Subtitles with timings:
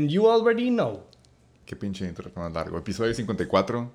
[0.00, 1.02] And you already know.
[1.66, 2.78] Qué pinche intro más largo.
[2.78, 3.92] Episodio 54.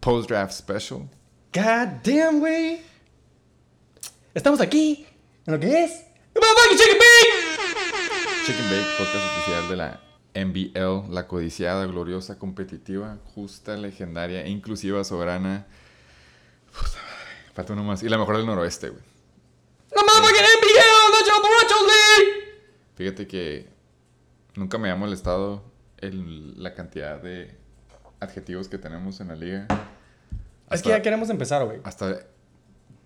[0.00, 1.10] Post Draft Special.
[1.52, 2.80] God damn, güey.
[4.32, 5.06] Estamos aquí
[5.46, 6.04] en lo que es.
[6.34, 8.46] ¡Motherfucking Chicken Bake!
[8.46, 10.00] Chicken Bake, podcast oficial de la
[10.34, 15.66] NBL, la codiciada, gloriosa, competitiva, justa, legendaria, inclusiva, soberana.
[16.72, 17.52] Puta madre.
[17.52, 18.02] Falta uno más.
[18.02, 19.02] Y la mejor del noroeste, güey.
[19.94, 21.12] ¡La motherfucking NBL!
[21.12, 22.32] ¡National Borrachos League!
[22.94, 23.75] Fíjate que
[24.56, 25.62] nunca me ha molestado
[25.98, 27.54] el- la cantidad de
[28.20, 29.66] adjetivos que tenemos en la liga.
[30.70, 31.80] Es que ya queremos empezar, güey.
[31.84, 32.20] Hasta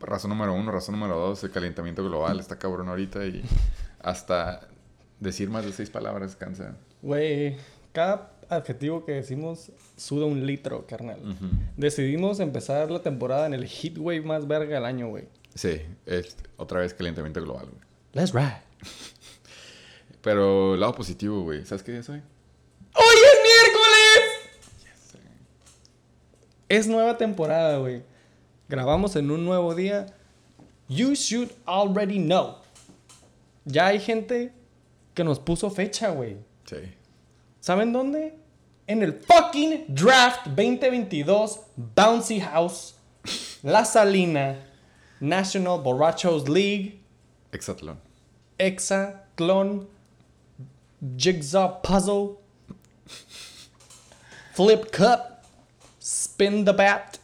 [0.01, 3.43] razón número uno, razón número dos, el calentamiento global está cabrón ahorita y
[4.03, 4.61] hasta
[5.19, 6.77] decir más de seis palabras cansa.
[7.03, 7.57] Güey,
[7.93, 11.21] cada adjetivo que decimos suda un litro, carnal.
[11.77, 15.29] Decidimos empezar la temporada en el heat wave más verga del año, güey.
[15.55, 17.83] Sí, es otra vez calentamiento global, güey.
[18.15, 18.57] Let's ride.
[20.23, 21.65] Pero lado positivo, güey.
[21.65, 22.19] ¿Sabes qué día soy?
[22.95, 23.91] ¡Hoy es miércoles!
[26.69, 28.03] Es nueva temporada, güey.
[28.69, 30.07] Grabamos en un nuevo día.
[30.89, 32.57] You should already know.
[33.65, 34.53] Ya hay gente
[35.15, 36.37] que nos puso fecha, güey.
[36.65, 36.77] Sí.
[37.61, 38.35] ¿Saben dónde?
[38.87, 42.95] En el fucking Draft 2022 Bouncy House,
[43.63, 44.57] La Salina,
[45.21, 47.01] National Borrachos League,
[47.53, 48.01] Exatlón.
[48.59, 49.89] Hexatlón,
[51.17, 52.37] Jigsaw Puzzle,
[54.55, 55.43] Flip Cup,
[56.01, 57.17] Spin the Bat.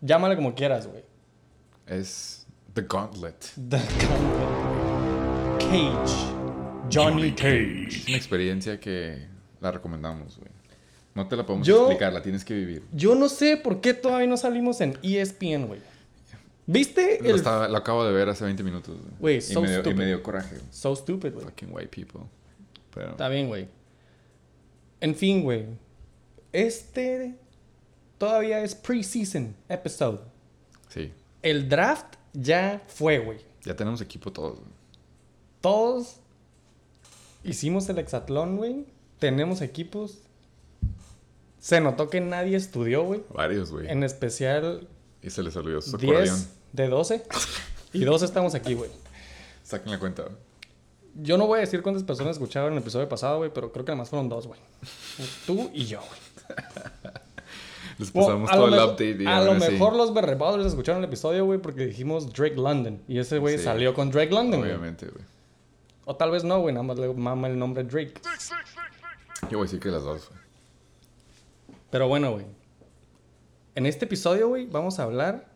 [0.00, 1.04] Llámale como quieras, güey.
[1.86, 3.52] Es The Gauntlet.
[3.68, 5.60] The Gauntlet.
[5.60, 6.32] Cage.
[6.92, 7.88] Johnny Cage.
[7.88, 9.26] Es una experiencia que
[9.60, 10.50] la recomendamos, güey.
[11.14, 12.84] No te la podemos Yo- explicar, la tienes que vivir.
[12.92, 15.80] Yo no sé por qué todavía no salimos en ESPN, güey.
[16.66, 18.96] ¿Viste Lo, el estaba- lo acabo de ver hace 20 minutos.
[19.18, 19.96] Güey, y, so me dio, y stupid.
[19.96, 20.56] me dio coraje.
[20.70, 21.44] So stupid, güey.
[21.44, 22.22] Fucking white people.
[22.94, 23.68] Pero, Está bien, güey.
[25.00, 25.66] En fin, güey.
[26.52, 27.34] Este
[28.18, 30.20] todavía es preseason episode.
[30.88, 31.12] sí.
[31.42, 33.40] El draft ya fue, güey.
[33.64, 34.60] Ya tenemos equipo todos.
[35.60, 36.20] Todos
[37.42, 38.86] hicimos el hexatlón, güey.
[39.18, 40.18] Tenemos equipos.
[41.58, 43.24] Se notó que nadie estudió, güey.
[43.34, 43.88] Varios, güey.
[43.90, 44.86] En especial
[45.20, 46.22] Y se les olvidó su acordeón.
[46.24, 47.22] 10 de 12.
[47.94, 48.90] Y 12 estamos aquí, güey.
[49.64, 50.22] Saquen la cuenta.
[50.22, 50.34] güey.
[51.14, 53.92] Yo no voy a decir cuántas personas escucharon el episodio pasado, güey, pero creo que
[53.92, 54.58] además fueron dos, güey.
[55.46, 56.58] Tú y yo, güey.
[57.98, 59.22] Les pasamos a todo el update.
[59.22, 63.02] y a lo mejor los berrepadores escucharon el episodio, güey, porque dijimos Drake London.
[63.06, 63.64] Y ese güey Sí.
[63.64, 64.72] salió con Drake London, güey.
[64.72, 65.24] Obviamente, güey.
[66.06, 68.14] O tal vez no, güey, nada más le mama el nombre Drake.
[69.50, 70.40] Yo voy a decir que las dos, güey.
[71.90, 72.46] Pero bueno, güey.
[73.74, 75.46] En este episodio, güey, vamos a hablar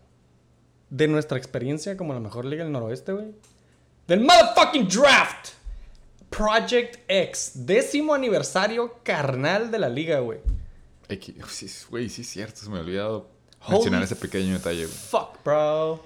[0.91, 3.33] de nuestra experiencia como la mejor liga del noroeste, güey.
[4.07, 5.51] Del motherfucking draft.
[6.31, 10.41] Project X, décimo aniversario carnal de la liga, güey.
[11.91, 12.61] Güey, sí es cierto.
[12.61, 13.29] Se me ha olvidado
[13.61, 14.97] Holy mencionar ese pequeño detalle, güey.
[14.97, 16.05] Fuck, bro.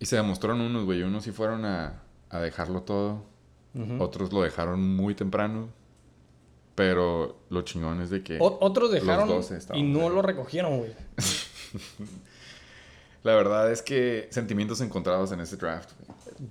[0.00, 1.02] Y se demostraron unos, güey.
[1.02, 3.22] Unos sí fueron a, a dejarlo todo.
[3.98, 5.68] Otros lo dejaron muy temprano.
[6.74, 8.38] Pero lo chingón es de que...
[8.40, 10.92] O- otros dejaron Los 12 estaban y no lo recogieron, güey.
[13.22, 16.03] La verdad es que sentimientos encontrados en ese draft, güey.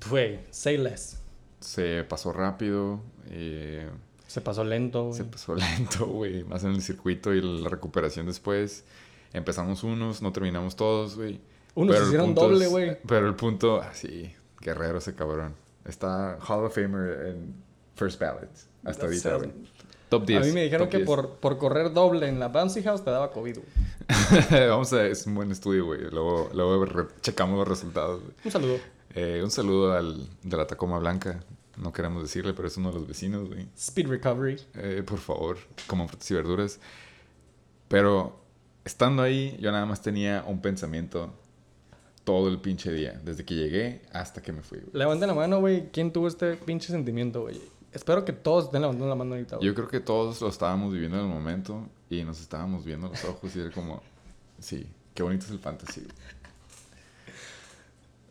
[0.10, 1.20] Güey, say less.
[1.60, 3.02] Se pasó rápido.
[3.30, 3.90] eh,
[4.28, 5.18] Se pasó lento, güey.
[5.18, 6.44] se pasó lento, güey.
[6.44, 8.84] Más en el circuito y la recuperación después.
[9.34, 11.40] Empezamos unos, no terminamos todos, güey.
[11.76, 12.98] Unos Pero hicieron doble, güey.
[13.08, 13.82] Pero el punto...
[13.82, 14.32] Ah, sí.
[14.62, 15.56] Guerrero ese cabrón.
[15.86, 17.56] Está Hall of Famer en
[17.96, 18.50] First Ballot.
[18.84, 19.52] Hasta ahorita, güey.
[20.10, 20.42] Top 10.
[20.42, 21.08] A mí me dijeron que 10.
[21.08, 23.58] por, por correr doble en la Bouncy House te daba COVID.
[24.70, 25.08] Vamos a...
[25.08, 26.02] Es un buen estudio, güey.
[26.12, 28.22] Luego, luego checamos los resultados.
[28.46, 28.78] Un saludo.
[29.14, 31.40] Eh, un saludo al de la Tacoma Blanca.
[31.78, 33.68] No queremos decirle, pero es uno de los vecinos, güey.
[33.76, 34.60] Speed Recovery.
[34.76, 35.58] Eh, por favor,
[35.88, 36.80] como frutas y verduras.
[37.88, 38.40] Pero
[38.86, 41.34] estando ahí, yo nada más tenía un pensamiento
[42.24, 43.20] todo el pinche día.
[43.24, 44.92] Desde que llegué hasta que me fui, güey.
[44.94, 45.90] Levanten la mano, güey.
[45.92, 47.60] ¿Quién tuvo este pinche sentimiento, güey?
[47.92, 49.68] Espero que todos estén levantando la mano ahorita, güey.
[49.68, 53.24] Yo creo que todos lo estábamos viviendo en el momento y nos estábamos viendo los
[53.26, 54.02] ojos y era como,
[54.60, 56.02] sí, qué bonito es el fantasy.
[56.02, 56.43] güey.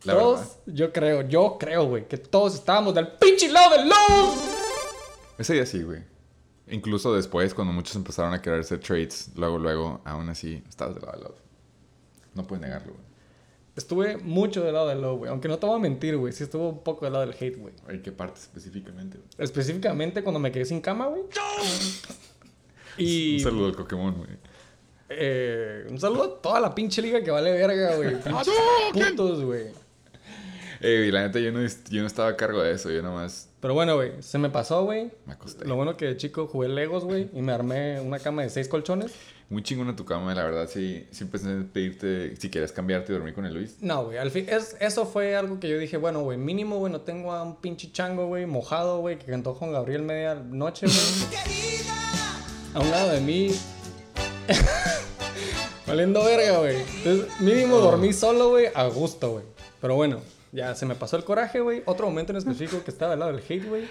[0.05, 0.55] La todos, verdad.
[0.67, 4.35] yo creo, yo creo, güey, que todos estábamos del pinche lado del lobo.
[5.37, 6.01] Ese día sí, güey.
[6.67, 11.03] Incluso después, cuando muchos empezaron a querer hacer trades, luego, luego, aún así, estabas del
[11.03, 11.37] lado del lado.
[12.35, 13.05] No puedes negarlo, güey.
[13.75, 15.31] Estuve mucho del lado del low, güey.
[15.31, 16.31] Aunque no te voy a mentir, güey.
[16.31, 17.73] Sí estuvo un poco del lado del hate, güey.
[17.89, 19.17] ¿En qué parte específicamente?
[19.17, 19.29] güey?
[19.39, 21.23] Específicamente cuando me quedé sin cama, güey.
[22.97, 24.29] Y Un saludo al Pokémon, güey.
[25.09, 28.21] eh, un saludo a toda la pinche liga que vale verga, güey.
[28.21, 28.53] Pinches
[28.93, 29.67] putos, güey.
[30.83, 33.49] Eh, y la neta, yo no, yo no estaba a cargo de eso, yo nomás
[33.61, 35.11] Pero bueno, güey, se me pasó, güey.
[35.25, 35.65] me acosté.
[35.65, 38.67] Lo bueno que de chico jugué Legos, güey, y me armé una cama de seis
[38.67, 39.13] colchones.
[39.49, 43.15] Muy chingona tu cama, la verdad, sí, sí pensé en pedirte si quieres cambiarte y
[43.15, 43.77] dormir con el Luis.
[43.79, 46.91] No, güey, al fin, es, eso fue algo que yo dije, bueno, güey, mínimo, güey,
[46.91, 50.87] no tengo a un pinche chango, güey, mojado, güey, que cantó con Gabriel media noche,
[50.87, 51.43] güey.
[52.73, 53.51] a un lado de mí.
[55.87, 56.77] Valiendo verga, güey.
[56.97, 59.45] Entonces, mínimo dormí solo, güey, a gusto, güey.
[59.79, 60.19] Pero bueno,
[60.53, 61.83] ya se me pasó el coraje, güey.
[61.85, 63.83] Otro momento en específico que estaba al lado del hate, güey,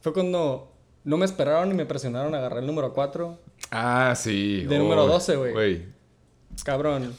[0.00, 0.70] fue cuando
[1.04, 3.38] no me esperaron y me presionaron a agarrar el número 4.
[3.72, 4.64] Ah, sí.
[4.68, 5.52] De número 12, güey.
[5.52, 5.86] Güey,
[6.64, 7.14] Cabrón.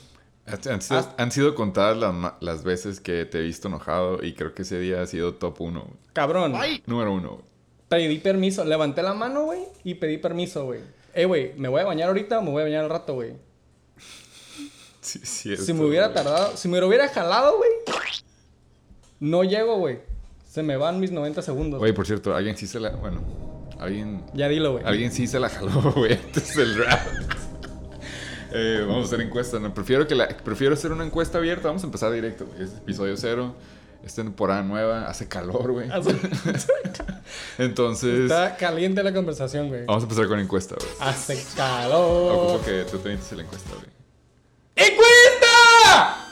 [0.46, 1.16] han, sido, Ah.
[1.18, 4.62] han sido contadas las, ma- las veces que te he visto enojado y creo que
[4.62, 5.88] ese día ha sido top uno.
[6.14, 6.54] Cabrón.
[6.86, 7.30] Número uno.
[7.32, 7.44] güey.
[7.90, 8.64] Pedí permiso.
[8.64, 10.80] Levanté la mano, güey, y pedí permiso, güey.
[11.14, 13.34] Eh, güey, ¿me voy a bañar ahorita o me voy a bañar al rato, güey?
[15.02, 17.70] Sí, sí, Si me hubiera tardado, si me lo hubiera jalado, güey,
[19.24, 20.00] no llego, güey.
[20.46, 21.80] Se me van mis 90 segundos.
[21.80, 22.90] Güey, por cierto, alguien sí se la...
[22.92, 23.22] Bueno,
[23.80, 24.24] alguien...
[24.34, 24.84] Ya dilo, güey.
[24.86, 27.08] Alguien sí se la jaló, güey, antes del draft.
[28.56, 29.74] Eh, vamos a hacer encuesta, ¿no?
[29.74, 31.70] Prefiero, que la, prefiero hacer una encuesta abierta.
[31.70, 32.62] Vamos a empezar directo, güey.
[32.62, 33.56] Es episodio cero.
[34.06, 35.08] Es temporada nueva.
[35.08, 35.90] Hace calor, güey.
[37.58, 39.88] Entonces, Está caliente la conversación, güey.
[39.88, 40.92] vamos a empezar con encuesta, güey.
[41.00, 42.32] Hace calor.
[42.32, 43.88] Ocupo que tú te la encuesta, güey.
[44.76, 46.23] ¡Encuesta!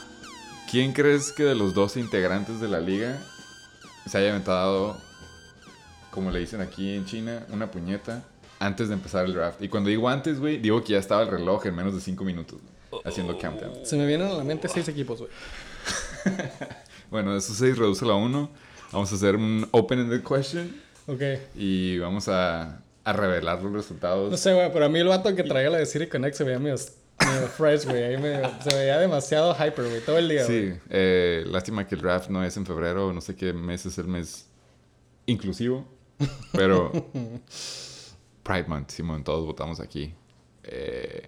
[0.72, 3.22] ¿Quién crees que de los 12 integrantes de la liga
[4.10, 4.98] se haya aventado,
[6.12, 8.24] como le dicen aquí en China, una puñeta
[8.60, 9.62] antes de empezar el draft?
[9.62, 12.24] Y cuando digo antes, güey, digo que ya estaba el reloj en menos de 5
[12.24, 12.60] minutos,
[13.04, 13.86] haciendo countdown.
[13.86, 15.32] Se me vienen a la mente seis equipos, güey.
[17.10, 18.50] Bueno, de esos 6 redúcelo a 1.
[18.94, 20.74] Vamos a hacer un open-ended question
[21.08, 21.22] Ok.
[21.56, 24.32] y vamos a, a revelar los resultados.
[24.32, 26.46] No sé, güey, pero a mí el vato que traía la de Siri Connect se
[26.46, 26.78] veía medio,
[27.26, 28.18] medio fresh, güey.
[28.62, 30.72] Se veía demasiado hyper, güey, todo el día, güey.
[30.74, 33.98] Sí, eh, lástima que el draft no es en febrero, no sé qué mes es
[33.98, 34.48] el mes
[35.26, 35.88] inclusivo,
[36.54, 36.92] pero
[38.44, 40.14] Pride Month, Simón, todos votamos aquí.
[40.64, 41.28] Eh,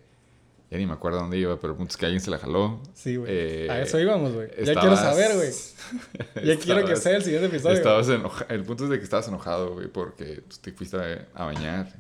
[0.72, 2.82] ya ni me acuerdo dónde iba, pero el punto es que alguien se la jaló.
[2.96, 3.32] Sí, güey.
[3.32, 4.50] Eh, a eso íbamos, güey.
[4.64, 5.52] Ya quiero saber, güey.
[6.46, 7.76] Ya quiero que sea el siguiente episodio.
[7.76, 11.46] Estabas enoja- El punto es de que estabas enojado, güey, porque te fuiste a, a
[11.46, 11.94] bañar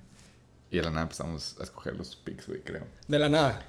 [0.72, 2.84] y de la nada empezamos a escoger los picks, güey, creo.
[3.07, 3.63] De la nada.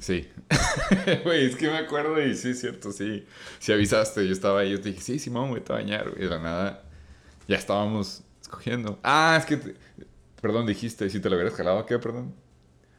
[0.00, 0.28] Sí.
[1.24, 3.24] Güey, es que me acuerdo y sí, es cierto, sí.
[3.58, 6.10] Si avisaste, yo estaba ahí, yo te dije, sí, Simón, güey, te voy a bañar.
[6.10, 6.22] güey.
[6.22, 6.82] De la nada
[7.46, 8.98] ya estábamos escogiendo.
[9.02, 9.74] Ah, es que, te-
[10.40, 12.34] perdón, dijiste, si te lo hubieras jalado, ¿qué, perdón?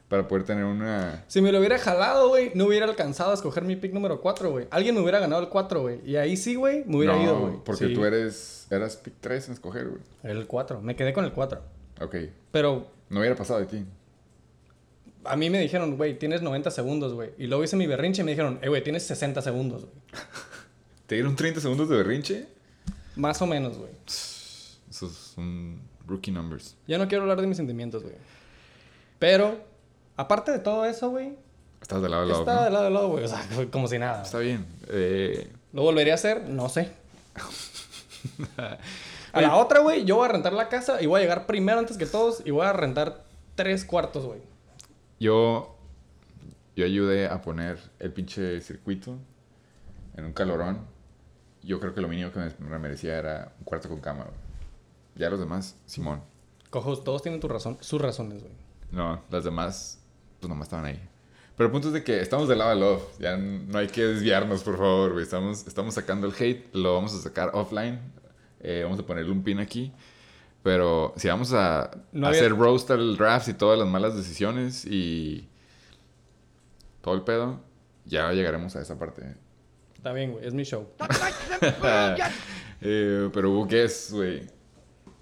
[0.08, 1.24] Para poder tener una...
[1.26, 4.50] Si me lo hubiera jalado, güey, no hubiera alcanzado a escoger mi pick número 4,
[4.50, 4.68] güey.
[4.70, 6.00] Alguien me hubiera ganado el 4, güey.
[6.04, 7.54] Y ahí sí, güey, me hubiera no, ido, güey.
[7.64, 7.94] porque Sí.
[7.94, 10.02] tú eres, eras pick 3 en escoger, güey.
[10.22, 10.82] El 4.
[10.82, 11.62] Me quedé con el 4.
[12.02, 12.14] Ok,
[12.50, 13.84] Pero no hubiera pasado de ti.
[15.24, 17.30] A mí me dijeron, güey, tienes 90 segundos, güey.
[17.38, 19.94] Y luego hice mi berrinche y me dijeron, eh, güey, tienes 60 segundos, güey.
[21.06, 22.46] ¿Te dieron 30 segundos de berrinche?
[23.16, 23.90] Más o menos, güey.
[24.90, 26.76] Esos son rookie numbers.
[26.86, 28.14] Ya no quiero hablar de mis sentimientos, güey.
[29.18, 29.60] Pero,
[30.16, 31.36] aparte de todo eso, güey,
[31.80, 32.64] Estás de lado a lado, está ¿no?
[32.64, 33.24] de lado a lado, güey.
[33.24, 34.22] O sea, como si nada.
[34.22, 34.64] Está bien.
[34.88, 36.48] Eh, ¿Lo volvería a hacer?
[36.48, 36.90] No sé.
[39.32, 41.78] A la otra, güey, yo voy a rentar la casa y voy a llegar primero
[41.78, 43.24] antes que todos y voy a rentar
[43.54, 44.40] tres cuartos, güey.
[45.22, 45.78] Yo,
[46.74, 49.16] yo ayudé a poner el pinche circuito
[50.16, 50.80] en un calorón.
[51.62, 54.24] Yo creo que lo mínimo que me me merecía era un cuarto con cama.
[54.24, 54.36] güey.
[55.14, 56.24] Ya los demás, Simón.
[56.70, 58.52] Cojos, todos tienen tu razón, sus razones, güey.
[58.90, 60.00] No, las demás,
[60.40, 61.00] pues nomás estaban ahí.
[61.56, 63.02] Pero el punto es de que estamos del lado de love.
[63.20, 65.22] Ya no hay que desviarnos, por favor, güey.
[65.22, 66.74] Estamos, estamos sacando el hate.
[66.74, 68.00] Lo vamos a sacar offline.
[68.58, 69.92] Eh, vamos a ponerle un pin aquí.
[70.62, 74.84] Pero si vamos a No había- hacer roast al draft y todas las malas decisiones
[74.84, 75.48] y
[77.00, 77.60] todo el pedo,
[78.04, 79.34] ya llegaremos a esa parte.
[79.96, 80.86] Está bien, güey, es mi show.
[82.84, 84.42] Eh, pero hubo guess, güey.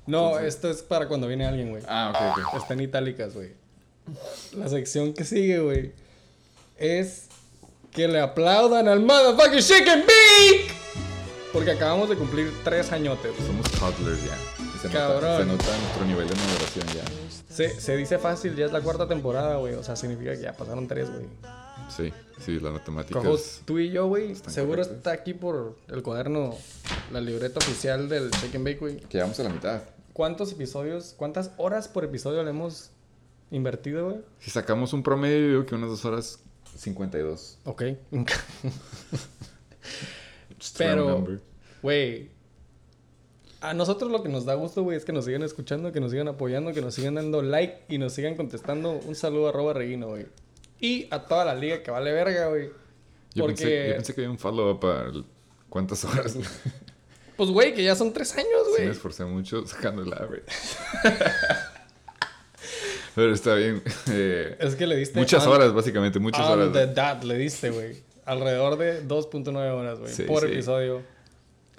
[0.07, 1.83] No, esto es para cuando viene alguien, güey.
[1.87, 2.63] Ah, ok, ok.
[2.63, 3.53] Está en itálicas, güey.
[4.57, 5.93] La sección que sigue, güey,
[6.79, 7.29] es
[7.93, 10.75] que le aplaudan al motherfucking Chicken Beak.
[11.53, 13.33] Porque acabamos de cumplir tres añotes.
[13.47, 14.37] Somos toddlers ya.
[14.81, 17.55] Se, nota, se nota nuestro nivel de maduración ya.
[17.55, 19.75] Se, se dice fácil, ya es la cuarta temporada, güey.
[19.75, 21.27] O sea, significa que ya pasaron tres, güey.
[21.95, 23.23] Sí, sí, las matemáticas.
[23.23, 24.97] Cojos, tú y yo, güey, seguro correctas.
[24.97, 26.57] está aquí por el cuaderno,
[27.13, 28.97] la libreta oficial del Chicken Bake, güey.
[29.01, 29.83] Que vamos a la mitad.
[30.15, 32.91] ¿Cuántos episodios, cuántas horas por episodio le hemos
[33.51, 34.21] invertido, güey?
[34.39, 36.39] Si sacamos un promedio, digo que unas dos horas
[36.77, 37.59] 52.
[37.65, 37.83] Ok.
[40.79, 41.27] Pero-.
[41.83, 42.31] Güey,
[43.61, 46.11] a nosotros lo que nos da gusto, güey, es que nos sigan escuchando, que nos
[46.11, 48.93] sigan apoyando, que nos sigan dando like y nos sigan contestando.
[49.07, 50.27] Un saludo a arroba Reguino, güey.
[50.81, 52.71] Y a toda la liga que vale verga, güey.
[53.35, 53.63] Yo, Porque...
[53.63, 55.25] pensé, yo pensé que había un follow-up al,
[55.69, 56.37] ¿Cuántas horas?
[57.37, 58.85] Pues, güey, que ya son tres años, Sí, güey.
[58.85, 60.45] me esforcé mucho sacando el average.
[63.15, 63.83] Pero está bien.
[64.11, 65.19] eh, es que le diste.
[65.19, 66.73] muchas on- horas, básicamente, muchas on horas.
[66.73, 68.03] the dot le diste, güey.
[68.27, 70.13] Alrededor de 2.9 horas, güey.
[70.13, 70.53] Sí, por sí.
[70.53, 71.03] episodio.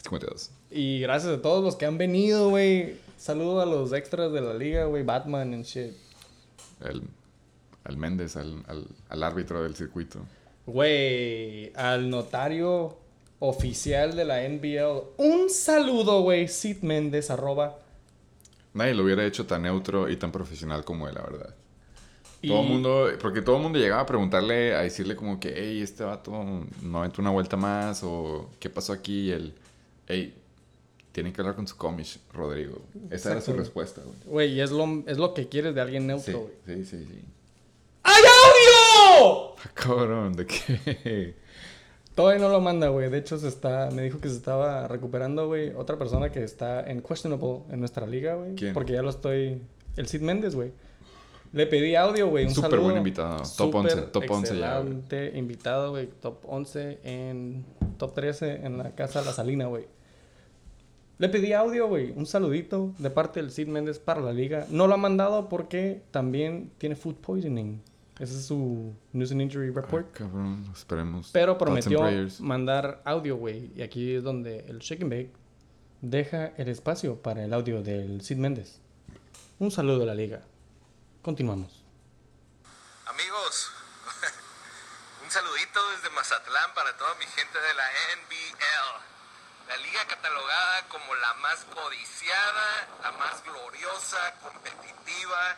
[0.04, 0.52] 52.
[0.72, 2.96] Y gracias a todos los que han venido, güey.
[3.18, 5.04] Saludo a los extras de la liga, güey.
[5.04, 5.92] Batman and shit.
[6.84, 7.04] El,
[7.84, 10.20] al Méndez, al, al, al árbitro del circuito.
[10.66, 12.98] Güey, al notario
[13.40, 15.04] oficial de la NBL.
[15.18, 16.48] Un saludo, güey.
[16.48, 17.78] Sid Méndez, arroba.
[18.74, 21.56] Nadie lo hubiera hecho tan neutro y tan profesional como él, la verdad.
[22.42, 25.54] Y- Todo el mundo, porque todo el mundo llegaba a preguntarle, a decirle como que,
[25.56, 26.32] hey, este vato
[26.82, 29.54] no aventó una vuelta más, o qué pasó aquí, y él,
[30.12, 30.38] hey,
[31.12, 32.82] tienen que hablar con su comish, Rodrigo.
[33.10, 34.18] Esa era su respuesta, güey.
[34.26, 36.54] Güey, y es lo, es lo que quieres de alguien Sí, neutro, güey.
[36.66, 37.22] sí, sí, sí.
[38.04, 39.56] ¡Hay audio!
[39.58, 41.36] Ah, cabrón, ¿de qué?
[42.16, 43.10] Todavía no lo manda, güey.
[43.10, 45.72] De hecho, se está, me dijo que se estaba recuperando, güey.
[45.76, 48.56] Otra persona que está en questionable en nuestra liga, güey.
[48.56, 48.74] ¿Quién?
[48.74, 49.62] Porque ya lo estoy.
[49.96, 50.72] El Sid Méndez, güey.
[51.54, 52.46] Le pedí audio, güey.
[52.46, 53.44] Un Súper buen invitado.
[53.58, 54.84] Top 11, Súper top 11 ya,
[55.38, 56.08] invitado, güey.
[56.08, 57.66] Top 11 en.
[57.98, 59.86] Top 13 en la casa La Salina, güey.
[61.22, 62.14] Le pedí audio, güey.
[62.16, 64.66] Un saludito de parte del Sid Méndez para la liga.
[64.72, 67.80] No lo ha mandado porque también tiene food poisoning.
[68.18, 70.08] Ese es su News and Injury Report.
[70.08, 71.30] Ah, cabrón, esperemos.
[71.32, 72.02] Pero prometió
[72.40, 73.72] mandar audio, güey.
[73.76, 75.34] Y aquí es donde el Shake and Bake
[76.02, 78.82] deja el espacio para el audio del Sid Méndez.
[79.60, 80.42] Un saludo de la liga.
[81.22, 81.86] Continuamos.
[83.06, 83.72] Amigos,
[85.24, 87.84] un saludito desde Mazatlán para toda mi gente de la
[88.24, 88.41] NBL.
[89.72, 95.56] La liga catalogada como la más codiciada, la más gloriosa, competitiva,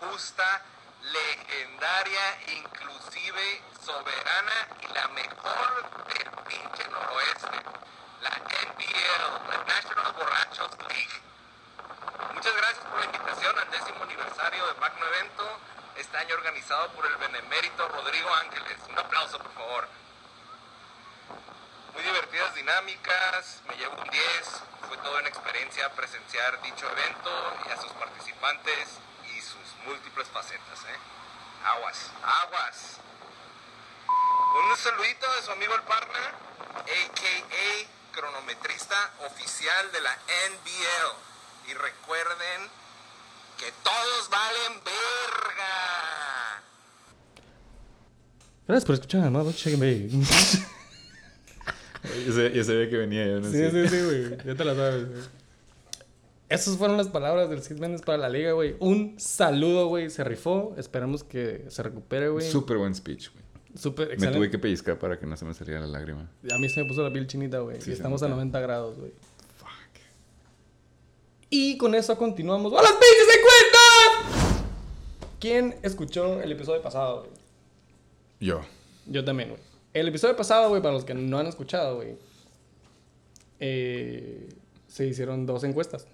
[0.00, 0.62] justa,
[1.00, 7.56] legendaria, inclusive soberana y la mejor del pinche noroeste.
[8.20, 11.22] La NBL, la National Borrachos League.
[12.34, 15.58] Muchas gracias por la invitación al décimo aniversario de Magno Evento,
[15.96, 18.76] este año organizado por el benemérito Rodrigo Ángeles.
[18.90, 20.03] Un aplauso, por favor.
[21.94, 24.22] Muy divertidas dinámicas, me llevo un 10,
[24.88, 27.30] fue toda una experiencia presenciar dicho evento
[27.66, 30.80] y a sus participantes y sus múltiples facetas.
[30.90, 30.98] ¿eh?
[31.64, 32.98] Aguas, aguas.
[34.54, 36.32] Un saludito de su amigo el Parna,
[36.78, 38.12] a.k.a.
[38.12, 41.70] cronometrista oficial de la NBL.
[41.70, 42.70] Y recuerden
[43.56, 46.62] que todos valen verga.
[48.66, 50.10] Gracias por escuchar, amado Bake.
[52.26, 53.70] Ya se, ya ve que venía yo, no sí, sé.
[53.70, 54.30] sí, sí, güey.
[54.44, 55.22] Ya te la sabes, güey.
[56.50, 58.76] Esas fueron las palabras del Sid Méndez para la liga, güey.
[58.78, 60.10] Un saludo, güey.
[60.10, 60.74] Se rifó.
[60.76, 62.48] Esperemos que se recupere, güey.
[62.48, 63.42] Súper buen speech, güey.
[63.76, 64.38] Súper Me excelente.
[64.38, 66.30] tuve que pellizcar para que no se me saliera la lágrima.
[66.52, 67.80] A mí se me puso la piel chinita, güey.
[67.80, 68.36] Sí, estamos a nota.
[68.36, 69.10] 90 grados, güey.
[69.56, 69.68] Fuck.
[71.50, 72.72] Y con eso continuamos.
[72.72, 74.64] ¡A las pinches encuestas!
[75.40, 77.30] ¿Quién escuchó el episodio pasado, güey?
[78.40, 78.60] Yo.
[79.06, 79.60] Yo también, güey.
[79.94, 82.16] El episodio pasado, güey, para los que no han escuchado, güey,
[83.60, 84.48] eh,
[84.88, 86.06] se hicieron dos encuestas.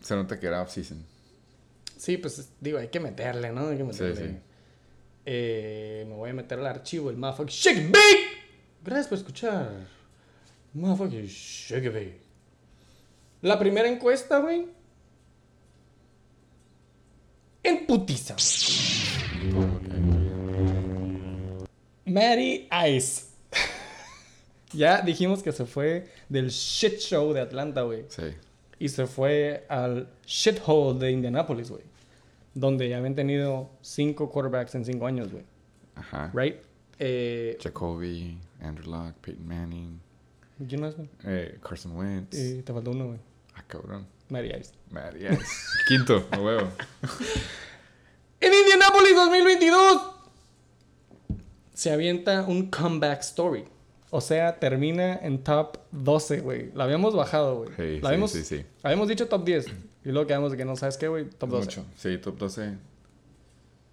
[0.00, 1.04] Se nota que era off-season.
[1.98, 3.68] Sí, pues digo, hay que meterle, ¿no?
[3.68, 4.16] Hay que meterle.
[4.16, 4.36] sí.
[5.26, 8.44] Eh, me voy a meter al archivo, el motherfucking Shake Bake.
[8.82, 9.70] Gracias por escuchar.
[10.72, 12.20] Motherfucking Shake Bake.
[13.42, 14.66] La primera encuesta, güey.
[17.62, 18.36] En putiza.
[22.04, 23.26] Mary Ice.
[24.72, 28.04] ya dijimos que se fue del shit show de Atlanta, güey.
[28.08, 28.34] Sí.
[28.78, 31.84] Y se fue al shithole de Indianapolis, güey.
[32.54, 35.44] Donde ya habían tenido cinco quarterbacks en cinco años, güey.
[35.94, 36.30] Ajá.
[36.34, 36.56] Right?
[36.98, 40.00] Eh, Jacoby, Andrew Luck, Peyton Manning,
[40.68, 41.08] ¿Quién más, güey?
[41.24, 42.36] eh, Carson Wentz.
[42.36, 43.18] Eh, te faltó uno, güey.
[43.54, 44.06] Ah, cabrón.
[44.28, 44.72] Mary Ice.
[44.90, 45.38] Marías.
[45.88, 46.68] Quinto, a huevo.
[48.40, 50.02] En Indianapolis 2022
[51.74, 53.64] se avienta un comeback story.
[54.10, 56.70] O sea, termina en top 12, güey.
[56.72, 57.70] La habíamos bajado, güey.
[57.76, 58.64] Sí, la sí, habíamos, sí, sí.
[58.82, 59.66] Habíamos dicho top 10.
[60.04, 61.28] Y luego quedamos de que no sabes qué, güey.
[61.28, 61.64] Top 12.
[61.64, 61.84] Mucho.
[61.96, 62.74] Sí, top 12.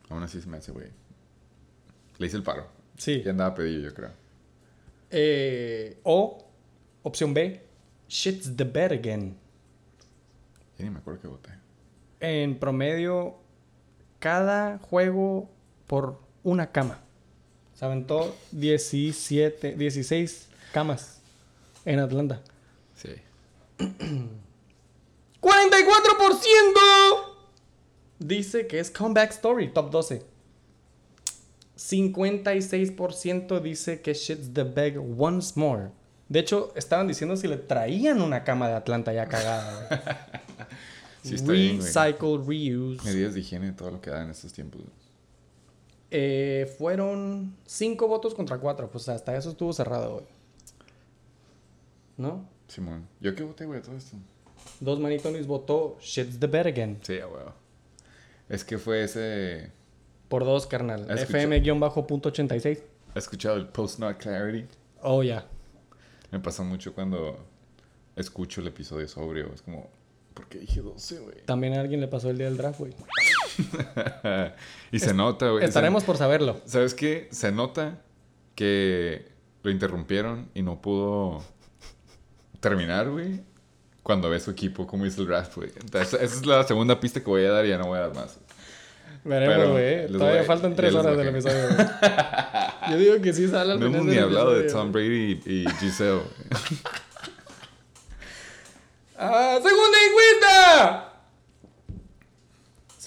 [0.09, 0.88] Aún así se me hace, güey.
[2.19, 2.67] Le hice el paro.
[2.97, 3.23] Sí.
[3.23, 4.11] Ya andaba pedido, yo creo.
[5.09, 6.45] Eh, o,
[7.01, 7.59] opción B,
[8.07, 9.35] shit's the bed again.
[10.77, 11.50] Ya ni me acuerdo que voté.
[12.19, 13.38] En promedio,
[14.19, 15.50] cada juego
[15.88, 17.01] por una cama.
[17.81, 21.19] Se aventó 17, 16 camas
[21.83, 22.39] en Atlanta.
[22.95, 23.15] Sí.
[25.41, 25.50] 44%
[28.19, 30.23] dice que es comeback story, top 12.
[31.75, 35.89] 56% dice que shit's the bag once more.
[36.29, 40.00] De hecho, estaban diciendo si le traían una cama de Atlanta ya cagada, güey.
[41.23, 41.88] Sí, está bien, güey.
[41.91, 43.03] Recycle, reuse.
[43.05, 44.81] Medidas de higiene, todo lo que da en estos tiempos.
[46.11, 46.21] Güey.
[46.23, 48.89] Eh, fueron cinco votos contra cuatro.
[48.89, 50.25] Pues hasta eso estuvo cerrado, güey.
[52.17, 52.47] ¿No?
[52.67, 53.07] Simón.
[53.19, 54.17] ¿Yo qué voté, güey, todo esto?
[54.79, 56.99] Dos manitones votó Shit's the bed again.
[57.01, 57.53] Sí, huevo.
[58.47, 59.71] Es que fue ese...
[60.27, 61.07] Por dos, carnal.
[61.09, 61.47] Ah, escuché.
[61.47, 62.83] FM-.86.
[63.09, 64.65] ¿Has escuchado el Post Not Clarity?
[65.01, 65.45] Oh, ya.
[66.31, 67.37] Me pasa mucho cuando
[68.15, 69.51] escucho el episodio sobrio.
[69.53, 69.89] Es como,
[70.33, 71.45] ¿por qué dije 12, güey?
[71.45, 72.93] También a alguien le pasó el día del draft, güey.
[74.91, 75.63] y se nota, güey.
[75.63, 76.61] Estaremos por saberlo.
[76.65, 77.27] ¿Sabes qué?
[77.31, 77.99] Se nota
[78.55, 79.27] que
[79.63, 81.43] lo interrumpieron y no pudo
[82.59, 83.41] terminar, güey.
[84.03, 85.69] Cuando ve su equipo, como hizo el draft, güey.
[85.79, 88.01] Entonces, esa es la segunda pista que voy a dar y ya no voy a
[88.01, 88.39] dar más.
[89.23, 90.07] Veremos, güey.
[90.07, 91.87] Todavía faltan tres horas del episodio, güey.
[92.89, 94.91] Yo digo que sí sale al No hemos ni hablado de Tom.
[94.91, 96.21] Brady y, y Giselle.
[99.17, 99.59] ¡Ah!
[99.61, 101.10] ¡Segunda encuesta!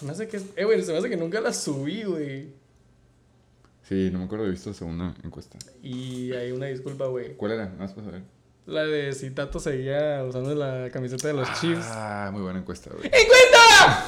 [0.04, 0.37] Se me hace que...
[0.56, 2.52] Eh, güey, se me hace que nunca la subí, güey.
[3.88, 5.56] Sí, no me acuerdo de visto la segunda encuesta.
[5.82, 7.34] Y hay una disculpa, güey.
[7.38, 7.70] ¿Cuál era?
[7.78, 8.23] Más para saber.
[8.66, 11.87] La de si Tato seguía usando la camiseta de los Chiefs.
[11.87, 13.06] Ah, muy buena encuesta, güey.
[13.06, 14.04] ¡Encuesta!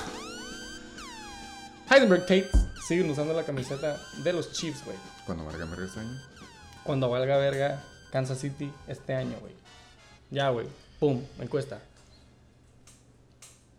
[1.90, 2.50] Heisenberg Tate
[2.86, 4.98] siguen usando la camiseta de los Chiefs, güey.
[5.24, 6.20] Cuando valga merga este año.
[6.84, 7.82] Cuando valga verga
[8.12, 9.54] Kansas City este año, güey.
[10.30, 10.66] Ya, güey.
[11.00, 11.80] Pum, encuesta.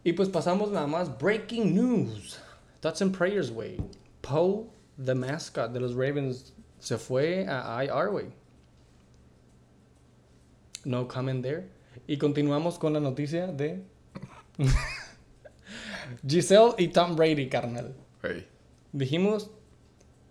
[0.08, 1.10] Y pues pasamos nada más.
[1.20, 2.40] Breaking news.
[2.80, 3.78] Thoughts and prayers, güey.
[4.22, 8.28] Poe, the mascot de los Ravens, se fue a IR, güey.
[10.86, 11.68] No comment there.
[12.08, 13.84] Y continuamos con la noticia de
[16.26, 17.94] Giselle y Tom Brady, carnal.
[18.22, 18.48] Güey.
[18.94, 19.50] Dijimos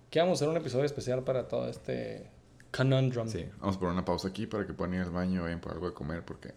[0.09, 2.31] que vamos a hacer un episodio especial para todo este
[2.75, 3.29] conundrum.
[3.29, 5.61] Sí, vamos a poner una pausa aquí para que puedan ir al baño o vayan
[5.61, 6.55] por algo de comer porque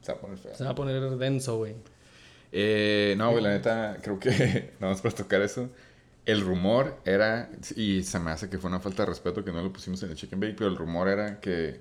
[0.00, 0.54] se va a poner feo.
[0.54, 1.74] Se va a poner denso, güey.
[2.52, 5.70] Eh, no, güey, la neta, creo que nada más para tocar eso.
[6.24, 9.62] El rumor era, y se me hace que fue una falta de respeto que no
[9.62, 11.80] lo pusimos en el Chicken Bake, pero el rumor era que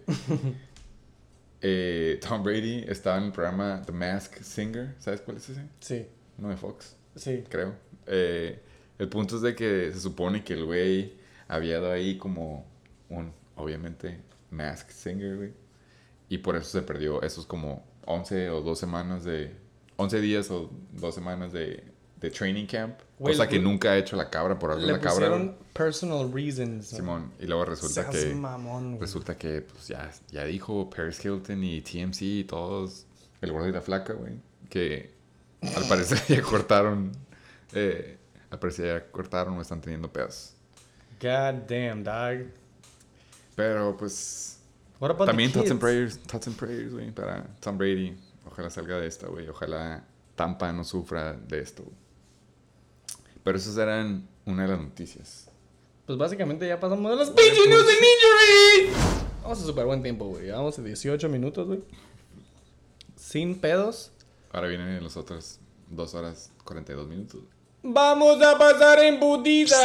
[1.61, 4.95] eh, Tom Brady estaba en el programa The Mask Singer.
[4.97, 5.61] ¿Sabes cuál es ese?
[5.79, 6.07] Sí,
[6.37, 7.43] No de Fox, sí.
[7.49, 7.75] creo.
[8.07, 8.59] Eh,
[8.97, 11.13] el punto es de que se supone que el güey
[11.47, 12.65] había dado ahí como
[13.09, 15.53] un, obviamente, Mask Singer, güey.
[16.29, 19.60] Y por eso se perdió esos como 11 o 2 semanas de...
[20.01, 21.83] 11 días o 2 semanas de,
[22.19, 22.99] de training camp.
[23.19, 25.13] Güey, cosa que nunca ha hecho la cabra por algo Le la cabra.
[25.29, 26.87] pusieron personal reasons.
[26.87, 27.31] Simón.
[27.39, 28.33] Y luego resulta Seas que...
[28.33, 28.99] mamón.
[28.99, 33.05] Resulta que pues ya, ya dijo Paris Hilton y TMC y todos,
[33.41, 34.33] el gordo y la flaca, güey,
[34.69, 35.11] que
[35.75, 37.11] al parecer ya cortaron,
[37.73, 38.17] eh,
[38.49, 40.53] al parecer ya cortaron o están teniendo pedos.
[41.21, 42.47] God damn, dog.
[43.55, 44.57] Pero pues
[44.99, 45.83] What about también the thoughts and kids?
[45.91, 48.15] prayers, thoughts and prayers, güey, para Tom Brady.
[48.51, 49.47] Ojalá salga de esta, güey.
[49.47, 51.83] Ojalá Tampa no sufra de esto.
[51.83, 51.95] güey.
[53.43, 55.49] Pero esas eran una de las noticias.
[56.05, 58.93] Pues básicamente ya pasamos de las pinches news and injuries.
[59.43, 60.49] Vamos a super buen tiempo, güey.
[60.51, 61.83] Vamos a 18 minutos, güey.
[63.15, 64.11] Sin pedos.
[64.51, 65.59] Ahora vienen las otras
[65.89, 67.41] 2 horas 42 minutos.
[67.83, 69.77] Vamos a pasar en putita.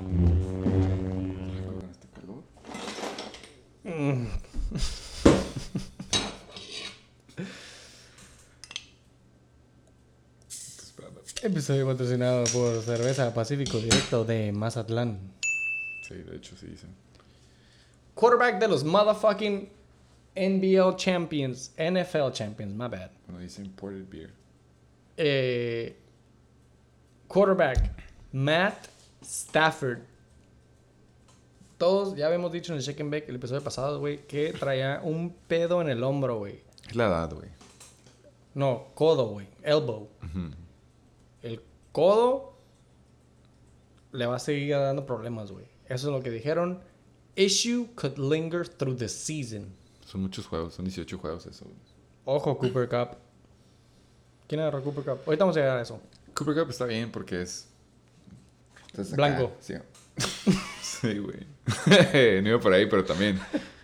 [1.68, 2.42] Con este calor.
[10.48, 11.20] Estoy esperando.
[11.48, 15.18] Episodio patrocinado por Cerveza Pacífico Directo de Mazatlán.
[16.06, 16.90] Sí, de hecho sí dicen.
[18.14, 19.66] Quarterback de los motherfucking
[20.36, 21.72] NBL Champions.
[21.78, 23.10] NFL Champions, my bad.
[23.24, 24.30] Cuando dicen imported beer.
[25.16, 25.96] Eh,
[27.28, 27.92] quarterback
[28.32, 28.88] Matt
[29.22, 30.00] Stafford.
[31.78, 35.00] Todos ya habíamos dicho en el Check and Bake el episodio pasado, güey, que traía
[35.02, 36.60] un pedo en el hombro, güey.
[36.86, 37.48] Es la edad, güey.
[38.52, 39.46] No, codo, güey.
[39.62, 40.10] Elbow.
[40.22, 40.67] El
[41.98, 42.54] codo
[44.12, 45.64] le va a seguir dando problemas, güey.
[45.86, 46.80] Eso es lo que dijeron.
[47.34, 49.74] Issue could linger through the season.
[50.06, 51.64] Son muchos juegos, son 18 juegos eso.
[51.64, 51.76] güey.
[52.24, 53.18] Ojo, Cooper Cup.
[54.46, 55.18] ¿Quién agarró Cooper Cup?
[55.26, 56.00] Ahorita vamos a llegar a eso.
[56.34, 57.68] Cooper Cup está bien porque es.
[59.16, 59.52] Blanco.
[59.58, 59.74] Sí,
[60.82, 61.46] sí güey.
[62.42, 63.40] no iba por ahí, pero también.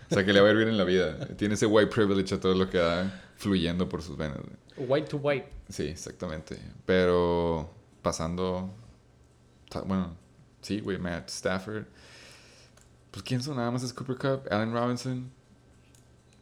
[0.09, 1.27] O sea, que le va a ir bien en la vida.
[1.35, 4.87] Tiene ese white privilege a todo lo que da fluyendo por sus venas, güey.
[4.87, 5.49] White to white.
[5.69, 6.57] Sí, exactamente.
[6.85, 7.74] Pero
[8.05, 8.69] pasando.
[9.87, 10.15] Bueno,
[10.61, 11.85] sí, güey, Matt Stafford.
[13.09, 15.31] Pues quién son nada más es Cooper Cup, Allen Robinson.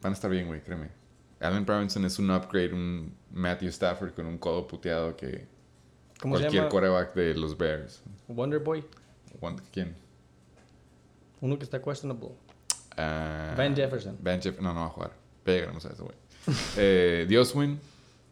[0.02, 0.90] Van a estar bien, güey, créeme.
[1.40, 5.46] Allen Robinson es un upgrade, un Matthew Stafford con un codo puteado que
[6.20, 8.02] ¿Cómo se cualquier quarterback de los Bears.
[8.28, 8.84] Wonder Boy.
[9.72, 9.96] ¿Quién?
[11.40, 12.28] Uno que está questionable.
[12.96, 14.18] Ah, Van Jefferson.
[14.20, 15.12] Van Jeff- no, no va a jugar.
[15.46, 16.16] Ya llegaremos a eso, güey.
[16.76, 17.80] eh, Dioswin,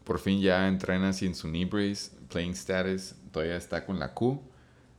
[0.05, 2.11] por fin ya entrena sin su knee brace.
[2.29, 4.41] Playing status, todavía está con la Q,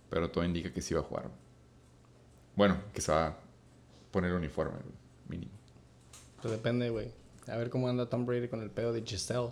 [0.09, 1.31] pero todo indica que sí va a jugar.
[2.55, 3.37] Bueno, que se va a
[4.11, 4.77] poner uniforme,
[5.27, 5.51] mínimo.
[6.41, 7.11] Pues depende, güey.
[7.47, 9.51] A ver cómo anda Tom Brady con el pedo de Giselle.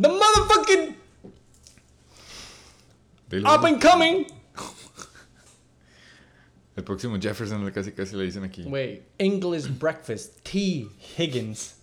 [0.00, 0.96] The motherfucking
[3.44, 4.26] up and coming.
[6.76, 8.62] El próximo Jefferson, le casi casi le dicen aquí.
[8.62, 10.42] Güey, English breakfast.
[10.42, 10.86] T.
[11.16, 11.76] Higgins.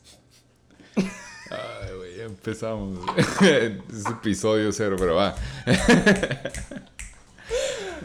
[0.96, 3.00] Ay, güey, ya empezamos.
[3.42, 5.36] es episodio cero, pero va.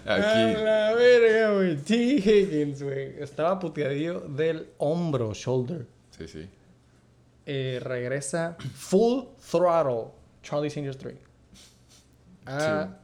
[0.07, 0.63] A Aquí.
[0.63, 1.77] la verga, güey.
[1.77, 1.95] T.
[1.95, 3.21] Higgins, güey.
[3.23, 5.87] Estaba puteadillo del hombro, shoulder.
[6.17, 6.49] Sí, sí.
[7.47, 10.13] Eh, regresa full throttle.
[10.43, 11.15] Charlie Seniors 3.
[12.47, 12.97] A,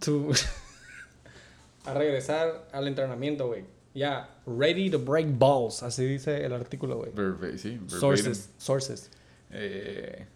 [0.00, 0.30] to-
[1.84, 3.64] a regresar al entrenamiento, güey.
[3.94, 5.82] Ya, ready to break balls.
[5.82, 7.10] Así dice el artículo, güey.
[7.10, 7.88] Sí, verbatim.
[7.88, 8.50] Sources.
[8.56, 9.10] Sources.
[9.50, 10.26] Eh,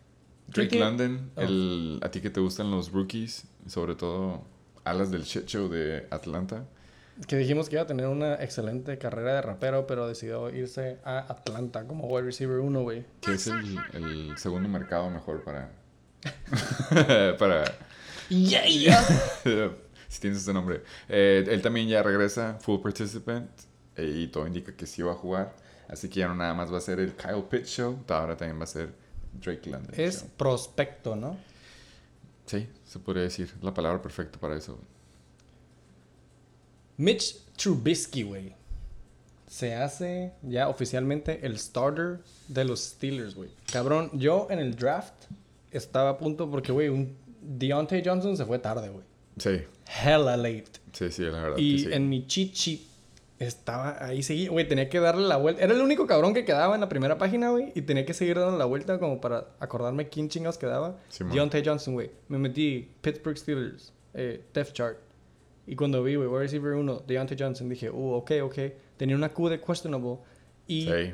[0.48, 1.40] Drake London, Oh.
[1.42, 4.44] el, a ti que te gustan los rookies, sobre todo
[4.84, 6.64] alas del shit show de Atlanta.
[7.26, 11.18] Que dijimos que iba a tener una excelente carrera de rapero, pero decidió irse a
[11.20, 13.04] Atlanta como wide receiver 1, güey.
[13.22, 15.70] Que es el, el segundo mercado mejor para.
[17.38, 17.64] para.
[18.28, 18.64] Yeah,
[20.08, 20.82] si tienes ese nombre.
[21.08, 23.48] Eh, él también ya regresa, full participant,
[23.96, 25.54] eh, y todo indica que sí va a jugar.
[25.88, 28.58] Así que ya no nada más va a ser el Kyle Pitts show, ahora también
[28.58, 28.92] va a ser
[29.40, 29.92] Drake London.
[29.96, 30.28] Es show.
[30.36, 31.36] prospecto, ¿no?
[32.46, 33.52] Sí, se podría decir.
[33.62, 34.78] La palabra perfecta para eso.
[36.96, 38.54] Mitch Trubisky, güey.
[39.48, 43.50] Se hace ya oficialmente el starter de los Steelers, güey.
[43.72, 45.14] Cabrón, yo en el draft
[45.70, 49.04] estaba a punto porque, güey, un Deontay Johnson se fue tarde, güey.
[49.38, 49.62] Sí,
[50.02, 50.64] Hella late.
[50.92, 51.58] sí, sí, la verdad.
[51.58, 51.94] Y que sí.
[51.94, 52.80] en mi cheat sheet
[53.38, 55.62] estaba ahí seguí, güey, tenía que darle la vuelta.
[55.62, 58.38] Era el único cabrón que quedaba en la primera página, güey, y tenía que seguir
[58.38, 60.98] dando la vuelta como para acordarme quién chingados quedaba.
[61.32, 62.10] Deontay Johnson, güey.
[62.28, 64.98] Me metí Pittsburgh Steelers, eh, depth chart.
[65.66, 68.54] Y cuando vi, güey, wide receiver 1, Deontay Johnson, dije, uh, ok, ok.
[68.96, 70.18] Tenía una Q de questionable.
[70.66, 71.12] Y Sí.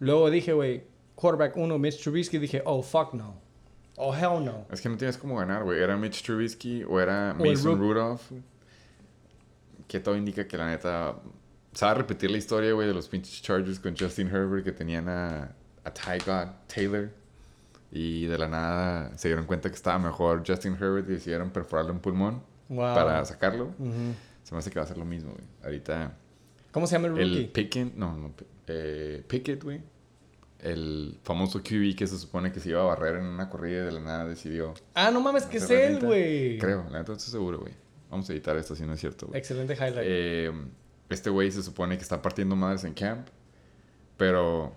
[0.00, 3.40] luego dije, güey, quarterback 1, Mitch Trubisky, dije, oh, fuck no.
[3.96, 4.66] Oh, hell no.
[4.70, 5.80] Es que no tienes cómo ganar, güey.
[5.80, 8.30] Era Mitch Trubisky o era Mason Ru- Rudolph.
[9.88, 11.16] Que todo indica que la neta.
[11.76, 14.72] Se va a repetir la historia, güey, de los pinches Chargers con Justin Herbert que
[14.72, 17.10] tenían a, a Ty God Taylor.
[17.92, 21.92] Y de la nada se dieron cuenta que estaba mejor Justin Herbert y decidieron perforarle
[21.92, 22.94] un pulmón Wow.
[22.94, 23.66] para sacarlo.
[23.78, 24.14] Ujú.
[24.42, 25.44] Se me hace que va a ser lo mismo, güey.
[25.62, 26.14] Ahorita
[26.72, 27.38] ¿Cómo se llama el rookie?
[27.44, 28.32] el Pickett, no, no,
[28.66, 29.80] eh, Pickett, güey.
[30.58, 33.84] El famoso QB que se supone que se iba a barrer en una corrida y
[33.86, 36.58] de la nada decidió Ah, no mames, que es él, güey.
[36.58, 37.74] Creo, la neta estoy seguro, güey.
[38.10, 39.38] Vamos a editar esto si no es cierto, güey.
[39.38, 39.98] Excelente highlight.
[40.02, 40.52] Eh,
[41.08, 43.28] este güey se supone que está partiendo madres en camp,
[44.16, 44.74] pero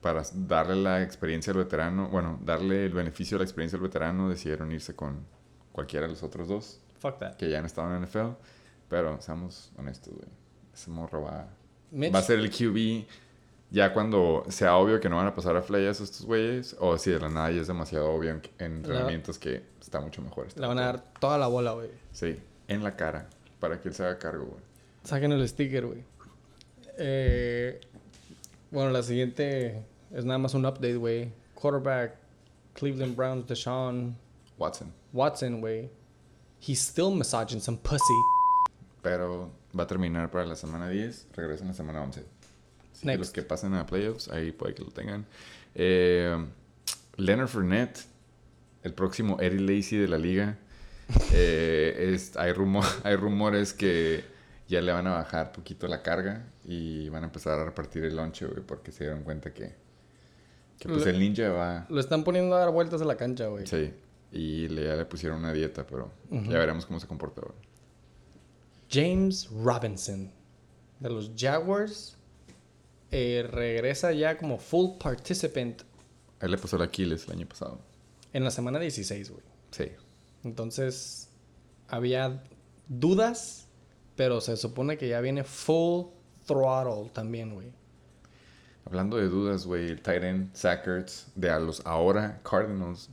[0.00, 4.28] para darle la experiencia al veterano, bueno, darle el beneficio de la experiencia al veterano,
[4.28, 5.24] decidieron irse con
[5.72, 7.36] cualquiera de los otros dos Fuck that.
[7.36, 8.32] que ya han estado en NFL.
[8.88, 10.28] Pero seamos honestos, güey.
[10.74, 11.48] Ese morro va,
[11.90, 13.06] Mitch, va a ser el QB
[13.70, 17.10] ya cuando sea obvio que no van a pasar a flyers estos güeyes, o si
[17.10, 20.46] de la nada ya es demasiado obvio en, en entrenamientos que está mucho mejor.
[20.46, 21.90] este le van a dar toda la bola, güey.
[22.12, 24.62] Sí, en la cara, para que él se haga cargo, güey.
[25.04, 26.02] Saquen el sticker, güey.
[26.96, 27.80] Eh,
[28.70, 31.30] bueno, la siguiente es nada más un update, güey.
[31.54, 32.16] Quarterback,
[32.74, 34.16] Cleveland Browns, Deshaun
[34.58, 34.92] Watson.
[35.12, 35.90] Watson, güey.
[36.60, 38.14] He's still massaging some pussy.
[39.02, 42.24] Pero va a terminar para la semana 10, regresa en la semana 11.
[42.92, 45.26] Así que los que pasen a playoffs, ahí puede que lo tengan.
[45.74, 46.34] Eh,
[47.16, 48.00] Leonard Fournette,
[48.82, 50.58] el próximo Eddie Lacy de la liga.
[51.34, 52.54] Eh, es, hay,
[53.04, 54.24] hay rumores que
[54.74, 58.16] ya le van a bajar poquito la carga y van a empezar a repartir el
[58.16, 59.74] lonche, güey, porque se dieron cuenta que,
[60.78, 61.86] que pues el ninja va...
[61.88, 63.66] Lo están poniendo a dar vueltas a la cancha, güey.
[63.66, 63.92] Sí,
[64.32, 67.54] y le, ya le pusieron una dieta, pero ya veremos cómo se comporta, güey.
[68.90, 70.30] James Robinson
[71.00, 72.16] de los Jaguars
[73.10, 75.82] eh, regresa ya como full participant
[76.44, 77.80] él le pasó el Aquiles el año pasado.
[78.34, 79.42] en la semana 16, güey.
[79.70, 79.86] Sí.
[80.42, 81.30] Entonces,
[81.88, 82.42] había
[82.86, 83.63] dudas,
[84.16, 86.06] pero se supone que ya viene full
[86.46, 87.68] throttle también, güey.
[88.86, 90.52] Hablando de dudas, güey, el tight end
[91.34, 93.08] de a los ahora Cardinals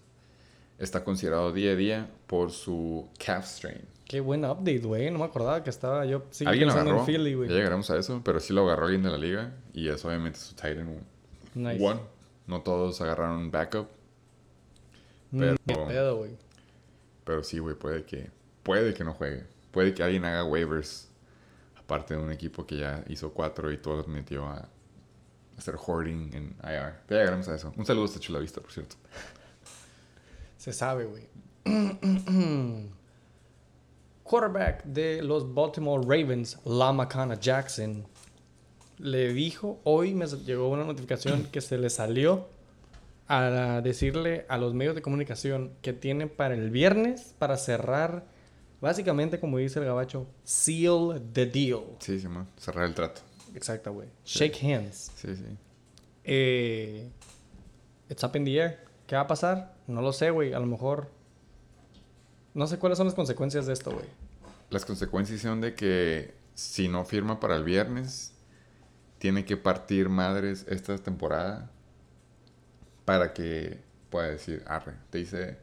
[0.78, 3.82] está considerado día a día por su calf strain.
[4.06, 5.10] Qué buen update, güey.
[5.10, 7.50] No me acordaba que estaba yo Alguien lo agarró, en Philly, ya güey.
[7.50, 10.54] llegaremos a eso, pero sí lo agarró alguien de la liga y es obviamente su
[10.56, 11.02] tight end
[11.56, 11.82] Nice.
[11.86, 12.02] one.
[12.48, 13.88] No todos agarraron backup,
[15.32, 16.32] Mm, pero- qué pedo, güey.
[17.24, 18.30] pero sí, güey, puede que,
[18.64, 19.46] puede que no juegue.
[19.72, 21.10] Puede que alguien haga waivers,
[21.78, 24.68] aparte de un equipo que ya hizo cuatro y todos los metió a
[25.58, 26.96] hacer hoarding en IR.
[27.10, 27.74] Ya llegaremos a eso.
[27.76, 28.96] Un saludo hasta Chula Vista, por cierto.
[30.58, 31.30] Se sabe, güey.
[34.24, 38.06] Quarterback de los Baltimore Ravens, Lamacana Jackson,
[38.98, 42.48] le dijo, hoy me llegó una notificación que se le salió
[43.28, 48.26] a decirle a los medios de comunicación que tiene para el viernes para cerrar,
[48.82, 51.84] básicamente como dice el gabacho, seal the deal.
[52.00, 52.48] Sí, Simón.
[52.58, 53.22] Cerrar el trato.
[53.56, 54.10] Exacto, güey.
[54.26, 55.12] Shake hands.
[55.16, 55.58] Sí, sí.
[56.24, 57.10] Eh,
[58.10, 58.80] it's up in the air.
[59.08, 59.76] ¿Qué va a pasar?
[59.88, 60.54] No lo sé, güey.
[60.54, 61.10] A lo mejor.
[62.54, 64.06] No sé cuáles son las consecuencias de esto, güey.
[64.70, 68.34] Las consecuencias son de que si no firma para el viernes,
[69.20, 71.70] tiene que partir madres esta temporada
[73.06, 75.58] para que pueda decir, arre, te hice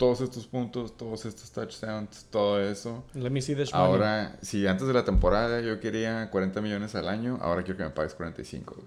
[0.00, 3.04] todos estos puntos, todos estos touchdowns, todo eso.
[3.12, 3.86] Let me see this money.
[3.86, 7.84] Ahora, si antes de la temporada yo quería 40 millones al año, ahora quiero que
[7.84, 8.76] me pagues 45.
[8.76, 8.86] güey.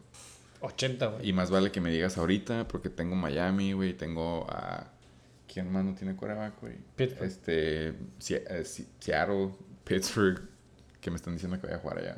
[0.61, 1.29] 80, güey.
[1.29, 4.87] Y más vale que me digas ahorita, porque tengo Miami, güey, tengo a...
[5.47, 6.77] ¿Quién más no tiene quarterback, güey?
[6.95, 7.27] Pittsburgh.
[7.27, 8.63] Este, eh,
[8.99, 9.51] Seattle,
[9.83, 10.41] Pittsburgh,
[10.99, 12.17] que me están diciendo que voy a jugar allá.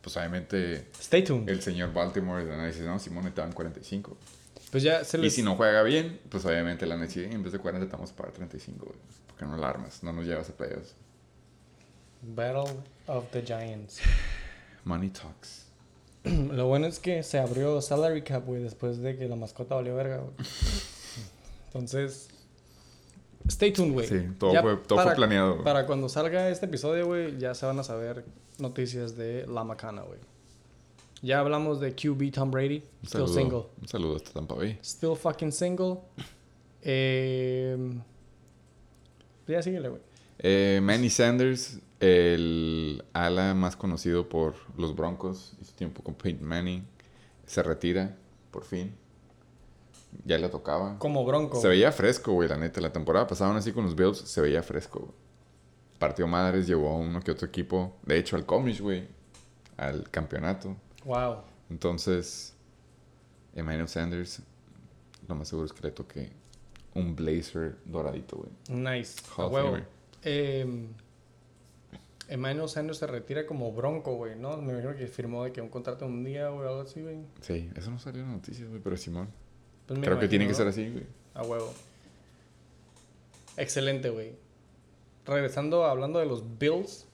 [0.00, 1.48] Pues obviamente Stay tuned.
[1.48, 4.16] el señor Baltimore de no, Simón, te dan 45.
[4.70, 5.34] Pues ya se Y les...
[5.34, 8.16] si no juega bien, pues obviamente la NCAA en vez de 40 te vamos a
[8.16, 8.98] pagar 35, güey.
[9.26, 10.94] Porque no la armas, no nos llevas a playoffs.
[12.22, 12.74] Battle
[13.06, 14.00] of the Giants.
[14.84, 15.66] Money talks.
[16.24, 19.94] Lo bueno es que se abrió salary cap, güey, después de que la mascota valió
[19.94, 20.32] verga, güey.
[21.66, 22.28] Entonces,
[23.48, 24.06] stay tuned, güey.
[24.06, 25.64] Sí, todo Ya fue- todo fue planeado, güey.
[25.64, 28.24] Para cuando salga este episodio, güey, ya se van a saber
[28.58, 30.18] noticias de La Macana, güey.
[31.22, 33.62] Ya hablamos de QB Tom Brady, Un still saludo, single.
[33.80, 34.78] Un saludo hasta Tampa Bay.
[34.82, 35.98] Still fucking single.
[36.80, 37.76] Eh,
[39.48, 40.00] ya síguele, güey.
[40.38, 46.86] Eh, Manny Sanders, el ala más conocido por los Broncos, hizo tiempo con Peyton Manning,
[47.46, 48.16] se retira,
[48.52, 48.94] por fin.
[50.24, 50.98] Ya le tocaba.
[51.00, 51.60] Como bronco.
[51.60, 52.80] Se veía fresco, güey, la neta.
[52.80, 55.00] La temporada pasada, aún así con los Bills, se veía fresco.
[55.00, 55.12] güey.
[55.98, 57.96] Partió madres, llevó a uno que otro equipo.
[58.04, 59.06] De hecho, al Comish, güey.
[59.76, 60.76] Al campeonato.
[61.08, 61.38] Wow.
[61.70, 62.54] Entonces,
[63.54, 64.42] Emmanuel Sanders,
[65.26, 66.30] lo más seguro es que le toque
[66.94, 68.50] un blazer doradito, güey.
[68.68, 69.22] Nice.
[69.38, 69.78] A huevo.
[70.22, 70.86] Eh,
[72.28, 74.58] Emmanuel Sanders se retira como bronco, güey, ¿no?
[74.58, 77.20] Me imagino que firmó de que un contrato de un día, güey, algo así, güey.
[77.40, 79.30] Sí, eso no salió en las noticias, güey, pero Simón.
[79.86, 80.58] Pues Creo que tiene que ¿no?
[80.58, 81.06] ser así, güey.
[81.32, 81.72] A huevo.
[83.56, 84.32] Excelente, güey.
[85.24, 87.06] Regresando, hablando de los Bills,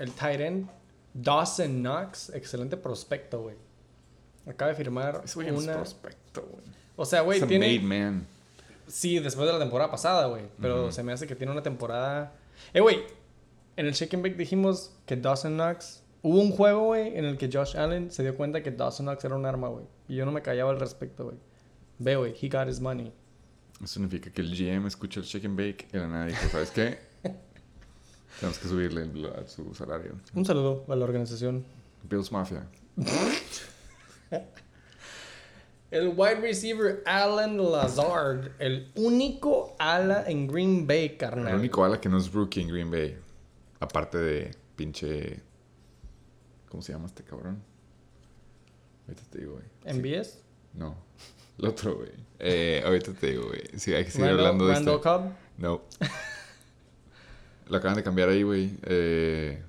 [0.00, 0.68] el tight end,
[1.22, 3.56] Dawson Knox, excelente prospecto, güey.
[4.46, 5.74] Acaba de firmar es una...
[5.74, 6.64] prospecto, güey.
[6.96, 7.66] O sea, güey, Es a tiene...
[7.78, 8.26] made man.
[8.86, 10.44] Sí, después de la temporada pasada, güey.
[10.60, 10.92] Pero Ujú.
[10.92, 12.32] se me hace que tiene una temporada.
[12.72, 13.00] Eh, güey.
[13.76, 16.02] En el Shake and Bake dijimos que Dawson Knox.
[16.22, 19.24] Hubo un juego, güey, en el que Josh Allen se dio cuenta que Dawson Knox
[19.24, 19.84] era un arma, güey.
[20.08, 21.36] Y yo no me callaba al respecto, güey.
[21.98, 23.12] Ve, güey, he got his money.
[23.78, 26.98] Eso significa que el GM escucha el chicken bake y la nada dijo, ¿sabes qué?
[28.40, 30.12] Tenemos que subirle a su salario.
[30.34, 31.64] Un saludo a la organización.
[32.02, 32.66] Bills Mafia.
[35.90, 41.52] El wide receiver Alan Lazard, el único ala en Green Bay, carnal.
[41.52, 43.16] El único ala que no es rookie en Green Bay.
[43.78, 45.40] Aparte de pinche...
[46.68, 47.62] ¿Cómo se llama este cabrón?
[49.06, 49.64] Ahorita te digo, güey.
[49.84, 50.00] Sí.
[50.00, 50.42] ¿MBS?
[50.74, 50.96] No.
[51.58, 52.10] El otro, güey.
[52.40, 53.62] Eh, ahorita te digo, güey.
[53.76, 55.08] Sí, hay que seguir Randall, hablando de Randall este.
[55.08, 55.32] Cobb.
[55.56, 55.82] No.
[57.68, 58.70] Lo acaban de cambiar ahí, güey.
[58.84, 59.62] Eh...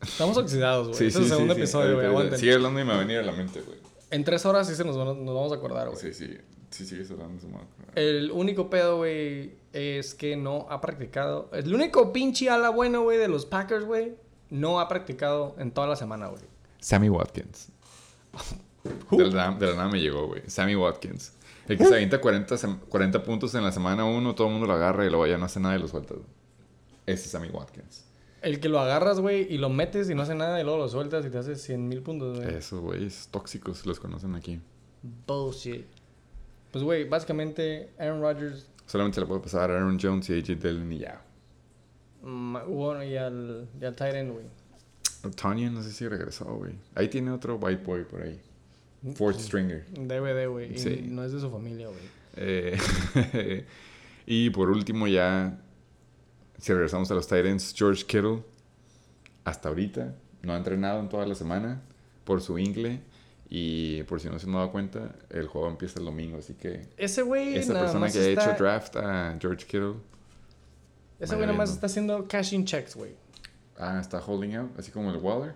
[0.00, 0.98] Estamos oxidados, güey.
[0.98, 1.60] Sí, este sí, es el segundo sí.
[1.60, 2.06] episodio, güey.
[2.06, 2.38] Ahorita- Aguanten.
[2.38, 3.78] Sigue hablando y me va a venir a la mente, güey.
[4.10, 5.98] En tres horas sí se nos, van- nos vamos a acordar, güey.
[6.00, 6.36] Sí, sí.
[6.70, 7.40] Sí, sigues hablando.
[7.40, 7.98] se me va a acordar.
[7.98, 11.50] El único pedo, güey, es que no ha practicado.
[11.52, 14.14] El único pinche ala bueno, güey, de los Packers, güey,
[14.50, 16.42] no ha practicado en toda la semana, güey.
[16.80, 17.68] Sammy Watkins.
[19.10, 20.42] De la, nada- de la nada me llegó, güey.
[20.48, 21.34] Sammy Watkins.
[21.68, 24.66] El que se avienta 40, sem- 40 puntos en la semana 1, todo el mundo
[24.66, 26.14] lo agarra y luego ya no hace nada y lo suelta.
[26.14, 26.26] güey.
[27.12, 28.04] Ese es Sammy Watkins.
[28.42, 30.88] El que lo agarras, güey, y lo metes y no hace nada y luego lo
[30.88, 32.54] sueltas y te haces 100 mil puntos, güey.
[32.56, 34.60] Esos güeyes tóxicos los conocen aquí.
[35.26, 35.86] Bullshit.
[36.72, 40.58] Pues, güey, básicamente Aaron Rodgers Solamente se le puede pasar a Aaron Jones y AJ
[40.60, 41.22] Dillon y ya.
[42.22, 44.44] mm, bueno, y al, y al tight end, güey.
[45.30, 46.74] Tanya no sé si regresó, güey.
[46.94, 48.40] Ahí tiene otro white boy por ahí.
[49.14, 49.86] Fourth stringer.
[49.92, 50.76] DVD, güey.
[50.78, 51.06] Sí.
[51.08, 52.00] no es de su familia, güey.
[52.36, 52.76] Eh,
[54.26, 55.58] y por último ya,
[56.62, 58.44] si regresamos a los Titans, George Kittle,
[59.44, 61.82] hasta ahorita, no ha entrenado en toda la semana
[62.24, 63.00] por su ingle.
[63.48, 66.88] Y por si no se han dado cuenta, el juego empieza el domingo, así que
[66.96, 69.96] Ese güey esa persona más que ha hecho draft a George Kittle,
[71.18, 71.74] Ese güey Vaya nada más viendo.
[71.74, 73.14] está haciendo cashing checks, güey.
[73.76, 75.54] ah, está holding out, así como el Waller.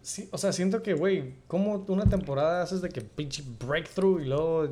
[0.00, 4.26] Sí, o sea, siento que, güey, ¿cómo una temporada haces de que pinche breakthrough y
[4.26, 4.68] luego.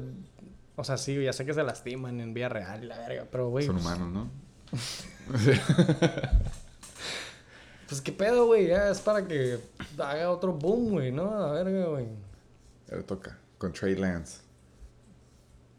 [0.77, 3.51] O sea, sí, ya sé que se lastiman en vía real y la verga, pero,
[3.51, 3.67] güey.
[3.67, 4.31] Son humanos, ¿no?
[7.89, 9.59] Pues qué pedo, güey, ya es para que
[9.99, 11.39] haga otro boom, güey, ¿no?
[11.39, 12.07] La verga, güey.
[12.89, 13.39] Ya le toca.
[13.59, 14.41] Con Trey Lance.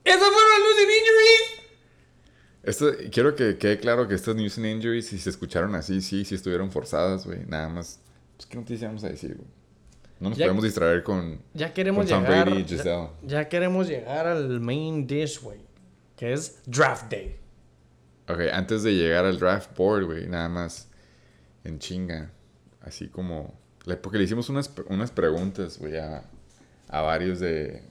[0.03, 1.63] ¡Esos fueron losing injuries!
[2.61, 6.23] Esto, quiero que quede claro que estas news and injuries, si se escucharon así, sí,
[6.23, 7.45] sí estuvieron forzadas, güey.
[7.47, 7.99] Nada más.
[8.37, 9.47] Pues, ¿qué noticia vamos a decir, güey?
[10.19, 12.45] No nos Ya- podemos distraer con, Ya queremos con llegar.
[12.45, 13.07] Brady y ya- Giselle.
[13.23, 15.57] Ya, queremos llegar al main dish, güey.
[16.15, 17.39] Que es draft day.
[18.29, 20.87] Ok, antes de llegar al draft board, güey, nada más
[21.63, 22.31] en chinga.
[22.81, 23.59] Así como.
[23.85, 26.23] le- Porque le hicimos unas, unas preguntas, güey, a,
[26.89, 27.83] a varios de,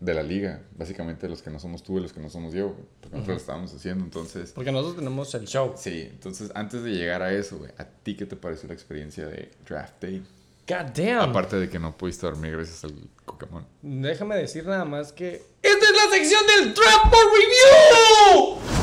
[0.00, 0.62] de la liga.
[0.76, 2.84] Básicamente los que no somos tú y los que no somos yo, güey.
[3.00, 4.52] Porque nosotros lo estábamos haciendo, entonces.
[4.52, 5.74] Porque nosotros tenemos el show.
[5.76, 9.26] Sí, entonces antes de llegar a eso, güey, ¿a ti qué te pareció la experiencia
[9.26, 10.22] de draft day?
[10.68, 11.30] God damn.
[11.30, 13.66] Aparte de que no pudiste dormir gracias al Pokémon.
[13.82, 15.42] Déjame decir nada más que.
[15.62, 18.79] ¡Esta es la sección del Draft Board Review!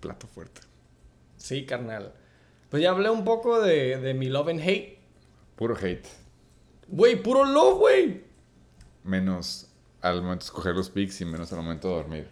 [0.00, 0.62] Plato fuerte.
[1.36, 2.12] Sí, carnal.
[2.70, 4.98] Pues ya hablé un poco de, de mi love and hate.
[5.56, 6.06] Puro hate.
[6.88, 8.24] Güey, puro love, güey.
[9.04, 9.68] Menos
[10.00, 12.28] al momento de escoger los picks y menos al momento de dormir.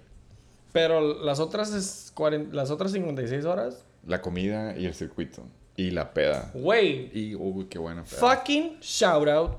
[0.72, 5.42] Pero las otras, es cuaren- las otras 56 horas, La comida y el circuito.
[5.76, 6.50] Y la peda.
[6.54, 7.10] güey.
[7.12, 8.18] Y, uy, qué buena peda.
[8.18, 9.52] Fucking shout out.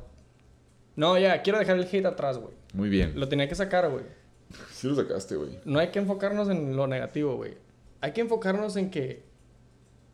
[0.95, 2.53] No, ya, quiero dejar el hate atrás, güey.
[2.73, 3.13] Muy bien.
[3.19, 4.03] Lo tenía que sacar, güey.
[4.73, 5.59] Sí lo sacaste, güey.
[5.65, 7.55] No hay que enfocarnos en lo negativo, güey.
[8.01, 9.23] Hay que enfocarnos en que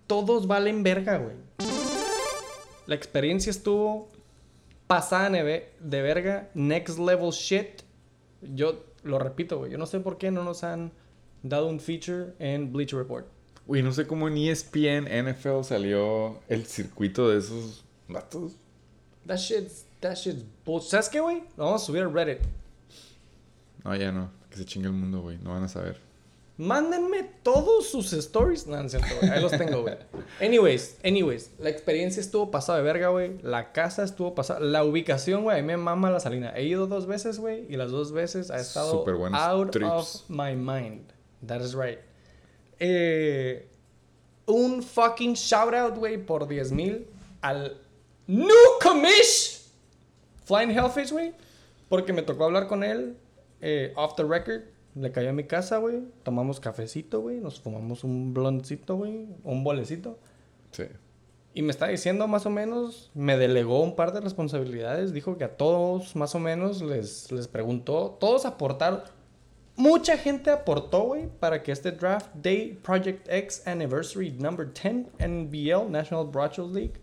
[0.08, 1.36] todos valen verga, güey.
[2.88, 4.10] La experiencia estuvo
[4.88, 7.82] pasada de verga, next level shit.
[8.42, 9.72] Yo lo repito, güey.
[9.72, 10.92] Yo no sé por qué no nos han
[11.44, 13.28] dado un feature en Bleacher Report.
[13.68, 18.54] Uy, no sé cómo en ESPN, NFL salió el circuito de esos vatos.
[19.26, 21.44] That shit's, that shit's bull- ¿Sabes qué, güey?
[21.58, 22.42] Lo vamos a subir a Reddit.
[23.84, 24.30] No, ya no.
[24.52, 25.40] Que se chingue el mundo, güey.
[25.40, 26.00] No van a saber.
[26.58, 28.66] Mándenme todos sus stories.
[28.66, 29.32] No, no es cierto, güey.
[29.32, 29.96] Ahí los tengo, güey.
[30.42, 31.52] Anyways, anyways.
[31.60, 33.38] La experiencia estuvo pasada de verga, güey.
[33.42, 34.62] La casa estuvo pasada.
[34.62, 35.60] La ubicación, güey.
[35.60, 36.54] A mí me mama la salina.
[36.56, 37.66] He ido dos veces, güey.
[37.70, 39.90] Y las dos veces ha estado buenos out trips.
[39.90, 41.12] of my mind.
[41.46, 42.00] That is right.
[42.80, 43.68] Eh,
[44.48, 47.08] un fucking shout out, güey, por 10 mil
[47.42, 47.78] al
[48.28, 49.62] new commish
[50.46, 51.34] Flying Hellfish, güey.
[51.90, 53.18] Porque me tocó hablar con él
[53.62, 54.64] eh, off the record.
[54.96, 56.04] Le cayó a mi casa, güey.
[56.24, 57.40] Tomamos cafecito, güey.
[57.40, 59.28] Nos fumamos un bloncito, güey.
[59.44, 60.18] Un bolecito.
[60.72, 60.86] Sí.
[61.54, 65.14] Y me está diciendo más o menos, me delegó un par de responsabilidades.
[65.14, 68.18] Dijo que a todos más o menos les, les preguntó.
[68.20, 69.02] Todos aportaron.
[69.78, 75.92] Mucha gente aportó, güey, para que este Draft Day Project X Anniversary Number 10 NBL
[75.92, 76.94] National Broadcast League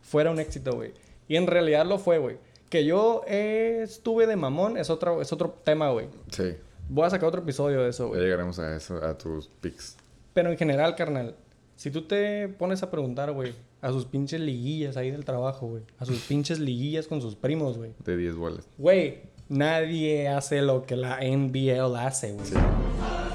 [0.00, 0.92] fuera un éxito, güey.
[1.26, 2.38] Y en realidad lo fue, güey.
[2.68, 6.08] Que yo eh, estuve de mamón es otro, es otro tema, güey.
[6.30, 6.54] Sí.
[6.94, 8.20] Voy a sacar otro episodio de eso, Ya güey.
[8.20, 9.96] llegaremos a eso, a tus picks.
[10.34, 11.34] Pero en general, carnal,
[11.76, 15.82] si tú te pones a preguntar, güey, a sus pinches liguillas ahí del trabajo, güey,
[15.98, 18.66] a sus pinches liguillas con sus primos, güey, De 10 bolas.
[18.76, 22.46] güey, nadie hace lo que la NBL hace, güey.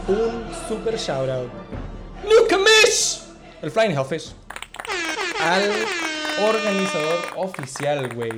[0.08, 1.50] Un super shout out.
[2.50, 3.22] Commish,
[3.63, 4.34] el Flying Hellfish,
[5.41, 5.63] al
[6.48, 8.30] organizador oficial, güey.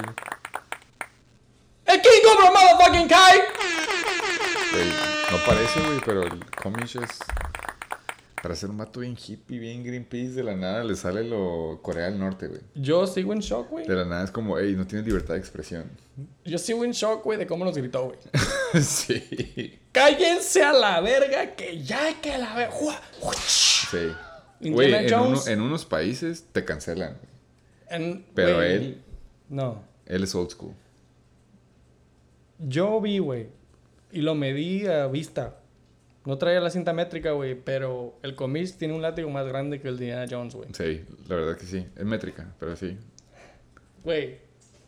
[1.85, 3.39] El King Cobra Motherfucking Kai.
[5.31, 7.09] No parece, güey, pero el Comish es.
[8.41, 12.05] Para ser un vato bien hippie, bien Greenpeace, de la nada le sale lo Corea
[12.05, 12.61] del Norte, güey.
[12.75, 13.85] Yo sigo en shock, güey.
[13.85, 15.89] De la nada es como, hey, no tienes libertad de expresión.
[16.45, 18.17] Yo sigo en shock, güey, de cómo nos gritó, güey.
[18.81, 19.77] sí.
[19.91, 22.69] Cállense a la verga que ya hay que la ver.
[23.45, 23.97] Sí.
[24.61, 27.17] Güey, en, uno- en unos países te cancelan.
[28.35, 29.01] Pero él-
[29.49, 29.81] No.
[30.05, 30.73] Él es old school.
[32.59, 33.47] Yo vi, güey.
[34.11, 35.59] Y lo medí a vista.
[36.25, 37.55] No traía la cinta métrica, güey.
[37.55, 40.69] Pero el comis tiene un látigo más grande que el de Indiana Jones, güey.
[40.73, 41.85] Sí, la verdad que sí.
[41.95, 42.97] Es métrica, pero sí.
[44.03, 44.39] Güey.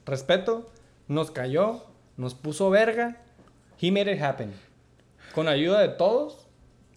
[0.05, 0.69] Respeto.
[1.07, 1.85] Nos cayó.
[2.17, 3.21] Nos puso verga.
[3.81, 4.53] He made it happen.
[5.33, 6.47] Con ayuda de todos.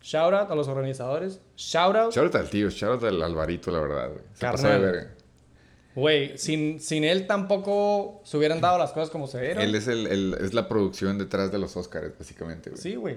[0.03, 1.41] Shout out a los organizadores.
[1.57, 2.13] Shout out.
[2.13, 4.25] Shout out al tío, shout out al Alvarito, la verdad, güey.
[4.35, 5.11] Se pasó de verga.
[5.95, 9.63] Güey, sin, sin él tampoco se hubieran dado las cosas como se dieron.
[9.63, 12.83] Él es, el, el- es la producción detrás de los Oscars, básicamente, güey.
[12.83, 13.17] Sí, güey.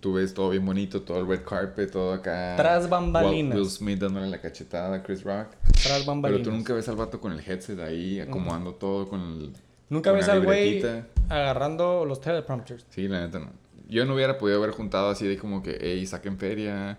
[0.00, 2.54] Tú ves todo bien bonito, todo el red carpet, todo acá.
[2.56, 3.54] Tras bambalinas.
[3.54, 5.48] Will, Will Smith dándole la cachetada a Chris Rock.
[5.82, 6.42] Tras bambalinas.
[6.42, 9.52] Pero tú nunca ves al vato con el headset ahí, acomodando todo con el.
[9.88, 10.82] Nunca con ves al güey
[11.30, 12.84] agarrando los teleprompters.
[12.90, 13.50] Sí, la neta no.
[13.88, 16.98] Yo no hubiera podido haber juntado así de como que, hey, saquen feria,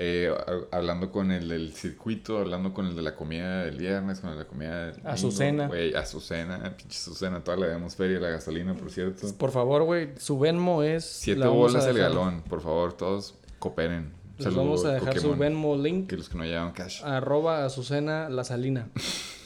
[0.00, 0.32] eh,
[0.70, 4.36] hablando con el del circuito, hablando con el de la comida del viernes, con el
[4.36, 5.66] de la comida del domingo, Azucena.
[5.66, 9.26] Güey, Azucena, pinche Azucena, toda le damos feria, la gasolina, por cierto.
[9.36, 11.04] Por favor, güey, su Venmo es...
[11.04, 14.12] Siete la bolas el galón, por favor, todos cooperen.
[14.38, 17.02] Les vamos a dejar su Pokémon, Venmo link Que los que no llevan cash.
[17.02, 18.88] arroba Azucena La Salina.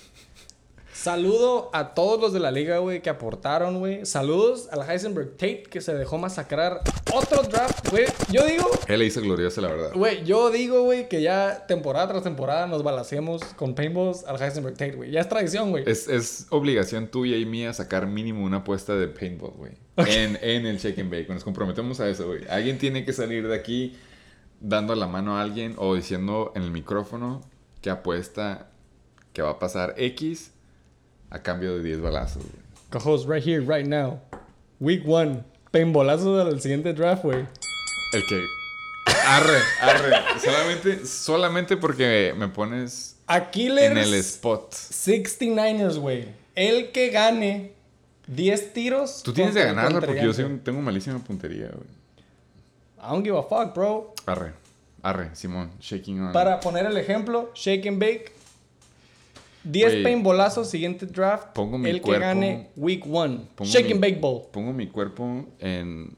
[1.02, 4.06] Saludo a todos los de la liga, güey, que aportaron, güey.
[4.06, 6.80] Saludos al Heisenberg Tate, que se dejó masacrar
[7.12, 8.04] otro draft, güey.
[8.30, 9.90] Yo digo, Él le hizo gloriosa, la verdad.
[9.96, 14.76] güey, yo digo, güey, que ya temporada tras temporada nos balaseemos con paintballs al Heisenberg
[14.76, 15.10] Tate, güey.
[15.10, 15.82] Ya es tradición, güey.
[15.88, 19.72] Es, es obligación tuya y mía sacar mínimo una apuesta de paintball, güey.
[19.96, 21.28] En, en el Shake and Bake.
[21.30, 22.46] Nos comprometemos a eso, güey.
[22.48, 23.96] Alguien tiene que salir de aquí
[24.60, 27.40] dando la mano a alguien o diciendo en el micrófono
[27.80, 28.68] que apuesta
[29.32, 30.51] que va a pasar X
[31.32, 32.62] a cambio de 10 balazos, güey.
[32.90, 34.20] Cojos, right here, right now.
[34.80, 35.44] Week one.
[35.70, 37.46] Paintballazo del siguiente draft, güey.
[38.12, 38.44] El que...
[39.26, 40.12] Arre, arre.
[40.38, 43.90] Solamente, solamente porque me pones Aquiles.
[43.90, 44.72] en el spot.
[44.74, 46.28] 69ers, güey.
[46.54, 47.72] El que gane
[48.26, 49.22] 10 tiros.
[49.22, 51.88] Tú tienes de ganarla porque yo soy tengo malísima puntería, güey.
[52.98, 54.14] I don't give a fuck, bro.
[54.26, 54.52] Arre,
[55.02, 55.72] arre, Simón.
[55.80, 56.32] Shaking on.
[56.32, 58.32] Para poner el ejemplo, shake and bake.
[59.64, 61.48] 10 Güey, paintballazos, siguiente draft.
[61.54, 63.48] pongo mi el que gane week 1.
[63.54, 64.42] pongo Shake mi- and bake ball.
[64.50, 66.16] pongo mi cuerpo en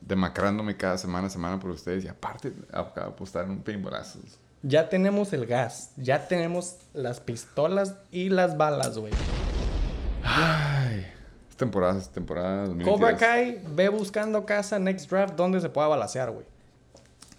[0.00, 4.38] demacrándome cada semana semana por ustedes y aparte acabo de apostar en un paintballazos.
[4.62, 5.92] Ya tenemos el gas.
[5.96, 9.12] Ya tenemos las pistolas y las balas, güey.
[10.22, 11.06] Ay,
[11.50, 12.94] es temporada, es temporada 2022.
[12.98, 16.46] Cobra Kai ve buscando casa next draft donde se pueda balasear, güey.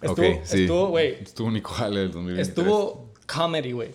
[0.00, 0.62] Estuvo, sí.
[0.62, 1.14] estuvo, güey.
[1.22, 2.48] Estuvo Nico Jale del 2023.
[2.48, 3.90] Estuvo comedy, güey.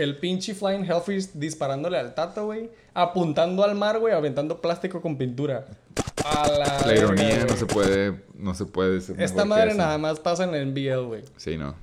[0.00, 2.70] El pinche Flying Hellfish disparándole al tato, güey.
[2.94, 5.66] Apuntando al mar, güey, aventando plástico con pintura.
[6.24, 10.18] A la, La ironía no se puede, no se puede ser Esta madre nada más
[10.18, 11.22] pasa en el NBL, güey.
[11.36, 11.74] Sí, no.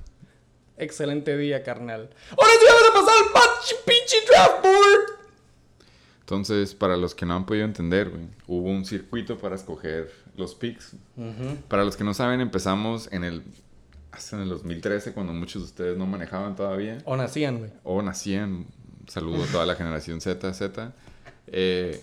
[0.76, 2.10] Excelente día, carnal.
[2.30, 5.18] Ahora sí vamos a pasar al pinche, pinche draft board.
[6.20, 10.56] Entonces, para los que no han podido entender, güey, hubo un circuito para escoger los
[10.56, 10.96] picks.
[11.68, 13.44] Para los que no saben, empezamos en el
[14.12, 16.98] hasta en el 2013 cuando muchos de ustedes no manejaban todavía.
[17.04, 17.70] O nacían, güey.
[17.84, 18.66] o nacían.
[19.06, 20.92] Saludo a toda la generación Z, Z.
[21.46, 22.02] Eh,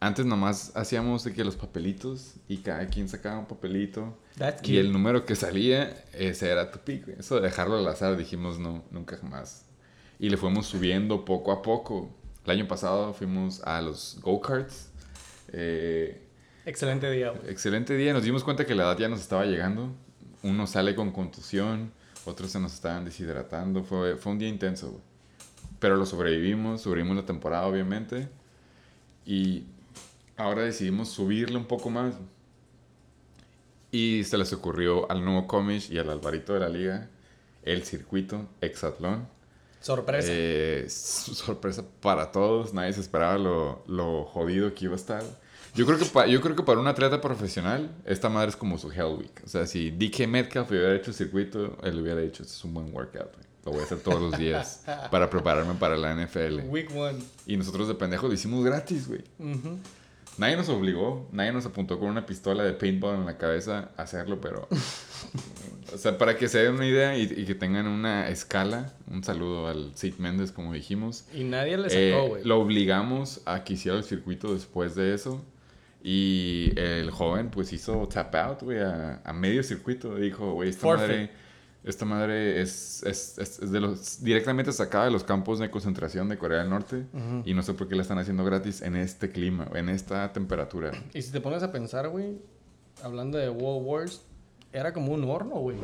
[0.00, 4.18] antes nomás hacíamos de que los papelitos y cada quien sacaba un papelito.
[4.38, 7.18] That's Y el número que salía, ese era tu güey.
[7.18, 9.66] Eso de dejarlo al azar, dijimos no, nunca jamás.
[10.18, 12.10] Y le fuimos subiendo poco a poco.
[12.44, 14.90] El año pasado fuimos a los go-karts.
[15.52, 16.20] Eh,
[16.64, 17.50] Excelente día, güey.
[17.50, 18.12] excelente día.
[18.12, 19.94] Nos dimos cuenta que la edad ya nos estaba llegando.
[20.42, 21.92] Uno sale con contusión,
[22.24, 23.84] otros se nos estaban deshidratando.
[23.84, 25.02] Fue, fue un día intenso, güey.
[25.78, 28.28] Pero lo sobrevivimos, sobrevivimos la temporada, obviamente.
[29.26, 29.64] Y
[30.36, 32.14] ahora decidimos subirle un poco más.
[33.90, 37.08] Y se les ocurrió al nuevo Comish y al Alvarito de la Liga
[37.62, 39.28] el circuito Exatlón.
[39.80, 40.28] Sorpresa.
[40.30, 45.22] Eh, sorpresa para todos, nadie se esperaba lo, lo jodido que iba a estar.
[45.74, 48.76] Yo creo, que pa- yo creo que para un atleta profesional, esta madre es como
[48.78, 49.40] su Hell Week.
[49.44, 52.74] O sea, si DK Metcalf hubiera hecho el circuito, él hubiera dicho, este es un
[52.74, 53.32] buen workout.
[53.34, 53.46] güey.
[53.64, 56.68] Lo voy a hacer todos los días para prepararme para la NFL.
[56.68, 57.18] Week one.
[57.46, 59.22] Y nosotros de pendejos lo hicimos gratis, güey.
[60.38, 64.02] Nadie nos obligó, nadie nos apuntó con una pistola de paintball en la cabeza a
[64.02, 64.66] hacerlo, pero...
[65.94, 69.22] o sea, para que se den una idea y, y que tengan una escala, un
[69.22, 71.24] saludo al Sid Méndez, como dijimos.
[71.34, 72.44] Y nadie le Eh, sacó, güey.
[72.44, 75.44] lo obligamos a que hiciera el circuito después de eso.
[76.04, 80.16] Y el joven, pues, hizo tap out, güey, a, a medio circuito.
[80.16, 81.08] Dijo, güey, esta Forfeit.
[81.08, 81.30] madre,
[81.84, 86.28] esta madre es, es, es- es de los, directamente sacada de los campos de concentración
[86.28, 87.04] de Corea del Norte.
[87.44, 90.90] Y no sé por qué la están haciendo gratis en este clima, en esta temperatura.
[91.14, 92.38] Y si te pones a pensar, güey,
[93.04, 94.22] hablando de World Wars,
[94.72, 95.76] era como un horno, güey.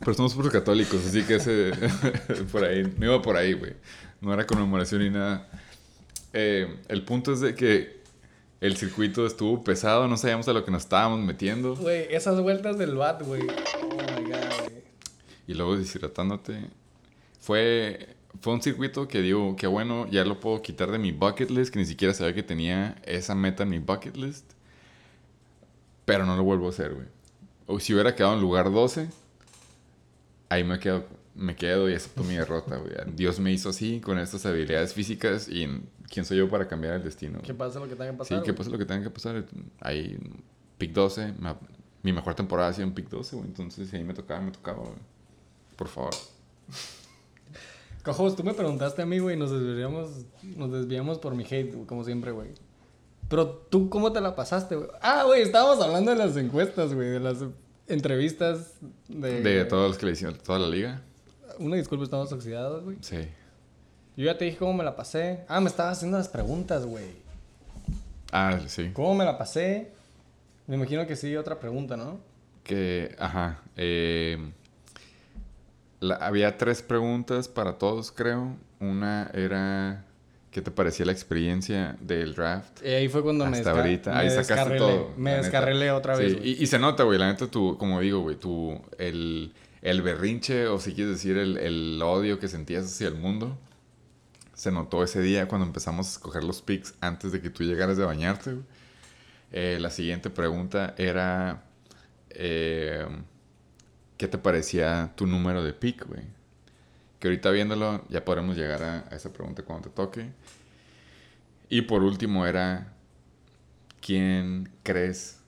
[0.00, 1.72] Pero somos puros católicos, así que ese,
[2.52, 3.74] por ahí, no iba por ahí, güey.
[4.20, 5.48] No era conmemoración ni nada.
[6.40, 7.98] Eh, el punto es de que
[8.60, 11.74] el circuito estuvo pesado, no sabíamos a lo que nos estábamos metiendo.
[11.74, 13.42] Güey, esas vueltas del bat, güey.
[13.42, 14.82] Oh my god, güey.
[15.48, 16.60] Y luego deshidratándote.
[17.40, 21.50] Fue, fue un circuito que digo, que bueno, ya lo puedo quitar de mi bucket
[21.50, 24.52] list, que ni siquiera sabía que tenía esa meta en mi bucket list.
[26.04, 27.08] Pero no lo vuelvo a hacer, güey.
[27.66, 29.08] O si hubiera quedado en lugar 12,
[30.50, 31.04] ahí me quedo,
[31.38, 32.92] me quedo y acepto mi derrota, güey.
[33.14, 35.66] Dios me hizo así, con estas habilidades físicas, y
[36.12, 37.40] ¿quién soy yo para cambiar el destino?
[37.42, 38.38] Que pase lo que tenga que Sí, pasar.
[38.42, 38.56] que güey.
[38.58, 39.44] pase lo que tenga que pasar.
[39.80, 40.18] Ahí,
[40.78, 41.54] pick 12, me-
[42.02, 43.48] mi mejor temporada ha sido en pick 12, güey.
[43.48, 44.94] Entonces, si ahí me tocaba, me tocaba, güey.
[45.76, 46.10] Por favor.
[48.04, 50.10] Cojos, tú me preguntaste a mí, güey, nos desviamos,
[50.56, 52.48] nos desviamos por mi hate, güey, como siempre, güey.
[53.28, 54.88] Pero tú, ¿cómo te la pasaste, güey?
[55.02, 57.38] Ah, güey, estábamos hablando de las encuestas, güey, de las
[57.86, 58.74] entrevistas
[59.08, 59.42] de...
[59.42, 61.02] De todos los que le hicieron, toda la liga.
[61.58, 62.96] Una disculpa, estamos oxidados, güey.
[63.00, 63.28] Sí.
[64.16, 65.44] Yo ya te dije cómo me la pasé.
[65.48, 67.06] Ah, me estabas haciendo las preguntas, güey.
[68.32, 68.90] Ah, sí.
[68.92, 69.92] ¿Cómo me la pasé?
[70.66, 72.18] Me imagino que sí, otra pregunta, ¿no?
[72.64, 73.60] Que, ajá.
[73.76, 74.36] eh,
[76.00, 78.56] la- había tres preguntas para todos, creo.
[78.80, 80.04] Una era,
[80.50, 82.84] ¿qué te parecía la experiencia del draft?
[82.84, 84.12] Y ahí fue cuando me, Hasta ahorita.
[84.12, 85.12] me Ahí sacaste todo.
[85.16, 86.36] Me descarrilé otra Sí, vez.
[86.36, 86.48] güey.
[86.50, 87.18] y, y se nota, güey.
[87.18, 89.52] La neta, tu, como digo, güey, tu, el,
[89.82, 93.58] el berrinche, o si quieres decir, el, el odio que sentías hacia el mundo,
[94.58, 97.96] se notó ese día cuando empezamos a escoger los picks antes de que tú llegaras
[97.96, 98.56] de bañarte.
[99.52, 101.62] Eh, la siguiente pregunta era,
[102.30, 103.06] eh,
[104.16, 106.24] ¿qué te parecía tu número de pick, güey?
[107.20, 110.32] Que ahorita viéndolo ya podremos llegar a, esa pregunta cuando te toque.
[111.68, 112.94] Y por último era,
[114.00, 115.38] ¿quién crees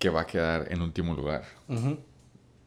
[0.00, 1.44] que va a quedar en último lugar?
[1.68, 2.00] Ujú.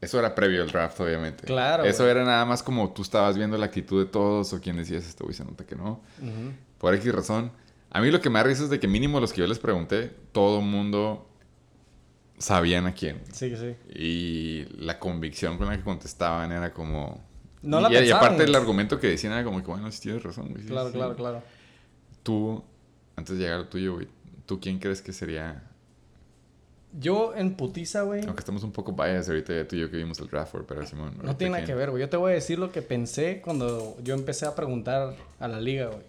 [0.00, 1.44] Eso era previo al draft, obviamente.
[1.44, 2.10] Claro, Eso güey.
[2.12, 5.22] era nada más como tú estabas viendo la actitud de todos o quién decías, este
[5.24, 6.00] güey se nota que no.
[6.78, 7.52] Por X razón.
[7.90, 9.58] A mí lo que me da risa es de que mínimo los que yo les
[9.58, 11.28] pregunté, todo el mundo
[12.38, 13.20] sabían a quién.
[13.32, 13.74] Sí, sí.
[13.94, 17.22] Y la convicción con la que contestaban era como...
[17.62, 20.22] No y, la y aparte el argumento que decían era como que, bueno, sí tienes
[20.22, 20.62] razón, güey.
[20.62, 20.94] sí, Claro, sí".
[20.94, 21.42] claro, claro.
[22.22, 22.64] Tú,
[23.16, 24.08] antes de llegar al tuyo, güey,
[24.46, 25.62] ¿tú quién crees que sería?
[26.92, 28.24] Yo en putiza, güey.
[28.26, 30.84] Aunque estamos un poco bias ahorita tú y yo que vimos el draft, güey, pero
[30.86, 31.16] Simón.
[31.22, 32.00] No tiene nada que ver, güey.
[32.00, 35.60] Yo te voy a decir lo que pensé cuando yo empecé a preguntar a la
[35.60, 36.02] liga, güey.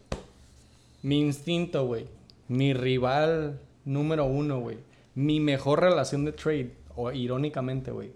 [1.03, 2.07] Mi instinto, güey.
[2.47, 4.79] Mi rival número uno, güey.
[5.13, 6.73] Mi mejor relación de trade.
[6.95, 8.13] O irónicamente, güey.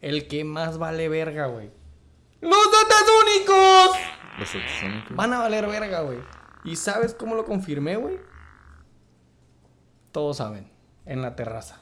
[0.00, 1.70] El que más vale verga, güey.
[2.40, 3.96] ¡Los datos únicos!
[4.38, 5.16] Los Satasónicos.
[5.16, 6.18] Van a valer verga, güey.
[6.64, 8.18] ¿Y sabes cómo lo confirmé, güey?
[10.12, 10.68] Todos saben.
[11.04, 11.80] En la terraza.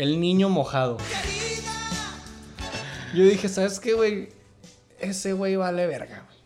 [0.00, 0.96] El niño mojado.
[3.12, 4.30] Yo dije, ¿sabes qué, güey?
[4.98, 6.38] Ese güey vale verga, güey.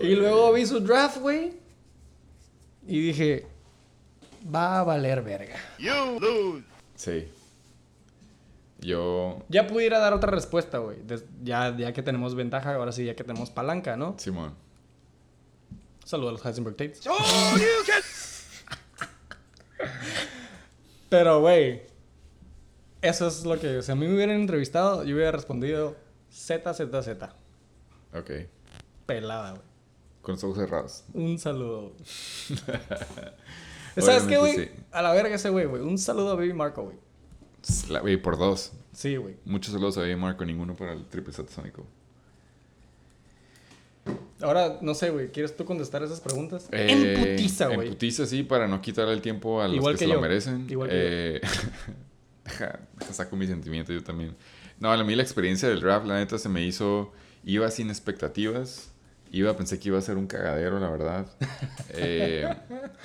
[0.00, 1.52] Y luego vi su draft, güey.
[2.86, 3.46] Y dije,
[4.52, 5.56] va a valer verga.
[6.94, 7.28] Sí.
[8.78, 10.96] Yo, Ya pudiera dar otra respuesta, güey.
[11.42, 14.14] Ya, ya que tenemos ventaja, ahora sí, ya que tenemos palanca, ¿no?
[14.18, 14.54] Simón.
[16.06, 17.02] Saludos a los Heisenberg Tates.
[21.10, 21.82] Pero, güey,
[23.02, 23.82] eso es lo que...
[23.82, 25.96] Si a mí me hubieran entrevistado, yo hubiera respondido
[26.30, 27.36] Z, Z, Z.
[28.14, 28.30] Ok.
[29.06, 29.62] Pelada, güey.
[30.22, 31.04] Con los ojos cerrados.
[31.12, 31.92] Un saludo.
[33.96, 34.54] ¿Sabes qué, güey?
[34.54, 34.70] sí.
[34.92, 35.82] A la verga ese güey, güey.
[35.82, 36.96] Un saludo a Baby Marco, güey.
[37.88, 38.72] La- güey, por dos.
[38.92, 39.36] Sí, güey.
[39.44, 41.84] Muchos saludos a Baby Marco, ninguno para el triple satasónico.
[44.42, 45.28] Ahora, no sé, güey.
[45.28, 46.68] ¿Quieres tú contestar esas preguntas?
[46.72, 47.88] Eh, en putiza, En güey.
[47.90, 50.14] putiza, sí, para no quitarle el tiempo a los Igual que, que se yo.
[50.16, 50.66] lo merecen.
[50.68, 51.40] Igual que Eh,
[52.44, 54.34] deja- deja saco mis sentimientos yo también.
[54.78, 57.12] No, a mí la experiencia del draft, la neta, se me hizo...
[57.44, 58.90] Iba sin expectativas.
[59.32, 61.26] Iba, pensé que iba a ser un cagadero, la verdad.
[61.90, 62.44] Eh,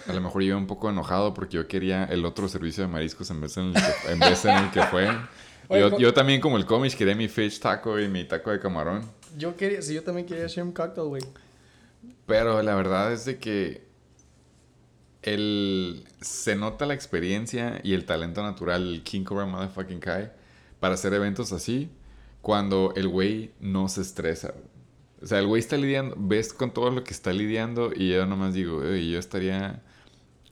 [0.07, 3.29] a lo mejor iba un poco enojado porque yo quería el otro servicio de mariscos
[3.29, 5.07] en vez en el que, en vez en el que fue.
[5.67, 8.59] Oye, yo, yo también, como el cómic, quería mi fish taco y mi taco de
[8.59, 9.01] camarón.
[9.37, 9.81] Yo quería...
[9.81, 11.23] Si yo también quería shrimp cocktail, güey.
[12.25, 13.83] Pero la verdad es de que
[15.21, 20.31] el, se nota la experiencia y el talento natural, el King Cobra Motherfucking Kai,
[20.79, 21.89] para hacer eventos así,
[22.41, 24.53] cuando el güey no se estresa.
[25.21, 28.25] O sea, el güey está lidiando, ves con todo lo que está lidiando y yo
[28.27, 29.81] nomás digo, "Ey, yo estaría...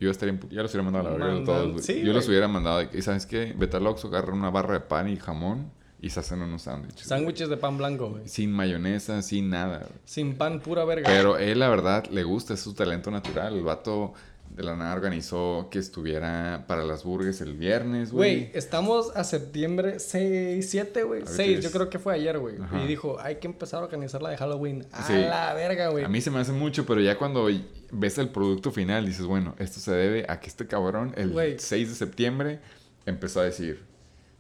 [0.04, 0.38] Yo estaría...
[0.50, 2.82] Ya los hubiera mandado a la verga a Mandando- todos, sí, yo los hubiera mandado.
[2.94, 3.54] Y ¿sabes qué?
[3.58, 7.08] Vete al Oxxo, agarra una barra de pan y jamón y se hacen unos sándwiches.
[7.08, 8.28] Sándwiches de pan blanco, güey.
[8.28, 9.88] Sin mayonesa, sin nada.
[10.04, 11.10] Sin pan, pura verga.
[11.10, 13.54] Pero él, la verdad, le gusta, es su talento natural.
[13.56, 14.14] El vato
[14.56, 18.52] de la nada organizó que estuviera para las burgues el viernes, Güey, güey.
[18.54, 21.22] estamos a septiembre 6, 7, güey.
[21.22, 22.56] Ahorita 6, es- yo creo que fue ayer, güey.
[22.84, 24.86] Y dijo, hay que empezar a organizar la de Halloween.
[24.92, 25.14] A Sí.
[25.14, 26.04] la verga, güey.
[26.04, 27.48] A mí se me hace mucho, pero ya cuando
[27.92, 31.56] ves el producto final, dices, bueno, esto se debe a que este cabrón, el Güey.
[31.60, 32.60] 6 de septiembre,
[33.06, 33.82] empezó a decir,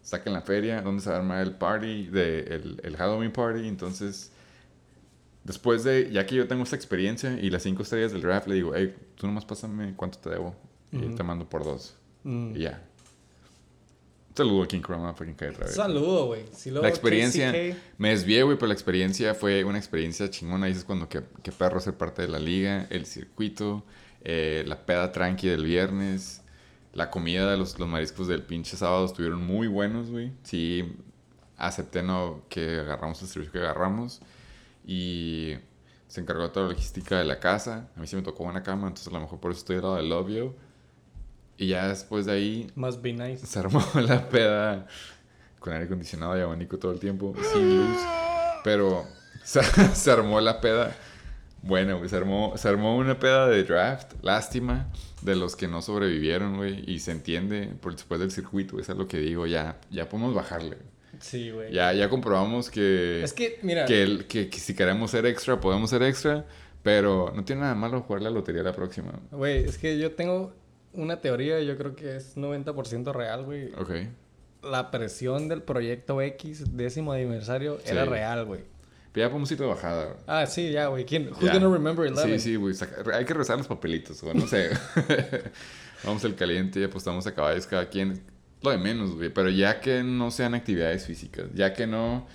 [0.01, 3.67] saquen la feria, ¿dónde se va a armar el party, de, el, el Halloween party?
[3.67, 4.31] Entonces,
[5.43, 8.55] después de, ya que yo tengo esta experiencia y las cinco estrellas del draft, le
[8.55, 10.55] digo, hey, tú nomás pásame cuánto te debo
[10.91, 11.95] y te mando por dos.
[12.23, 12.55] Mm.
[12.55, 12.83] Y ya.
[14.35, 15.75] Saludo a King Chroma fucking Kai otra vez.
[15.75, 16.45] Saludo, güey.
[16.51, 20.65] Si La experiencia, KCK, me desvié, güey, pero la experiencia fue una experiencia chingona.
[20.65, 23.83] Dices cuando que, que perro ser parte de la liga, el circuito,
[24.23, 26.41] eh, la peda tranqui del viernes,
[26.93, 30.31] la comida de los, los mariscos del pinche sábado estuvieron muy buenos, güey.
[30.41, 30.95] Sí,
[31.57, 34.21] acepté no que agarramos el servicio que agarramos
[34.85, 35.55] y
[36.07, 37.89] se encargó de toda la logística de la casa.
[37.95, 39.81] A mí sí me tocó buena cama, entonces a lo mejor por eso estoy al
[39.81, 40.55] lado del Love You.
[41.57, 43.45] Y ya después de ahí Must be nice.
[43.45, 44.87] se armó la peda
[45.59, 47.97] con aire acondicionado y abanico todo el tiempo, sin luz.
[48.63, 49.05] Pero
[49.43, 50.95] se, se armó la peda.
[51.61, 54.13] Bueno, se armó, se armó una peda de draft.
[54.21, 54.89] Lástima
[55.21, 56.83] de los que no sobrevivieron, güey.
[56.85, 59.47] Y se entiende por después del circuito, eso es lo que digo.
[59.47, 60.77] Ya, ya podemos bajarle.
[61.23, 61.71] Sí, güey.
[61.73, 63.85] Ya, ya comprobamos que, Es que, mira.
[63.85, 66.45] que, el- que- que si queremos ser extra, podemos ser extra.
[66.83, 69.13] Pero no tiene nada malo jugar la lotería la próxima.
[69.31, 70.53] Güey, es que yo tengo
[70.91, 73.71] una teoría, yo creo que es 90% real, güey.
[73.75, 73.91] Ok.
[74.63, 78.61] La presión del proyecto X, décimo aniversario, era real, güey.
[79.13, 80.05] Pero ya podemos ir de bajada.
[80.07, 80.17] güey.
[80.27, 81.05] Ah, sí, ya, güey.
[81.05, 81.29] ¿Quién?
[81.29, 81.53] Who's Ya.
[81.53, 82.23] gonna remember 11?
[82.37, 82.75] Sí, sí, güey.
[83.13, 84.35] Hay que rezar los papelitos, güey.
[84.35, 84.71] No sé.
[86.03, 88.21] Vamos al caliente y apostamos a caballos cada quien.
[88.63, 89.29] Lo de menos, güey.
[89.29, 91.45] Pero ya que no sean actividades físicas.
[91.53, 92.25] Ya que no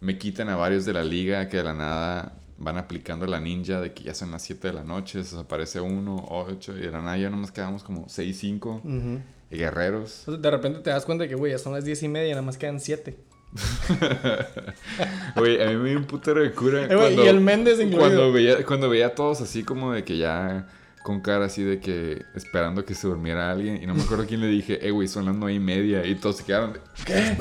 [0.00, 3.80] me quiten a varios de la liga que de la nada van aplicando la ninja
[3.80, 6.90] de que ya son las 7 de la noche, se desaparece uno, 8 y de
[6.90, 9.20] la nada ya nomás quedamos como 6, 5 Ujú.
[9.50, 10.20] guerreros.
[10.20, 12.26] Entonces, de repente te das cuenta de que, güey, ya son las 10 y media
[12.28, 13.16] y nada más quedan 7.
[15.36, 16.84] Güey, a mí me dio un putero de cura.
[16.84, 18.00] Eh, güey, y el Méndez incluido.
[18.00, 20.68] Cuando veía, cuando veía a todos así como de que ya
[21.02, 23.82] con cara así de que esperando que se durmiera alguien.
[23.82, 26.04] Y no me acuerdo quién le dije, eh, güey, son las nueve y media.
[26.06, 27.36] Y todos se quedaron de, ¿qué?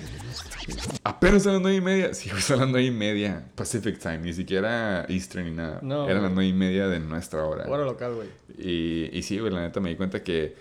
[1.04, 2.14] Apenas son las nueve y media.
[2.14, 3.46] Sí, güey, son las nueve y media.
[3.56, 5.80] Pacific Time, ni siquiera Eastern ni nada.
[5.82, 7.66] No, Eran las nueve y media de nuestra hora.
[7.68, 8.28] Hora local, güey.
[8.58, 10.56] Y, y sí, güey, la neta me di cuenta que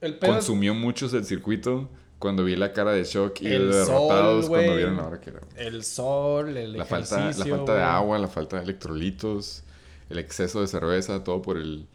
[0.00, 3.56] El pedo es- consumió muchos el circuito cuando vi la cara de shock y de
[3.56, 5.40] El derrotados sol, cuando vieron la hora que era.
[5.56, 9.62] el sol, el La falta, la ejercicio, falta de agua, la falta de electrolitos,
[10.10, 11.86] el exceso de cerveza, todo por el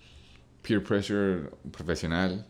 [0.66, 2.46] peer pressure profesional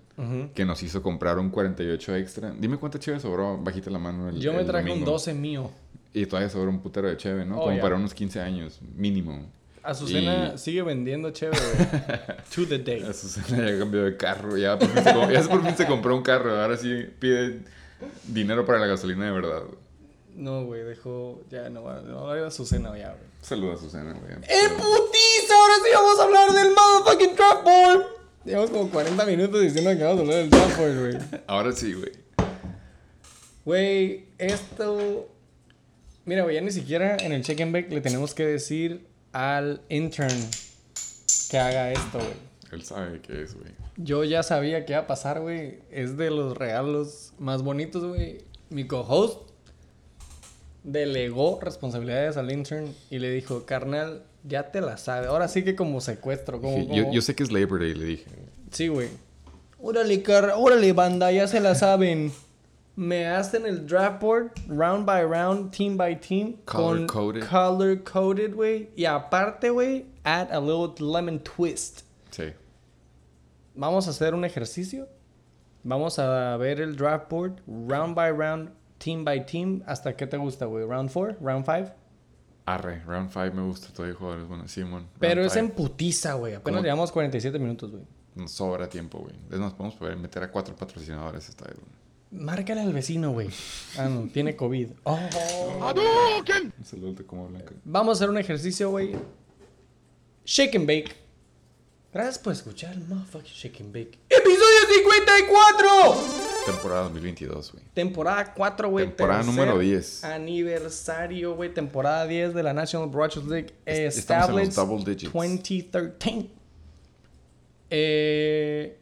[0.53, 2.53] que nos hizo comprar un 48 extra.
[2.57, 5.11] Dime cuánta cheve sobró, bajita la mano el Yo me el traje un domingo.
[5.11, 5.71] 12 mío.
[6.13, 7.59] Y todavía sobró un putero de cheve, ¿no?
[7.59, 9.47] Oh, Como para unos 15 años, mínimo.
[9.81, 11.59] Azucena Y- sigue vendiendo chévere,
[12.55, 13.01] to the day.
[13.01, 16.15] Azucena ya cambió de carro, ya por, fin se, com- ya por fin se compró
[16.15, 17.61] un carro, ahora sí pide
[18.27, 19.63] dinero para la gasolina de verdad.
[20.35, 21.41] No, güey, dejó.
[21.49, 23.32] Ya no va no va a ir a Azucena ya, güey.
[23.43, 24.31] Saludos, Azucena, güey.
[24.43, 25.53] ¡Eh, putiza!
[25.53, 28.05] Ahora sí vamos a hablar del motherfucking draft board.
[28.45, 31.41] Llevamos como 40 minutos diciendo que vamos a hablar del draft board, güey.
[31.47, 32.11] Ahora sí, güey.
[33.65, 35.29] Güey, esto.
[36.23, 39.81] Mira, güey, ya ni siquiera en el check and bake le tenemos que decir al
[39.89, 40.49] intern
[41.49, 42.53] que haga esto, güey.
[42.71, 43.73] Él sabe qué es, güey.
[43.97, 45.79] Yo ya sabía que iba a pasar, güey.
[45.91, 48.37] Es de los regalos más bonitos, güey.
[48.69, 49.52] Mi co-host
[50.83, 55.27] delegó responsabilidades al intern y le dijo, carnal, ya te la sabe.
[55.27, 56.77] Ahora sí que como secuestro, como...
[56.77, 58.25] Sí, yo, yo sé que es Labor Day, le dije.
[58.71, 59.09] Sí, güey.
[59.79, 60.53] Órale, car...
[60.55, 62.31] Órale, banda, ya se la saben.
[62.95, 66.57] Me hacen el draft board, round by round, team by team.
[66.65, 67.43] Color con coded.
[67.49, 68.89] Color coded, güey.
[68.95, 72.01] Y aparte, güey, add a little lemon twist.
[72.29, 72.53] Sí.
[73.73, 75.07] Vamos a hacer un ejercicio.
[75.83, 78.69] Vamos a ver el draft board, round by round,
[79.03, 79.83] team by team.
[79.85, 80.85] ¿Hasta qué te gusta, güey?
[80.85, 81.37] ¿Round 4?
[81.41, 81.91] ¿Round 5?
[82.65, 84.71] Arre, round 5 me gusta, todavía hay jugadores buenos.
[84.71, 85.07] Simón.
[85.19, 85.65] Pero es five.
[85.65, 86.53] en putiza, güey.
[86.53, 86.83] Apenas ¿Cómo?
[86.83, 88.03] llevamos 47 minutos, güey.
[88.35, 89.35] Nos sobra tiempo, güey.
[89.51, 92.43] Es más, podemos poder meter a cuatro patrocinadores esta vez, güey.
[92.43, 93.49] Márcale al vecino, güey.
[93.97, 94.87] Ah, no, tiene COVID.
[95.03, 95.19] Oh.
[96.77, 97.73] Un saludo de como blanca.
[97.83, 99.15] Vamos a hacer un ejercicio, güey.
[100.45, 101.15] Shake and bake.
[102.13, 104.19] Gracias por escuchar el motherfucking Shake and bake.
[104.29, 106.52] ¡Episodio 54!
[106.65, 107.83] Temporada 2022, güey.
[107.93, 109.05] Temporada 4, güey.
[109.07, 110.23] Temporada número 10.
[110.23, 111.73] Aniversario, güey.
[111.73, 113.73] Temporada 10 de la National Broadcast League.
[113.85, 115.33] Es- estamos en los Established double digits.
[115.33, 116.49] 2013.
[117.89, 118.97] Eh,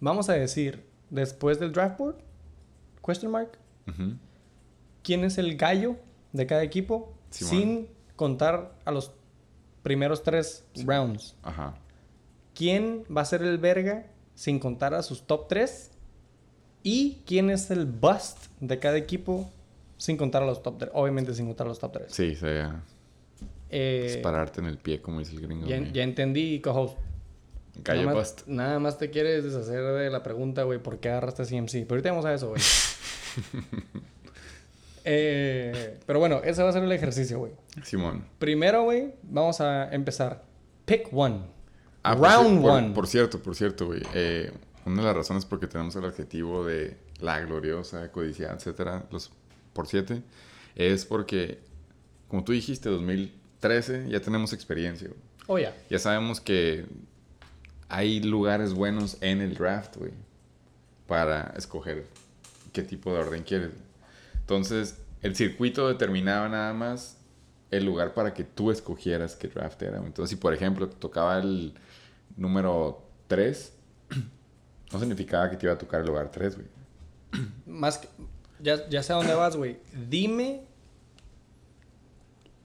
[0.00, 2.16] vamos a decir, después del draft board,
[3.06, 4.16] question mark, Ujú.
[5.02, 5.96] ¿quién es el gallo
[6.32, 7.14] de cada equipo?
[7.30, 7.50] Simón.
[7.50, 9.12] Sin contar a los
[9.82, 11.34] primeros tres rounds.
[11.42, 11.74] Ajá.
[12.54, 15.91] ¿Quién va a ser el verga sin contar a sus top 3?
[16.82, 19.50] ¿Y quién es el bust de cada equipo
[19.98, 20.90] sin contar a los top 3?
[20.94, 22.06] Obviamente sin contar a los top 3.
[22.08, 22.82] Sí, sería
[23.70, 25.66] dispararte en el pie, como dice el gringo.
[25.66, 26.98] Eh, ya, ya entendí, co-host.
[27.84, 28.40] Gallo nada, bust.
[28.40, 31.72] más, nada más te quieres deshacer de la pregunta, güey, ¿por qué agarraste CMC?
[31.86, 32.60] Pero ahorita vamos a eso, güey.
[35.04, 37.52] Eh, pero bueno, ese va a ser el ejercicio, güey.
[37.82, 38.24] Simón.
[38.38, 40.44] Primero, güey, vamos a empezar.
[40.84, 41.40] Pick one.
[42.04, 42.90] Ah, Round cier- por- one.
[42.94, 44.02] Por, cierto, por cierto, güey.
[44.14, 44.52] eh,
[44.84, 49.30] una de las razones por que tenemos el adjetivo de la gloriosa, codiciada, etcétera, los
[49.72, 50.22] por siete,
[50.74, 51.60] es porque,
[52.28, 55.08] como tú dijiste, 2013 ya tenemos experiencia.
[55.08, 55.20] güey.
[55.46, 55.74] Oh, ya.
[55.88, 56.86] Ya sabemos que
[57.88, 60.12] hay lugares buenos en el draft, güey,
[61.06, 62.06] para escoger
[62.72, 63.70] qué tipo de orden quieres.
[64.34, 67.18] Entonces, el circuito determinaba nada más
[67.70, 69.98] el lugar para que tú escogieras qué draft era.
[69.98, 71.74] Entonces, si por ejemplo tocaba el
[72.36, 73.72] número 3,
[74.92, 76.66] No significaba que te iba a tocar el lugar 3, güey.
[77.66, 78.08] Más que-
[78.60, 79.78] ya, ya sé a dónde vas, güey.
[80.08, 80.62] Dime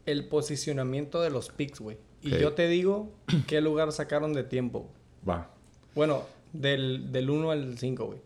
[0.06, 1.98] el posicionamiento de los picks, güey.
[2.22, 3.12] Y yo te digo
[3.48, 4.90] qué lugar sacaron de tiempo.
[5.28, 5.50] Va.
[5.96, 6.24] Bueno,
[6.54, 8.20] del, del 1 al 5, güey.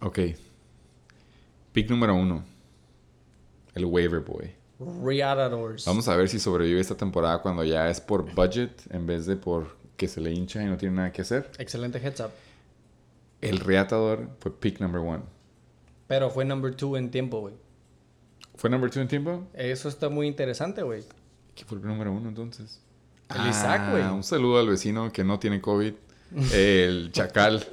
[0.00, 0.18] Ok.
[1.72, 2.44] Pick número 1.
[3.74, 4.52] El Waiver Boy.
[5.86, 9.36] Vamos a ver si sobrevive esta temporada cuando ya es por budget en vez de
[9.36, 11.50] por que se le hincha y no tiene nada que hacer.
[11.58, 12.30] Excelente heads up.
[13.48, 15.22] El reatador fue pick number 1.
[16.06, 17.54] Pero fue number 2 en tiempo, güey.
[18.56, 19.46] ¿Fue number 2 en tiempo?
[19.54, 21.02] Eso está muy interesante, güey.
[21.54, 22.80] ¿Qué fue el número 1 entonces?
[23.34, 24.02] El Isaac, güey.
[24.02, 25.94] Ah, Un saludo al vecino que no tiene COVID.
[26.52, 27.64] El Chacal,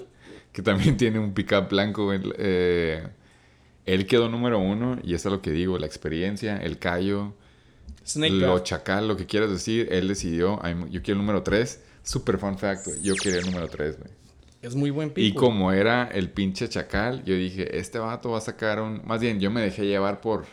[0.52, 2.14] que también tiene un pickup blanco.
[2.14, 3.08] el, eh,
[3.86, 7.34] él quedó número uno y eso es lo que digo, la experiencia, el callo,
[8.06, 8.64] Snake lo draft.
[8.66, 9.88] chacal, lo que quieras decir.
[9.92, 11.82] Él decidió, "Ay, yo quiero el número 3.
[12.04, 13.02] Super fun fact, güey.
[13.02, 14.12] Yo quería el número 3, güey.
[14.62, 18.38] Es muy buen pick, Y como era el pinche chacal, yo dije, este vato va
[18.38, 19.02] a sacar un...
[19.06, 20.46] Más bien, yo me dejé llevar por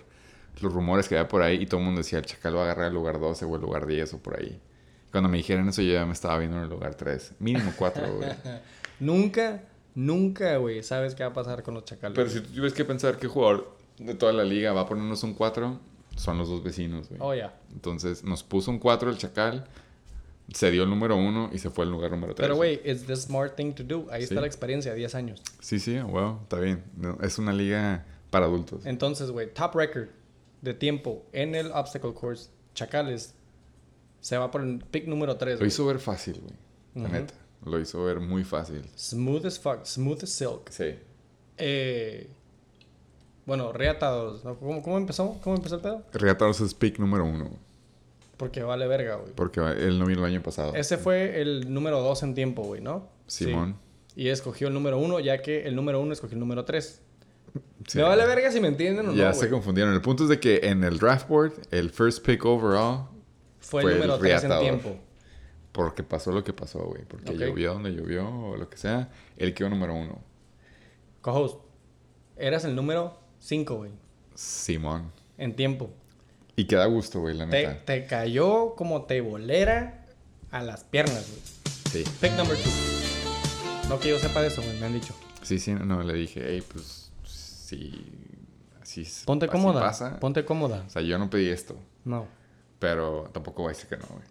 [0.60, 2.64] los rumores que había por ahí y todo el mundo decía, el chacal va a
[2.64, 4.58] agarrar el lugar 12 o el lugar 10 o por ahí.
[5.12, 7.34] Cuando me dijeron eso, yo ya me estaba viendo en el lugar 3.
[7.38, 8.30] Mínimo 4, güey.
[9.00, 9.62] Nunca,
[9.94, 12.16] nunca, güey, sabes qué va a pasar con los chacales.
[12.16, 15.22] Pero si tú tuvieras que pensar qué jugador de toda la liga va a ponernos
[15.22, 15.78] un 4,
[16.16, 17.20] son los dos vecinos, güey.
[17.22, 17.54] Oh, ya.
[17.72, 19.68] Entonces, nos puso un 4 el chacal,
[20.52, 22.44] se dio el número 1 y se fue el lugar número 3.
[22.44, 24.06] Pero, güey, it's the smart thing to do.
[24.10, 24.28] Ahí Sí.
[24.28, 25.42] está la experiencia, 10 años.
[25.60, 26.84] Sí, sí, wow, está bien.
[26.96, 28.84] No, es una liga para adultos.
[28.86, 30.08] Entonces, güey, top record
[30.62, 33.34] de tiempo en el obstacle course, Chacales,
[34.20, 35.60] se va por el pick número 3.
[35.60, 36.54] Lo hizo ver fácil, güey.
[36.94, 37.34] La neta.
[37.64, 38.88] Lo hizo ver muy fácil.
[38.96, 40.70] Smooth as fuck, smooth as silk.
[40.70, 40.94] Sí.
[41.56, 42.28] Eh,
[43.46, 44.42] bueno, reatados.
[44.42, 45.38] ¿Cómo, ¿Cómo empezó?
[45.42, 46.02] ¿Cómo empezó el pedo?
[46.12, 47.50] Reatados es pick número uno.
[48.38, 49.32] Porque vale verga, güey.
[49.34, 50.74] Porque él no vino el año pasado.
[50.74, 53.08] Ese fue el número 2 en tiempo, güey, ¿no?
[53.26, 53.76] Simón.
[54.14, 54.22] Sí.
[54.22, 57.02] Y escogió el número 1, ya que el número 1 escogió el número 3.
[57.86, 57.98] Sí.
[57.98, 59.50] Me vale verga si me entienden o Ya no, se güey.
[59.50, 59.92] confundieron.
[59.94, 63.08] El punto es de que en el draft board, el first pick overall,
[63.60, 64.96] Fue, fue el el número 3 en tiempo.
[65.72, 67.04] porque pasó lo que pasó, güey.
[67.06, 70.20] Porque llovió donde llovió o lo que sea, él quedó número uno.
[71.22, 71.58] Co-host,
[72.36, 73.90] eras el número 5, güey,
[74.34, 75.10] Simón.
[75.38, 75.90] en tiempo.
[76.58, 77.84] Y queda gusto, güey, la Te, neta.
[77.84, 80.04] te cayó como tebolera
[80.50, 82.04] a las piernas, güey.
[82.04, 82.10] Sí.
[82.20, 82.66] Pick number 2.
[83.88, 85.14] No que yo sepa de eso, güey, me han dicho.
[85.42, 88.04] Sí, sí, no, le dije, hey, pues, sí,
[88.82, 89.80] así, es- Ponte así cómoda.
[89.80, 90.18] pasa.
[90.18, 90.82] Ponte cómoda.
[90.86, 92.26] O sea, yo no pedí esto, No.
[92.80, 94.24] pero tampoco voy a decir que no, güey.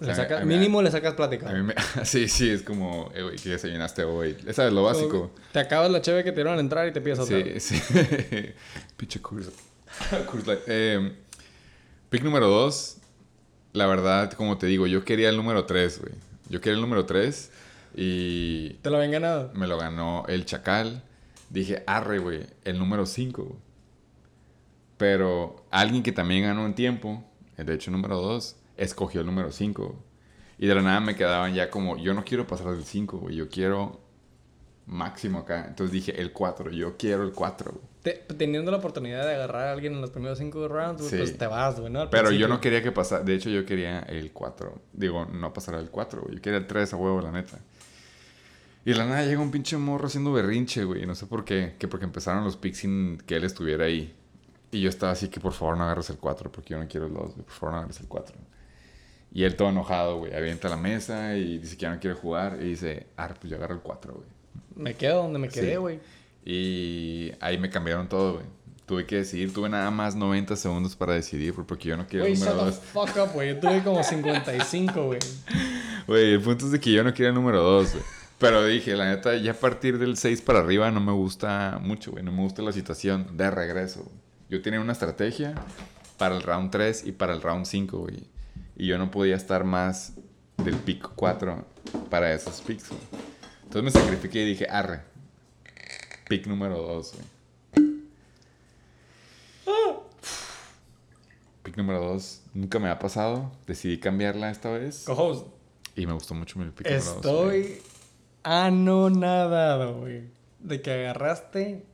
[0.00, 1.50] O Le sea, saca- a mí- mínimo le sacas plática.
[1.50, 1.74] A mí me...
[2.04, 4.34] sí, sí, es como, eh, güey, ¿qué desayunaste hoy?
[4.46, 5.30] Esa es lo básico.
[5.52, 7.36] Te acabas la cheve que te dieron al entrar y te pides otra.
[7.38, 7.82] Sí, sí.
[8.96, 9.50] Pinche Coors
[10.26, 10.60] Coors Light.
[10.66, 11.16] Eh,
[12.10, 12.98] pick número dos.
[13.72, 16.12] La verdad, como te digo, yo quería el número tres, güey.
[16.48, 17.50] Yo quería el número tres
[17.94, 19.50] y Te lo habían ganado.
[19.54, 21.02] me lo ganó el Chacal.
[21.50, 23.58] Dije, arre, güey, el número cinco.
[24.96, 27.24] Pero alguien que también ganó en tiempo,
[27.56, 29.96] de hecho número dos, escogió el número cinco.
[30.58, 33.36] Y de la nada me quedaban ya como, yo no quiero pasar del 5, güey,
[33.36, 34.00] yo quiero
[34.86, 35.66] máximo acá.
[35.68, 37.84] Entonces dije, el 4, yo quiero el 4, güey.
[38.26, 41.16] Te- teniendo la oportunidad de agarrar a alguien en los primeros cinco rounds, güey, Sí.
[41.18, 42.00] pues te vas, güey, ¿no?
[42.02, 44.80] Al Pero yo no quería que pasara, de hecho yo quería el 4.
[44.92, 46.36] Digo, no pasar el 4, güey.
[46.36, 47.58] Yo quería el 3 a huevo, la neta.
[48.84, 51.04] Y de la nada llega un pinche morro haciendo berrinche, güey.
[51.04, 51.74] No sé por qué.
[51.78, 54.14] Que porque empezaron los picks sin que él estuviera ahí.
[54.70, 57.06] Y yo estaba así que por favor no agarres el 4 porque yo no quiero
[57.06, 57.44] el 2, güey.
[57.44, 58.36] Por favor no agarres el 4.
[59.32, 60.34] Y él todo enojado, güey.
[60.34, 62.58] Avienta la mesa y dice que ya no quiere jugar.
[62.62, 64.26] Y dice, ah, pues yo agarro el 4, güey.
[64.76, 66.00] Me quedo donde me quedé, Sí.
[66.44, 68.46] Y ahí me cambiaron todo, güey.
[68.86, 69.52] Tuve que decidir.
[69.52, 72.74] Tuve nada más 90 segundos para decidir porque yo no quiero el número the 2.
[72.76, 73.48] fuck up, güey.
[73.50, 75.18] Yo tuve como 55, güey.
[76.06, 78.04] Güey, el punto es de que yo no quiero el número 2, güey.
[78.38, 82.12] Pero dije, la neta, ya a partir del 6 para arriba no me gusta mucho,
[82.12, 82.22] güey.
[82.24, 84.10] No me gusta la situación de regreso.
[84.48, 85.54] Yo tenía una estrategia
[86.16, 88.28] para el round 3 y para el round 5, güey.
[88.76, 90.14] Y yo no podía estar más
[90.56, 91.66] del pick 4
[92.08, 93.00] para esos picks, güey.
[93.64, 95.02] Entonces me sacrifiqué y dije, arre.
[96.28, 97.26] Pick número 2, güey.
[101.62, 102.42] Pick número 2.
[102.54, 103.50] Nunca me ha pasado.
[103.66, 105.04] Decidí cambiarla esta vez.
[105.06, 105.46] Co-host,
[105.96, 107.16] Y me gustó mucho mi pick número 2.
[107.16, 107.82] estoy
[108.42, 110.30] anonadado, güey.
[110.58, 111.84] De que agarraste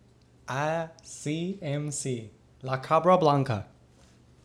[0.46, 2.30] a CMC.
[2.62, 3.68] La Cabra Blanca.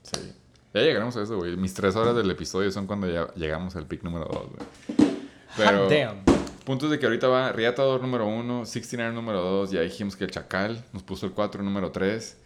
[0.04, 0.34] Sí.
[0.74, 1.56] Ya llegaremos a eso, güey.
[1.58, 5.10] Mis tres horas del episodio son cuando ya llegamos al pick número 2, güey.
[5.58, 6.39] Pero, Hot damn.
[6.70, 9.72] Puntos de que ahorita va Riatador número 1, 69 número 2.
[9.72, 12.38] Ya dijimos que el Chacal nos puso el 4 número 3.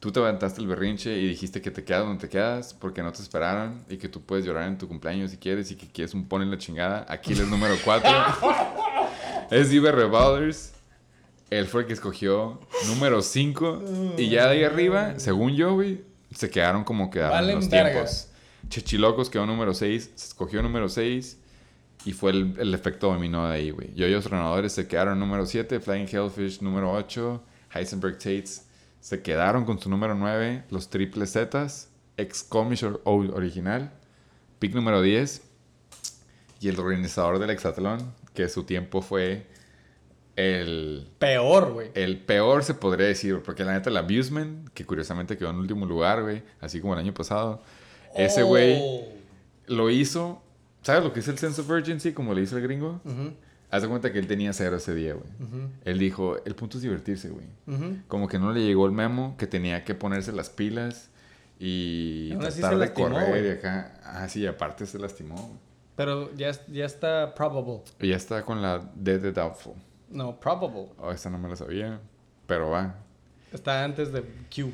[0.00, 3.12] Tú te levantaste el berrinche y dijiste que te quedas donde te quedas porque no
[3.12, 6.14] te esperaron y que tú puedes llorar en tu cumpleaños si quieres y que quieres
[6.14, 7.04] un pon en la chingada.
[7.10, 8.10] Aquiles número 4.
[9.50, 10.72] Es Diver Revolvers.
[11.50, 14.14] Él fue el que escogió número 5.
[14.16, 16.00] Y ya de ahí arriba, según yo, güey,
[16.34, 17.90] se quedaron como quedaron Valen los verga.
[17.90, 18.28] tiempos.
[18.70, 20.12] Chechilocos quedó número 6.
[20.14, 21.40] Se escogió número 6.
[22.06, 23.92] Y fue el, el efecto dominó de ahí, güey.
[23.94, 25.78] Yoyos Renadores se quedaron número 7.
[25.80, 27.42] Flying Hellfish número 8.
[27.74, 28.66] Heisenberg Tates
[29.00, 30.64] se quedaron con su número 9.
[30.70, 31.90] Los Triple Zetas.
[32.16, 33.92] Ex Comish or- o- original.
[34.58, 35.42] Pick número 10.
[36.60, 37.98] Y el organizador del hexatlón,
[38.32, 39.46] que su tiempo fue
[40.36, 41.90] el, Peor, güey.
[41.94, 45.86] el peor, se podría decir, porque la neta, el Abusement, que curiosamente quedó en último
[45.86, 47.62] lugar, güey, así como el año pasado,
[48.14, 49.04] ese güey Oh.
[49.66, 50.42] lo hizo,
[50.86, 53.00] ¿sabes lo que es el sense of urgency, como le dice el gringo?
[53.04, 53.32] Ujú,
[53.68, 55.26] Haz de cuenta que él tenía cero ese día, güey.
[55.40, 57.46] ujú, Él dijo, el punto es divertirse, güey.
[57.66, 57.96] ujú.
[58.06, 61.10] Como que no le llegó el memo, que tenía que ponerse las pilas
[61.58, 64.00] y Aún tratar de lastimó, correr y acá.
[64.04, 65.58] Ah, sí, aparte se lastimó.
[65.96, 67.80] Pero ya, ya está probable.
[68.00, 69.72] Y ya está con la Dead de Doubtful.
[70.10, 70.90] No, probable.
[70.98, 72.00] Oh, esa no me la sabía.
[72.46, 72.94] Pero va.
[73.52, 74.22] Está antes de
[74.54, 74.70] Q.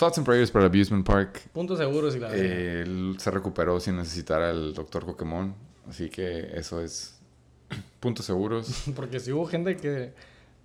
[0.00, 1.42] Thoughts and prayers para Abusement Park.
[1.52, 2.34] Puntos seguros y la.
[2.34, 5.04] Eh, él se recuperó sin necesitar al Dr.
[5.04, 5.54] Pokémon.
[5.90, 7.20] Así que eso es
[8.00, 8.84] puntos seguros.
[8.96, 10.14] Porque si hubo gente que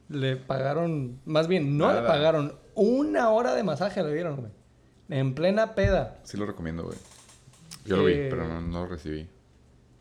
[0.08, 4.52] le pagaron, más bien no le pagaron, una hora de masaje le dieron, güey.
[5.10, 6.18] En plena peda.
[6.24, 6.98] Sí lo recomiendo, güey.
[7.84, 9.28] Yo lo vi, Eh, pero no, no lo recibí.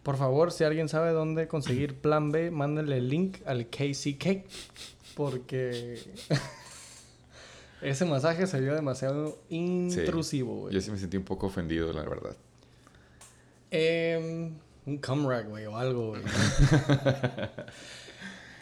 [0.05, 4.45] Por favor, si alguien sabe dónde conseguir plan B, mándenle el link al KCK.
[5.17, 5.99] Porque
[7.83, 10.75] ese masaje se vio demasiado intrusivo, güey.
[10.75, 12.37] Yo sí me sentí un poco ofendido, la verdad.
[13.71, 14.55] Em,
[14.87, 16.23] un cum güey, o algo, güey.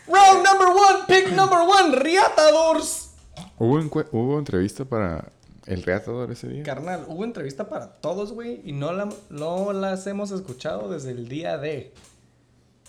[0.06, 3.10] Round number one, pick number one, Riatadors.
[3.58, 3.78] ¿Hubo,
[4.10, 5.30] ¿Hubo entrevista para
[5.66, 6.62] el reatador ese día?
[6.62, 11.28] Carnal, hubo entrevista para todos, güey, y no, la, no las hemos escuchado desde el
[11.28, 11.92] día de.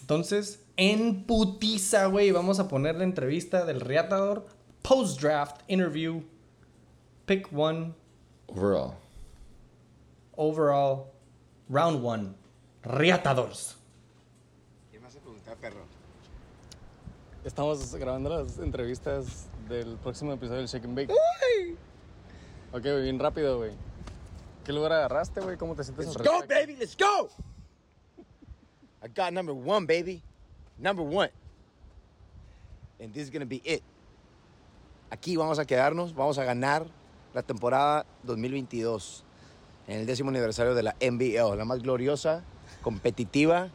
[0.01, 3.79] Entonces, en putiza, güey, vamos a poner la entrevista del
[4.83, 6.21] Riatador, post-draft interview,
[7.25, 7.93] pick one,
[8.49, 8.95] Overall.
[10.37, 11.07] overall,
[11.69, 12.35] round one,
[12.83, 13.75] Riatadors.
[14.91, 15.85] ¿Qué me vas a preguntar, perro?
[17.45, 21.11] Estamos grabando las entrevistas del próximo episodio del Shake and Bake.
[22.71, 23.71] Ok, güey, bien rápido, güey.
[24.65, 25.57] ¿Qué lugar agarraste, güey?
[25.57, 26.47] ¿Cómo te sientes Let's go, respecto?
[26.47, 26.75] baby.
[26.79, 27.29] Let's go.
[29.03, 30.21] I got number one, baby.
[30.79, 31.29] Number one.
[32.99, 33.83] And this is gonna be it.
[35.13, 36.87] Aquí vamos a quedarnos, vamos a ganar
[37.35, 39.23] la temporada 2022
[39.87, 42.43] en el décimo aniversario de la NBL, la más gloriosa,
[42.81, 43.69] competitiva,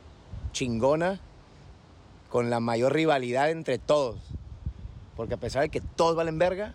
[0.51, 1.21] chingona,
[2.29, 4.17] con la mayor rivalidad entre todos.
[5.17, 6.75] Porque a pesar de que todos valen verga,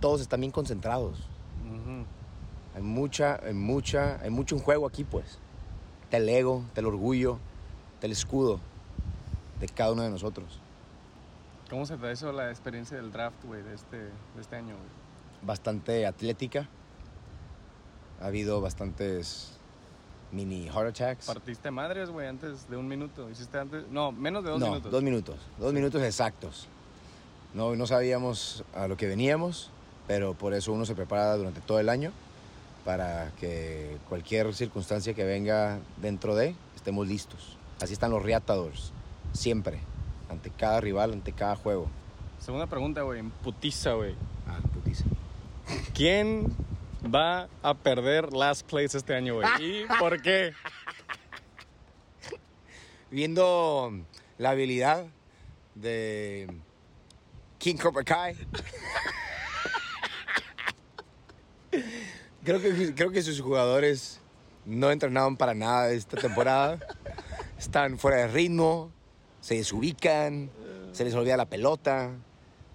[0.00, 1.20] todos están bien concentrados.
[2.74, 5.38] Hay mucha, hay mucha, hay mucho en juego aquí, pues.
[6.02, 7.38] Está el ego, está el orgullo,
[7.94, 8.58] está el escudo
[9.60, 10.58] de cada uno de nosotros.
[11.70, 14.88] ¿Cómo se te hizo la experiencia del draft, güey, de este, de este año, güey?
[15.42, 16.68] Bastante atlética.
[18.20, 19.58] Ha habido bastantes
[20.32, 21.26] mini heart attacks.
[21.26, 23.28] Partiste madres, güey, antes de un minuto.
[23.30, 23.86] ¿Hiciste antes?
[23.90, 24.92] No, menos de dos no, minutos.
[24.92, 25.36] dos minutos.
[25.58, 26.68] Dos minutos exactos.
[27.54, 29.70] No, no sabíamos a lo que veníamos,
[30.06, 32.12] pero por eso uno se prepara durante todo el año
[32.84, 37.58] para que cualquier circunstancia que venga dentro de, estemos listos.
[37.80, 38.92] Así están los Reatadores,
[39.32, 39.80] siempre,
[40.28, 41.88] ante cada rival, ante cada juego.
[42.38, 44.14] Segunda pregunta, güey, en putiza, güey.
[44.46, 45.10] Ah, putísimo.
[45.94, 46.54] ¿Quién
[47.04, 49.48] va a perder last place este año, güey?
[49.60, 50.52] ¿Y por qué?
[53.10, 53.92] Viendo
[54.36, 55.06] la habilidad
[55.74, 56.48] de
[57.58, 58.36] King Cobra Kai.
[62.44, 64.20] creo, que, creo que sus jugadores
[64.64, 66.78] no entrenaron para nada esta temporada.
[67.58, 68.92] Están fuera de ritmo,
[69.48, 70.50] se desubican,
[70.92, 72.10] se les olvida la pelota.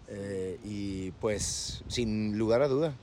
[0.07, 2.95] eh, y pues, sin lugar a duda,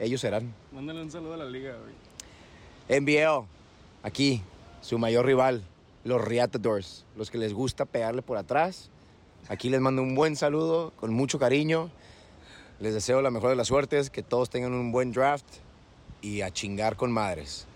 [0.00, 0.52] ellos serán.
[0.72, 3.00] Mándale un saludo a la liga, güey.
[3.00, 3.46] NBL,
[4.02, 4.42] aquí,
[4.80, 5.62] su mayor rival,
[6.02, 8.90] los Reatadores, los que les gusta pegarle por atrás.
[9.48, 11.90] Aquí les mando un buen saludo, con mucho cariño.
[12.80, 15.46] Les deseo la mejor de las suertes, que todos tengan un buen draft
[16.20, 17.66] y a chingar con madres.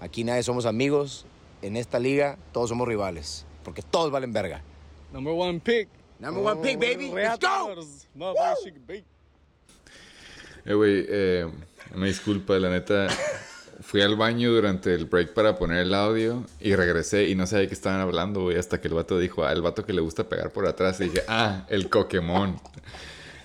[0.00, 1.26] Aquí nadie somos amigos,
[1.60, 4.62] en esta liga todos somos rivales, porque todos valen verga.
[5.12, 5.88] Number one pick.
[6.18, 7.10] Number one pick, baby.
[7.12, 7.74] Let's go.
[10.64, 11.46] Eh, güey, eh,
[11.94, 13.08] una disculpa, la neta.
[13.82, 17.62] Fui al baño durante el break para poner el audio y regresé y no sabía
[17.62, 20.00] de qué estaban hablando, güey, hasta que el vato dijo, ah, el vato que le
[20.00, 20.98] gusta pegar por atrás.
[21.00, 22.58] Y dije, ah, el Pokémon.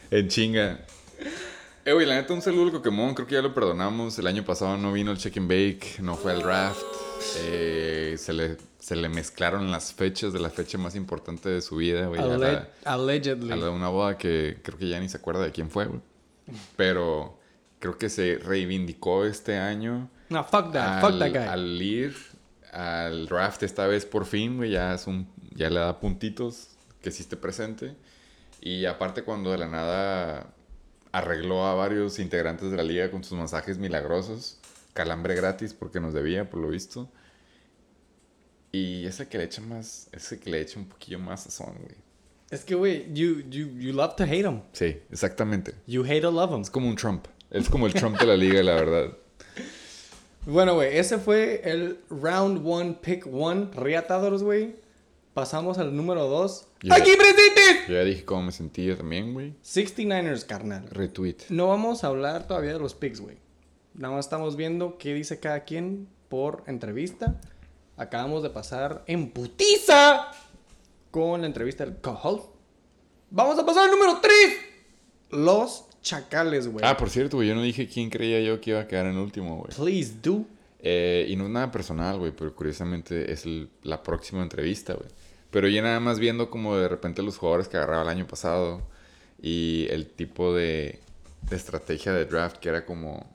[0.10, 0.80] En chinga.
[1.84, 3.14] Eh, güey, la neta, un saludo al Pokémon.
[3.14, 4.18] Creo que ya lo perdonamos.
[4.20, 6.82] El año pasado no vino el check and bake, no fue el draft.
[7.42, 11.76] eh, se, le, se le mezclaron las fechas de la fecha más importante de su
[11.78, 12.20] vida, güey.
[12.20, 13.52] a la- Alleg- allegedly.
[13.52, 15.86] a la de una boda que creo que ya ni se acuerda de quién fue,
[15.86, 16.02] güey.
[16.76, 17.40] Pero
[17.80, 20.98] creo que se reivindicó este año No, fuck that.
[20.98, 21.38] al, fuck that guy.
[21.48, 22.16] al ir
[22.74, 26.70] al draft esta vez por fin, güey, ya es un ya le da puntitos
[27.02, 27.96] que sí esté presente.
[28.62, 30.54] Y aparte cuando de la nada
[31.12, 34.58] arregló a varios integrantes de la liga con sus masajes milagrosos,
[34.94, 37.10] calambre gratis porque nos debía, por lo visto.
[38.72, 41.96] Y ese que le echa más, ese que le echa un poquillo más sazón, güey.
[42.50, 44.62] Es que, güey, you, you, you love to hate him.
[44.74, 45.74] Sí, exactamente.
[45.88, 46.62] You hate to love him.
[46.62, 47.28] Es como un Trump.
[47.50, 49.18] Es como el Trump de la liga, la verdad.
[50.46, 54.76] Bueno, güey, ese fue el round one, pick one, reatados, güey.
[55.34, 56.68] Pasamos al número dos.
[56.82, 56.96] Ya.
[56.96, 57.88] ¡Aquí presentes!
[57.88, 59.54] Yo ya dije cómo me sentía también, güey.
[59.64, 60.88] 69ers, carnal.
[60.90, 61.38] Retweet.
[61.50, 63.38] No vamos a hablar todavía de los picks, güey.
[63.94, 67.40] Nada más estamos viendo qué dice cada quien por entrevista.
[68.02, 70.32] Acabamos de pasar en putiza
[71.12, 72.46] con la entrevista del co-host.
[73.30, 74.34] Vamos a pasar al número 3.
[75.30, 76.84] Los chacales, güey.
[76.84, 79.18] Ah, por cierto, güey, yo no dije quién creía yo que iba a quedar en
[79.18, 79.72] último, güey.
[79.76, 80.46] Please do.
[80.80, 85.08] Eh, y no es nada personal, güey, pero curiosamente es el- la próxima entrevista, güey.
[85.52, 88.82] Pero ya nada más viendo como de repente los jugadores que agarraba el año pasado
[89.40, 91.00] y el tipo de,
[91.44, 93.30] de estrategia de draft que era como...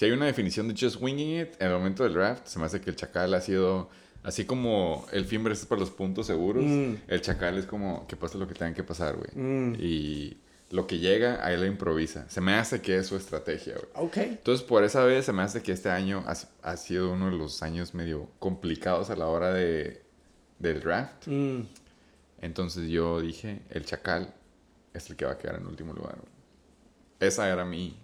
[0.00, 2.64] Si hay una definición de just winging it en el momento del draft, se me
[2.64, 3.90] hace que el Chacal ha sido...
[4.22, 6.94] Así como el Fimber es para los puntos seguros, Mm.
[7.06, 9.28] el Chacal es como que pase lo que tenga que pasar, güey.
[9.34, 9.74] Mm.
[9.78, 10.38] Y
[10.70, 12.24] lo que llega, ahí lo improvisa.
[12.30, 14.06] Se me hace que es su estrategia, güey.
[14.06, 14.16] Ok.
[14.16, 17.36] Entonces, por esa vez se me hace que este año ha, ha sido uno de
[17.36, 20.00] los años medio complicados a la hora de,
[20.58, 21.26] del draft.
[21.26, 21.60] Mm.
[22.40, 24.32] Entonces yo dije, el Chacal
[24.94, 26.16] es el que va a quedar en último lugar.
[26.16, 26.32] güey.
[27.20, 27.99] Esa era mi...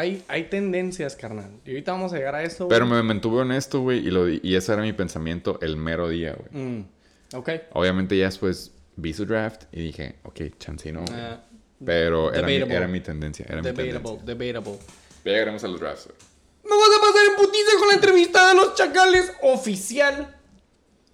[0.00, 1.60] Hay, hay tendencias, carnal.
[1.66, 2.68] Y ahorita vamos a llegar a eso.
[2.68, 2.96] Pero güey.
[2.96, 6.64] me mantuve honesto, güey, y, lo y ese era mi pensamiento el mero día, güey.
[6.64, 6.88] Mm.
[7.34, 7.50] Ok.
[7.74, 11.04] Obviamente ya después vi su draft y dije, ok, chance no.
[11.12, 11.42] Ah,
[11.84, 13.44] Pero era mi, era mi tendencia.
[13.46, 14.34] Era mi debatable, tendencia.
[14.34, 14.78] debatable.
[15.22, 16.16] Ya llegaremos a los drafts, güey.
[16.64, 20.34] Me vas a pasar en putiza con la entrevista de los chacales oficial.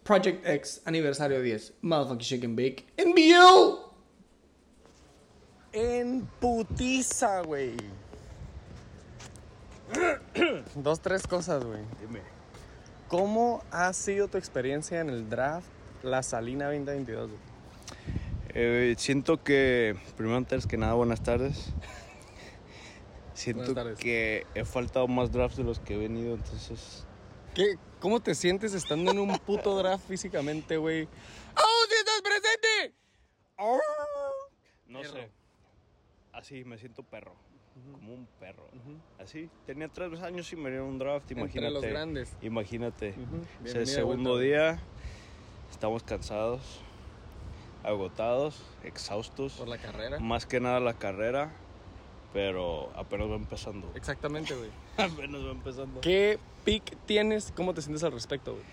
[0.05, 1.75] Project X, aniversario 10.
[1.81, 2.85] Motherfucking Chicken Bake.
[2.99, 3.81] NBL.
[5.73, 7.75] En putiza, güey.
[10.75, 11.81] Dos, tres cosas, güey.
[12.01, 12.21] Dime.
[13.09, 15.69] ¿Cómo ha sido tu experiencia en el draft
[16.03, 17.31] La Salina 2022?
[17.31, 17.41] güey?
[18.59, 21.73] Eh, siento que, primero antes que nada, buenas tardes.
[23.35, 23.99] Siento Buenas tardes.
[23.99, 27.07] que he faltado más drafts de los que he venido, entonces...
[27.55, 31.05] ¿Qué, ¿Cómo te sientes estando en un puto draft físicamente, güey?
[31.05, 32.95] ¡Oh, si estás presente!
[33.59, 33.79] ¡Oh!
[34.87, 35.13] No Perro.
[35.13, 35.31] sé.
[36.33, 37.35] Así, me siento perro.
[37.93, 38.69] Como un perro.
[39.19, 39.51] Así.
[39.67, 41.67] Tenía tres años sin venir a un draft, imagínate.
[41.67, 42.37] Entre los grandes.
[42.43, 43.11] Imagínate.
[43.11, 43.67] Ujú.
[43.67, 44.45] Es el segundo vuelta.
[44.47, 44.79] día.
[45.71, 46.81] Estamos cansados,
[47.83, 49.55] agotados, exhaustos.
[49.55, 50.19] Por la carrera.
[50.21, 51.53] Más que nada la carrera,
[52.33, 53.91] pero apenas va empezando.
[53.95, 54.71] Exactamente, güey.
[54.97, 56.01] apenas va empezando.
[56.01, 57.53] ¿Qué pick tienes?
[57.55, 58.65] ¿Cómo te sientes al respecto, güey?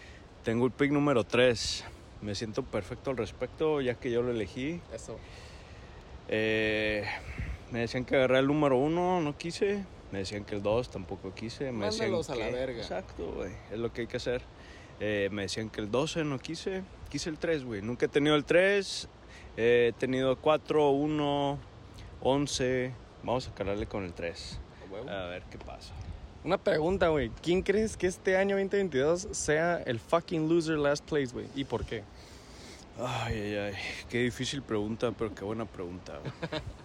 [0.43, 1.84] Tengo el pick número 3.
[2.22, 4.80] Me siento perfecto al respecto, ya que yo lo elegí.
[4.93, 5.18] Eso.
[6.30, 7.04] Eh,
[7.74, 9.84] me decían que agarré el número 1, no quise.
[10.11, 11.71] Me decían que el 2 tampoco quise.
[11.71, 12.78] Me decían Mándalos a la que- verga.
[12.82, 13.51] Exacto, güey.
[13.71, 14.43] Es lo que hay que hacer.
[14.99, 16.84] Eh, me decían que el 12 no quise.
[17.09, 17.82] Quise el 3, güey.
[17.82, 19.09] Nunca he tenido el 3.
[19.57, 21.57] Eh, he tenido 4, 1,
[22.21, 22.91] 11.
[23.24, 24.59] Vamos a calarle con el 3.
[25.09, 25.91] A ver qué pasa.
[26.43, 27.32] Una pregunta, güey.
[27.41, 31.47] ¿Quién crees que este año 2022 sea el fucking loser last place, güey?
[31.55, 32.03] ¿Y por qué?
[32.99, 33.74] Ay, ay, ay.
[34.09, 36.19] Qué difícil pregunta, pero qué buena pregunta.
[36.19, 36.32] güey.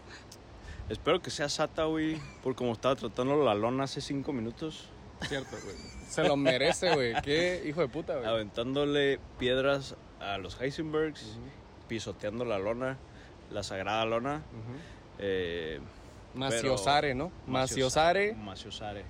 [0.89, 2.18] Espero que sea Sata, güey.
[2.43, 4.89] Por como estaba tratando la lona hace cinco minutos.
[5.22, 5.76] Cierto, güey.
[6.09, 7.14] Se lo merece, güey.
[7.22, 8.26] Qué hijo de puta, güey.
[8.26, 11.39] Aventándole piedras a los Heisenbergs.
[11.89, 12.97] Pisoteando la lona.
[13.51, 14.36] La sagrada lona.
[14.53, 14.78] Ujú.
[15.18, 15.80] Eh,
[16.34, 17.32] Maciosare, ¿no?
[17.47, 18.34] Maciosare.
[18.34, 19.05] Maciosare.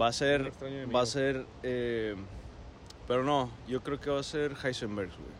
[0.00, 0.52] Va a ser.
[0.94, 1.46] Va a ser.
[1.62, 2.14] eh,
[3.08, 5.39] pero no, yo creo que va a ser Heisenbergs, güey.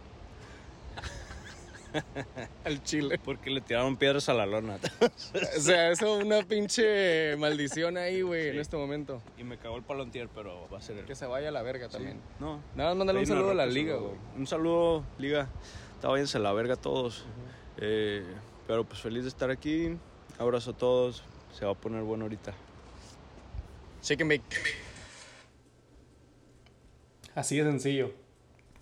[2.64, 3.20] Al chile.
[3.22, 4.78] Porque le tiraron piedras a la lona.
[5.56, 9.22] O sea, eso es una pinche maldición ahí, güey, en este momento.
[9.38, 11.04] y me cagó el palontier, pero va a ser él.
[11.04, 12.20] Que se vaya a la verga también.
[12.38, 12.60] No.
[12.74, 14.14] Nada más mándale un saludo a la liga, güey.
[14.36, 15.48] Un saludo, liga.
[15.94, 17.24] Está váyanse a la verga todos.
[17.78, 18.24] Eh,
[18.66, 19.96] pero pues feliz de estar aquí.
[20.38, 21.22] Abrazo a todos.
[21.52, 22.52] Se va a poner bueno ahorita.
[24.02, 24.56] Chicken bake.
[27.34, 28.12] Así de sencillo.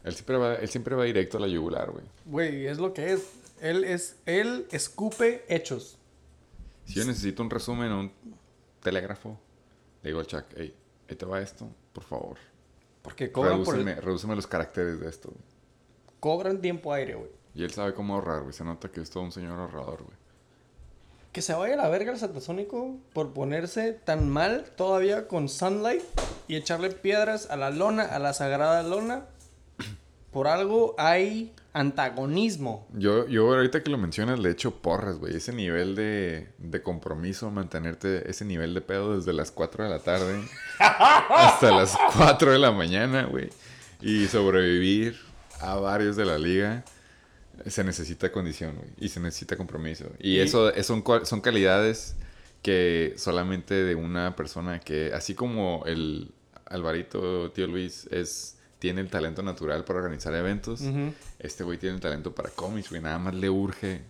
[0.04, 2.04] Él siempre va, él siempre va directo a la yugular, güey.
[2.24, 3.22] Güey, es lo que es.
[3.60, 4.16] Él es.
[4.26, 5.98] Él escupe hechos.
[6.84, 8.12] Si yo necesito un resumen o un
[8.82, 9.38] telégrafo,
[10.02, 10.74] le digo al Chuck, hey,
[11.10, 12.36] ahí te va esto, por favor.
[13.02, 15.28] Porque cobran, por el- Redúceme, redúceme los caracteres de esto.
[15.30, 15.40] güey.
[16.20, 17.30] cobran tiempo aire, güey.
[17.54, 18.52] Y él sabe cómo ahorrar, güey.
[18.52, 20.16] Se nota que es todo un señor ahorrador, güey.
[21.32, 26.02] Que se vaya a la verga el satasónico por ponerse tan mal todavía con Sunlight
[26.48, 29.26] y echarle piedras a la lona, a la sagrada lona.
[30.32, 32.86] Por algo hay antagonismo.
[32.94, 35.36] Yo, yo ahorita que lo mencionas le echo porras, güey.
[35.36, 39.98] Ese nivel de, de compromiso, mantenerte ese nivel de pedo desde las 4 de la
[40.00, 40.42] tarde
[40.78, 43.48] hasta las 4 de la mañana, güey.
[44.00, 45.18] Y sobrevivir
[45.60, 46.84] a varios de la liga.
[47.66, 48.90] Se necesita condición, güey.
[48.98, 50.04] Y se necesita compromiso.
[50.20, 52.16] Y, Y- eso, eso son, son calidades
[52.62, 56.32] que solamente de una persona que, así como el
[56.66, 60.82] Alvarito, tío Luis, es, tiene el talento natural para organizar eventos,
[61.38, 63.02] este güey tiene el talento para cómics, güey.
[63.02, 64.02] Nada más le urge,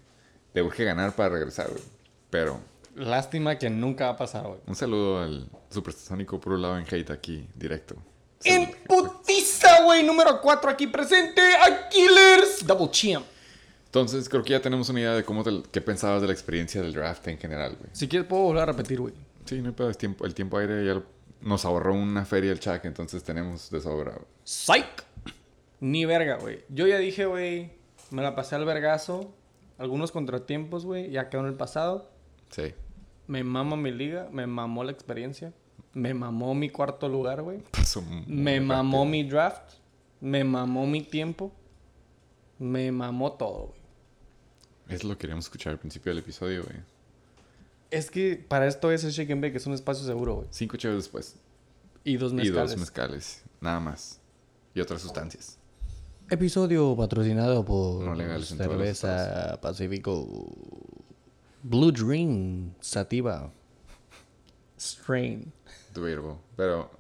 [0.55, 1.83] le urge ganar para regresar, güey.
[2.31, 2.61] Pero
[2.97, 4.59] Lástima que nunca va a pasar, güey.
[4.67, 7.95] un saludo al supersónico puro lado en hate aquí, directo.
[8.45, 10.03] En putiza, güey.
[10.05, 11.41] Número 4 aquí presente.
[11.57, 12.67] A Killers.
[12.67, 13.25] Double Champ.
[13.87, 16.83] Entonces, creo que ya tenemos una idea de cómo te- qué pensabas de la experiencia
[16.83, 17.91] del draft en general, güey.
[17.93, 19.15] Si quieres, puedo volver a repetir, güey.
[19.47, 21.05] Sí, no hay pedo, es tiempo, el tiempo aire ya lo-
[21.41, 24.13] nos ahorró una feria el Chuck, entonces tenemos de sobra.
[24.13, 24.27] güey.
[24.45, 25.05] Psych.
[25.81, 26.65] Ni verga, güey.
[26.69, 27.73] Yo ya dije, güey.
[28.11, 29.33] Me la pasé al vergazo.
[29.79, 31.11] Algunos contratiempos, güey.
[31.11, 32.11] Ya quedó en el pasado.
[32.51, 32.75] Sí.
[33.27, 34.29] Me mama mi liga.
[34.33, 35.53] Me mamó la experiencia.
[35.95, 37.63] Me mamó mi cuarto lugar, güey.
[37.71, 38.67] Pasó muy Me rápido.
[38.67, 39.75] mamó mi draft.
[40.21, 41.53] Me mamó mi tiempo.
[42.59, 43.79] Me mamó todo, güey.
[44.89, 46.77] Es lo que queríamos escuchar al principio del episodio, güey.
[47.91, 50.49] Es que para esto es el Shake and Bake, es un espacio seguro, güey.
[50.51, 51.37] Cinco chéveres después.
[52.05, 52.71] Y dos Y mezcales.
[52.73, 53.43] dos mezcales.
[53.61, 54.21] Nada más.
[54.75, 55.59] Y otras sustancias.
[56.31, 60.27] Episodio patrocinado por No legales en todos los Cerveza Pacífico
[61.63, 63.51] Blue Dream Sativa
[64.79, 65.51] Strain.
[65.95, 66.35] Debatable.
[66.57, 66.91] Pero,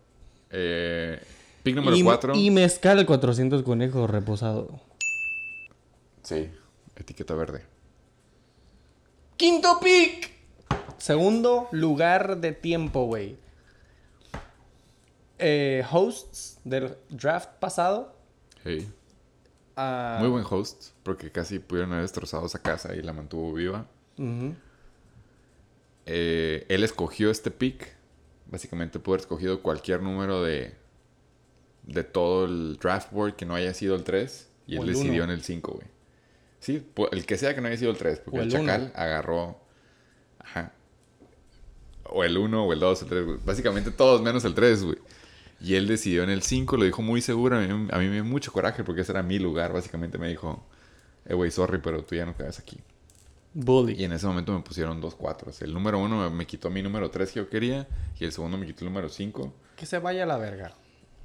[0.50, 1.20] eh,
[1.62, 2.34] pick número y, 4.
[2.34, 4.80] y mezcal 400 conejos reposado.
[6.22, 6.48] Sí.
[6.96, 7.64] Etiqueta verde.
[9.36, 10.37] Quinto pick.
[10.98, 13.36] Segundo lugar de tiempo, güey.
[15.38, 18.14] Eh, hosts del draft pasado.
[18.64, 18.90] Hey.
[19.76, 23.86] ah, Muy buen host, porque casi pudieron haber destrozado esa casa y la mantuvo viva.
[26.06, 27.94] Eh, él escogió este pick.
[28.46, 30.74] Básicamente pudo haber escogido cualquier número de,
[31.84, 34.48] de todo el draft board que no haya sido el 3.
[34.66, 35.32] Y O él decidió uno.
[35.32, 35.86] en el 5, güey.
[36.60, 38.20] Sí, el que sea que no haya sido el 3.
[38.24, 38.66] Porque O el, el uno.
[38.72, 39.60] Chacal agarró.
[40.50, 40.72] Ajá.
[42.04, 43.38] O el 1, o el 2, o el 3, güey.
[43.44, 44.98] Básicamente todos menos el 3, güey.
[45.60, 47.56] Y él decidió en el 5, lo dijo muy seguro.
[47.56, 49.72] A mí, a mí me dio mucho coraje porque ese era mi lugar.
[49.72, 50.64] Básicamente me dijo,
[51.26, 52.78] eh, güey, sorry, pero tú ya no quedas aquí.
[53.54, 54.04] Y Bully.
[54.04, 55.60] en ese momento me pusieron dos cuatros.
[55.62, 57.88] El número uno me, quitó mi número 3 que yo quería.
[58.18, 59.52] Y el segundo me quitó el número 5.
[59.76, 60.74] Que se vaya a la verga.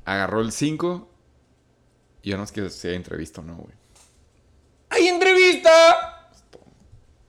[0.06, 1.10] Agarró el 5.
[2.24, 3.74] Y yo no sé si hay entrevista o no, güey.
[4.90, 5.70] ¡Hay entrevista!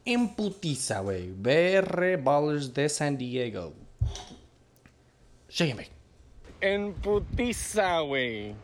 [0.04, 1.30] En putiza, güey.
[1.32, 3.72] BR Ballers de San Diego.
[5.48, 5.88] Sígueme.
[6.60, 8.54] En putiza, güey.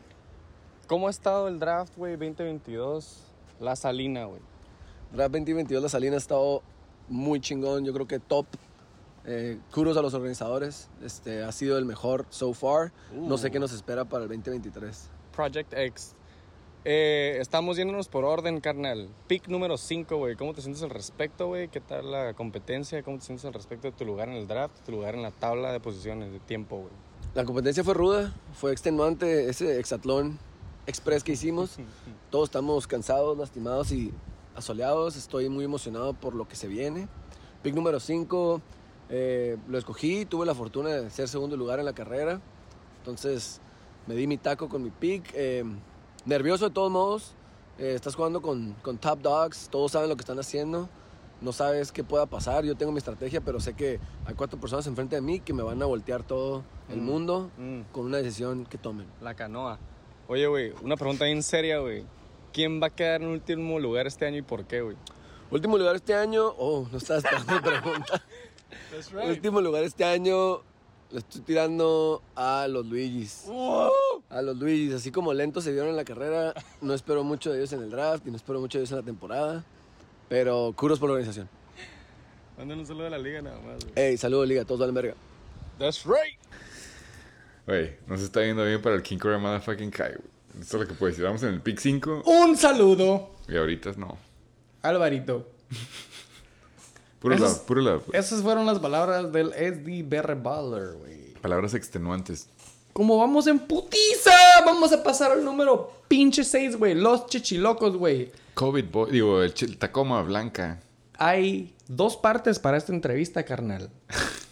[0.87, 3.23] ¿Cómo ha estado el draft, güey, 2022?
[3.59, 4.43] La Salina, güey.
[5.13, 6.63] Draft 2022 La Salina ha estado
[7.09, 8.47] muy chingón, yo creo que top.
[9.25, 12.93] Eh, kudos a los organizadores, este, ha sido el mejor so far.
[13.13, 15.09] No sé qué nos espera para el 2023.
[15.35, 16.15] Project X.
[16.87, 19.11] Eh, estamos yéndonos por orden, carnal.
[19.27, 20.35] Pick número 5, güey.
[20.35, 21.69] ¿Cómo te sientes al respecto, güey?
[21.69, 23.03] ¿Qué tal la competencia?
[23.03, 24.75] ¿Cómo te sientes al respecto de tu lugar en el draft?
[24.87, 26.93] Tu lugar en la tabla de posiciones de tiempo, güey.
[27.35, 30.39] La competencia fue ruda, fue extenuante ese hexatlón
[30.87, 31.77] express que hicimos.
[32.31, 34.15] Todos estamos cansados, lastimados y
[34.57, 35.17] asoleados.
[35.17, 37.09] Estoy muy emocionado por lo que se viene.
[37.63, 38.63] Pick número 5,
[39.69, 42.41] lo escogí, tuve la fortuna de ser segundo lugar en la carrera.
[43.01, 43.61] Entonces
[44.07, 45.31] me di mi taco con mi pick.
[45.35, 45.63] Eh,
[46.25, 47.33] nervioso de todos modos.
[47.79, 50.89] Eh, estás jugando con, con top dogs, todos saben lo que están haciendo.
[51.41, 52.65] No sabes qué pueda pasar.
[52.65, 55.63] Yo tengo mi estrategia, pero sé que hay cuatro personas enfrente de mí que me
[55.63, 57.05] van a voltear todo el Mm.
[57.05, 57.81] mundo Mm.
[57.93, 59.07] con una decisión que tomen.
[59.23, 59.79] La canoa.
[60.29, 62.05] Oye, güey, una pregunta bien seria, güey.
[62.53, 64.97] ¿Quién va a quedar en último lugar este año y por qué, güey?
[65.51, 66.49] Último lugar este año.
[66.59, 68.23] Oh, no esperando mi pregunta.
[69.27, 70.61] Último lugar este año.
[71.13, 73.47] Le estoy tirando a los Luigis.
[74.29, 74.95] A los Luigis.
[74.95, 77.91] Así como lentos se dieron en la carrera, no espero mucho de ellos en el
[77.91, 79.65] draft y no espero mucho de ellos en la temporada.
[80.29, 81.49] Pero curos por la organización.
[82.57, 83.93] Mándanos un saludo de la liga nada más, güey.
[83.97, 84.65] Ey, saludos, Liga.
[84.65, 85.15] Todos valen verga.
[85.79, 86.39] That's right.
[87.67, 90.29] Güey, nos está yendo bien para el King Cobra Motherfucking Kai, güey.
[90.61, 91.25] Esto es lo que puedo decir.
[91.25, 94.19] Vamos en el pick 5 Un saludo, y ahorita no.
[94.83, 95.49] Alvarito.
[97.21, 98.03] Puro Esos- love, puro love.
[98.15, 100.03] Esas fueron las palabras del SD
[100.35, 101.35] Baller, güey.
[101.41, 102.49] Palabras extenuantes.
[102.93, 104.35] Como vamos en putiza,
[104.65, 106.95] vamos a pasar al número pinche 6, güey.
[106.95, 108.33] Los chichilocos, güey.
[108.55, 110.81] COVID Boy, digo, el, Tacoma Blanca.
[111.17, 113.91] Hay dos partes para esta entrevista, carnal.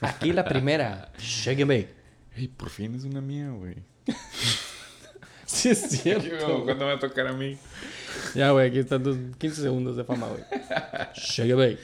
[0.00, 1.10] Aquí la primera.
[1.18, 1.94] Shake and bake.
[2.36, 3.76] Ey, por fin es una mía, güey.
[5.46, 6.62] Sí, es cierto.
[6.64, 7.56] ¿Cuándo me va a tocar a mí?
[8.34, 10.42] Ya, güey, aquí están tus 15 segundos de fama, güey.
[11.14, 11.78] Shake and bake.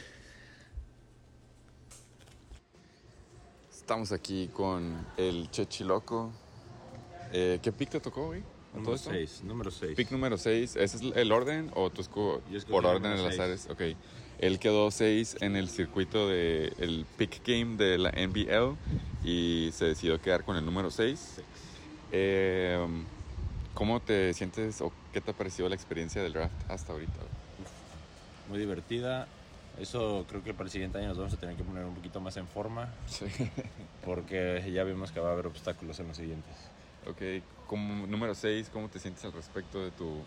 [3.85, 6.33] Estamos aquí con el Chechiloco.
[7.35, 8.43] Eh, ¿Qué pick te tocó, todo
[8.73, 9.11] Número esto?
[9.11, 9.95] 6, número 6.
[9.95, 12.03] Pick número 6, ¿ese es el orden o tú
[12.71, 13.69] por orden de las áreas?
[13.69, 13.83] Ok.
[14.39, 18.75] Él quedó 6 en el circuito del el pick game de la NBL
[19.23, 21.43] y se decidió quedar con el número 6.
[23.75, 27.21] ¿Cómo te sientes o qué te ha parecido la experiencia del draft hasta ahorita?
[28.49, 29.29] Muy divertida.
[29.79, 32.21] Eso creo que para el siguiente año nos vamos a tener que poner un poquito
[32.21, 33.27] más en forma Sí.
[34.05, 36.53] porque ya vimos que va a haber obstáculos en los siguientes.
[37.09, 37.43] ok.
[37.67, 40.21] Como número 6, ¿cómo te sientes al respecto de tu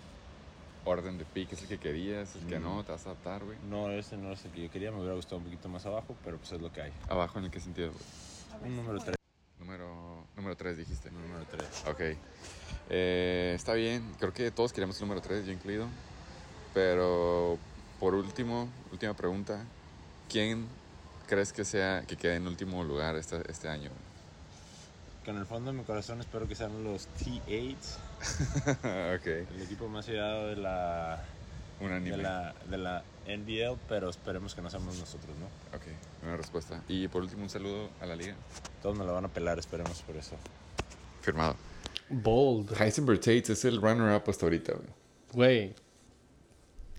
[0.86, 1.54] orden de pick?
[1.54, 2.36] ¿Es el que querías?
[2.36, 2.64] ¿El que Mm.
[2.64, 2.84] no?
[2.84, 3.58] ¿Te vas a adaptar, güey?
[3.70, 6.16] No, este no es el que yo quería, me hubiera gustado un poquito más abajo,
[6.26, 6.92] pero pues es lo que hay.
[7.10, 7.92] ¿Abajo en qué sentido?
[7.92, 8.72] güey?
[8.72, 9.16] Un número 3.
[9.60, 11.12] Número, número 3 dijiste.
[11.12, 11.84] Número 3.
[11.88, 12.18] Ok.
[12.90, 14.16] Eh, está bien.
[14.20, 15.88] Creo que todos queríamos el número 3, yo incluido.
[16.74, 17.58] Pero
[18.00, 19.64] por último, última pregunta.
[20.30, 20.68] ¿Quién
[21.28, 23.90] crees que sea que quede en último lugar este, este año?
[25.24, 27.98] Que en el fondo de mi corazón espero que sean los T8s,
[29.18, 29.28] ok.
[29.28, 31.24] el equipo más odiado de la,
[31.82, 35.78] Un de la, de la NBL, pero esperemos que no seamos nosotros, ¿no?
[35.78, 35.84] Ok,
[36.22, 36.82] buena respuesta.
[36.88, 38.36] Y por último, un saludo a la liga.
[38.82, 40.36] Todos me lo van a pelar, esperemos por eso.
[41.22, 41.56] Firmado.
[42.10, 42.80] Bold.
[42.82, 44.88] Heisenberg Tate es el runner-up hasta ahorita, güey.
[45.34, 45.87] Güey.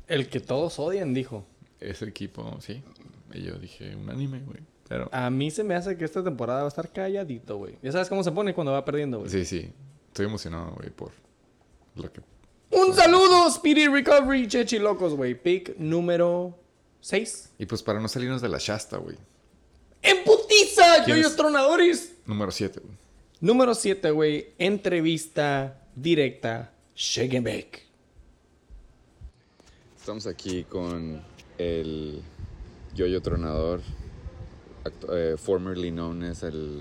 [0.08, 1.46] El que todos odian, dijo.
[1.80, 2.82] Ese equipo, sí.
[3.32, 4.60] Y yo dije, un anime, güey.
[4.88, 5.08] Pero...
[5.12, 7.76] A mí se me hace que esta temporada va a estar calladito, güey.
[7.82, 9.30] Ya sabes cómo se pone cuando va perdiendo, güey.
[9.30, 9.70] Sí, sí.
[10.08, 11.12] Estoy emocionado, güey, por
[11.94, 12.22] lo que...
[12.70, 15.34] Un saludo, Speedy Recovery, Chechi Locos, güey.
[15.34, 16.58] Pick número
[17.00, 17.52] 6.
[17.58, 19.16] Y pues para no salirnos de la Shasta, güey.
[20.02, 21.04] ¡En putiza!
[21.04, 21.36] ¿Quién ¡Yoyos es?
[21.36, 22.14] Tronadores!
[22.26, 22.96] Número 7, güey.
[23.40, 24.48] Número 7, güey.
[24.58, 26.72] Entrevista directa.
[27.40, 27.87] Bake.
[30.08, 31.20] Estamos aquí con
[31.58, 32.22] el
[32.94, 33.82] Yoyo Tronador,
[35.12, 36.80] eh, formerly known as el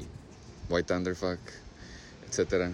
[0.70, 1.38] White Thunderfuck,
[2.26, 2.72] etc.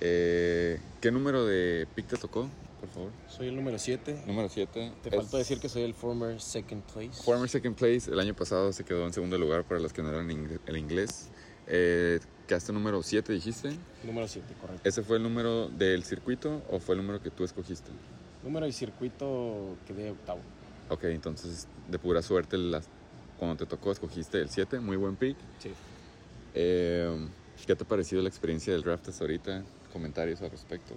[0.00, 2.48] Eh, ¿Qué número de pick te tocó,
[2.78, 3.10] por favor?
[3.28, 4.22] Soy el número 7.
[4.28, 4.92] Número 7.
[5.02, 7.20] Te faltó decir que soy el former second place.
[7.24, 10.10] Former second place, el año pasado se quedó en segundo lugar para los que no
[10.10, 11.30] eran ing- el inglés.
[11.66, 13.76] Eh, ¿Quedaste número 7, dijiste?
[14.04, 14.88] Número 7, correcto.
[14.88, 17.90] ¿Ese fue el número del circuito o fue el número que tú escogiste?
[18.44, 20.40] Número y circuito quedé octavo.
[20.90, 22.86] Ok, entonces de pura suerte las-
[23.38, 25.36] cuando te tocó escogiste el 7, muy buen pick.
[25.58, 25.72] Sí.
[26.54, 27.26] Eh,
[27.66, 29.62] ¿Qué te ha parecido la experiencia del draft hasta ahorita?
[29.92, 30.94] Comentarios al respecto.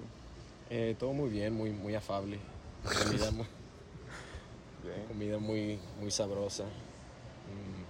[0.69, 2.37] Eh, todo muy bien, muy, muy afable.
[2.83, 3.45] Comida muy,
[5.07, 6.65] comida muy, muy sabrosa.
[6.65, 7.87] Mm.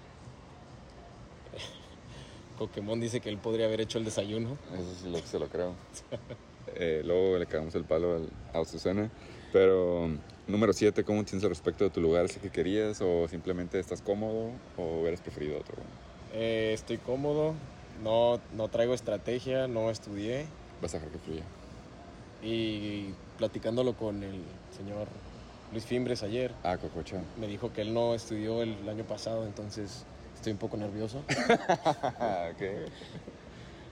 [2.60, 4.56] Pokémon dice que él podría haber hecho el desayuno.
[4.74, 5.74] Eso sí lo, se lo creo.
[6.80, 9.10] Eh, luego le cagamos el palo al, a Susana.
[9.54, 10.10] Pero
[10.48, 12.26] número 7, ¿cómo tienes al respecto de tu lugar?
[12.26, 15.76] ¿Es el que querías o simplemente estás cómodo o hubieras preferido otro?
[16.34, 17.54] Eh, estoy cómodo,
[18.04, 20.46] no, no traigo estrategia, no estudié.
[20.82, 21.44] Vas a dejar que fluya.
[22.44, 24.42] Y platicándolo con el
[24.78, 25.08] señor
[25.72, 27.22] Luis Fimbres ayer, Ah, Cococha.
[27.40, 30.06] me dijo que él no estudió el año pasado, entonces
[30.36, 31.20] estoy un poco nervioso.
[32.50, 32.62] ok.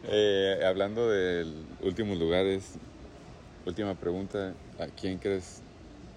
[0.08, 1.46] Eh, hablando de
[1.82, 2.74] últimos lugares,
[3.66, 4.54] última pregunta.
[4.80, 5.62] ¿A quién crees,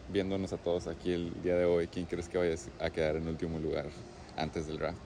[0.08, 3.26] viéndonos a todos aquí el día de hoy, quién crees que vayas a quedar en
[3.28, 3.86] último lugar
[4.36, 4.98] antes del draft?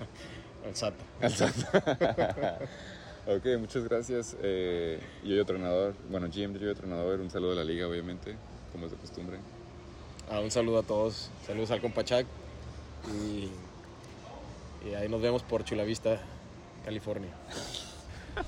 [0.62, 1.02] El SATA.
[3.26, 4.36] ok, muchas gracias.
[4.42, 8.36] Eh, yo Tronador, bueno, GM Yo Tronador, un saludo a la liga, obviamente,
[8.70, 9.38] como es de costumbre.
[10.30, 12.26] Ah, un saludo a todos, saludos al Compachac
[13.10, 13.48] y,
[14.86, 16.20] y ahí nos vemos por Chulavista,
[16.84, 17.30] California.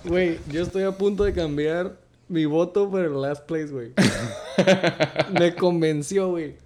[0.05, 1.97] Güey, yo estoy a punto de cambiar
[2.33, 3.93] mi voto por el last place, güey.
[5.39, 6.57] Me convenció, güey.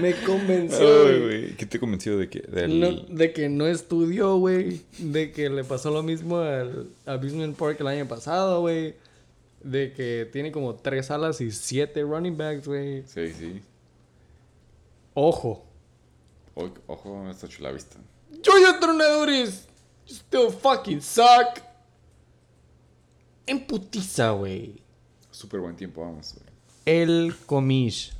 [0.00, 0.86] Me convenció,
[1.22, 1.56] güey.
[1.56, 2.40] ¿Qué te convenció de que?
[2.40, 2.78] Del...
[2.80, 4.82] No- de que no estudió, güey.
[4.98, 8.96] De que le pasó lo mismo al Abusement Park el año pasado, güey.
[9.62, 13.02] De que tiene como tres alas y siete running backs, güey.
[13.06, 13.60] Sí, sí.
[15.14, 15.64] Ojo.
[16.54, 17.96] O- ojo, está chula vista.
[18.42, 19.66] ¡Yoyo Tronadores!
[20.06, 21.60] You still fucking suck.
[23.46, 24.82] En putiza, güey.
[25.38, 26.34] Súper buen tiempo, vamos.
[26.34, 26.46] güey.
[26.84, 28.12] El Comish.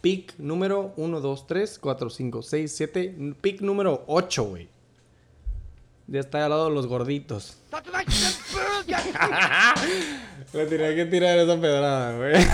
[0.00, 3.14] Pick número 1, 2, 3, 4, 5, 6, 7.
[3.40, 4.68] Pick número 8, güey.
[6.08, 7.58] Ya está al lado de los gorditos.
[10.52, 12.34] Le tenía que tirar esa pedrada, güey.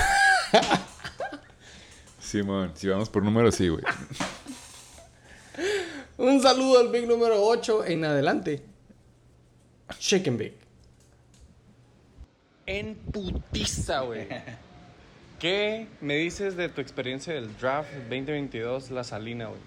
[2.21, 3.85] Simón, si vamos por números, sí, güey.
[6.19, 8.63] Un saludo al Big número 8 en adelante.
[9.99, 10.64] Chicken Big.
[12.66, 14.27] En putiza, güey.
[15.39, 19.61] ¿Qué me dices de tu experiencia del draft 2022 La Salina, güey?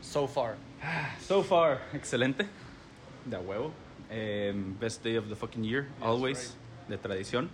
[0.00, 0.56] So far.
[1.26, 2.46] So far, excelente.
[3.26, 3.72] De huevo.
[4.10, 6.56] Em, best day of the fucking year, always.
[6.88, 7.50] De tradición.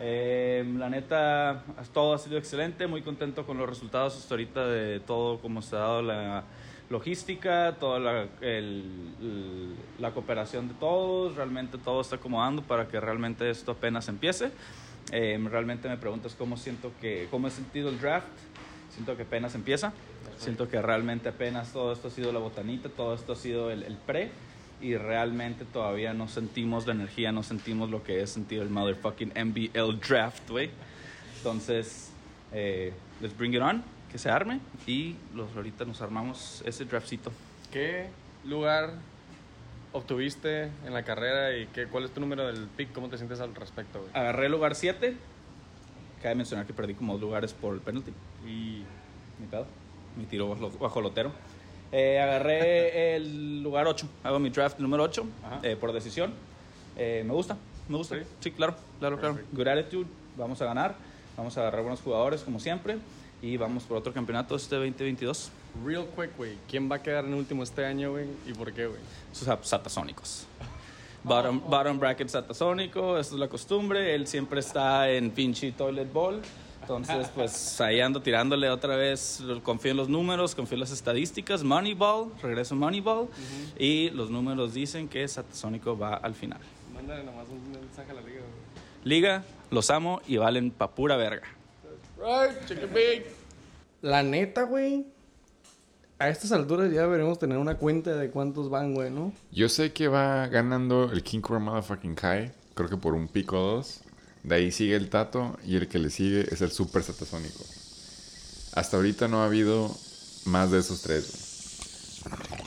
[0.00, 2.86] Em, la neta, todo ha sido excelente.
[2.86, 6.44] Muy contento con los resultados hasta ahorita de todo, cómo se ha dado la
[6.90, 11.36] logística, toda la, el- el- la cooperación de todos.
[11.36, 14.50] Realmente todo está acomodando para que realmente esto apenas empiece.
[15.10, 18.26] Em, realmente me preguntas cómo siento que, cómo he sentido el draft.
[18.90, 19.92] Siento que apenas empieza.
[20.38, 23.82] Siento que realmente apenas todo esto ha sido la botanita, todo esto ha sido el,
[23.82, 24.30] el pre.
[24.80, 29.32] Y realmente todavía no sentimos la energía, no sentimos lo que es sentir el motherfucking
[29.34, 30.70] NBL draft, güey.
[31.38, 32.10] Entonces,
[32.52, 34.60] eh, let's bring it on, que se arme.
[34.86, 37.30] Y los, ahorita nos armamos ese draftcito.
[37.72, 38.06] ¿Qué
[38.44, 38.94] lugar
[39.92, 42.92] obtuviste en la carrera y qué, cuál es tu número del pick?
[42.92, 44.10] ¿Cómo te sientes al respecto, güey?
[44.14, 45.16] Agarré el lugar 7.
[46.22, 48.12] Cabe mencionar que perdí como dos lugares por el penalty.
[48.46, 48.82] Y
[49.40, 49.66] Mi pedo.
[50.16, 51.30] Mi tiro bajo, bajo lotero.
[51.92, 54.06] Eh, agarré el lugar 8.
[54.24, 55.60] Hago mi draft número 8 Ajá.
[55.62, 56.32] eh, por decisión.
[56.96, 57.56] Eh, me gusta,
[57.88, 58.16] me gusta.
[58.16, 58.22] Sí.
[58.40, 59.34] Sí, claro, claro, claro.
[59.36, 59.56] Perfecto.
[59.56, 60.06] Good attitude.
[60.36, 60.96] Vamos a ganar.
[61.36, 62.98] Vamos a agarrar buenos jugadores como siempre.
[63.40, 65.50] Y vamos por otro campeonato este 2022.
[65.84, 66.56] real quick, güey.
[66.68, 68.26] ¿Quién va a quedar en último este año, güey?
[68.46, 69.00] ¿Y por qué, güey?
[69.32, 70.46] Sus sat- satasónicos.
[71.24, 74.14] Bottom, bottom bracket satasónico, esto es la costumbre.
[74.14, 76.40] Él siempre está en pinche toilet ball.
[76.80, 79.42] Entonces, pues ahí ando tirándole otra vez.
[79.62, 81.62] Confío en los números, confío en las estadísticas.
[81.64, 83.28] Moneyball, regreso Moneyball.
[83.78, 86.60] Y los números dicen que satasónico va al final.
[86.94, 88.78] Mándale nomás un mensaje a la liga, güey.
[89.04, 91.46] Liga, los amo y valen pa' pura verga.
[92.18, 93.26] Right, chicken big.
[94.02, 95.06] La neta, güey.
[96.18, 99.32] A estas alturas ya deberíamos tener una cuenta de cuántos van, güey, ¿no?
[99.52, 102.52] Yo sé que va ganando el King Cobra Motherfucking Kai.
[102.74, 104.00] Creo que por un pico o dos.
[104.42, 105.56] De ahí sigue el Tato.
[105.64, 107.64] Y el que le sigue es el Super Satasónico.
[108.72, 109.94] Hasta ahorita no ha habido
[110.44, 111.47] más de esos tres, güey.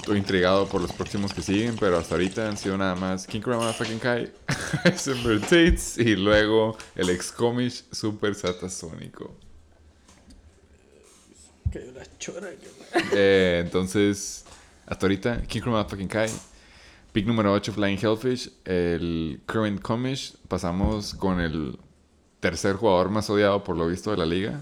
[0.02, 3.40] Estoy intrigado por los próximos que siguen, pero hasta ahorita han sido nada más King
[3.40, 4.34] Cobra Motherfucking Kai,
[4.84, 9.36] Heisenberg Tates y luego el Excomish Super Satasónico.
[13.14, 14.44] Eh, entonces,
[14.88, 16.32] hasta ahorita, King Cobra Motherfucking Kai.
[17.14, 18.52] Pick número 8, Flying Hellfish.
[18.66, 20.36] El Current Comish.
[20.48, 21.78] Pasamos con el
[22.40, 24.62] tercer jugador más odiado por lo visto de la liga,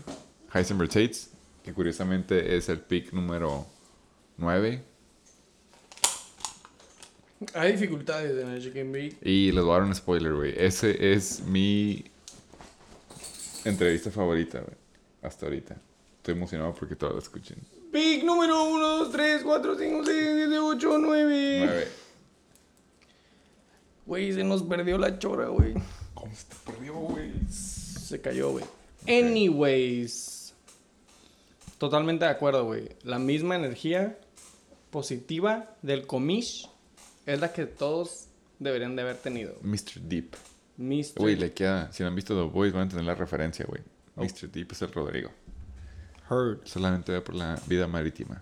[0.53, 1.32] Heisenberg Tates,
[1.64, 3.66] que curiosamente es el pick número
[4.36, 4.89] 9.
[7.53, 9.18] Hay dificultades en el Chicken Big.
[9.22, 10.53] Y les voy a dar un spoiler, güey.
[10.57, 12.03] Ese es mi
[13.64, 14.76] entrevista favorita, güey.
[15.22, 15.78] Hasta ahorita.
[16.18, 17.57] Estoy emocionado porque todos la escuchen.
[17.91, 21.61] Big número 1, 2, 3, 4, 5, 6, 7, 8, 9.
[21.66, 21.88] 9.
[24.06, 25.74] Güey, se nos perdió la chora, güey.
[26.14, 27.32] ¿Cómo se te perdió, güey?
[27.49, 28.66] Se cayó, güey.
[29.07, 30.53] Anyways.
[31.78, 32.90] Totalmente de acuerdo, güey.
[33.03, 34.20] La misma energía
[34.90, 36.70] positiva del comish
[37.34, 38.27] es la que todos
[38.57, 39.56] deberían de haber tenido.
[39.61, 40.01] Mr.
[40.01, 40.35] Deep.
[40.77, 41.14] Mr.
[41.18, 41.91] Güey, le queda.
[41.91, 43.81] Si no han visto The Boys, van a entender la referencia, güey.
[44.15, 44.49] Mr.
[44.49, 45.30] Deep es el Rodrigo.
[46.30, 46.65] Heard.
[46.65, 48.41] Solamente ve por la vida marítima.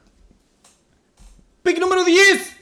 [1.63, 2.55] Pick número 10.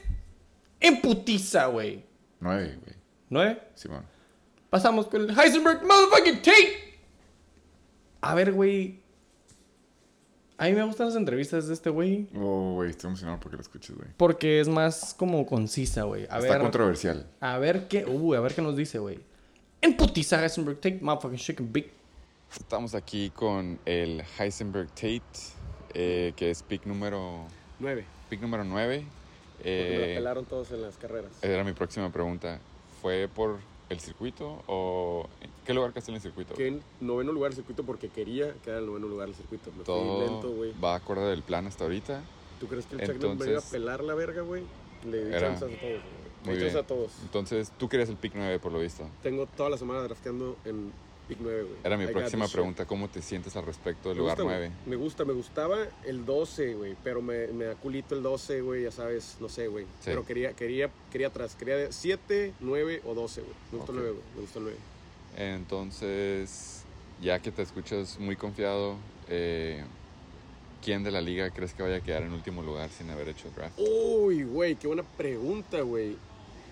[0.80, 2.04] En putiza, güey.
[2.40, 2.96] 9, güey.
[3.30, 3.62] ¿Nueve?
[3.74, 4.04] Simón.
[4.68, 6.98] Pasamos con el Heisenberg Motherfucking Tate.
[8.20, 9.00] A ver, güey.
[10.58, 12.28] A mí me gustan las entrevistas de este güey.
[12.34, 14.08] Oh, güey, estoy emocionado porque lo escuches, güey.
[14.16, 16.22] Porque es más como concisa, güey.
[16.22, 16.60] Está ver.
[16.60, 17.26] controversial.
[17.40, 18.06] A ver qué.
[18.06, 19.20] Uh, a ver qué nos dice, güey.
[19.82, 20.98] En putiza, Heisenberg Tate.
[21.02, 21.90] Motherfucking chicken big.
[22.58, 25.22] Estamos aquí con el Heisenberg Tate,
[25.92, 27.44] eh, que es pick número,
[27.78, 28.06] Nueve.
[28.30, 29.04] pick número 9.
[29.58, 31.32] Porque me la pelaron todos en las carreras.
[31.42, 32.60] era mi próxima pregunta.
[33.02, 33.58] ¿Fue por
[33.88, 36.54] el circuito o en qué lugar quedaste en el circuito?
[36.54, 39.70] Que en noveno lugar del circuito porque quería quedar en el noveno lugar del circuito.
[39.70, 40.72] Me fui Todo lento, güey.
[40.80, 42.22] va acorde del plan hasta ahorita.
[42.60, 44.62] ¿Tú crees que el Norris me iba a Entonces- pelar la verga, güey?
[45.04, 46.26] Le di Era- chances a todos, güey.
[46.44, 46.76] Muy bien.
[46.76, 47.12] a todos.
[47.22, 49.08] Entonces, tú querías el pick 9 por lo visto.
[49.22, 50.92] Tengo toda la semana drafteando en
[51.28, 51.74] pick 9, güey.
[51.84, 52.84] Era mi I próxima pregunta.
[52.86, 54.66] ¿Cómo te sientes al respecto del Me lugar gusta, 9?
[54.68, 54.80] güey.
[54.86, 58.84] Me gusta, me gustaba el 12, güey, pero me, me da culito el 12, güey,
[58.84, 59.86] ya sabes, no sé, güey.
[60.04, 63.54] Pero quería, quería, quería atrás, quería 7, 9 o 12, güey.
[63.72, 63.98] Me gustó Ok.
[63.98, 64.78] el 9, güey, me gustó el 9.
[65.38, 66.82] Entonces,
[67.22, 68.96] ya que te escuchas muy confiado,
[69.28, 69.82] eh,
[70.84, 73.50] ¿quién de la liga crees que vaya a quedar en último lugar sin haber hecho
[73.54, 73.78] draft?
[73.78, 76.16] Uy, güey, qué buena pregunta, güey.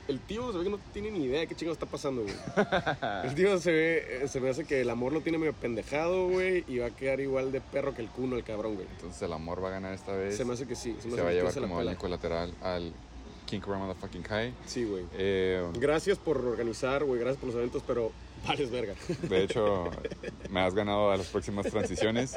[0.09, 2.35] El tío se ve que no tiene ni idea de qué chingo está pasando, güey.
[3.25, 6.29] El tío se ve, eh, se me hace que el amor lo tiene medio pendejado,
[6.29, 8.87] güey, y va a quedar igual de perro que el cuno, el cabrón, güey.
[8.91, 10.37] Entonces el amor va a ganar esta vez.
[10.37, 10.97] Se me hace que sí.
[11.01, 12.93] Se, me va hace a llevar como daño colateral al
[13.47, 14.55] King Cobra Motherfucking Kai.
[14.67, 15.05] Sí, güey.
[15.15, 18.13] Eh, Gracias por organizar, güey, gracias por los eventos, pero
[18.47, 18.95] vales verga.
[19.29, 19.91] de hecho,
[20.51, 22.37] me has ganado a las próximas transiciones.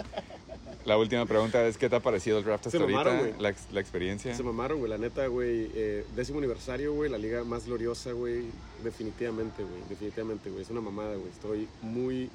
[0.88, 3.42] La última pregunta es: ¿qué te ha parecido el draft hasta mamaron, ahorita?
[3.42, 4.34] La, ex- la experiencia.
[4.36, 5.70] Se mamaron, güey, la neta, güey.
[5.76, 8.46] eh, décimo aniversario, güey, la liga más gloriosa, güey.
[8.84, 10.62] Definitivamente, güey, definitivamente, güey.
[10.64, 11.30] Es una mamada, güey.
[11.30, 12.30] Estoy muy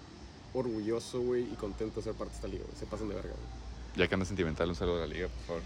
[0.52, 2.76] orgulloso, güey, y contento de ser parte de esta liga, güey.
[2.78, 3.62] Se pasan de verga, güey.
[3.96, 5.62] Ya que andas sentimental, un saludo a la liga, por favor.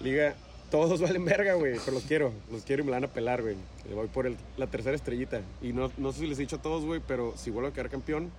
[0.00, 0.36] Liga,
[0.70, 2.32] todos valen verga, güey, pero los quiero.
[2.52, 3.56] Los quiero y me la van a pelar, güey.
[3.88, 5.40] Le voy por el- la tercera estrellita.
[5.62, 7.72] Y no, no sé si les he dicho a todos, güey, pero si vuelvo a
[7.72, 8.30] quedar campeón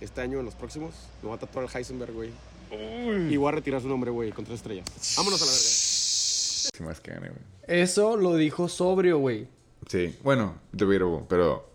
[0.00, 0.92] este año en los próximos,
[1.22, 2.30] me voy a tatuar al Heisenberg, güey.
[2.70, 4.86] Y voy a retirar su nombre, güey, con tres estrellas.
[5.16, 6.90] Vámonos a la verga.
[6.90, 7.40] Más que gane, güey.
[7.66, 9.48] Eso lo dijo sobrio, güey.
[9.88, 11.70] Sí, bueno, debatable, pero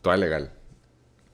[0.00, 0.52] toda legal.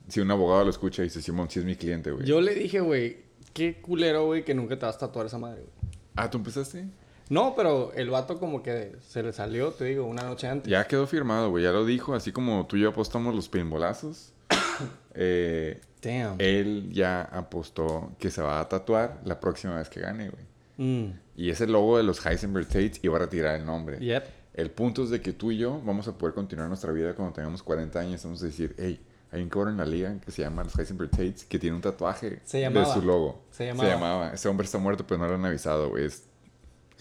[0.09, 2.27] Si un abogado lo escucha y dice, Simón, si es mi cliente, güey.
[2.27, 3.19] Yo le dije, güey,
[3.53, 5.73] qué culero, güey, que nunca te vas a tatuar esa madre, güey.
[6.17, 6.87] Ah, ¿tú empezaste?
[7.31, 10.71] No, pero el vato como que se le salió, te digo, una noche antes.
[10.71, 11.65] Ya quedó firmado, güey.
[11.65, 12.15] Ya lo dijo.
[12.15, 14.33] Así como tú y yo apostamos los paintbolazos.
[15.15, 16.37] eh, Damn.
[16.39, 20.45] él ya apostó que se va a tatuar la próxima vez que gane, güey.
[20.79, 21.19] Mm.
[21.37, 23.99] Y ese logo de los Heisenberg Tates y va a retirar el nombre.
[23.99, 24.25] Yep.
[24.55, 27.33] El punto es de que tú y yo vamos a poder continuar nuestra vida cuando
[27.35, 28.23] tengamos 40 años.
[28.25, 29.01] Vamos a decir, hey,
[29.31, 31.83] hay un cabrón en la liga que se llama los Heisenberg Tates que tiene un
[31.83, 32.93] tatuaje Se de llamaba.
[32.95, 33.43] su logo.
[33.51, 34.33] Se llamaba.
[34.33, 36.07] Ese hombre está muerto, pero no lo han avisado, güey.
[36.07, 36.25] Es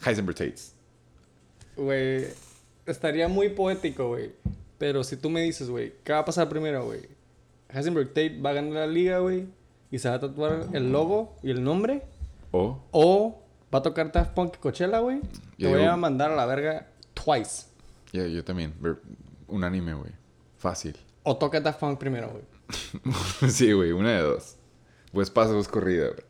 [0.05, 0.73] Heisenberg Tates.
[1.75, 2.25] Güey,
[2.85, 4.31] estaría muy poético, güey.
[4.77, 7.01] Pero si tú me dices, güey, ¿qué va a pasar primero, güey?
[7.69, 9.47] Heisenberg Tate va a ganar la liga, güey.
[9.91, 12.03] Y se va a tatuar el logo y el nombre.
[12.51, 13.41] O O
[13.73, 15.21] va a tocar Daft Punk y Coachella, güey.
[15.21, 15.27] Te
[15.57, 17.67] Yo voy digo- a mandar a la verga twice.
[18.13, 18.73] Ya, yo también.
[19.47, 20.11] Un anime, güey.
[20.57, 20.95] Fácil.
[21.23, 22.43] O toca Daft Punk primero, güey.
[23.51, 24.55] sí, güey, una de dos.
[25.13, 26.25] Pues pasa dos corridas, güey.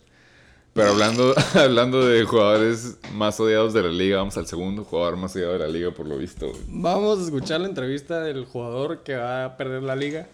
[0.73, 5.35] Pero hablando, hablando de jugadores más odiados de la liga, vamos al segundo jugador más
[5.35, 6.61] odiado de la liga, por lo visto, güey.
[6.67, 10.27] Vamos a escuchar la entrevista del jugador que va a perder la liga.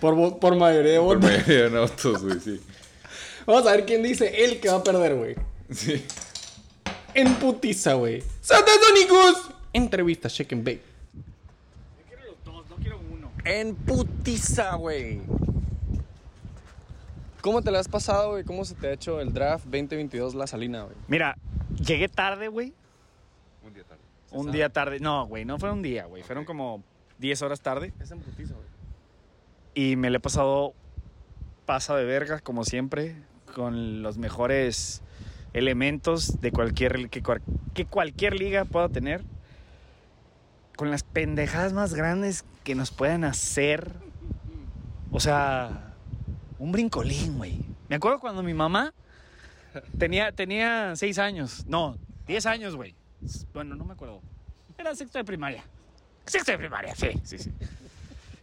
[0.00, 1.30] Por, por mayoría de Por votos.
[1.30, 2.60] mayoría de votos, güey, sí.
[3.46, 5.34] Vamos a ver quién dice él que va a perder, güey.
[5.70, 6.04] Sí.
[7.14, 8.22] En putiza, güey.
[8.40, 9.50] ¡Satasónicos!
[9.72, 10.82] Entrevista, check and bake.
[13.44, 15.20] En putiza, güey.
[17.40, 18.44] ¿Cómo te la has pasado, güey?
[18.44, 20.96] ¿Cómo se te ha hecho el draft 2022 La Salina, güey?
[21.06, 21.38] Mira,
[21.82, 22.74] llegué tarde, güey.
[23.64, 24.02] Un día tarde.
[24.32, 25.00] Un día tarde.
[25.00, 26.22] No, güey, no fue un día, güey.
[26.22, 26.82] Fueron como
[27.18, 27.94] 10 horas tarde.
[28.00, 28.66] Es en putiza, güey.
[29.78, 30.74] Y me le he pasado
[31.64, 33.14] pasa de verga, como siempre,
[33.54, 35.02] con los mejores
[35.52, 37.42] elementos de cualquier que, cual-
[37.74, 39.22] que cualquier liga pueda tener.
[40.76, 43.92] Con las pendejadas más grandes que nos puedan hacer.
[45.12, 45.94] O sea,
[46.58, 47.60] un brincolín, güey.
[47.88, 48.92] Me acuerdo cuando mi mamá
[49.96, 51.64] tenía, tenía 6 años.
[51.68, 51.96] No,
[52.26, 52.96] 10 años, güey.
[53.54, 54.22] Bueno, no me acuerdo.
[54.76, 55.62] Era sexto de primaria.
[56.26, 57.52] Sexto de primaria, sí, sí, sí.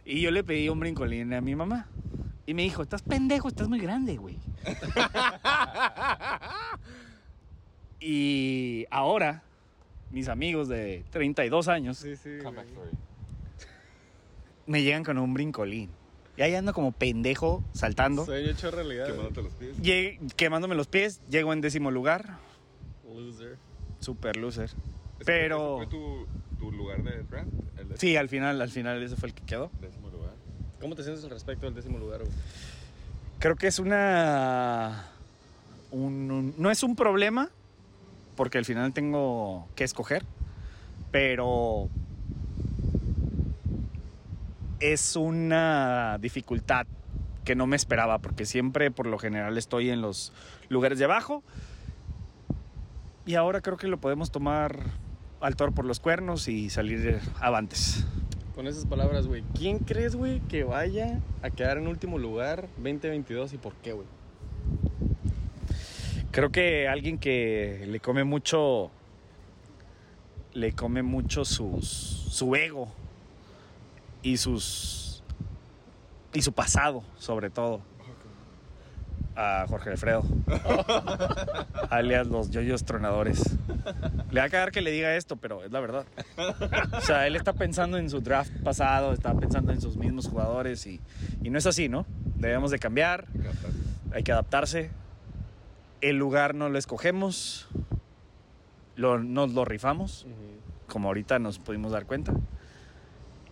[0.06, 1.88] Y yo le pedí un brincolín a mi mamá.
[2.46, 4.38] Y me dijo, estás pendejo, estás muy grande, güey.
[8.00, 9.42] y ahora,
[10.10, 12.04] mis amigos de 32 años
[12.42, 12.90] Comeback story.
[14.66, 15.90] me llegan con un brincolín.
[16.36, 19.06] Y ahí ando como pendejo, saltando, Sueño hecho realidad.
[19.06, 19.76] Quemándote los pies.
[19.82, 21.22] Lleg- quemándome los pies.
[21.30, 22.36] Llego en décimo lugar.
[23.12, 23.56] Loser.
[24.00, 24.66] Super loser.
[24.66, 24.76] ¿Ese-
[25.24, 26.26] Pero- ese ¿Fue tu,
[26.58, 27.48] tu lugar de draft?
[27.78, 29.70] El de- Sí, al final, al final ese fue el que quedó.
[29.80, 30.30] décimo lugar.
[30.80, 32.32] ¿Cómo te sientes al respecto del décimo lugar, güey?
[33.38, 35.08] Creo que es una...
[35.90, 37.50] un- un- no es un problema,
[38.36, 40.24] porque al final tengo que escoger,
[41.10, 41.88] pero
[44.80, 46.86] es una dificultad
[47.44, 50.32] que no me esperaba, porque siempre por lo general estoy en los
[50.68, 51.42] lugares de abajo.
[53.24, 54.78] Y ahora creo que lo podemos tomar
[55.40, 58.04] al toro por los cuernos y salir avantes.
[58.54, 63.52] Con esas palabras, güey, ¿quién crees, güey, que vaya a quedar en último lugar 2022
[63.52, 64.06] y por qué, güey?
[66.36, 68.90] Creo que alguien que le come mucho.
[70.52, 72.92] Le come mucho sus, su ego.
[74.22, 75.22] Y sus.
[76.34, 77.80] Y su pasado, sobre todo.
[79.36, 80.24] A Jorge Alfredo.
[81.90, 83.56] alias los yoyos tronadores.
[84.30, 86.06] Le va a quedar que le diga esto, pero es la verdad.
[86.96, 90.86] O sea, él está pensando en su draft pasado, está pensando en sus mismos jugadores
[90.86, 91.00] y,
[91.42, 92.06] y no es así, ¿no?
[92.36, 93.26] Debemos de cambiar,
[94.12, 94.90] hay que adaptarse.
[96.00, 97.68] El lugar no lo escogemos,
[98.96, 100.26] lo, nos lo rifamos,
[100.86, 102.32] como ahorita nos pudimos dar cuenta.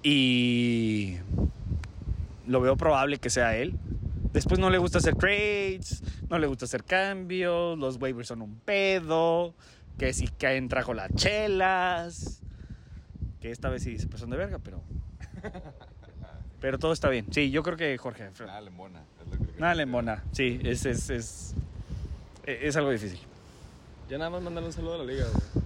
[0.03, 1.19] Y
[2.47, 3.79] lo veo probable que sea él.
[4.35, 8.57] Después no le gusta hacer trades, no le gusta hacer cambios, los waivers son un
[8.59, 9.55] pedo,
[9.97, 12.43] que si caen trajo las chelas,
[13.41, 14.83] que esta vez sí se pasaron de verga, pero...
[16.61, 17.27] Pero todo está bien.
[17.31, 18.31] Sí, yo creo que Jorge.
[18.41, 20.25] Nada le embona, es lo que- Nada le embona.
[20.33, 21.55] Sí, es, es, es,
[22.47, 23.19] es algo difícil.
[24.09, 25.65] Ya nada más mandarle un saludo a la liga, güey.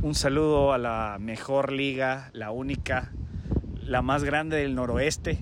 [0.00, 3.10] Un saludo a la mejor liga, la única,
[3.82, 5.40] la más grande del noroeste,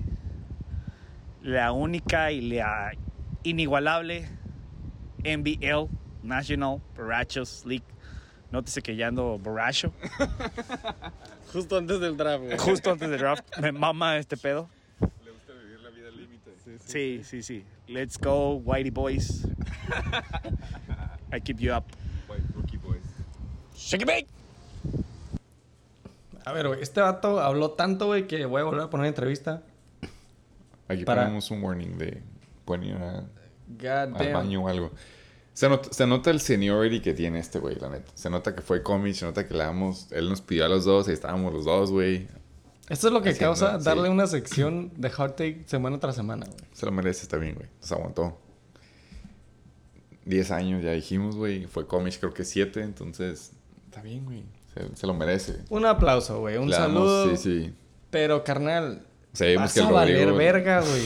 [1.47, 2.91] la única y la
[3.43, 4.27] inigualable
[5.23, 5.87] NBL,
[6.21, 7.85] National Borrachos League.
[8.51, 9.93] Nótese que ya ando borracho.
[11.53, 12.57] Justo antes del draft, güey.
[12.57, 13.45] Justo antes del draft.
[13.61, 14.69] Me mama este pedo.
[14.99, 16.51] Le gusta vivir la vida al límite.
[16.79, 17.63] Sí, sí, sí.
[17.87, 19.47] Let's go, Whitey Boys.
[21.31, 21.85] I keep you up.
[22.27, 23.03] White Rookie Boys.
[23.73, 24.27] Shake it, bake.
[26.43, 29.63] A ver, güey, este vato habló tanto, güey, que voy a volver a poner entrevista.
[30.87, 32.21] Aquí Para- ponemos un warning de
[32.65, 34.91] God al baño o algo.
[35.53, 38.11] Se nota, se nota el seniority que tiene este güey, la neta.
[38.13, 40.11] Se nota que fue cómic, se nota que le damos...
[40.11, 42.27] Él nos pidió a los dos, ahí estábamos los dos, güey.
[42.89, 43.85] Esto es lo que Haciendo, causa sí.
[43.85, 46.59] darle una sección de hard take semana tras semana, güey.
[46.73, 47.67] Se lo merece, está bien, güey.
[47.81, 48.37] Nos aguantó.
[50.25, 51.65] 10 años, ya dijimos, güey.
[51.65, 53.51] Fue cómic, creo que 7, entonces...
[53.85, 54.43] Está bien, güey.
[54.75, 55.63] Se, se lo merece.
[55.69, 56.57] Un aplauso, güey.
[56.57, 57.35] Un Le damos- saludo.
[57.35, 57.73] Sí, sí.
[58.11, 59.06] Pero, carnal,
[59.57, 61.03] Vas que el a valer Rodrigo- verga, güey.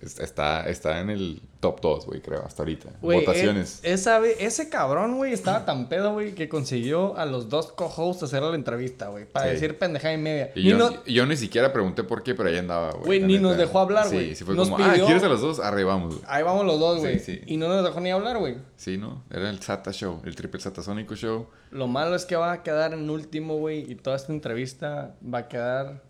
[0.00, 2.90] es- Está, está en el top 2, güey, creo, hasta ahorita.
[3.00, 3.80] Votaciones.
[3.82, 8.22] e- esa ese cabrón, güey, estaba tan pedo, güey, que consiguió a los dos co-hosts
[8.22, 9.24] hacerle la entrevista, güey.
[9.24, 9.52] Para Sí.
[9.52, 10.52] decir pendejada y media.
[10.54, 13.04] Y yo, no- yo ni siquiera pregunté por qué, pero ahí andaba, güey.
[13.06, 13.42] Güey, ni neta.
[13.48, 14.28] nos dejó hablar, güey.
[14.30, 15.58] Sí, sí fue Nos como, ah, pidió- ¿quieres a los dos?
[15.58, 16.24] Arribamos, güey.
[16.28, 17.18] Ahí vamos los dos, güey.
[17.18, 17.40] Sí, sí.
[17.46, 18.56] Y no nos dejó ni hablar, güey.
[18.76, 19.24] Sí, ¿no?
[19.30, 21.46] Era el Sata Show, el triple satasónico show.
[21.70, 23.90] Lo malo es que va a quedar en último, güey.
[23.90, 26.02] Y toda esta entrevista va a quedar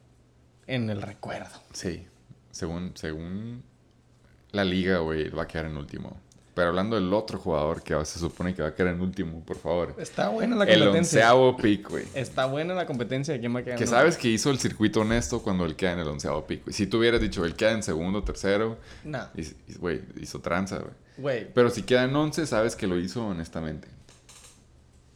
[0.67, 1.61] en el recuerdo.
[1.73, 2.07] Sí.
[2.51, 3.63] Según, según
[4.53, 6.17] la liga, güey, va a quedar en último.
[6.55, 9.57] Pero hablando del otro jugador que se supone que va a quedar en último, por
[9.59, 9.97] favor.
[9.99, 11.19] Está buena la El competencia.
[11.35, 12.05] onceavo pick, güey.
[12.15, 13.77] Está buena la competencia de quién va a quedar.
[13.77, 16.63] Que en sabes que hizo el circuito honesto cuando él queda en el onceavo pick,
[16.63, 16.73] güey.
[16.73, 19.29] Si tú hubieras dicho, él queda en segundo, tercero, No.
[19.81, 20.93] güey, hizo tranza, güey.
[21.17, 23.89] Güey, Pero si queda en once, sabes que lo hizo honestamente.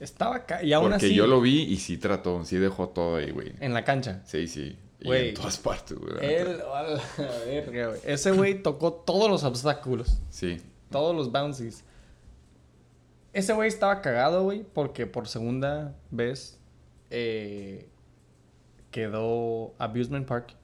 [0.01, 0.63] estaba acá.
[0.65, 1.15] Y aún Porque así.
[1.15, 3.53] yo lo vi y sí trató, sí dejó todo ahí, güey.
[3.61, 4.23] En la cancha.
[4.27, 4.77] Sí, sí.
[5.01, 5.29] Y Güey.
[5.29, 6.13] en todas partes, güey.
[6.21, 6.61] Él.
[6.75, 7.01] a la
[7.47, 8.01] verga, güey.
[8.05, 10.21] Ese güey tocó todos los obstáculos.
[10.31, 10.61] Sí.
[10.91, 11.85] Todos los bouncies.
[13.33, 16.59] Ese güey estaba cagado, güey, porque por segunda vez
[17.11, 17.89] eh,
[18.91, 20.55] quedó Abusement Park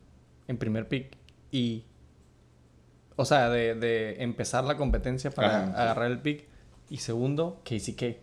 [0.49, 1.17] en primer pick
[1.53, 1.85] y...
[3.17, 5.73] O sea, de, de empezar la competencia para Ajá, sí.
[5.81, 6.49] agarrar el pick.
[6.91, 8.17] Y segundo, KCK.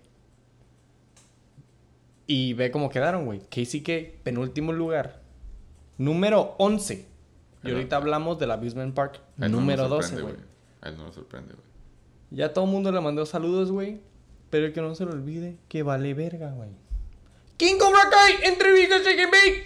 [2.28, 3.40] Y ve cómo quedaron, güey.
[3.40, 5.21] KCK, penúltimo lugar.
[5.98, 7.06] Número 11.
[7.64, 9.22] Y ahorita hablamos del Abusement Park.
[9.38, 10.46] No número nos 12, sorprende, güey.
[10.82, 11.66] A él no nos sorprende, güey.
[12.32, 14.00] Ya todo el mundo le mandó saludos, güey.
[14.50, 16.70] Pero que no se le olvide que vale verga, güey.
[17.58, 19.64] King Cobra Kai, entrevista Chicken Bake.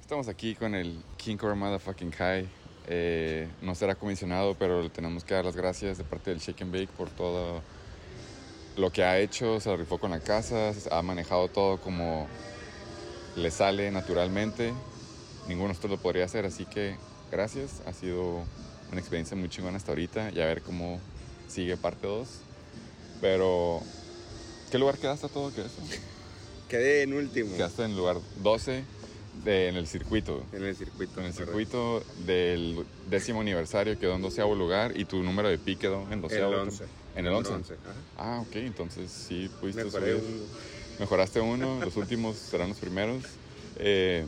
[0.00, 2.48] Estamos aquí con el King Cobra Motherfucking Kai.
[2.88, 6.62] Eh, no será comisionado, pero le tenemos que dar las gracias de parte del Shake
[6.62, 7.62] and Bake por todo
[8.76, 9.60] lo que ha hecho.
[9.60, 12.26] Se rifó con la casa, ha manejado todo como
[13.36, 14.72] le sale naturalmente.
[15.48, 16.96] Ninguno de nosotros lo podría hacer, así que
[17.30, 17.82] gracias.
[17.86, 18.42] Ha sido
[18.90, 21.00] una experiencia muy chingona hasta ahorita y a ver cómo
[21.48, 22.28] sigue parte 2.
[23.20, 23.80] Pero,
[24.70, 25.80] ¿qué lugar quedaste a todo que eso?
[26.68, 27.56] Quedé en último.
[27.56, 28.84] Quedaste en el lugar 12
[29.44, 30.42] de- en el circuito.
[30.52, 31.20] En el circuito.
[31.20, 31.44] En el correcto.
[31.44, 36.20] circuito del décimo aniversario quedó en doceavo lugar y tu número de pi quedó en
[36.20, 36.52] doceavo.
[36.54, 36.84] El 11.
[37.14, 37.50] En el 11.
[37.50, 37.94] Número 11, ajá.
[38.18, 40.24] Ah, ok, entonces sí pudiste Mejoré subir.
[40.24, 40.44] uno.
[40.98, 43.22] Mejoraste uno, los últimos serán los primeros.
[43.78, 44.24] Eh,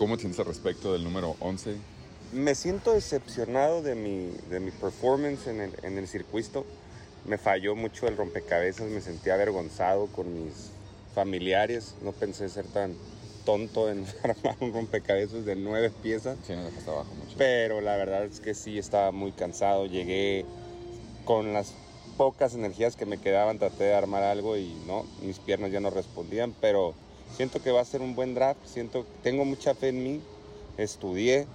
[0.00, 1.76] ¿Cómo te sientes al respecto del número 11?
[2.32, 6.64] Me siento decepcionado de mi, de mi performance en el, en el circuito.
[7.26, 10.70] Me falló mucho el rompecabezas, me sentí avergonzado con mis
[11.14, 11.96] familiares.
[12.00, 12.94] No pensé ser tan
[13.44, 16.38] tonto en armar un rompecabezas de nueve piezas.
[16.46, 17.34] Sí, no dejaste abajo mucho.
[17.36, 19.84] Pero la verdad es que sí, estaba muy cansado.
[19.84, 20.46] Llegué
[21.26, 21.74] con las
[22.16, 25.90] pocas energías que me quedaban, traté de armar algo y no, mis piernas ya no
[25.90, 26.94] respondían, pero
[27.36, 30.22] siento que va a ser un buen draft, siento, tengo mucha fe en mí,
[30.76, 31.46] estudié,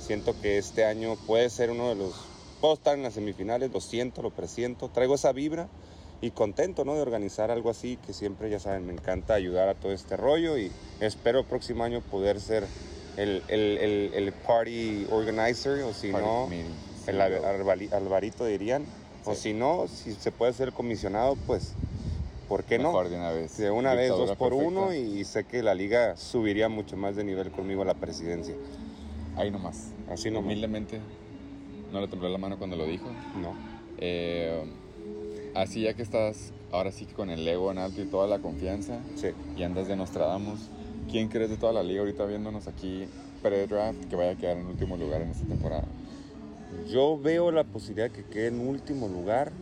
[0.00, 2.14] siento que este año puede ser uno de los,
[2.60, 5.68] puedo estar en las semifinales, lo siento, lo presiento, traigo esa vibra
[6.20, 6.94] y contento, ¿no?
[6.94, 10.56] De organizar algo así, que siempre, ya saben, me encanta ayudar a todo este rollo
[10.56, 10.70] y
[11.00, 12.64] espero el próximo año poder ser
[13.16, 16.72] el, el, el, el party organizer o si Party no, committee.
[17.06, 18.84] el alvarito dirían.
[19.26, 21.72] O si no, si se puede ser comisionado, pues
[22.48, 23.10] ¿por qué Mejor no?
[23.10, 23.56] de una vez.
[23.56, 24.68] De una vez, dos por perfecta.
[24.80, 28.54] uno, y sé que la liga subiría mucho más de nivel conmigo a la presidencia.
[29.36, 29.90] Ahí nomás.
[30.08, 30.44] Así nomás.
[30.46, 31.00] Humildemente.
[31.92, 33.06] No le tembló la mano cuando lo dijo.
[33.40, 33.54] No.
[33.98, 34.64] Eh,
[35.54, 38.98] así ya que estás ahora sí con el ego en alto y toda la confianza
[39.14, 39.28] Sí.
[39.56, 40.58] y andas de Nostradamus,
[41.10, 43.06] ¿quién crees de toda la liga ahorita viéndonos aquí
[43.42, 45.84] pre-draft que vaya a quedar en último lugar en esta temporada?
[46.88, 49.52] Yo veo la posibilidad que quede en último lugar.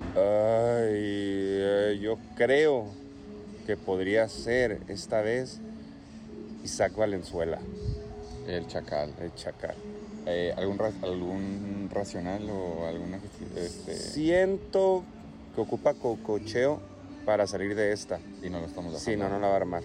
[0.00, 2.86] Ay, eh, yo creo
[3.66, 5.58] que podría ser esta vez
[6.64, 7.58] Isaac Valenzuela,
[8.48, 9.12] El Chacal.
[9.20, 9.74] el Chacal.
[10.26, 13.18] Eh, ¿algún, ra- ¿Algún racional o alguna...
[13.56, 15.02] Este, Siento
[15.54, 16.80] que ocupa cococheo
[17.24, 18.18] para salir de esta.
[18.42, 19.28] Y no lo estamos Sí, dejando.
[19.28, 19.82] no, no la va a armar.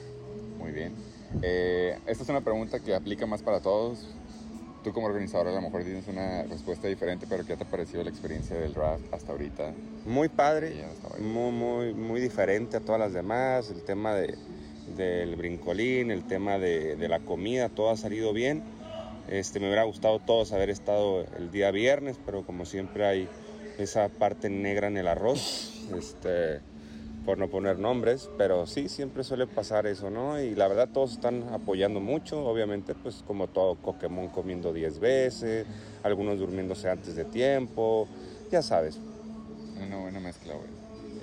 [0.60, 0.94] Muy bien.
[1.42, 4.15] Eh, esta es una pregunta que aplica más para todos.
[4.86, 8.04] Tú como organizador a lo mejor tienes una respuesta diferente, pero ¿qué te ha parecido
[8.04, 9.74] la experiencia del draft hasta ahorita?
[10.06, 10.86] Muy padre,
[11.18, 13.72] muy, muy, muy diferente a todas las demás.
[13.72, 14.38] El tema de,
[14.96, 18.62] del brincolín, el tema de, de la comida, todo ha salido bien.
[19.28, 23.28] Este, me hubiera gustado todos haber estado el día viernes, pero como siempre hay
[23.80, 26.60] esa parte negra en el arroz, este,
[27.26, 30.40] por no poner nombres, pero sí, siempre suele pasar eso, ¿no?
[30.40, 35.66] Y la verdad todos están apoyando mucho, obviamente, pues como todo Pokémon comiendo 10 veces,
[36.04, 38.08] algunos durmiéndose antes de tiempo,
[38.52, 39.00] ya sabes,
[39.86, 40.70] Una buena mezcla, güey.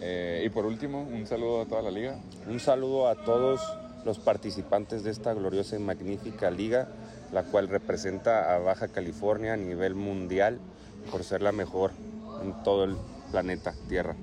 [0.01, 2.19] Eh, y por último, un saludo a toda la liga.
[2.49, 3.61] Un saludo a todos
[4.05, 6.89] los participantes de esta gloriosa y magnífica liga,
[7.33, 10.59] la cual representa a Baja California a nivel mundial
[11.11, 11.93] por ser la mejor
[12.43, 12.97] en todo el
[13.31, 14.17] planeta Tierra.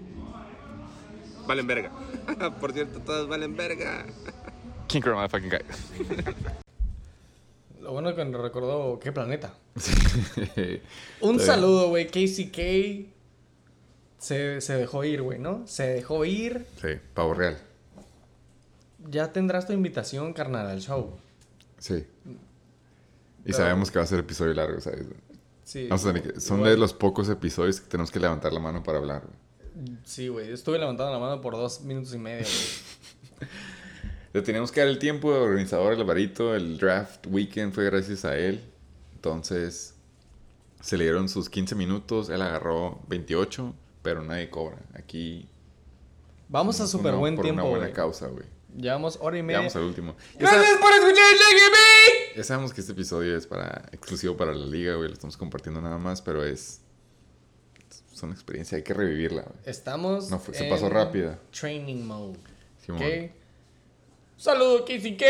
[1.50, 1.92] Valen verga.
[2.62, 4.06] por cierto, todos valen verga.
[4.88, 6.34] King Chrome, motherfucking guy.
[7.82, 9.56] Lo bueno que nos recordó qué planeta.
[11.22, 12.06] Un Está saludo, güey.
[12.06, 13.10] KCK
[14.20, 15.66] se, se dejó ir, güey, ¿no?
[15.66, 16.68] Se dejó ir.
[16.82, 17.58] Sí, pavo real.
[19.10, 21.18] Ya tendrás tu invitación, carnal, al show.
[21.80, 22.06] Sí.
[22.26, 22.36] Y
[23.46, 25.08] Pero- sabemos que va a ser episodio largo, ¿sabes?
[25.64, 25.88] Sí.
[25.88, 28.60] Vamos a tener que- son igual- de los pocos episodios que tenemos que levantar la
[28.60, 29.22] mano para hablar.
[29.24, 29.49] güey.
[30.04, 30.52] Sí, güey.
[30.52, 33.50] Estuve levantando la mano por dos minutos y medio, güey.
[34.34, 36.56] Le teníamos que dar el tiempo de organizador Alvarito.
[36.56, 38.64] El draft weekend fue gracias a él.
[39.16, 39.96] Entonces,
[40.82, 42.30] se le dieron sus 15 minutos.
[42.30, 43.74] Él agarró 28,
[44.04, 44.78] pero nadie cobra.
[44.94, 45.50] Aquí.
[46.48, 48.46] Vamos a súper buen por tiempo, una buena causa, güey.
[48.78, 49.58] Llevamos hora y media.
[49.60, 50.16] Llegamos al último.
[50.38, 51.70] ¡Gracias por escuchar Shaggy
[52.40, 55.10] ya sabemos que este episodio es para exclusivo para la liga, güey.
[55.10, 56.80] Lo estamos compartiendo nada más, pero es.
[58.20, 59.46] Es una experiencia, hay que revivirla.
[59.64, 60.30] Estamos.
[60.30, 61.40] No fue- se en pasó rápida.
[61.58, 62.38] Training mode.
[62.86, 63.02] Simón.
[63.02, 63.32] ¿Ok?
[64.36, 65.24] Saludo, KCK.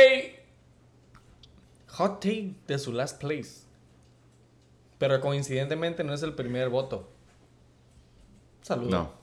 [1.89, 3.59] Hot take de su last place.
[4.97, 7.07] Pero coincidentemente no es el primer voto.
[8.63, 8.89] Saludo.
[8.89, 9.13] No,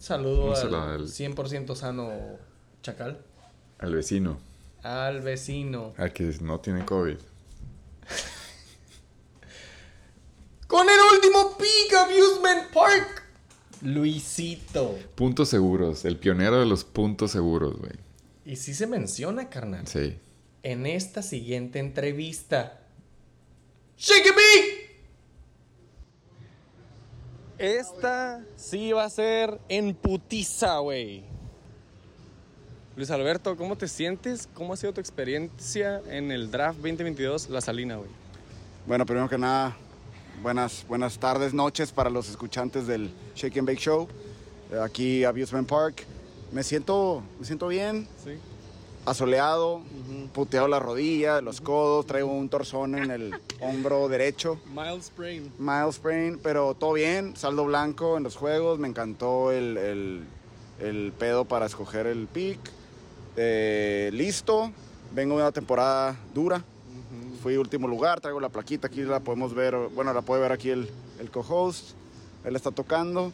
[0.00, 2.10] Saludo al- 100% sano
[2.82, 3.20] Chacal.
[3.78, 4.38] al vecino,
[4.82, 5.94] Al vecino.
[5.96, 7.18] al que no tiene COVID.
[10.66, 13.22] Con el último Peak Amusement Park.
[13.82, 14.98] Luisito.
[15.14, 17.92] Puntos seguros, el pionero de los puntos seguros, güey.
[18.44, 19.86] Y sí se menciona, carnal.
[19.86, 20.18] Sí.
[20.62, 22.80] En esta siguiente entrevista.
[23.96, 24.86] ¡Shake me!
[27.58, 31.24] Esta sí va a ser en putiza, güey.
[32.96, 34.48] Luis Alberto, ¿cómo te sientes?
[34.54, 38.10] ¿Cómo ha sido tu experiencia en el draft 2022 La Salina, güey?
[38.86, 39.76] Bueno, primero que nada,
[40.42, 44.08] buenas, buenas tardes, noches para los escuchantes del Shake and Bake Show.
[44.72, 46.04] Eh, Aquí Abusement Park.
[46.52, 48.32] Me siento, me siento bien, Sí.
[49.04, 49.82] asoleado,
[50.32, 54.58] puteado la rodilla, los codos, traigo un torzón en el hombro derecho.
[54.74, 55.52] Miles Sprain.
[55.58, 60.24] Mild sprain, pero todo bien, saldo blanco en los juegos, me encantó el, el-
[60.78, 62.58] el pedo para escoger el pick.
[63.36, 64.70] Eh, listo,
[65.14, 66.62] vengo de una temporada dura,
[67.36, 70.70] fui último lugar, traigo la plaquita, aquí la podemos ver, bueno, la puede ver aquí
[70.70, 70.88] el,
[71.20, 71.90] el co-host,
[72.44, 73.32] él está tocando,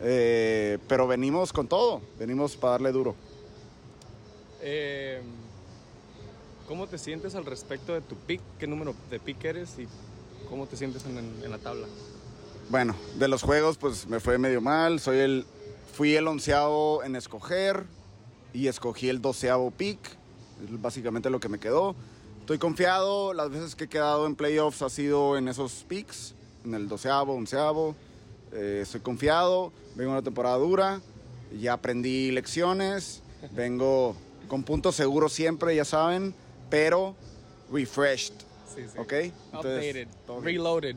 [0.00, 3.14] eh, pero venimos con todo, venimos para darle duro.
[4.60, 5.22] Eh,
[6.66, 8.40] ¿Cómo te sientes al respecto de tu pick?
[8.58, 9.86] ¿Qué número de pick eres y
[10.48, 11.86] cómo te sientes en, en la tabla?
[12.70, 14.98] Bueno, de los juegos pues me fue medio mal.
[15.00, 15.44] Soy el,
[15.92, 17.84] fui el onceavo en escoger
[18.54, 19.98] y escogí el doceavo pick.
[20.70, 21.94] Básicamente lo que me quedó.
[22.44, 23.32] Estoy confiado.
[23.32, 26.34] Las veces que he quedado en playoffs ha sido en esos picks,
[26.66, 27.96] en el doceavo, onceavo.
[28.52, 29.72] Eh, estoy confiado.
[29.94, 31.00] Vengo una temporada dura.
[31.58, 33.22] Ya aprendí lecciones.
[33.52, 34.14] Vengo
[34.46, 36.34] con puntos seguros siempre, ya saben,
[36.68, 37.14] pero
[37.72, 38.34] refreshed.
[38.74, 38.98] Sí, sí.
[38.98, 39.14] ¿Ok?
[39.54, 40.56] Updated, todo bien.
[40.56, 40.96] reloaded.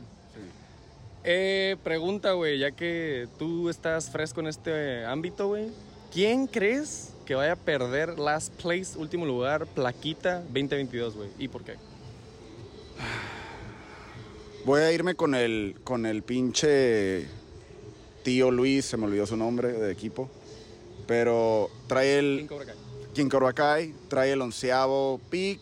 [1.24, 5.70] Eh, pregunta, güey, ya que tú estás fresco en este ámbito, güey.
[6.12, 11.28] ¿Quién crees que vaya a perder last place, último lugar, plaquita 2022, güey?
[11.38, 11.74] ¿Y por qué?
[14.64, 17.28] Voy a irme con el, con el pinche
[18.22, 20.30] tío Luis, se me olvidó su nombre de equipo.
[21.06, 22.38] Pero trae el.
[22.38, 22.76] King Cobra Kai.
[23.12, 25.60] King Cobra Kai, trae el onceavo pick.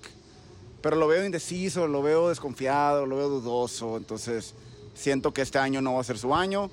[0.80, 3.96] Pero lo veo indeciso, lo veo desconfiado, lo veo dudoso.
[3.96, 4.54] Entonces,
[4.94, 6.70] siento que este año no va a ser su año.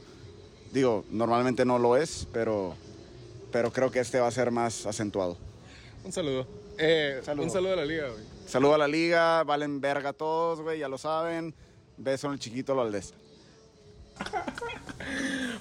[0.71, 2.75] Digo, normalmente no lo es, pero,
[3.53, 5.37] pero creo que este va a ser más acentuado.
[6.03, 6.45] Un saludo.
[6.77, 7.45] Eh, Saludo.
[7.45, 8.23] Un saludo a la liga, güey.
[8.47, 11.53] Saludo a la liga, valen verga todos, güey, ya lo saben.
[11.95, 13.13] Beso en el chiquito Valdés.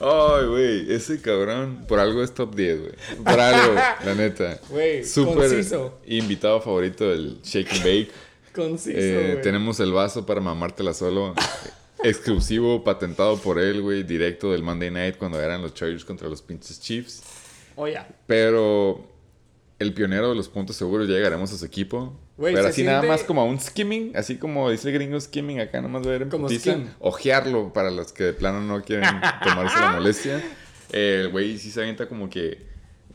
[0.01, 2.93] Ay, güey, ese cabrón por algo es top 10, güey.
[3.25, 3.75] Por algo,
[4.05, 4.59] la neta.
[4.69, 5.99] Güey, Súper conciso.
[6.07, 8.11] invitado favorito del Shake and Bake.
[8.55, 9.43] Conciso, Eh, güey.
[9.43, 11.35] tenemos el vaso para mamártela solo.
[12.05, 14.03] Exclusivo, patentado por él, güey.
[14.03, 17.23] Directo del Monday Night cuando eran los Chargers contra los pinches Chiefs.
[17.77, 19.07] Oye, Pero
[19.79, 22.13] el pionero de los puntos seguros, ya llegaremos a su equipo.
[22.41, 25.81] Pero así nada más como a un skimming, así como dice el gringo skimming, acá
[25.81, 29.05] nomás ver en Como putiza, ojearlo para los que de plano no quieren
[29.45, 30.43] tomarse la molestia.
[30.93, 32.59] Eh, El güey sí se avienta como que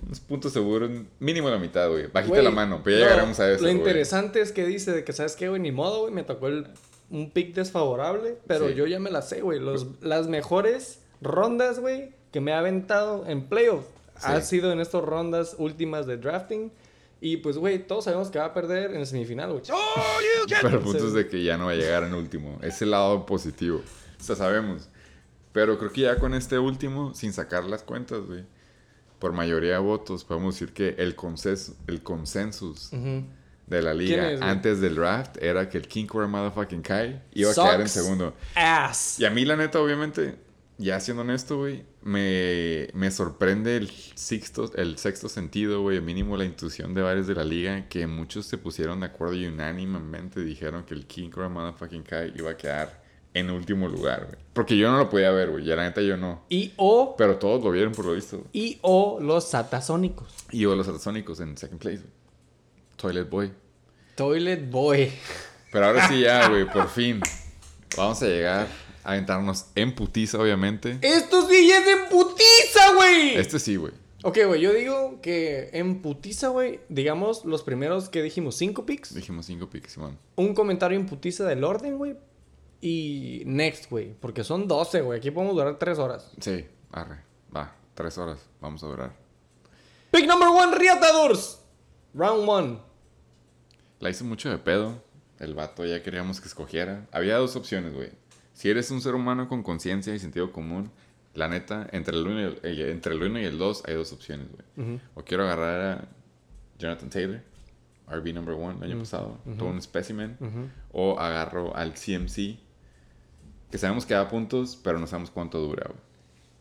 [0.05, 0.89] unos puntos seguros,
[1.19, 2.07] mínimo la mitad, güey.
[2.07, 3.63] Bajita la mano, pero ya no, llegaremos a eso.
[3.63, 5.59] Lo interesante es que dice de que, ¿sabes qué, güey?
[5.61, 6.13] Ni modo, güey.
[6.13, 6.67] Me tocó el-
[7.09, 8.75] un pick desfavorable, pero Sí.
[8.75, 9.59] yo ya me la sé, güey.
[10.01, 13.85] Las mejores rondas, güey, que me ha aventado en playoff
[14.23, 16.71] ha sido en estas rondas últimas de drafting.
[17.19, 19.63] Y pues, güey, todos sabemos que va a perder en el semifinal, güey.
[20.61, 22.59] Pero el punto es de que ya no va a llegar en último.
[22.61, 23.81] Es el lado positivo.
[24.19, 24.89] O sea, sabemos.
[25.51, 28.43] Pero creo que ya con este último, sin sacar las cuentas, güey,
[29.17, 33.25] por mayoría de votos, podemos decir que el consenso, el consensus Ujú.
[33.65, 37.23] de la ¿Quién liga es, antes del draft era que el King Cobra Motherfucking Kai
[37.33, 38.35] iba a quedar en segundo.
[38.53, 39.19] Ass.
[39.19, 40.35] Y a mí, la neta, obviamente,
[40.77, 46.45] ya siendo honesto, güey, me, me sorprende el sexto, el sexto sentido, güey, mínimo la
[46.45, 50.85] intuición de varios de la liga, que muchos se pusieron de acuerdo y unánimemente dijeron
[50.85, 53.03] que el King Cobra Motherfucking Kai iba a quedar
[53.33, 54.37] en último lugar, güey.
[54.53, 56.45] Porque yo no lo podía ver, güey, ya la neta yo no.
[56.47, 58.41] Y o, Pero todos lo vieron por lo visto.
[58.53, 60.33] y o los satasónicos.
[60.51, 62.13] Y yo los atasónicos en second place, güey.
[62.95, 63.51] Toilet Boy.
[64.15, 65.11] Toilet Boy.
[65.73, 67.19] Pero ahora sí ya, güey, por fin.
[67.97, 70.99] Vamos a llegar aventarnos en putiza, obviamente.
[71.01, 73.35] ¡Estos DJs en putiza, güey!
[73.35, 73.93] Este sí, güey.
[74.23, 79.13] Ok, güey, yo digo que en putiza, güey, digamos los primeros que dijimos, cinco picks.
[79.15, 80.17] Dijimos cinco picks, Simón.
[80.35, 82.17] Un comentario en putiza del orden, güey.
[82.81, 84.13] Y next, güey.
[84.19, 85.19] Porque son 12, güey.
[85.19, 86.31] Aquí podemos durar 3 horas.
[86.39, 87.21] Sí, arre.
[87.55, 88.39] Va, tres horas.
[88.61, 89.15] Vamos a durar.
[90.11, 91.59] Pick number one, Riatadurs.
[92.13, 92.79] Round one.
[93.99, 95.01] La hice mucho de pedo.
[95.39, 97.07] El vato ya queríamos que escogiera.
[97.11, 98.11] Había dos opciones, güey.
[98.57, 100.89] Si eres un ser humano con conciencia y sentido común,
[101.35, 103.93] la neta, entre el 1 y el, eh, entre el, uno y el 2 hay
[103.93, 104.99] dos opciones, güey.
[105.13, 106.07] O quiero agarrar a
[106.79, 107.41] Jonathan Taylor,
[108.09, 109.57] RB number one, el año pasado, ujú.
[109.57, 110.37] todo un specimen.
[110.91, 112.57] O agarro al CMC,
[113.69, 115.91] que sabemos que da puntos, pero no sabemos cuánto dura,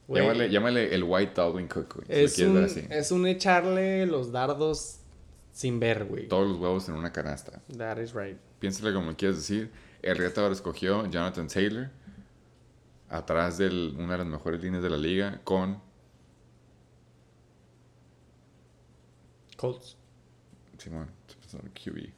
[0.06, 0.22] güey.
[0.22, 2.28] Llámale, llámale el White Dalvin Cook, güey.
[2.28, 2.86] si Es un, así.
[2.90, 4.98] es un echarle los dardos
[5.50, 6.28] sin ver, güey.
[6.28, 7.62] Todos los huevos en una canasta.
[7.78, 8.36] That is right.
[8.58, 9.70] Piénsale como quieras decir.
[10.02, 11.90] El retador escogió Jonathan Taylor.
[13.08, 15.40] Atrás de una de las mejores líneas de la liga.
[15.44, 15.80] Con
[19.56, 19.96] Colts.
[20.78, 21.10] Simón.
[21.74, 22.10] QB.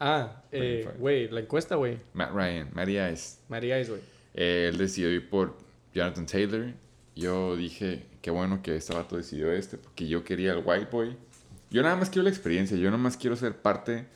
[0.00, 1.98] Ah, eh, güey, la encuesta, güey.
[2.14, 2.70] Matt Ryan.
[2.72, 3.38] Matty Ice.
[3.48, 4.02] María Ice, güey.
[4.34, 5.56] Eh, él decidió ir por
[5.92, 6.72] Jonathan Taylor.
[7.16, 9.76] Yo dije, qué bueno que este vato decidió este.
[9.76, 11.16] Porque yo quería el White Boy.
[11.70, 12.76] Yo nada más quiero la experiencia.
[12.76, 14.06] Yo nada más quiero ser parte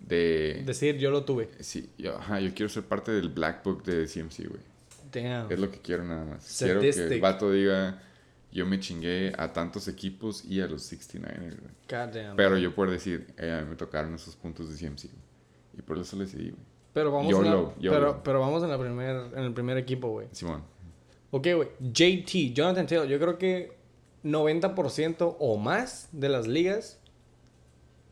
[0.00, 0.62] de...
[0.66, 1.50] Decir, yo lo tuve.
[1.60, 4.60] Sí, yo, ajá, yo quiero ser parte del Black Book de CMC, güey.
[5.12, 5.50] Damn.
[5.50, 6.56] Es lo que quiero nada más.
[6.58, 7.20] Quiero que el Sadistic.
[7.22, 8.02] vato diga,
[8.52, 11.72] yo me chingué a tantos equipos y a los 69ers, güey.
[11.88, 12.36] God damn.
[12.36, 15.22] Pero yo por decir, eh, a mí me tocaron esos puntos de CMC, güey.
[15.78, 16.62] Y por eso lo decidí, güey.
[16.92, 17.98] Pero vamos, YOLO, en la- YOLO.
[17.98, 20.26] Pero, pero vamos en, la primer, en el primer equipo, güey.
[20.32, 20.62] Simón.
[21.30, 21.68] Ok, güey.
[21.80, 23.06] JT, Jonathan Taylor.
[23.06, 23.76] Yo creo que
[24.24, 26.98] 90% o más de las ligas,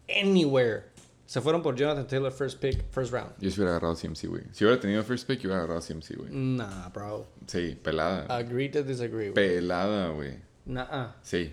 [0.08, 0.84] anywhere,
[1.28, 3.32] se fueron por Jonathan Taylor first pick, first round.
[3.38, 4.44] Yo si hubiera agarrado CMC, güey.
[4.52, 6.30] Si hubiera tenido first pick, yo hubiera agarrado CMC, güey.
[6.32, 7.26] Nah, bro.
[7.46, 8.24] Sí, pelada.
[8.34, 9.34] Agree to disagree, güey.
[9.34, 10.38] Pelada, güey.
[10.64, 11.12] Nah.
[11.20, 11.52] Sí.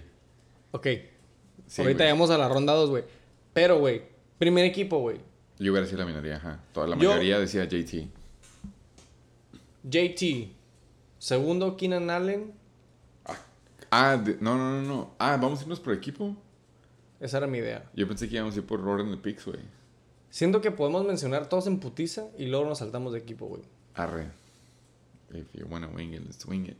[0.71, 0.87] Ok.
[1.67, 3.03] Sí, Ahorita llegamos a la ronda 2, güey.
[3.51, 4.03] Pero, güey,
[4.39, 5.19] primer equipo, güey.
[5.59, 6.61] Yo hubiera sido la minoría, ajá.
[6.71, 8.07] Toda la Yo- mayoría decía JT.
[9.83, 10.51] JT.
[11.19, 12.53] Segundo, Keenan Allen.
[13.91, 15.15] Ah, de- no, no, no, no.
[15.19, 16.33] Ah, vamos a irnos por equipo.
[17.19, 17.89] Esa era mi idea.
[17.95, 19.59] Yo pensé que íbamos a ir por orden de picks, güey.
[20.29, 23.61] Siento que podemos mencionar todos en putiza y luego nos saltamos de equipo, güey.
[23.93, 24.31] Arre.
[25.33, 26.77] If you wanna wing it, let's wing it.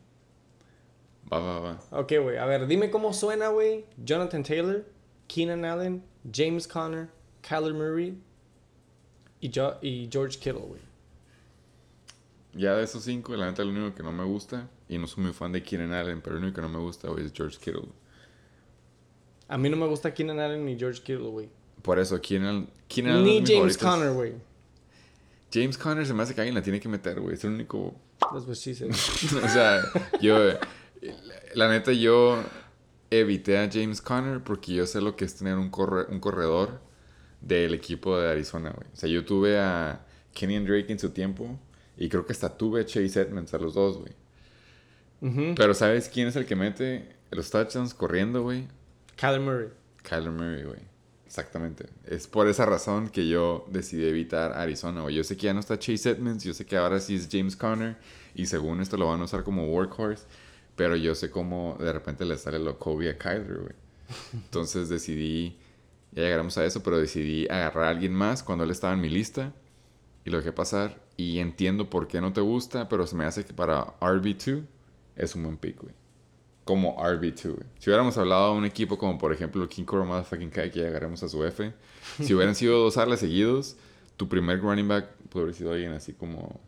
[1.31, 1.79] Va, va, va.
[1.91, 2.37] Ok, güey.
[2.37, 3.85] A ver, dime cómo suena, güey.
[4.03, 4.85] Jonathan Taylor,
[5.27, 7.09] Keenan Allen, James Conner,
[7.41, 8.17] Kyler Murray
[9.39, 10.81] y, Jo- y George Kittle, güey.
[12.53, 15.23] Ya de esos cinco, la neta, el único que no me gusta, y no soy
[15.23, 17.57] muy fan de Keenan Allen, pero el único que no me gusta, güey, es George
[17.57, 17.89] Kittle.
[19.47, 21.49] A mí no me gusta Keenan Allen ni George Kittle, güey.
[21.81, 23.77] Por eso, Keenan, Keenan Allen Ni James.
[23.77, 24.33] Conner, güey.
[25.53, 27.35] James Conner se me hace que alguien la tiene que meter, güey.
[27.35, 28.89] Es el único That's what she said.
[28.91, 29.81] o sea,
[30.19, 30.37] yo,
[31.53, 32.43] la neta, yo
[33.11, 36.81] evité a James Conner porque yo sé lo que es tener un, corre- un corredor
[37.41, 38.87] del equipo de Arizona, güey.
[38.91, 40.03] O sea, yo tuve a
[40.33, 41.57] Kenyon Drake en su tiempo
[41.97, 44.13] y creo que hasta tuve a Chase Edmonds, a los dos, güey.
[45.55, 48.67] Pero ¿sabes quién es el que mete los touchdowns corriendo, güey?
[49.15, 49.69] Kyler Murray.
[50.03, 50.95] Kyler Murray, güey.
[51.25, 51.87] Exactamente.
[52.05, 55.09] Es por esa razón que yo decidí evitar Arizona.
[55.09, 57.55] Yo sé que ya no está Chase Edmonds, yo sé que ahora sí es James
[57.55, 57.97] Conner
[58.35, 60.25] y según esto lo van a usar como workhorse,
[60.75, 63.73] pero yo sé cómo de repente le sale lo Kobe a Kyler, güey.
[64.33, 65.57] Entonces decidí,
[66.11, 69.09] ya llegaremos a eso, pero decidí agarrar a alguien más cuando él estaba en mi
[69.09, 69.53] lista
[70.23, 73.43] y lo dejé pasar y entiendo por qué no te gusta, pero se me hace
[73.43, 74.63] que para RB2
[75.15, 76.04] es un buen pick, güey
[76.65, 77.43] como RB2.
[77.43, 77.63] güey.
[77.79, 81.23] Si hubiéramos hablado de un equipo como, por ejemplo, King Coro Motherfucking Kai, que llegaremos
[81.23, 81.71] a su F,
[82.21, 83.77] si hubieran sido dos alas seguidos,
[84.17, 86.59] tu primer running back puede haber sido alguien así como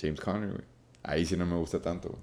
[0.00, 0.64] James Conner, güey.
[1.02, 2.20] Ahí sí no me gusta tanto, güey.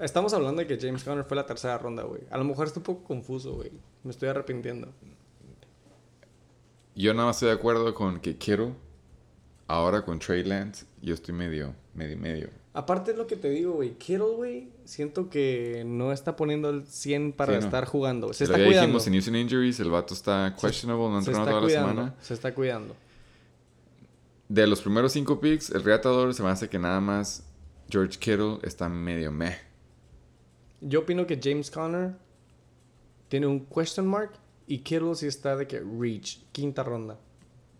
[0.00, 2.22] Estamos hablando de que James Conner fue la tercera ronda, güey.
[2.30, 3.70] A lo mejor está un poco confuso, güey.
[4.02, 4.92] Me estoy arrepintiendo.
[6.94, 8.74] Yo nada más estoy de acuerdo con que Kittle,
[9.68, 12.50] ahora con Trey Lance, yo estoy medio, medio, medio.
[12.76, 13.94] Aparte es lo que te digo, güey.
[13.94, 17.64] Kittle, güey, siento que no está poniendo el 100 para Sí, no.
[17.64, 18.32] estar jugando.
[18.34, 18.86] Se Pero está ya cuidando.
[18.86, 22.14] dijimos, en Houston Injuries, el vato está questionable, no Se está toda la semana.
[22.20, 22.94] Se está cuidando.
[24.48, 27.44] De los primeros cinco picks, el reatador se me hace que nada más
[27.88, 29.56] George Kittle está medio meh.
[30.82, 32.12] Yo opino que James Conner
[33.28, 34.32] tiene un question mark
[34.66, 37.18] y Kittle sí está de que reach, quinta ronda.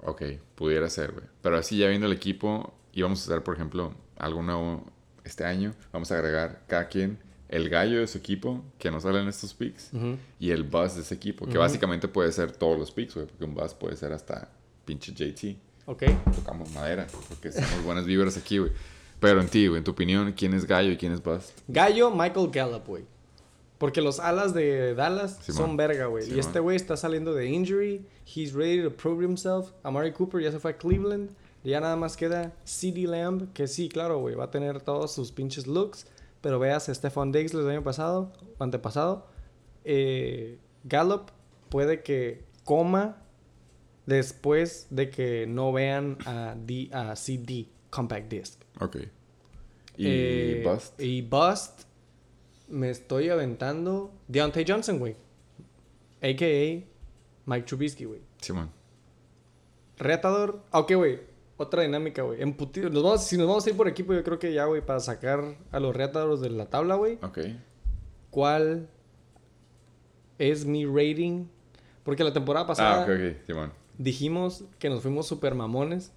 [0.03, 0.23] Ok,
[0.55, 1.27] pudiera ser, güey.
[1.43, 4.85] Pero así ya viendo el equipo, y vamos a hacer, por ejemplo, algo nuevo
[5.25, 5.75] este año.
[5.93, 7.19] Vamos a agregar cada quien
[7.49, 10.17] el gallo de su equipo, que no sale en estos picks, Ujú.
[10.41, 11.61] y el buzz de ese equipo, que Ujú.
[11.61, 14.49] básicamente puede ser todos los picks, güey, porque un buzz puede ser hasta
[14.85, 15.57] pinche JT.
[15.87, 16.03] Ok.
[16.35, 18.73] Tocamos madera, porque somos buenas vibras aquí, güey.
[19.21, 21.53] Pero en ti, güey, en tu opinión, ¿quién es gallo y quién es buzz?
[21.69, 23.05] Gallo, Michael Gallup, güey.
[23.79, 26.29] Porque los alas de Dallas son verga, güey.
[26.35, 28.05] y este güey está saliendo de injury.
[28.27, 29.71] He's ready to prove himself.
[29.85, 31.31] Amari Cooper ya se fue a Cleveland.
[31.71, 34.35] Ya nada más queda CD Lamb, que sí, claro, güey.
[34.35, 36.07] Va a tener todos sus pinches looks.
[36.41, 39.27] Pero veas a Stephon Diggs el año pasado, o antepasado.
[39.85, 41.31] Eh, Gallup
[41.71, 43.23] puede que coma
[44.07, 48.61] después de que no vean a, D, a CD, Compact Disc.
[48.81, 48.97] Ok.
[49.97, 51.01] ¿Y Eh, bust?
[51.01, 51.81] Y Bust,
[52.69, 55.17] me estoy aventando Deontay Johnson, güey.
[56.23, 56.85] A.K.A.
[57.47, 58.21] Mike Trubisky, güey.
[58.41, 58.71] Simón.
[59.99, 60.63] Reatador.
[60.71, 61.21] Ah, Ok, güey.
[61.59, 62.43] Otra dinámica, güey.
[62.43, 62.91] Emputido.
[62.91, 65.01] Nos vamos, si nos vamos a ir por equipo, yo creo que ya, güey, para
[65.01, 67.19] sacar a los reatadores de la tabla, güey.
[67.23, 67.39] Ok.
[68.31, 68.89] ¿Cuál
[70.39, 71.47] es mi rating?
[72.05, 76.13] Porque la temporada pasada Ah, dijimos que nos fuimos super mamones.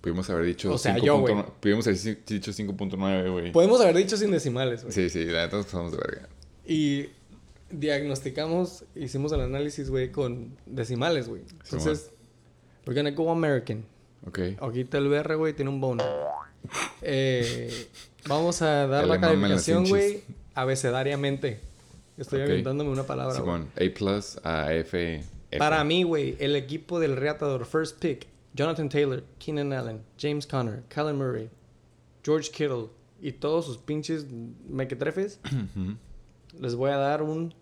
[0.00, 1.34] Pudimos haber dicho O sea, 5.9 yo, güey.
[1.60, 3.52] Pudimos haber dicho 5.9, güey.
[3.52, 4.92] Podemos haber dicho sin decimales, güey.
[4.92, 6.28] Sí, sí, la neta nos pasamos de verga.
[6.66, 7.06] Y
[7.70, 11.42] diagnosticamos, hicimos el análisis, güey, con decimales, güey.
[11.64, 12.10] Entonces,
[12.86, 13.84] we're gonna go American.
[14.26, 14.38] Ok.
[14.60, 16.04] Ahorita el BR, güey, tiene un bono.
[17.02, 17.88] Eh,
[18.26, 20.22] vamos a dar la calificación, güey,
[20.54, 21.60] abecedariamente.
[22.18, 22.48] Estoy Ok.
[22.50, 25.14] aventándome una palabra, A plus a F.
[25.50, 25.58] F.
[25.58, 30.82] Para mí, güey, el equipo del reatador, first pick, Jonathan Taylor, Keenan Allen, James Conner,
[30.88, 31.48] Kyler Murray,
[32.24, 32.88] George Kittle
[33.22, 34.26] y todos sus pinches
[34.68, 35.38] mequetrefes,
[36.60, 37.54] les voy a dar un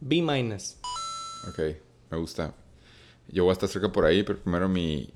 [0.00, 0.78] B minus.
[1.48, 1.76] Ok,
[2.14, 2.54] me gusta.
[3.28, 5.10] Yo voy a estar cerca por ahí, pero primero mi...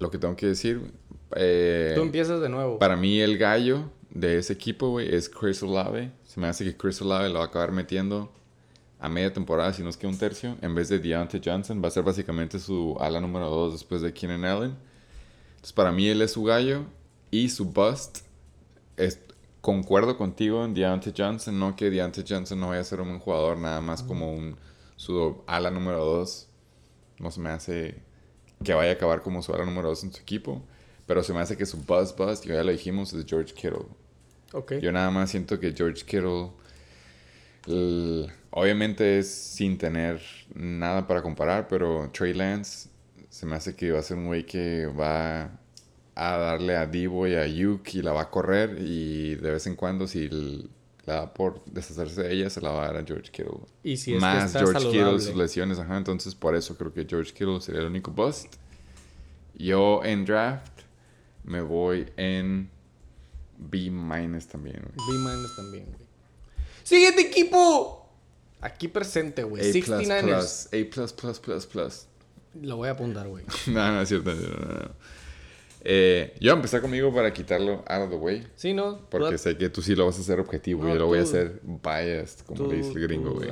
[0.00, 0.92] Lo que tengo que decir...
[1.36, 2.78] eh, Tú empiezas de nuevo.
[2.78, 6.10] Para mí el gallo de ese equipo, güey, es Chris Olave.
[6.26, 8.30] Se me hace que Chris Olave lo va a acabar metiendo
[8.98, 11.80] a media temporada, si no es que un tercio, en vez de Deontay Johnson.
[11.82, 14.76] Va a ser básicamente su ala número 2 después de Keenan Allen.
[15.50, 16.84] Entonces, para mí él es su gallo
[17.30, 18.18] y su bust.
[18.96, 19.20] Es,
[19.60, 23.20] concuerdo contigo en Deontay Johnson, no que Deontay Johnson no vaya a ser un buen
[23.20, 24.56] jugador, nada más como un
[24.96, 26.48] su ala número 2.
[27.18, 28.02] No se me hace
[28.62, 30.62] que vaya a acabar como su ala número 2 en su equipo.
[31.06, 33.86] Pero se me hace que su buzz buzz, ya lo dijimos, es George Kittle.
[34.52, 34.74] Ok.
[34.80, 36.50] Yo nada más siento que George Kittle,
[38.50, 40.20] obviamente es sin tener
[40.54, 42.88] nada para comparar, pero Trey Lance
[43.28, 45.50] se me hace que va a ser un güey que va
[46.14, 49.66] a darle a Divo y a Yuki y la va a correr y de vez
[49.66, 50.28] en cuando si
[51.06, 53.60] la da por deshacerse de ella se la va a dar a George Kittle.
[53.82, 55.20] Y si es que Más George Kittle, saludable.
[55.20, 55.96] sus lesiones, ajá.
[55.96, 58.54] Entonces por eso creo que George Kittle sería el único bust.
[59.56, 60.80] Yo en draft
[61.44, 62.70] me voy en
[63.58, 65.08] B minus también, güey.
[65.08, 66.06] B minus también, güey.
[66.82, 68.08] Siguiente equipo.
[68.60, 69.68] Aquí presente, güey.
[69.68, 70.22] A plus 69ers.
[70.22, 72.06] plus, A plus plus plus plus.
[72.62, 73.44] Lo voy a apuntar, güey.
[73.66, 74.34] no, no es cierto.
[74.34, 74.90] no, no, no.
[75.86, 78.46] Eh, yo empezar conmigo para quitarlo out of the way.
[78.56, 79.00] Sí, no.
[79.10, 81.06] Porque tú- sé que tú sí lo vas a hacer objetivo y No, yo lo
[81.06, 83.50] voy a tú- hacer biased, como tú- le dice el gringo, tú güey.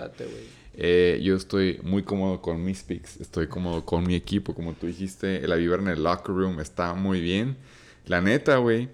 [0.75, 4.87] Eh, yo estoy muy cómodo con mis picks, estoy cómodo con mi equipo, como tú
[4.87, 7.59] dijiste, la vibra en el locker room está muy bien.
[8.07, 8.89] La neta, güey,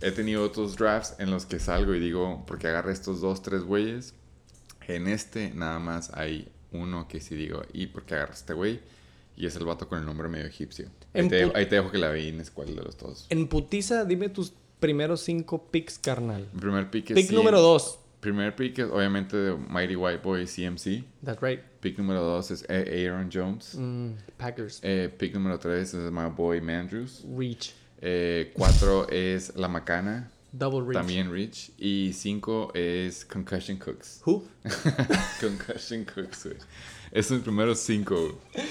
[0.00, 3.62] he tenido otros drafts en los que salgo y digo, porque agarré estos dos, tres
[3.62, 4.14] güeyes.
[4.86, 8.78] En este nada más hay uno que sí digo, ¿y por qué agarré este güey?
[9.36, 10.88] Y es el vato con el nombre medio egipcio.
[11.12, 13.26] Ahí te, pu- ahí te dejo que la veines cuál de los dos.
[13.28, 16.48] En putiza, dime tus primeros cinco picks, carnal.
[16.54, 17.98] Mi primer pick es Pick CM número dos.
[18.20, 21.04] Primer pick es obviamente de Mighty White Boy CMC.
[21.24, 21.60] That's right.
[21.80, 23.74] Pick número dos es A- Aaron Jones.
[23.76, 24.80] Mm, Packers.
[24.82, 27.24] Eh, pick número tres es my boy Mandrews.
[27.36, 27.74] Reach.
[28.00, 30.30] Eh, cuatro es La Macana.
[30.52, 30.94] Double Reach.
[30.94, 31.70] También Reach.
[31.78, 34.22] Y cinco es Concussion Cooks.
[34.24, 34.42] Who?
[35.40, 36.56] Concussion Cooks, güey.
[37.22, 38.66] Son mis primeros cinco, güey.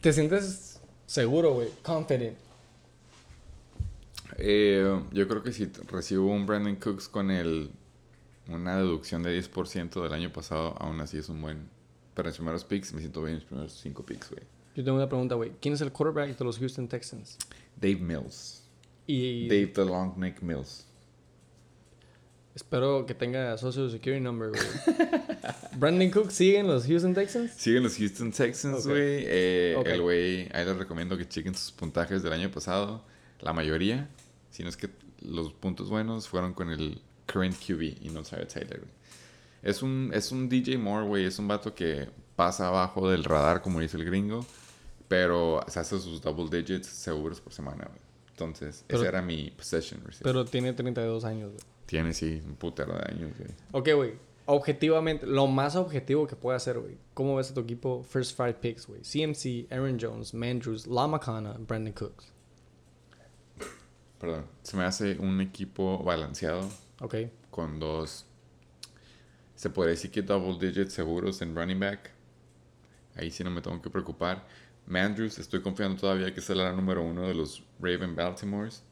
[0.00, 1.68] ¿Te sientes seguro, güey?
[1.82, 2.36] Confident.
[4.36, 7.70] Eh, yo creo que si recibo un Brandon Cooks con el
[8.48, 11.68] una deducción de 10% del año pasado, aún así es un buen.
[12.14, 14.42] Pero en mis primeros picks me siento bien en mis primeros cinco picks, güey.
[14.74, 15.52] Yo tengo una pregunta, güey.
[15.60, 17.36] ¿Quién es el quarterback de los Houston Texans?
[17.76, 18.62] Dave Mills.
[19.06, 20.86] Y Dave the Long Neck Mills.
[22.58, 24.62] Espero que tenga Social Security Number, güey.
[25.76, 27.52] ¿Brandon Cook sigue en los Houston Texans?
[27.56, 29.22] Siguen los Houston Texans, güey.
[29.26, 29.86] Eh, Ok.
[29.86, 33.04] El güey, ahí les recomiendo que chequen sus puntajes del año pasado.
[33.40, 34.08] La mayoría,
[34.50, 34.90] si no es que
[35.22, 37.00] los puntos buenos, fueron con el
[37.32, 38.90] current QB y no Tyler Taylor, güey.
[39.62, 41.24] Es un, es un DJ Moore, güey.
[41.24, 44.44] Es un vato que pasa abajo del radar, como dice el gringo.
[45.06, 48.00] Pero se hace sus double digits seguros por semana, güey.
[48.30, 50.22] Entonces, Pero- ese era mi possession receiver.
[50.24, 51.64] Pero tiene 32 años, güey.
[51.88, 53.50] Tiene, sí, un putero de años, güey.
[53.72, 54.12] Ok, güey.
[54.44, 56.98] Objetivamente, lo más objetivo que puede hacer, güey.
[57.14, 58.02] ¿Cómo ves a tu equipo?
[58.02, 59.00] First five picks, güey.
[59.00, 62.30] CMC, Aaron Jones, Mandrews, Lamacana, Brandon Cooks.
[64.20, 64.44] Perdón.
[64.62, 66.68] Se me hace un equipo balanceado.
[67.00, 67.14] Ok.
[67.50, 68.26] Con dos.
[69.54, 72.10] Se podría decir que double digits seguros en running back.
[73.14, 74.46] Ahí sí no me tengo que preocupar.
[74.86, 78.84] Mandrews, estoy confiando todavía que será la número uno de los Raven Baltimores.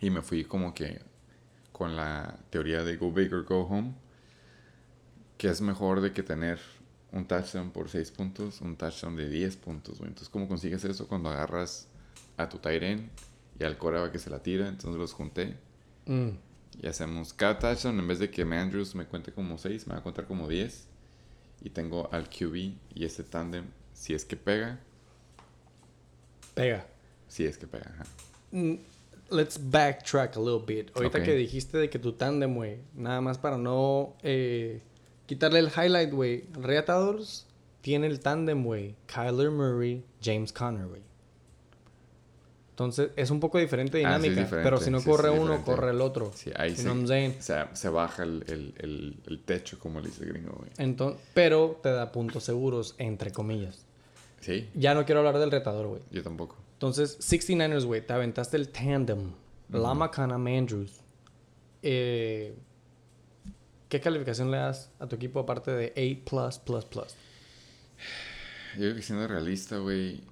[0.00, 1.07] Y me fui como que
[1.78, 3.94] con la teoría de go big or go home.
[5.38, 6.58] Que es mejor de que tener
[7.12, 10.08] un touchdown por 6 puntos, un touchdown de 10 puntos, güey.
[10.08, 11.86] Entonces, ¿cómo consigues eso cuando agarras
[12.36, 13.08] a tu end
[13.58, 14.66] y al coreback que se la tira?
[14.66, 15.56] Entonces los junté.
[16.06, 16.30] Mm.
[16.82, 20.00] Y hacemos cada touchdown, en vez de que Mandrews me cuente como 6, me va
[20.00, 20.88] a contar como 10.
[21.60, 22.54] Y tengo al QB
[22.94, 24.80] y ese tandem, si es que pega.
[26.54, 26.86] Pega.
[27.28, 28.04] Si es que pega, ajá.
[28.50, 28.74] Mm,
[29.30, 30.90] Let's backtrack a little bit.
[30.94, 34.80] Ahorita que dijiste de que tu tandem, güey, nada más para no eh,
[35.26, 36.44] quitarle el highlight, güey.
[36.52, 37.46] Reatadores
[37.82, 38.94] tiene el tandem, güey.
[39.06, 41.02] Kyler Murray, James Conner, güey.
[42.70, 44.40] Entonces, es un poco diferente Ah, sí, dinámica.
[44.42, 46.30] diferente, pero si no sí, corre sí, uno, corre el otro.
[46.34, 46.86] Sí, ahí sí.
[46.86, 47.06] O
[47.42, 50.70] sea, se baja el, el, el, el techo, como le dice el gringo, güey.
[50.78, 53.84] Entonces, pero te da puntos seguros, entre comillas.
[54.40, 56.02] Sí, Ya no quiero hablar del retador, güey.
[56.12, 56.56] yo tampoco.
[56.78, 59.32] Entonces, 69ers, güey, te aventaste el tandem.
[59.68, 61.00] Lama Kana Mandrews.
[61.82, 62.56] Eh,
[63.88, 66.22] ¿Qué calificación le das a tu equipo aparte de A++++?
[68.74, 70.22] Yo creo que siendo realista, güey,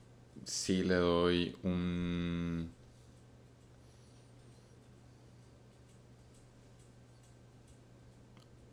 [0.45, 2.71] sí le doy un...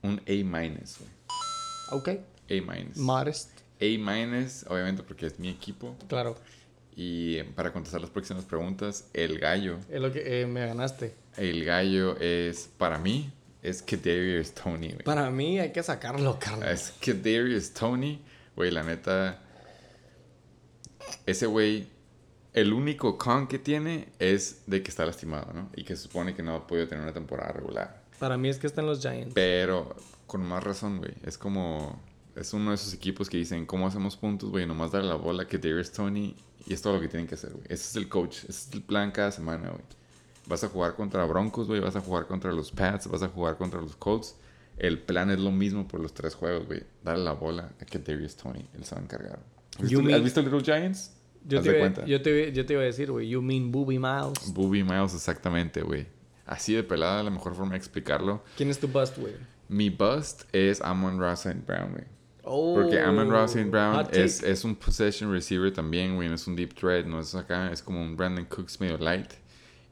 [0.03, 1.11] Un A minus, güey.
[1.89, 2.09] Ok.
[2.51, 2.97] A minus.
[2.97, 3.49] Modest.
[3.81, 5.95] A minus, obviamente porque es mi equipo.
[6.07, 6.35] Claro.
[6.95, 9.79] Y para contestar las próximas preguntas, el gallo.
[9.89, 11.13] Es lo que eh, me ganaste.
[11.37, 13.31] El gallo es, para mí,
[13.63, 15.03] es Kadarius Tony, güey.
[15.03, 16.69] Para mí hay que sacarlo, carnal.
[16.69, 18.21] Es Kadarius Tony,
[18.55, 19.39] güey, la neta.
[21.25, 21.87] Ese güey,
[22.53, 25.69] el único con que tiene es de que está lastimado, ¿no?
[25.75, 28.03] Y que se supone que no ha podido tener una temporada regular.
[28.19, 29.33] Para mí es que están los Giants.
[29.33, 29.95] Pero
[30.27, 31.13] con más razón, güey.
[31.23, 32.01] Es como.
[32.35, 34.65] Es uno de esos equipos que dicen, ¿cómo hacemos puntos, güey?
[34.65, 36.35] Nomás darle la bola que Darius Tony.
[36.65, 37.65] Y es todo lo que tienen que hacer, güey.
[37.65, 38.37] Ese es el coach.
[38.43, 39.81] Ese es el plan cada semana, güey.
[40.47, 41.79] Vas a jugar contra Broncos, güey.
[41.79, 43.07] Vas a jugar contra los Pats.
[43.07, 44.35] Vas a jugar contra los Colts.
[44.77, 46.83] El plan es lo mismo por los tres juegos, güey.
[47.03, 48.65] Darle la bola a que Darius Tony.
[48.73, 49.39] Él se va a encargar.
[49.75, 51.11] ¿Has visto, mean- ¿Has visto Little Giants?
[51.45, 52.05] Yo te, iba, cuenta.
[52.05, 54.53] yo, te, yo te iba a decir, güey, you mean Booby Miles.
[54.53, 56.07] Booby Miles, exactamente, güey.
[56.45, 58.43] Así de pelada, la mejor forma de explicarlo.
[58.55, 59.33] ¿Quién es tu bust, güey?
[59.67, 61.61] Mi bust es Amon Ross St.
[61.67, 62.05] Brown, güey.
[62.43, 63.69] Oh, Porque Amon Ross St.
[63.69, 66.27] Brown es, es un possession receiver también, güey.
[66.27, 67.71] No es un deep threat, no es acá.
[67.71, 69.31] Es como un Brandon Cooks medio light.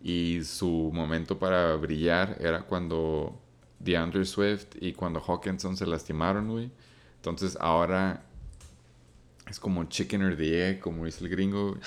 [0.03, 3.40] Y su momento para brillar era cuando
[3.80, 6.72] DeAndre Swift y cuando Hawkinson se lastimaron, güey.
[7.18, 8.23] Entonces ahora
[9.49, 11.78] es como chicken or the egg, como dice el gringo.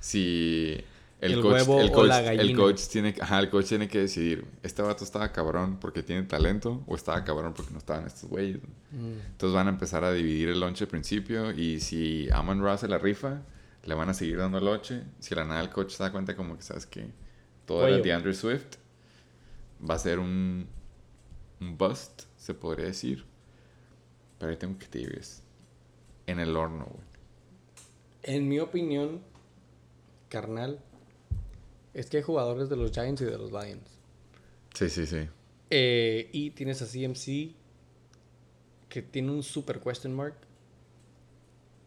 [0.00, 0.82] Si
[1.22, 2.58] el, El coach, huevo el o coach, la el gallina.
[2.58, 6.82] coach tiene, ajá, el coach tiene que decidir, ¿este vato estaba cabrón porque tiene talento
[6.86, 8.58] o estaba cabrón porque no estaban estos güeyes?
[8.90, 9.18] Mm.
[9.30, 12.88] Entonces van a empezar a dividir el lonche al principio y si Amon Ross se
[12.88, 13.42] la rifa,
[13.84, 15.02] le van a seguir dando lonche.
[15.20, 17.10] Si la nada el coach se da cuenta como que, ¿sabes que
[17.66, 18.02] Todo era Cuello.
[18.02, 18.76] DeAndre Swift.
[19.88, 20.68] Va a ser un,
[21.60, 23.24] un bust, se podría decir.
[24.38, 25.00] Pero ahí tengo que te
[26.26, 27.06] en el horno, güey.
[28.22, 29.20] En mi opinión,
[30.28, 30.80] carnal,
[31.94, 33.88] es que hay jugadores de los Giants y de los Lions.
[34.74, 35.28] Sí, sí, sí.
[35.70, 37.54] Eh, y tienes a CMC
[38.88, 40.34] que tiene un super question mark.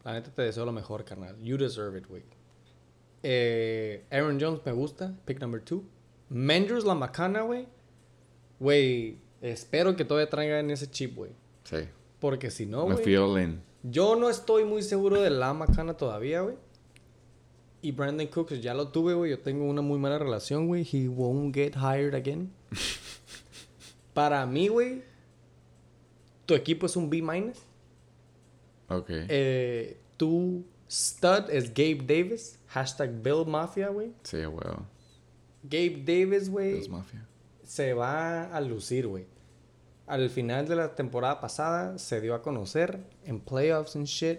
[0.04, 1.36] La neta te deseo lo mejor, carnal.
[1.40, 2.22] You deserve it, güey.
[3.22, 5.84] Eh, Aaron Jones me gusta, pick number two.
[6.28, 7.66] Menders la macana, güey.
[8.60, 11.32] Güey, espero que todavía traigan ese chip, güey.
[11.64, 11.78] Sí.
[12.20, 13.04] Porque si no, Me güey.
[13.04, 13.62] feel in.
[13.82, 16.56] Yo no estoy muy seguro de la macana todavía, güey.
[17.82, 19.30] Y Brandon Cooks ya lo tuve, güey.
[19.30, 20.84] Yo tengo una muy mala relación, güey.
[20.84, 22.52] He won't get hired again.
[24.14, 25.02] Para mí, güey,
[26.46, 27.58] tu equipo es un B minus.
[28.88, 29.10] Ok.
[29.10, 32.58] Eh, tu stud es Gabe Davis.
[32.68, 34.12] Hashtag Bill Mafia, güey.
[34.22, 34.64] Sí, güey.
[35.62, 36.88] Gabe Davis, güey.
[36.88, 37.26] Mafia.
[37.62, 39.26] Se va a lucir, güey.
[40.06, 44.38] Al final de la temporada pasada se dio a conocer en playoffs and shit.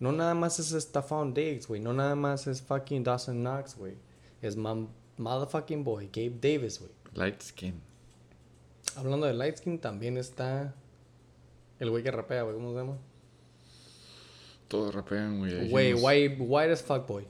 [0.00, 1.80] No nada más es Stephon Diggs, güey.
[1.80, 3.94] No nada más es fucking Dawson Knox, güey.
[4.40, 6.92] Es motherfucking boy, Gabe Davis, güey.
[7.14, 7.80] Light skin.
[8.96, 10.74] Hablando de light skin, también está
[11.78, 12.54] el güey que rapea, güey.
[12.54, 12.98] ¿Cómo se llama?
[14.68, 15.68] Todos rapean, güey.
[15.70, 17.26] Güey, white, white as fuck boy.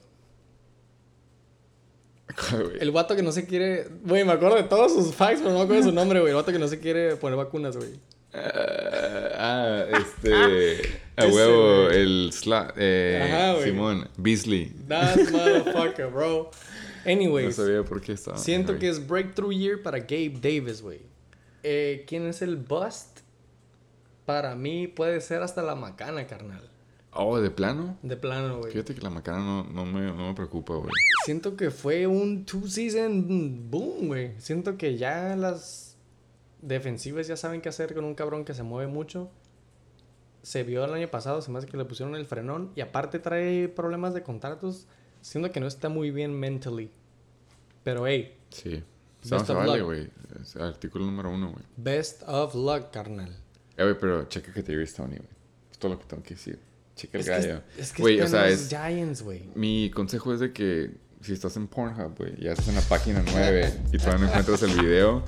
[2.79, 3.87] El vato que no se quiere.
[4.03, 6.31] Güey, me acuerdo de todos sus facts, pero no me acuerdo de su nombre, güey.
[6.31, 7.99] El vato que no se quiere poner vacunas, güey.
[8.33, 10.98] Ah, ah, este.
[11.19, 12.73] A huevo, el slot.
[12.77, 13.65] Eh, Ajá, güey.
[13.65, 14.73] Simón, Beasley.
[14.87, 16.51] That motherfucker, bro.
[17.05, 18.37] No Anyways, sabía por qué estaba.
[18.37, 20.99] siento que es breakthrough year para Gabe Davis, güey.
[21.63, 23.19] Eh, ¿Quién es el bust?
[24.25, 26.61] Para mí puede ser hasta la macana, carnal.
[27.13, 27.97] Oh, ¿de plano?
[28.03, 28.71] De plano, güey.
[28.71, 30.91] Fíjate que la macana no, no, me, no me preocupa, güey.
[31.25, 34.33] Siento que fue un two-season boom, güey.
[34.37, 35.97] Siento que ya las
[36.61, 39.31] defensivas ya saben qué hacer con un cabrón que se mueve mucho.
[40.41, 42.71] Se vio el año pasado, se me hace que le pusieron el frenón.
[42.75, 44.87] Y aparte trae problemas de contratos.
[45.21, 46.91] Siento que no está muy bien mentally.
[47.83, 48.83] Pero, hey, Sí.
[49.21, 50.09] Best a of vale, güey.
[50.41, 51.63] Es Artículo número uno, güey.
[51.75, 53.35] best of luck, carnal.
[53.75, 55.29] Eh, güey, pero checa que te Tony, güey.
[55.71, 56.59] Es todo lo que tengo que decir.
[56.95, 57.61] Checa el Es que, gallo.
[57.77, 58.69] es que Güey, o sea, es.
[58.69, 59.49] Giants, güey.
[59.55, 60.91] Mi consejo es de que
[61.21, 64.63] si estás en Pornhub, güey, y haces en la página 9 y todavía no encuentras
[64.63, 65.23] el video,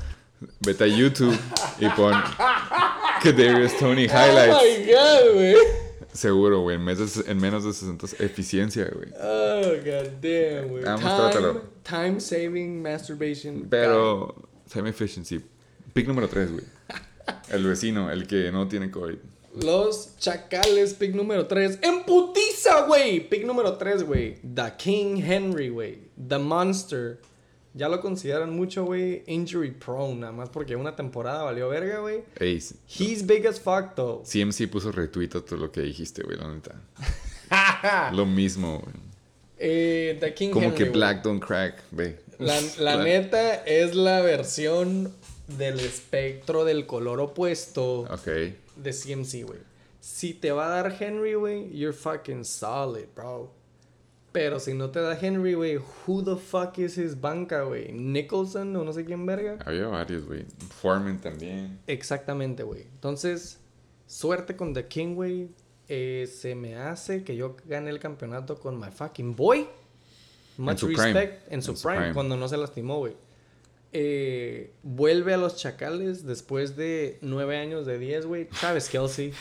[0.61, 1.37] vete a YouTube
[1.79, 2.13] y pon
[3.21, 4.55] Kadarius Tony Highlights.
[4.59, 5.55] Oh my god, güey.
[6.13, 9.09] Seguro, güey, en, en menos de 60 eficiencia, güey.
[9.21, 10.83] Oh, god damn, güey.
[10.83, 11.61] Vamos, Time, trátalo.
[11.83, 13.67] time saving masturbation.
[13.69, 14.35] Pero,
[14.71, 15.39] time efficiency.
[15.93, 16.65] Pick número 3, güey.
[17.49, 19.17] El vecino, el que no tiene COVID.
[19.61, 21.79] Los Chacales, pick número 3.
[21.81, 23.27] ¡En putiza, güey!
[23.29, 24.35] Pick número 3, güey.
[24.41, 25.99] The King Henry, güey.
[26.27, 27.19] The Monster.
[27.73, 29.23] Ya lo consideran mucho, güey.
[29.27, 32.23] Injury prone, nada más porque una temporada valió verga, güey.
[32.37, 34.23] Ey, He's big as fuck, though.
[34.25, 36.75] CMC puso retweet a todo lo que dijiste, güey, la neta.
[38.13, 38.95] Lo mismo, güey.
[39.57, 40.77] Eh, The King Como Henry.
[40.77, 40.93] que güey.
[40.93, 42.19] Black don't crack, ve.
[42.39, 45.13] La, la neta es la versión
[45.47, 48.25] del espectro del color opuesto Ok.
[48.77, 49.59] de CMC, güey.
[49.99, 53.51] Si te va a dar Henry, güey, you're fucking solid, bro.
[54.31, 55.77] Pero si no te da Henry, güey,
[56.07, 57.91] who the fuck is his banca, güey?
[57.91, 59.57] Nicholson o no sé quién verga.
[59.65, 60.45] Había varios, güey.
[60.81, 61.79] Foreman también.
[61.87, 62.83] Exactamente, güey.
[62.93, 63.59] Entonces,
[64.07, 65.49] suerte con The King, güey.
[65.89, 69.67] Eh, se me hace que yo gane el campeonato con my fucking boy.
[70.57, 71.03] Much su prime.
[71.03, 72.13] respect en su En su prime, prime.
[72.13, 73.13] cuando no se lastimó, güey.
[73.93, 78.47] Eh, vuelve a los Chacales después de nueve años de 10, güey.
[78.47, 79.33] Travis Kelsey.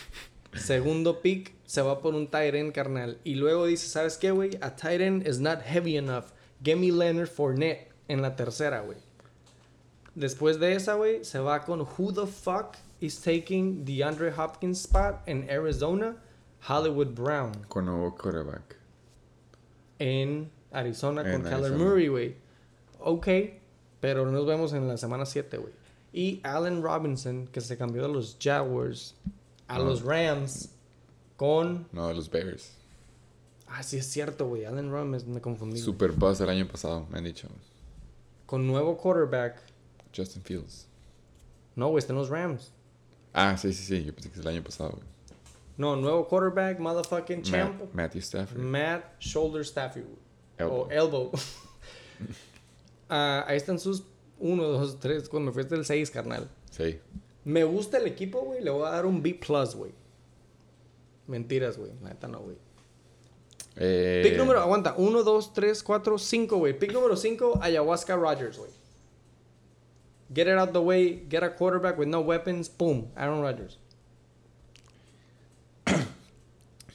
[0.54, 3.18] Segundo pick, se va por un tight end, carnal.
[3.24, 4.58] Y luego dice, ¿sabes qué, güey?
[4.60, 6.26] A tight end is not heavy enough.
[6.62, 8.98] Give me Leonard Fournette en la tercera, güey.
[10.14, 14.80] Después de esa, güey, se va con Who the fuck is taking the Andre Hopkins
[14.80, 16.16] spot en Arizona?
[16.68, 17.52] Hollywood Brown.
[17.68, 18.76] Con nuevo quarterback.
[19.98, 21.76] en Arizona con En Arizona.
[21.76, 22.36] Murray, güey.
[22.98, 23.28] Ok,
[24.00, 25.72] pero nos vemos en la semana 7, güey.
[26.12, 29.14] Y Allen Robinson, que se cambió de los Jaguars
[29.70, 29.84] a No.
[29.84, 30.70] los Rams
[31.36, 31.88] con...
[31.92, 32.72] No, de los Bears.
[33.66, 34.64] Ah, sí es cierto, güey.
[34.64, 35.78] Allen Robinson, me confundí.
[35.78, 37.48] Super buzz el año pasado, me han dicho.
[38.46, 39.62] Con nuevo quarterback.
[40.14, 40.86] Justin Fields.
[41.76, 42.72] No, güey, está en los Rams.
[43.32, 44.04] Ah, sí, sí, sí.
[44.04, 45.04] Yo pensé que es el año pasado, güey.
[45.76, 47.80] No, nuevo quarterback, motherfucking champ.
[47.80, 48.58] Matt- Matthew Stafford.
[48.60, 50.04] Matt Shoulder Stafford.
[50.58, 50.80] Elbow.
[50.86, 51.30] O Elbow.
[53.08, 54.04] Ah, ahí están sus
[54.38, 55.28] 1, 2, 3.
[55.28, 56.48] Cuando me fuiste el 6, carnal.
[56.70, 56.98] Sí.
[57.44, 58.62] Me gusta el equipo, güey.
[58.62, 59.38] Le voy a dar un B,
[59.74, 59.92] güey.
[61.26, 61.92] Mentiras, güey.
[62.02, 62.56] La neta no, güey.
[63.76, 64.94] Eh, Pick número, aguanta.
[64.96, 66.78] 1, 2, 3, 4, 5, güey.
[66.78, 68.70] Pick número 5, Ayahuasca Rogers, güey.
[70.32, 71.26] Get it out the way.
[71.28, 72.68] Get a quarterback with no weapons.
[72.68, 73.10] Boom.
[73.16, 73.78] Aaron Rodgers.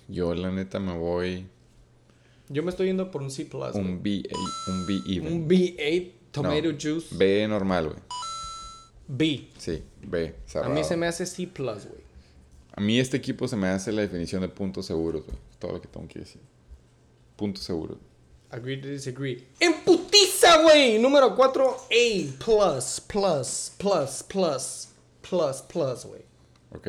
[0.07, 1.47] Yo, la neta, me voy
[2.47, 3.71] Yo me estoy yendo por un C, güey.
[3.73, 4.23] un B,
[4.67, 5.33] un B even.
[5.33, 7.15] Un B8 tomato No, juice.
[7.15, 7.99] B normal, güey.
[9.07, 9.49] B.
[9.57, 10.35] Sí, B.
[10.61, 12.05] A mí se me hace C, güey.
[12.73, 15.37] A mí este equipo se me hace la definición de puntos seguros, güey.
[15.59, 16.41] Todo lo que tengo que decir.
[17.35, 17.97] Puntos seguros.
[18.49, 19.43] Agree to disagree.
[19.59, 20.99] ¡En putiza, güey!
[20.99, 22.43] Número 4, A.
[22.43, 24.87] Plus, plus, plus, plus,
[25.21, 26.21] plus, plus, güey.
[26.71, 26.87] Ok.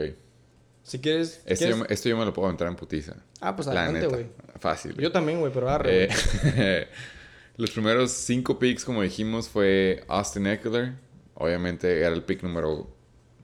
[0.83, 1.41] Si quieres.
[1.47, 1.79] Este, ¿quieres?
[1.79, 3.17] yo, esto yo me lo puedo entrar en putiza.
[3.41, 4.27] Ah, pues La adelante, güey.
[4.59, 4.97] Fácil.
[4.97, 6.09] Yo también, güey, pero arre.
[6.45, 6.89] Eh,
[7.57, 10.93] los primeros cinco picks, como dijimos, fue Austin Eckler.
[11.37, 12.89] Obviamente era el pick número,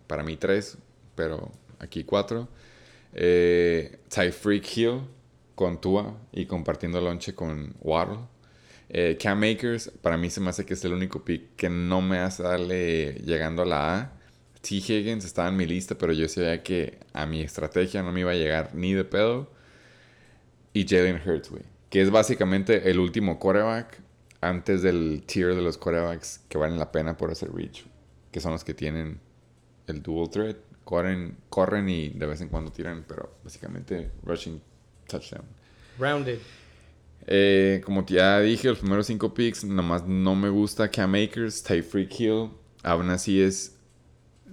[0.06, 0.78] para mí, tres,
[1.14, 2.48] pero aquí cuatro.
[3.14, 5.01] Eh, Tyreek Hill
[5.55, 8.20] con Tua y compartiendo lonche con Waddle.
[8.89, 12.02] Eh, Cam Akers, para mí se me hace que es el único pick que no
[12.02, 14.12] me hace darle llegando a la A.
[14.60, 14.77] T.
[14.77, 18.31] Higgins estaba en mi lista, pero yo sabía que a mi estrategia no me iba
[18.31, 19.51] a llegar ni de pedo
[20.73, 21.62] y Jalen Hurts, güey.
[21.90, 24.02] Que es básicamente el último quarterback
[24.43, 27.85] antes del tier de los quarterbacks que valen la pena por hacer reach.
[28.31, 29.20] Que son los que tienen
[29.86, 30.56] el dual threat.
[30.85, 34.60] Corren, corren y de vez en cuando tiran, pero básicamente rushing
[35.06, 35.44] touchdown.
[35.98, 36.39] Rounded.
[37.27, 42.20] Eh, como ya dije, los primeros cinco picks, nomás no me gusta Cam Akers, Tyreek
[42.20, 42.51] Hill.
[42.82, 43.77] Aún así es.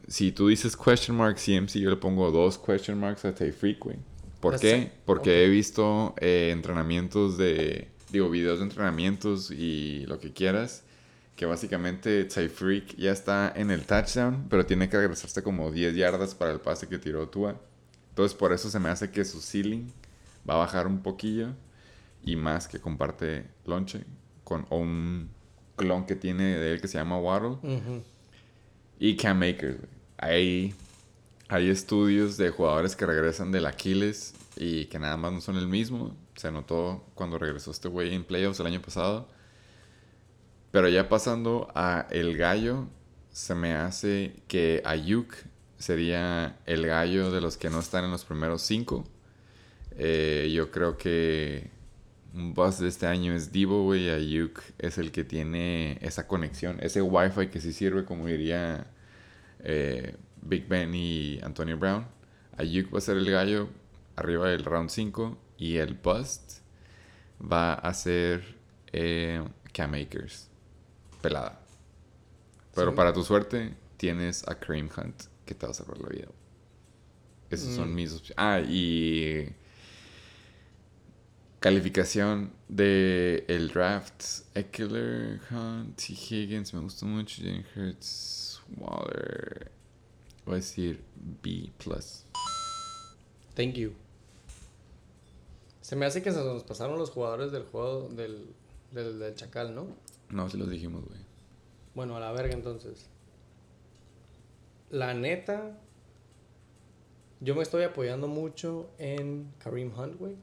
[0.07, 3.97] Si tú dices question mark CMC, yo le pongo dos question marks a Tyreek, güey.
[4.39, 4.77] ¿Por That's qué?
[4.77, 4.91] it.
[5.05, 7.87] Porque he visto eh, entrenamientos de.
[8.11, 10.83] Digo, videos de entrenamientos y lo que quieras.
[11.35, 16.35] Que básicamente Tyreek ya está en el touchdown, pero tiene que regresarse como 10 yardas
[16.35, 17.55] para el pase que tiró Tua.
[18.09, 19.87] Entonces, por eso se me hace que su ceiling
[20.49, 21.53] va a bajar un poquillo
[22.23, 24.03] y más que comparte lonche
[24.43, 25.29] con un
[25.77, 27.57] clon que tiene de él que se llama Waddle
[28.99, 29.79] y Cam Akers.
[30.17, 30.73] Hay,
[31.47, 35.67] hay estudios de jugadores que regresan del Aquiles y que nada más no son el
[35.67, 36.13] mismo.
[36.39, 39.27] Se notó cuando regresó este güey en playoffs el año pasado.
[40.71, 42.87] Pero ya pasando a el gallo,
[43.29, 45.33] se me hace que Ayuk
[45.79, 49.03] sería el gallo de los que no están en los primeros cinco.
[49.97, 51.71] Eh, yo creo que
[52.33, 54.09] un buzz de este año es Divo, güey.
[54.09, 58.87] Ayuk es el que tiene esa conexión, ese wifi que sí sirve, como diría
[59.59, 62.05] eh, Big Ben y Antonio Brown.
[62.55, 63.67] Ayuk va a ser el gallo
[64.15, 66.61] arriba del round 5 y el bust
[67.39, 68.57] va a ser
[68.91, 70.47] eh, Cam Akers.
[71.21, 71.59] Pelada.
[72.73, 72.95] Pero Sí.
[72.97, 76.27] para tu suerte, tienes a Kareem Hunt que te va a salvar la vida.
[77.51, 77.95] Esas son Mm.
[77.95, 78.35] mis opciones.
[78.37, 79.49] Ah, y
[81.59, 84.23] calificación de el draft.
[84.55, 86.13] Eckler, Hunt, T.
[86.13, 87.41] Higgins, me gustó mucho.
[87.41, 89.71] Jalen Hurts, Waller.
[90.45, 91.03] Voy a decir
[91.43, 91.71] B+.
[93.55, 93.93] Thank you.
[95.89, 98.53] Se me hace que se nos pasaron los jugadores del juego del,
[98.91, 99.87] del, del Chacal, ¿no?
[100.29, 101.19] No, se los dijimos, güey.
[101.95, 103.07] Bueno, a la verga entonces.
[104.91, 105.79] La neta,
[107.39, 110.35] yo me estoy apoyando mucho en Kareem Hunt, güey.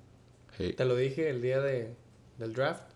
[0.59, 0.73] Hey.
[0.77, 1.94] Te lo dije el día de,
[2.39, 2.90] del draft.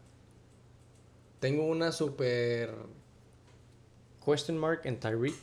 [1.39, 2.74] Tengo una super
[4.24, 5.36] question mark en Tyreek.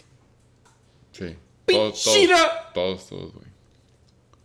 [1.14, 1.38] Sí.
[1.68, 2.72] Todos, todos, ¡Pinchira!
[2.74, 3.48] todos, todos, güey.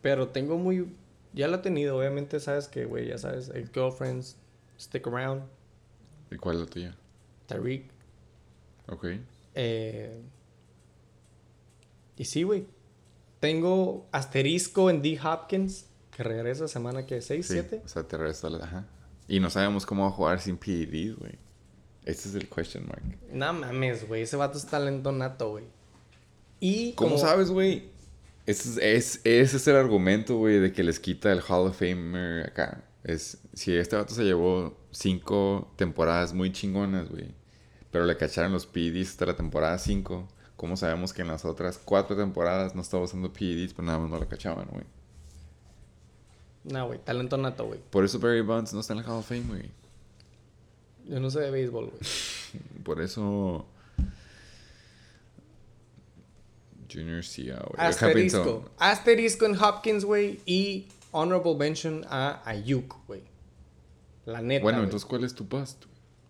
[0.00, 1.01] Pero tengo muy...
[1.32, 4.36] Ya lo he tenido, obviamente sabes que, güey, ya sabes, el girlfriends,
[4.78, 5.44] stick around,
[6.30, 6.96] ¿Y cuál es la tuya?
[7.46, 7.90] Tyreek.
[8.88, 9.04] Ok.
[9.54, 10.20] Eh,
[12.16, 12.66] y sí, güey.
[13.40, 15.18] Tengo asterisco en D.
[15.22, 15.86] Hopkins,
[16.16, 17.82] que regresa semana que 6, Sí, 7.
[17.84, 18.64] O sea, te resta la...
[18.64, 18.86] Ajá.
[19.28, 21.32] Y no sabemos cómo va a jugar sin PEDs, güey.
[22.04, 23.02] Este es el question mark.
[23.30, 24.22] No mames, güey.
[24.22, 25.64] Ese vato es talento nato, güey.
[26.60, 27.90] Y ¿Cómo como- sabes, güey?
[28.46, 31.78] Ese es, es- ese es el argumento, güey, de que les quita el Hall of
[31.78, 32.84] Famer acá.
[33.04, 37.34] Es, si este vato se llevó cinco temporadas muy chingonas, güey.
[37.90, 40.28] Pero le cacharon los PEDs hasta la temporada 5.
[40.56, 44.10] ¿Cómo sabemos que en las otras cuatro temporadas no estaba usando PEDs, pero nada más
[44.10, 44.84] no lo cachaban, güey?
[46.64, 47.80] No, güey, talento nato, güey.
[47.90, 49.70] Por eso Barry Bonds no está en la Hall of Fame, güey.
[51.08, 52.00] Yo no sé de béisbol, güey.
[52.84, 53.66] Por eso.
[56.92, 57.74] Junior Cia, güey.
[57.86, 58.70] Asterisco.
[58.78, 60.40] Asterisco en Hopkins, güey.
[60.46, 63.22] Y honorable mention a Ayuk, güey.
[64.24, 64.62] La neta.
[64.62, 65.84] Bueno, entonces, ¿cuál es tu bust?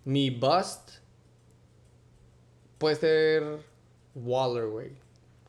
[0.05, 0.91] Mi bust
[2.79, 3.61] puede ser
[4.15, 4.93] Waller, güey.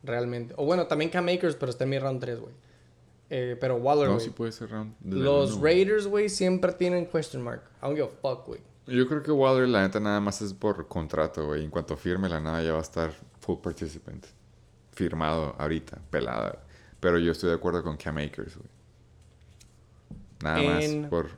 [0.02, 0.54] Realmente.
[0.56, 2.54] O bueno, también Cam Akers, pero está en mi round 3, güey.
[3.30, 4.94] Eh, pero Waller, No, sí puede ser round.
[5.04, 5.60] Los.
[5.60, 7.62] Raiders, güey, siempre tienen question mark.
[7.78, 8.60] I don't give a fuck, güey.
[8.86, 11.64] Yo creo que Waller, la neta, nada más es por contrato, güey.
[11.64, 14.26] En cuanto firme la nada, ya va a estar full participant.
[14.94, 16.58] Firmado ahorita, pelada.
[17.00, 18.68] Pero yo estoy de acuerdo con Cam Akers, güey.
[20.42, 21.30] Nada En- más por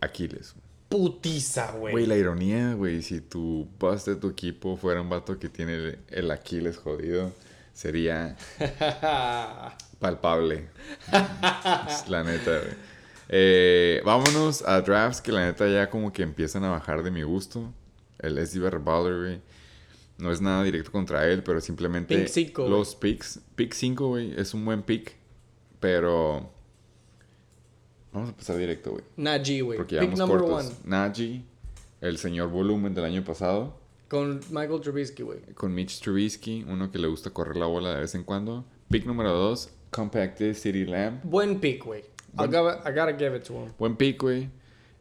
[0.00, 0.54] Aquiles.
[0.88, 1.92] Putiza, güey.
[1.92, 5.74] Güey, la ironía, güey, si tu bust de tu equipo fuera un vato que tiene
[5.74, 7.32] el, el Aquiles jodido,
[7.72, 8.36] sería
[9.98, 10.68] palpable.
[12.08, 12.74] la neta, güey.
[13.28, 17.22] Eh, vámonos a drafts que la neta ya como que empiezan a bajar de mi
[17.24, 17.72] gusto.
[18.20, 19.40] El SD Baller, güey.
[20.18, 22.72] No es nada directo contra él, pero simplemente Pick cinco, güey.
[22.78, 23.40] los picks.
[23.54, 25.14] Pick 5, güey, es un buen pick,
[25.80, 26.50] pero
[28.12, 29.04] vamos a empezar directo, güey.
[29.16, 29.76] Najee, güey.
[29.78, 30.66] Porque Pick number cortos.
[30.66, 30.74] one.
[30.84, 31.42] Najee,
[32.00, 33.78] el señor volumen del año pasado,
[34.08, 35.40] Con Michael Trubisky, güey.
[35.54, 38.64] con Mitch Trubisky, uno que le gusta correr la bola de vez en cuando.
[38.88, 41.20] Pick número 2, Compacted City Lamb.
[41.24, 42.00] Buen pick, güey.
[42.00, 42.04] I
[42.36, 43.72] Buen- gotta, I gotta give it to him.
[43.78, 44.48] Buen pick, güey.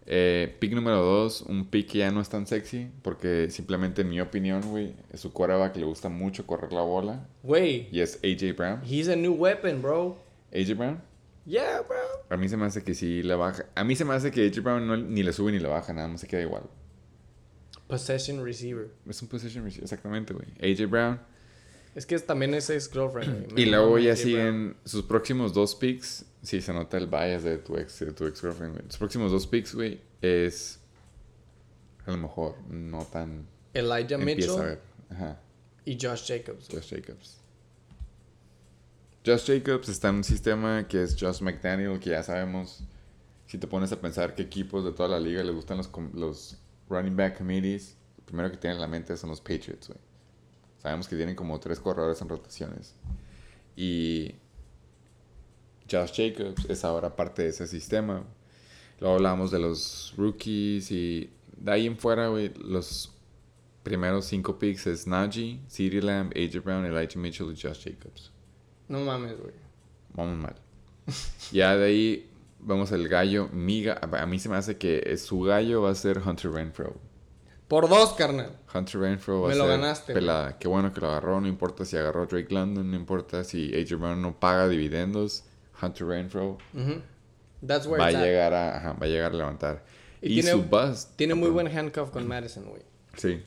[0.07, 4.09] Eh, pick número 2, un pick que ya no es tan sexy, porque simplemente en
[4.09, 7.27] mi opinión, güey, es su quarterback le gusta mucho correr la bola.
[7.41, 8.81] Güey, Y es AJ Brown.
[8.87, 10.17] he's a new weapon, bro.
[10.53, 11.01] AJ Brown.
[11.45, 11.97] Yeah, bro.
[12.29, 13.65] A mí se me hace que sí la baja.
[13.75, 15.91] A mí se me hace que AJ Brown no- ni le sube ni le baja,
[15.93, 16.63] nada más se queda igual.
[17.87, 18.89] Possession receiver.
[19.07, 20.47] Es un position receiver, exactamente, güey.
[20.61, 21.19] AJ Brown.
[21.93, 23.63] Es que también es ex girlfriend, güey.
[23.63, 26.25] Y luego ya siguen sus próximos dos picks.
[26.45, 28.79] Sí, se nota el bias de tu ex, de tu ex girlfriend.
[28.83, 30.79] Sus próximos dos picks, güey, es.
[32.05, 33.47] A lo mejor no tan.
[33.73, 34.81] Elijah Mitchell a ver.
[35.09, 35.39] Ajá.
[35.85, 36.67] y Josh Jacobs.
[36.71, 37.39] Josh Jacobs.
[39.25, 42.83] Josh Jacobs está en un sistema que es Josh McDaniel, que ya sabemos.
[43.47, 46.57] Si te pones a pensar qué equipos de toda la liga les gustan los, los
[46.89, 49.99] running back committees, lo primero que tienen en la mente son los Patriots, güey.
[50.77, 52.93] Sabemos que tienen como tres corredores en rotaciones.
[53.75, 54.35] Y
[55.89, 58.23] Josh Jacobs es ahora parte de ese sistema.
[58.99, 63.11] Luego hablamos de los rookies y de ahí en fuera, güey, los
[63.83, 68.31] primeros cinco picks es Najee, CeeDee Lamb, AJ Brown, Elijah Mitchell y Josh Jacobs.
[68.87, 69.53] No mames, güey.
[70.13, 70.55] Vamos mal.
[71.51, 72.29] ya de ahí
[72.59, 73.49] vamos al gallo.
[73.51, 76.95] Mi ga- a mí se me hace que su gallo va a ser Hunter Renfro.
[77.67, 78.57] Por dos, carnal.
[78.73, 80.23] Hunter Renfro va Me a lo ser ganaste, güey.
[80.23, 80.57] pelada.
[80.57, 81.41] Qué bueno que lo agarró.
[81.41, 82.89] No importa si agarró Drake London.
[82.89, 85.43] No importa si AJ Brown no paga dividendos.
[85.81, 87.01] Hunter Renfro Ujú.
[87.65, 88.23] That's where va a at.
[88.23, 89.83] llegar a, ajá, va a llegar a levantar.
[90.21, 91.15] Y Y, tiene- su bust.
[91.15, 92.81] Tiene muy buen handcuff con Madison, güey.
[93.17, 93.41] Sí.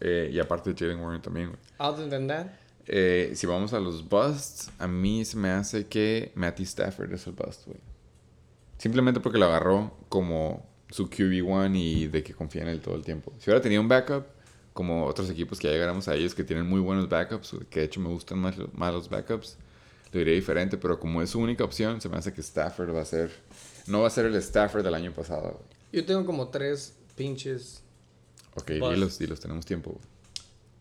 [0.00, 1.60] Eh, y aparte Jalen Warren también, güey.
[1.78, 2.46] Other than that,
[2.86, 7.26] Eh, si vamos a los busts, a mí se me hace que Matty Stafford es
[7.28, 7.78] el bust, güey.
[8.78, 13.04] Simplemente porque lo agarró como su QB1 y de que confía en él todo el
[13.04, 13.32] tiempo.
[13.38, 14.24] Si hubiera tenido un backup,
[14.72, 17.86] como otros equipos que ya llegáramos a ellos que tienen muy buenos backups, que de
[17.86, 19.56] hecho me gustan más, más los backups,
[20.12, 23.00] lo diría diferente, pero como es su única opción, se me hace que Stafford va
[23.00, 23.30] a ser...
[23.86, 25.60] No va a ser el Stafford del año pasado,
[25.92, 27.82] yo tengo como tres pinches.
[28.54, 30.00] Ok, dilos, dilos, tenemos tiempo.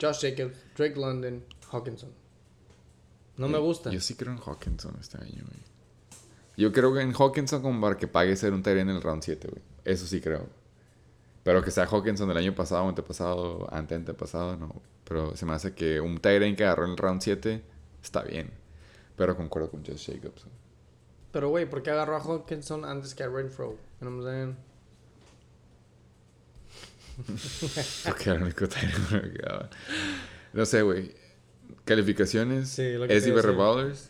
[0.02, 2.10] Josh Jacobs, Drake London, Hawkinson.
[3.38, 3.91] No me gusta.
[3.91, 5.60] Yo sí creo en Hawkinson este año, güey.
[6.58, 9.24] Yo creo que en Hawkinson como para que pague ser un Tyrant en el round
[9.24, 9.62] 7, güey.
[9.84, 10.48] Eso sí creo.
[11.44, 14.82] Pero que sea Hawkinson del año pasado, antepasado, ante antepasado, no.
[15.06, 17.62] Pero se me hace que un Tyrant que agarró en el round 7
[18.02, 18.52] está bien.
[19.22, 20.48] Pero concuerdo con Josh Jacobs.
[21.31, 23.73] Pero, güey, ¿por qué agarró a Hawkinson antes que a Renfro?
[23.73, 24.56] You know what I'm
[27.27, 28.02] saying?
[28.03, 29.69] Porque era el único Tyrant que me quedaba.
[30.53, 31.14] No sé, güey.
[31.85, 32.69] Calificaciones.
[32.69, 33.35] Sí, lo que a decir.
[33.35, 34.10] Ballers.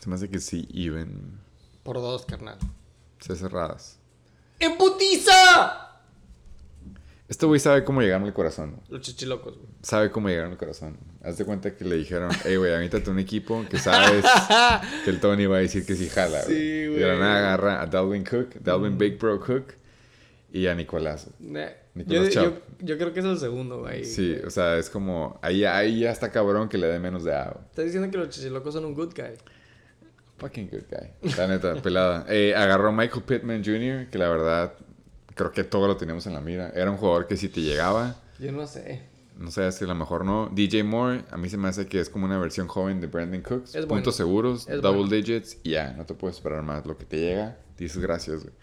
[0.00, 1.40] Se me hace que sí, even.
[1.82, 2.58] Por dos, carnal.
[3.20, 3.98] Se cerradas.
[4.58, 6.02] ¡En putiza!
[7.26, 8.82] Este güey sabe cómo llegarme al corazón.
[8.90, 9.68] Los chichilocos, güey.
[9.80, 11.13] Sabe cómo llegar al corazón.
[11.24, 14.24] Haz de cuenta que le dijeron, hey, güey, avítate un equipo que sabes
[15.04, 16.54] que el Tony va a decir que sí jala, güey.
[16.56, 17.18] Sí, Y de la güey.
[17.20, 19.72] nada agarra a Dalvin Cook, Dalvin Big Bro Cook
[20.52, 21.28] y a Nicolás.
[21.40, 24.04] Nah, Nicolás Yo, yo, yo creo que es el segundo, güey.
[24.04, 27.34] Sí, o sea, es como, ahí, ahí ya está cabrón que le dé menos de
[27.34, 27.64] A, güey.
[27.70, 29.34] Estás diciendo que los chichilocos son un good guy.
[30.38, 31.32] Fucking good guy.
[31.38, 32.26] La neta, pelada.
[32.28, 34.74] Eh, agarró a Michael Pittman Jr., que la verdad
[35.34, 36.70] creo que todo lo teníamos en la mira.
[36.74, 39.13] Era un jugador que si te llegaba, Yo no sé.
[39.36, 40.48] No sé si a lo mejor no.
[40.52, 43.42] DJ Moore, a mí se me hace que es como una versión joven de Brandon
[43.42, 43.74] Cooks.
[43.74, 45.16] Es Puntos seguros, Es double bueno.
[45.16, 46.86] digits, y ya, no te puedes esperar más.
[46.86, 48.54] Lo que te llega, dices gracias, güey.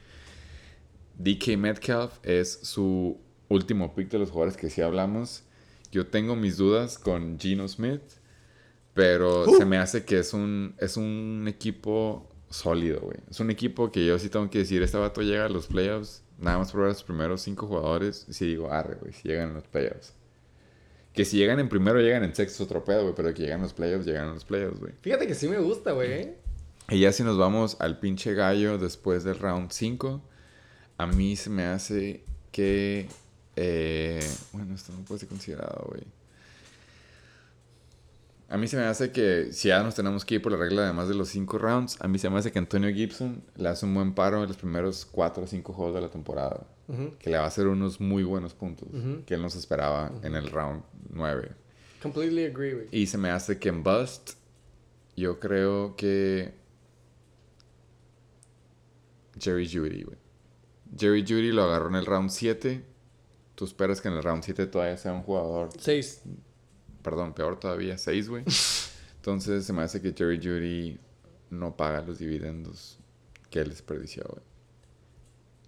[1.17, 3.19] DK Metcalf es su
[3.49, 5.43] último pick de los jugadores que sí hablamos.
[5.91, 8.01] Yo tengo mis dudas con Geno Smith,
[8.93, 9.57] pero Uh.
[9.57, 13.17] se me hace que es un, es un equipo sólido, güey.
[13.29, 16.23] Es un equipo que yo sí tengo que decir, este vato llega a los playoffs,
[16.39, 19.51] nada más ver a los primeros cinco jugadores, y sí digo, arre, güey, si llegan
[19.51, 20.13] a los playoffs.
[21.13, 23.61] Que si llegan en primero, llegan en sexto, es otro pedo, güey, pero que llegan
[23.61, 24.93] los playoffs, llegan los playoffs, güey.
[25.01, 26.35] Fíjate que sí me gusta, güey.
[26.89, 30.21] Y ya si nos vamos al pinche gallo después del round 5,
[30.97, 33.07] a mí se me hace que...
[33.55, 34.19] eh,
[34.53, 36.03] bueno, esto no puede ser considerado, güey.
[38.51, 40.85] A mí se me hace que si ya nos tenemos que ir por la regla
[40.85, 43.69] de más de los 5 rounds, a mí se me hace que Antonio Gibson le
[43.69, 46.67] hace un buen paro en los primeros 4 o 5 juegos de la temporada.
[47.19, 48.89] Que le va a hacer unos muy buenos puntos
[49.25, 51.51] que él nos esperaba en el round 9.
[52.03, 52.87] Completely agree, güey.
[52.91, 54.31] Y se me hace que en Bust,
[55.15, 56.53] yo creo que.
[59.39, 60.17] Jerry Judy, güey.
[60.97, 62.83] Jerry Judy lo agarró en el round 7.
[63.55, 65.69] Tú esperas que en el round 7 todavía sea un jugador.
[65.79, 66.23] 6.
[67.03, 68.43] Perdón, peor todavía, 6, güey.
[69.17, 70.99] Entonces se me hace que Jerry Judy
[71.49, 72.97] no paga los dividendos
[73.49, 74.43] que él desperdició, güey.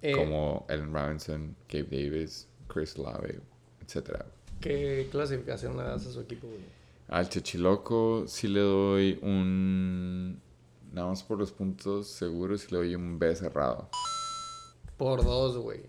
[0.01, 3.39] Eh, Como Allen Robinson, Gabe Davis, Chris Lave,
[3.81, 4.23] etc.
[4.59, 6.61] ¿Qué clasificación le das a su equipo, güey?
[7.07, 10.41] Al Chechiloco sí le doy un...
[10.91, 13.89] Nada más por los puntos seguros sí le doy un B cerrado.
[14.97, 15.81] Por dos, güey.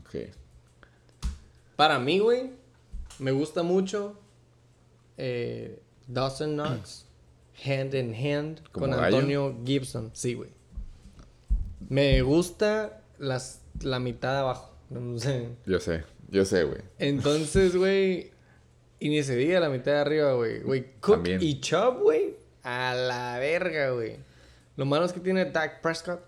[0.00, 0.30] Ok.
[1.76, 2.50] Para mí, güey,
[3.18, 4.18] me gusta mucho
[5.18, 7.06] eh, Dawson Knox,
[7.64, 9.16] hand in hand, ¿Como con gallo?
[9.16, 10.10] Antonio Gibson.
[10.14, 10.50] Sí, güey.
[11.88, 14.74] Me gusta las, la mitad de abajo.
[14.90, 15.50] No sé.
[15.66, 16.80] Yo sé, yo sé, güey.
[16.98, 18.30] Entonces, güey,
[18.98, 20.60] y ni se diga la mitad de arriba, güey.
[20.62, 21.42] Güey, Cook También.
[21.42, 24.16] y Chubb, güey, a la verga, güey.
[24.76, 26.22] Lo malo es que tiene Dak Prescott,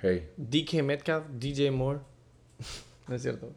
[0.00, 0.28] Hey.
[0.36, 2.00] DK Metcalf, DJ Moore.
[3.08, 3.50] no es cierto.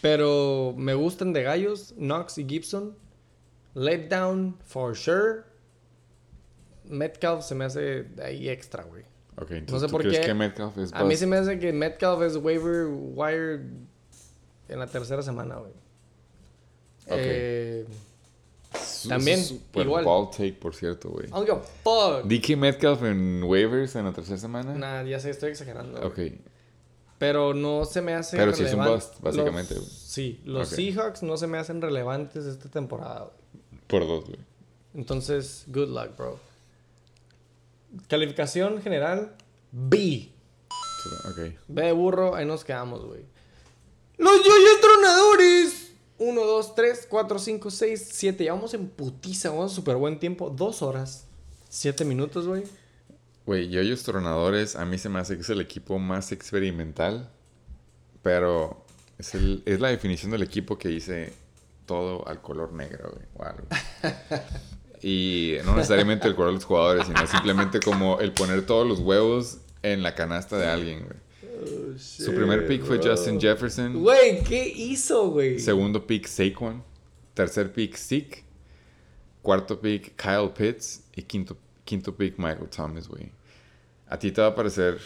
[0.00, 2.96] Pero me gustan de gallos, Knox y Gibson.
[3.74, 5.44] Let down for sure.
[6.84, 9.04] Metcalf se me hace ahí extra, güey.
[9.36, 10.26] Ok, No entonces sé ¿tú por crees qué.
[10.26, 13.60] que Metcalf es A mí se me hace que Metcalf es waiver wire
[14.68, 15.70] en la tercera semana, güey.
[17.06, 17.16] Ok.
[17.16, 17.86] Eh,
[19.08, 20.04] también, su- super igual.
[20.04, 21.26] ball take, por cierto, güey.
[21.26, 22.24] I don't give a fuck.
[22.26, 24.74] DK Metcalf en waivers en la tercera semana.
[24.74, 26.00] Nah, ya sé, estoy exagerando.
[26.06, 26.18] Ok.
[27.18, 29.96] Pero no se me hace Pero sí es un relevan- bust, básicamente, los- güey.
[29.96, 30.76] sí, los Ok.
[30.76, 33.39] Seahawks no se me hacen relevantes esta temporada, güey.
[33.90, 34.38] Por dos, güey.
[34.94, 36.38] Entonces, good luck, bro.
[38.08, 39.34] Calificación general,
[39.72, 40.30] B.
[41.28, 41.54] Ok.
[41.68, 43.22] B de burro, ahí nos quedamos, güey.
[44.16, 45.86] Los yoyos tronadores.
[46.18, 48.44] 1, 2, 3, 4, 5, 6, 7.
[48.44, 50.50] Ya vamos en putiza, vamos a súper buen tiempo.
[50.50, 51.26] Dos horas.
[51.70, 52.64] Siete minutos, güey.
[53.46, 57.30] Güey, Yoyos Tronadores a mí se me hace que es el equipo más experimental,
[58.22, 58.84] pero
[59.18, 61.32] es, el, es la definición del equipo que dice
[61.90, 63.26] todo al color negro, güey.
[63.36, 63.66] o algo.
[65.02, 69.00] Y no necesariamente el color de los jugadores, sino simplemente como el poner todos los
[69.00, 71.98] huevos en la canasta de alguien, güey.
[71.98, 74.02] Su primer pick fue Justin Jefferson.
[74.02, 75.58] Güey, ¿qué hizo, güey?
[75.58, 76.84] Segundo pick, Saquon.
[77.34, 78.44] Tercer pick, Zeke.
[79.42, 81.02] Cuarto pick, Kyle Pitts.
[81.16, 83.32] Y quinto, quinto pick, Michael Thomas, güey.
[84.06, 85.00] A ti te va a parecer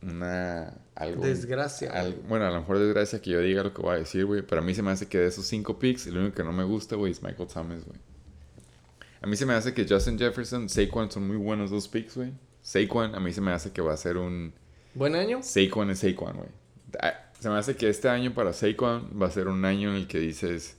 [0.00, 0.72] una...
[0.94, 3.98] Algo, Desgracia, al- bueno, a lo mejor desgracia que yo diga lo que voy a
[3.98, 4.42] decir, güey.
[4.42, 6.52] Pero a mí se me hace que de esos cinco picks, el único que no
[6.52, 7.98] me gusta, güey, es Michael Thomas, güey.
[9.22, 12.32] A mí se me hace que Justin Jefferson, Saquon son muy buenos dos picks, güey.
[12.60, 14.52] Saquon, a mí se me hace que va a ser un...
[14.94, 15.40] ¿Buen año?
[15.42, 16.48] Saquon es Saquon, güey.
[17.00, 19.96] Ah, Se me hace que este año para Saquon va a ser un año en
[19.96, 20.76] el que dices,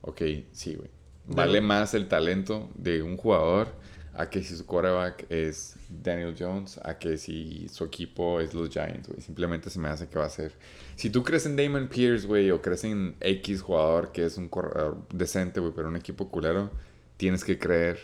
[0.00, 0.22] ok,
[0.52, 0.88] sí, güey.
[1.26, 1.60] Vale Dale.
[1.60, 3.68] más el talento de un jugador
[4.14, 8.68] a que si su quarterback es Daniel Jones, a que si su equipo es los
[8.68, 9.20] Giants, güey.
[9.22, 10.52] Simplemente se me hace que va a ser.
[10.96, 14.48] Si tú crees en Damon Pierce, güey, o crees en X jugador que es un
[14.48, 16.70] corredor decente, güey, pero un equipo culero,
[17.16, 17.98] tienes que creer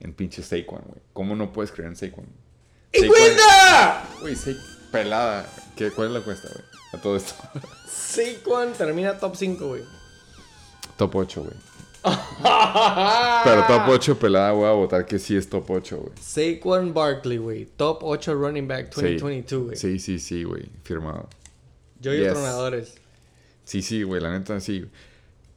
[0.00, 1.00] en pinche Saquon, güey.
[1.12, 2.26] ¿Cómo no puedes creer en Saquon?
[2.92, 4.04] Saquon- ¡Cuenta!
[4.20, 4.34] Güey,
[4.90, 5.48] pelada.
[5.76, 6.64] ¿Qué, ¿Cuál es la cuesta, güey?
[6.92, 7.34] A todo esto.
[7.88, 9.82] Saquon termina top 5, güey.
[10.96, 11.54] top 8, güey.
[13.44, 16.12] Pero top 8 pelada voy a votar que sí es top 8, güey.
[16.20, 17.66] Saquon Barkley, güey.
[17.76, 19.00] Top 8 running back Sí.
[19.02, 19.76] 2022, güey.
[19.76, 20.68] Sí, sí, sí, güey.
[20.82, 21.28] Firmado.
[22.00, 22.32] Yoyos Yes.
[22.34, 22.94] tronadores.
[23.64, 24.20] Sí, sí, güey.
[24.20, 24.84] La neta, sí.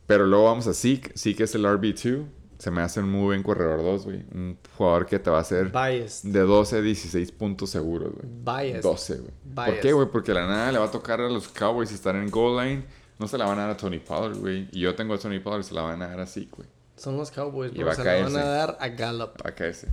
[0.05, 1.11] Pero luego vamos a Zeke.
[1.17, 2.25] Zeke es el RB2.
[2.59, 4.23] se me hace un muy buen corredor 2, güey.
[4.33, 6.31] Un jugador que te va a hacer Biased.
[6.31, 8.25] de 12 a 16 puntos seguros, güey.
[8.67, 8.81] Biased.
[8.81, 9.31] 12, güey.
[9.67, 10.07] ¿Por qué, güey?
[10.11, 12.83] Porque la nada le va a tocar a los Cowboys estar en goal line.
[13.19, 14.67] No se la van a dar a Tony Pollard, güey.
[14.71, 16.67] Y yo tengo a Tony Pollard, se la van a dar así, güey.
[16.95, 19.41] Son los Cowboys, Y va a se la van a dar a Gallup.
[19.43, 19.87] Va a caerse.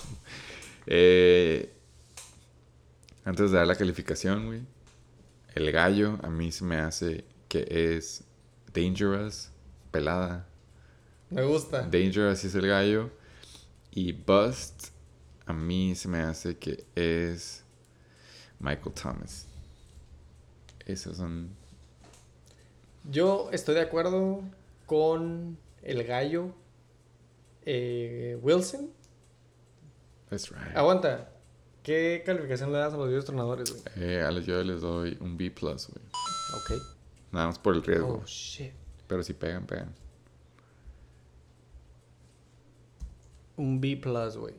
[0.86, 1.72] eh,
[3.24, 4.62] antes de dar la calificación, güey.
[5.54, 8.24] El gallo a mí se me hace que es
[8.72, 9.50] dangerous,
[9.90, 10.46] pelada.
[11.28, 11.82] Me gusta.
[11.82, 13.10] Dangerous es el gallo.
[13.90, 14.90] Y Bust
[15.46, 17.64] a mí se me hace que es
[18.60, 19.46] Michael Thomas.
[20.86, 21.56] Esos son...
[23.10, 24.42] Yo estoy de acuerdo
[24.86, 26.54] con el gallo
[27.62, 28.90] eh, Wilson.
[30.28, 30.76] That's right.
[30.76, 31.32] Aguanta.
[31.82, 33.82] ¿Qué calificación le das a los 10 tronadores, güey?
[33.96, 35.74] Eh, a los yo les doy un B+, güey.
[35.74, 36.82] Ok.
[37.32, 38.20] Nada más por el riesgo.
[38.22, 38.72] Oh, shit.
[39.08, 39.92] Pero si pegan, pegan.
[43.56, 44.00] Un B,
[44.36, 44.54] güey.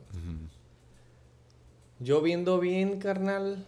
[2.00, 3.64] Yo viendo bien, carnal.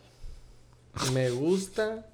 [1.14, 2.06] Me gusta.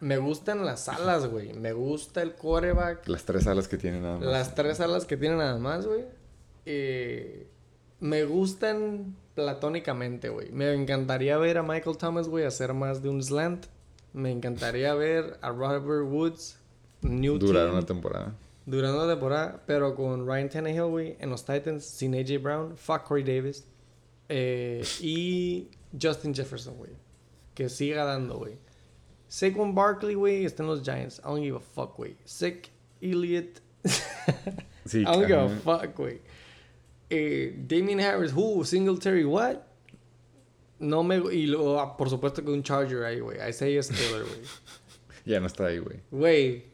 [0.00, 1.52] Me gustan las alas, güey.
[1.54, 3.06] Me gusta el quarterback.
[3.08, 4.26] Las tres alas que tienen nada más.
[4.26, 6.04] Las tres alas que tiene nada más, güey.
[6.66, 7.46] Eh,
[8.00, 10.50] me gustan platónicamente, güey.
[10.52, 13.66] Me encantaría ver a Michael Thomas, güey, hacer más de un slant.
[14.12, 16.58] Me encantaría ver a Robert Woods,
[17.02, 18.34] New Durar una temporada.
[18.64, 23.04] durante una temporada, pero con Ryan Tannehill, güey, en los Titans, sin AJ Brown, fuck
[23.04, 23.66] Corey Davis.
[24.28, 25.68] eh, y
[26.00, 26.90] Justin Jefferson, güey.
[27.54, 28.58] Que siga dando, güey.
[29.28, 31.20] Saquon Barkley, güey, está en los Giants.
[31.20, 32.16] I don't give a fuck, güey.
[32.24, 32.70] Sick
[33.00, 33.60] Elliott.
[34.86, 36.20] Sí, I don't give a fuck, güey.
[37.10, 38.64] Eh, Damien Harris, who?
[38.64, 39.62] Singletary, what?
[40.78, 41.16] No me...
[41.34, 43.38] Y ah, por supuesto que un Charger ahí, güey.
[43.48, 44.42] Isaiah Spiller, güey.
[45.24, 46.00] Ya no está ahí, güey.
[46.12, 46.64] Güey,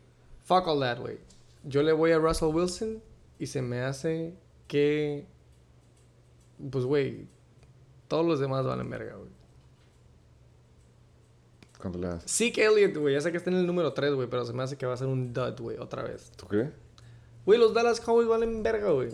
[0.45, 1.19] fuck all that, güey.
[1.65, 3.03] Yo le voy a Russell Wilson
[3.39, 4.35] y se me hace
[4.69, 5.27] que...
[6.71, 7.27] Pues, güey,
[8.09, 9.31] todos los demás valen verga, güey.
[11.83, 12.23] ¿Cuánto le das?
[12.29, 14.63] Zeke Elliott, güey, ya sé que está en el número 3, güey, pero se me
[14.63, 16.31] hace que va a ser un dud, güey, otra vez.
[16.37, 16.71] ¿Tú crees?
[17.45, 19.09] Güey, los Dallas Cowboys valen verga, güey.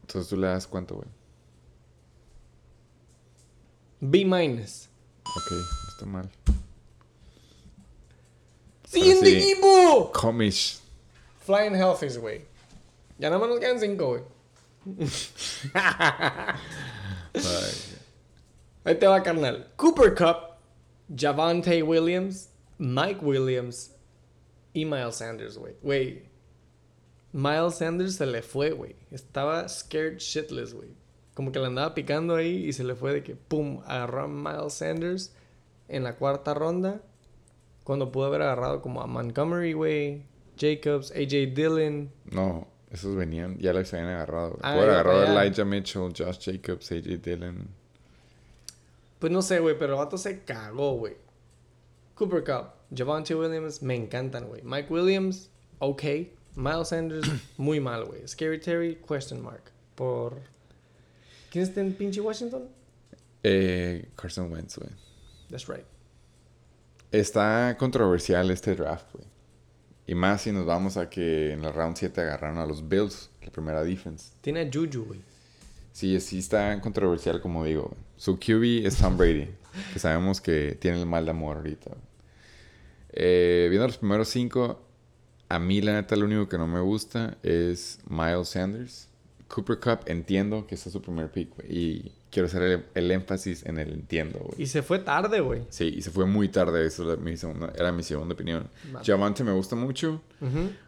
[0.00, 1.06] Entonces tú le das cuánto, güey.
[4.00, 4.88] B minus.
[5.36, 6.28] Ok, no está mal.
[8.82, 9.36] ¡Siguiente sí.
[9.36, 10.10] equipo!
[10.12, 10.80] Comish.
[11.46, 12.44] Flying Healthies, güey.
[13.16, 14.22] Ya nada más nos quedan 5, güey.
[18.84, 19.68] Ahí te va, carnal.
[19.76, 20.56] Cooper Cup,
[21.16, 23.94] Javante Williams, Mike Williams
[24.72, 25.74] y Miles Sanders, güey.
[25.82, 26.22] Güey.
[27.32, 28.96] Miles Sanders se le fue, güey.
[29.10, 30.90] Estaba scared shitless, güey.
[31.34, 34.28] Como que le andaba picando ahí y se le fue de que, pum, agarró a
[34.28, 35.34] Miles Sanders
[35.88, 37.00] en la cuarta ronda.
[37.84, 40.24] Cuando pudo haber agarrado como a Montgomery, güey.
[40.58, 42.10] Jacobs, AJ Dillon.
[42.24, 44.58] No, esos venían, ya los habían agarrado.
[44.62, 47.68] Ah, Pudo haber agarrado a Elijah Mitchell, Josh Jacobs, AJ Dillon.
[49.22, 51.14] Pues no sé, güey, pero el vato se cagó, güey.
[52.16, 54.62] Cooper Cup, Javante Williams, me encantan, güey.
[54.64, 56.02] Mike Williams, ok.
[56.56, 58.26] Miles Sanders, muy mal, güey.
[58.26, 59.70] Scary Terry, question mark.
[59.94, 60.42] Por...
[61.52, 62.68] ¿Quién está en pinche Washington?
[63.44, 64.90] Eh, Carson Wentz, güey.
[65.50, 65.86] That's right.
[67.12, 69.26] Está controversial este draft, güey.
[70.04, 73.30] Y más si nos vamos a que en la round 7 agarraron a los Bills,
[73.40, 74.32] la primera defense.
[74.40, 75.20] Tiene a Juju, güey.
[75.92, 77.94] Sí, sí está controversial, como digo.
[78.16, 79.48] Su QB es Tom Brady,
[79.92, 81.90] que sabemos que tiene el mal de amor ahorita.
[83.12, 84.80] Eh, viendo los primeros cinco,
[85.48, 89.08] a mí la neta lo único que no me gusta es Miles Sanders.
[89.48, 91.78] Cooper Cup, entiendo que es su primer pick, güey.
[91.78, 94.62] Y quiero hacer el, el énfasis en el entiendo, güey.
[94.62, 95.62] Y se fue tarde, güey.
[95.68, 96.84] Sí, y se fue muy tarde.
[96.86, 98.68] Eso era mi segunda, era mi segunda opinión.
[98.92, 99.02] Va.
[99.04, 100.20] Javante me gusta mucho.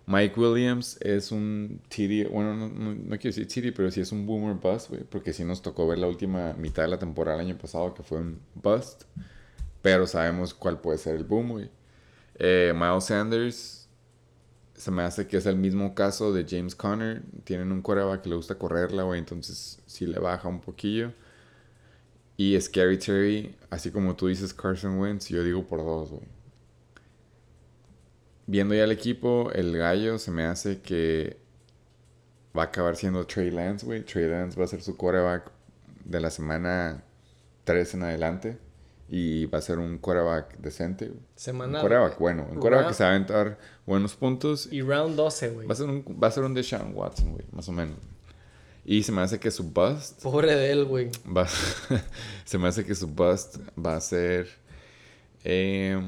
[0.06, 2.28] Mike Williams es un TD.
[2.32, 5.04] Bueno, no, no- no quiero decir TD, pero sí es un boomer bust, güey.
[5.04, 8.02] Porque sí nos tocó ver la última mitad de la temporada el año pasado que
[8.02, 9.04] fue un bust.
[9.82, 11.70] Pero sabemos cuál puede ser el boom, güey.
[12.38, 13.80] Eh, Miles Sanders.
[14.74, 17.22] Se me hace que es el mismo caso de James Conner.
[17.44, 19.20] Tienen un quarterback que le gusta correrla, güey.
[19.20, 21.12] Entonces sí le baja un poquillo.
[22.36, 26.22] Y Scary Terry, así como tú dices Carson Wentz, yo digo por dos, güey.
[28.46, 31.38] Viendo ya el equipo, el gallo se me hace que
[32.56, 34.04] va a acabar siendo Trey Lance, güey.
[34.04, 35.50] Trey Lance va a ser su quarterback
[36.04, 37.04] de la semana
[37.64, 38.58] 3 en adelante.
[39.08, 41.12] Y va a ser un quarterback decente.
[41.36, 42.46] Semana- un quarterback bueno.
[42.50, 44.70] Un quarterback que se va a aventar buenos puntos.
[44.72, 45.66] Y round 12, güey.
[45.68, 47.44] Va a ser un, va a ser un Deshaun Watson, güey.
[47.52, 47.96] Más o menos.
[48.84, 51.10] Y se me hace que su bust Pobre de él, güey.
[51.26, 51.48] Va-
[52.44, 54.48] se me hace que su bust va a ser.
[55.44, 55.98] eh,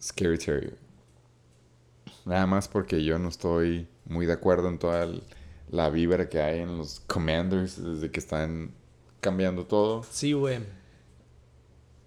[0.00, 0.74] Scary Terry.
[2.24, 5.22] Nada más porque yo no estoy muy de acuerdo en toda el-
[5.70, 8.72] la vibra que hay en los Commanders desde que están
[9.20, 10.04] cambiando todo.
[10.10, 10.60] Sí, güey.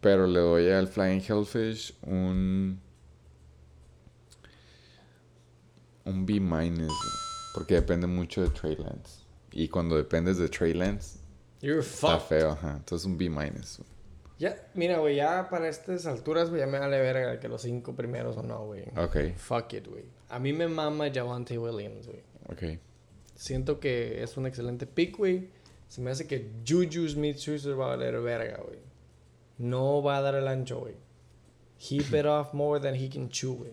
[0.02, 2.80] Pero le doy al Flying Hellfish un.
[6.06, 6.94] Un B minus.
[7.54, 9.24] Porque depende mucho de Trey Lance.
[9.52, 11.20] Y cuando dependes de Trey Lance,
[11.62, 12.28] You're está fucked.
[12.40, 12.76] feo, ajá.
[12.78, 13.82] Entonces un B minus.
[14.38, 17.96] Ya, mira, güey, ya para estas alturas, güey, ya me vale verga que los cinco
[17.96, 18.84] primeros o no, güey.
[18.98, 19.36] Ok.
[19.38, 20.04] Fuck it, güey.
[20.30, 22.22] A mí me mama Javante Williams, güey.
[22.50, 22.80] Ok.
[23.36, 25.50] Siento que es un excelente pick, güey.
[25.88, 28.80] Se me hace que Juju Smith-Schuster va a valer verga, güey.
[29.58, 30.96] No va a dar el ancho, güey.
[31.80, 33.72] He bit off more than he can chew, güey.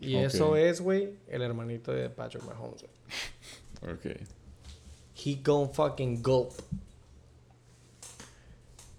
[0.00, 3.94] Y eso es, güey, el hermanito de Patrick Mahomes, güey.
[3.94, 4.20] Ok.
[5.14, 6.52] He gon' fucking gulp.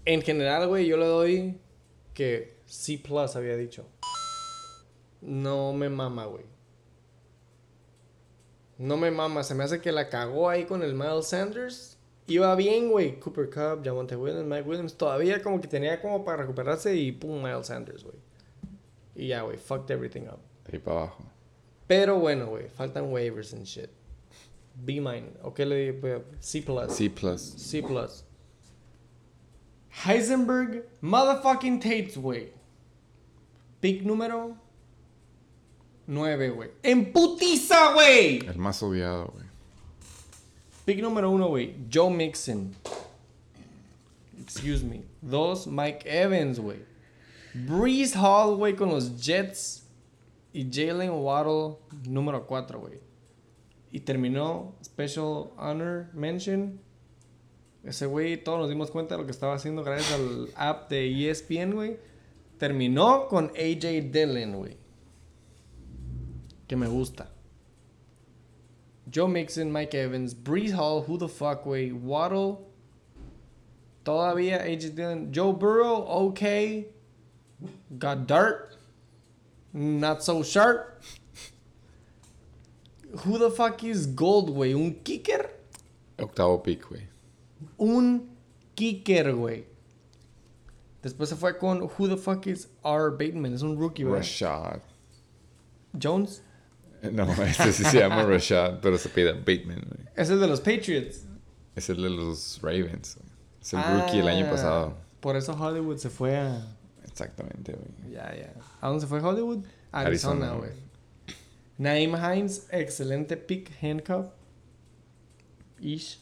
[0.04, 1.58] En general, güey, yo le doy
[2.12, 3.86] que C plus había dicho.
[5.20, 6.44] No me mama, güey.
[8.78, 9.42] No me mama.
[9.42, 11.98] Se me hace que la cagó ahí con el Miles Sanders.
[12.26, 13.18] Iba bien, güey.
[13.20, 14.94] Cooper Cup, Javonte Williams, Mike Williams.
[14.96, 18.16] Todavía como que tenía como para recuperarse y pum, Miles Sanders, güey.
[19.14, 19.58] Y ya, güey.
[19.58, 20.40] Fucked everything up.
[20.66, 21.24] De ahí para abajo.
[21.86, 22.68] Pero bueno, güey.
[22.68, 23.90] Faltan waivers and shit.
[24.74, 25.34] B minus.
[25.42, 26.22] ¿O qué le di?
[26.40, 26.92] C plus.
[26.92, 27.40] C plus.
[27.40, 28.24] C plus.
[29.90, 32.52] Heisenberg motherfucking Tates, güey.
[33.80, 34.56] Pick número
[36.06, 36.70] 9, güey.
[36.82, 38.38] ¡En putiza, güey!
[38.46, 39.46] El más odiado, güey.
[40.84, 41.74] Pick número 1, güey.
[41.92, 42.74] Joe Mixon.
[44.40, 45.02] Excuse me.
[45.22, 46.78] Dos, Mike Evans, güey.
[47.54, 49.84] Breeze Hall, güey, con los Jets.
[50.52, 51.76] Y Jalen Waddle,
[52.08, 53.00] número 4, güey.
[53.92, 56.80] Y terminó Special Honor Mention.
[57.84, 61.30] Ese güey, todos nos dimos cuenta de lo que estaba haciendo gracias al app de
[61.30, 61.98] ESPN, güey.
[62.58, 64.76] Terminó con AJ Dillon, güey.
[66.66, 67.30] Que me gusta.
[69.12, 71.90] Joe Mixon, Mike Evans, Breeze Hall, who the fuck, güey.
[71.90, 72.58] Waddle.
[74.04, 75.32] Todavía AJ Dillon.
[75.32, 76.92] Joe Burrow, okay.
[77.98, 78.79] Got dirt.
[79.72, 81.00] Not so sharp.
[83.24, 84.74] Who the fuck is Gold, güey?
[84.74, 85.50] ¿Un kicker?
[86.18, 87.02] Octavo pick, güey.
[87.78, 88.28] Un
[88.74, 89.64] kicker, güey.
[91.02, 93.10] Después se fue con Who the fuck is R.
[93.10, 93.54] Bateman.
[93.54, 94.20] Es un rookie, güey.
[94.20, 94.80] Rashad.
[96.00, 96.42] Jones.
[97.12, 100.06] No, este sí se llama Rashad, pero se pide Bateman, güey.
[100.14, 101.22] Es el de los Patriots.
[101.74, 103.16] Es el de los Ravens.
[103.58, 104.94] Es el rookie el año Ah, pasado.
[105.20, 106.76] Por eso Hollywood se fue a.
[107.20, 108.12] Exactamente, güey.
[108.14, 108.54] Ya, ya.
[108.80, 109.64] ¿A dónde se fue Hollywood?
[109.92, 110.70] Arizona, güey.
[111.76, 114.26] Naim Hines, excelente pick, handcuff.
[115.78, 116.18] Ish.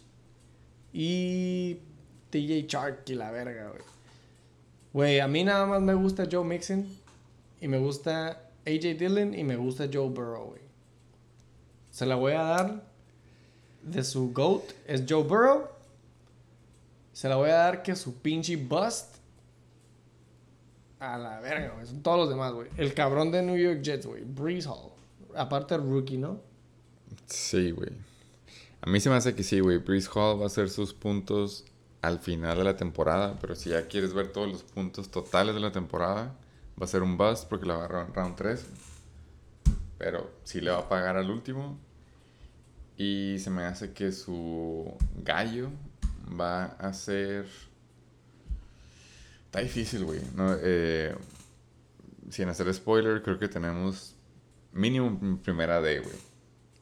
[0.92, 1.80] Y
[2.30, 3.82] TJ Chark y la verga, güey.
[4.92, 6.86] Güey, a mí nada más me gusta Joe Mixon.
[7.60, 10.62] Y me gusta AJ Dillon y me gusta Joe Burrow, güey.
[11.90, 12.82] Se la voy a dar
[13.82, 15.68] de su GOAT es Joe Burrow.
[17.12, 19.17] Se la voy a dar que su pinche bust
[21.00, 21.86] a la verga, güey.
[21.86, 22.68] Son todos los demás, güey.
[22.76, 24.24] El cabrón de New York Jets, güey.
[24.24, 24.92] Breeze Hall.
[25.36, 26.40] Aparte rookie, ¿no?
[27.26, 27.90] Sí, güey.
[28.80, 29.78] A mí se me hace que sí, güey.
[29.78, 31.64] Breeze Hall va a hacer sus puntos
[32.02, 33.36] al final de la temporada.
[33.40, 36.34] Pero si ya quieres ver todos los puntos totales de la temporada,
[36.80, 38.66] va a ser un bust porque la va a round 3.
[39.98, 41.78] Pero sí le va a pagar al último.
[42.96, 45.70] Y se me hace que su gallo
[46.38, 47.46] va a ser.
[49.48, 50.20] Está difícil, güey.
[50.34, 51.14] No, eh,
[52.30, 54.14] sin hacer spoiler, creo que tenemos
[54.72, 56.14] mínimo primera D, güey.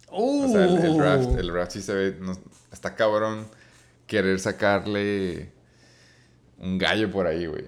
[0.08, 2.16] O sea, el, el draft, el draft sí se ve.
[2.20, 2.38] no-
[2.72, 3.46] está cabrón
[4.06, 5.52] querer sacarle
[6.58, 7.66] un gallo por ahí, güey.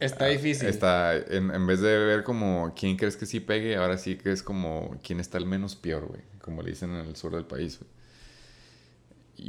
[0.00, 0.68] Está difícil.
[0.68, 4.32] Está, en, en vez de ver como quién crees que sí pegue, ahora sí que
[4.32, 6.20] es como quién está el menos peor, güey.
[6.40, 7.90] Como le dicen en el sur del país, güey.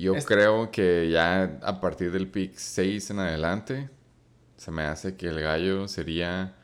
[0.01, 3.89] Yo Es- creo que ya a partir del pick 6 en adelante,
[4.57, 6.55] se me hace que el gallo sería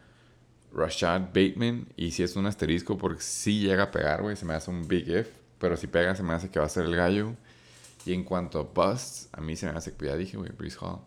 [0.74, 1.88] Rashad Bateman.
[1.95, 4.88] Y si es un asterisco, porque si llega a pegar, güey, se me hace un
[4.88, 5.28] big if.
[5.60, 7.36] Pero si pega, se me hace que va a ser el gallo.
[8.06, 10.78] Y en cuanto a busts, a mí se me hace que ya dije, güey, Breeze
[10.82, 11.00] Hall.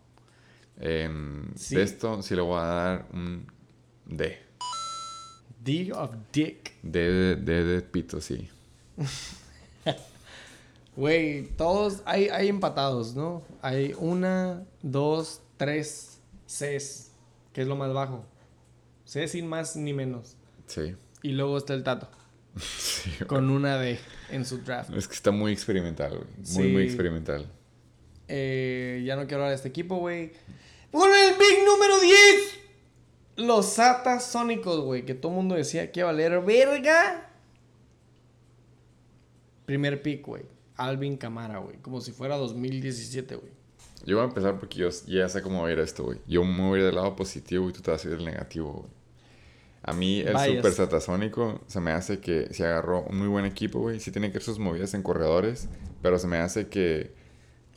[0.78, 1.76] En Sí.
[1.76, 3.46] de esto sí le voy a dar un
[4.06, 4.38] D.
[5.60, 6.72] D of Dick.
[6.82, 8.48] D de, D de pito, sí.
[10.96, 13.42] Güey, todos hay, hay empatados, ¿no?
[13.62, 16.13] Hay una, dos, tres
[16.46, 17.10] Cs,
[17.52, 18.24] que es lo más bajo.
[19.04, 20.36] C sin más ni menos.
[20.66, 20.94] Sí.
[21.22, 22.08] Y luego está el Tato,
[22.56, 23.98] Sí, con una D
[24.30, 24.90] en su draft.
[24.94, 26.28] Es que está muy experimental, güey.
[26.36, 26.62] Muy, Sí.
[26.62, 27.50] muy experimental.
[28.28, 30.32] Eh, ya no quiero hablar de este equipo, güey.
[30.90, 32.60] ¡Con el big número 10!
[33.36, 37.30] Los Satasónicos, güey, que todo el mundo decía que iba a valer verga.
[39.66, 40.44] Primer pick, güey.
[40.76, 41.76] Alvin Camara, güey.
[41.78, 43.52] Como si fuera 2017, güey.
[44.04, 46.18] Yo voy a empezar porque yo ya sé cómo va a ir esto, güey.
[46.26, 48.24] Yo me voy a ir del lado positivo y tú te vas a ir del
[48.24, 49.04] negativo, güey.
[49.86, 50.46] A mí el Bias.
[50.46, 54.00] super satasónico se me hace que se agarró un muy buen equipo, güey.
[54.00, 55.68] Sí tiene que hacer sus movidas en corredores,
[56.00, 57.12] pero se me hace que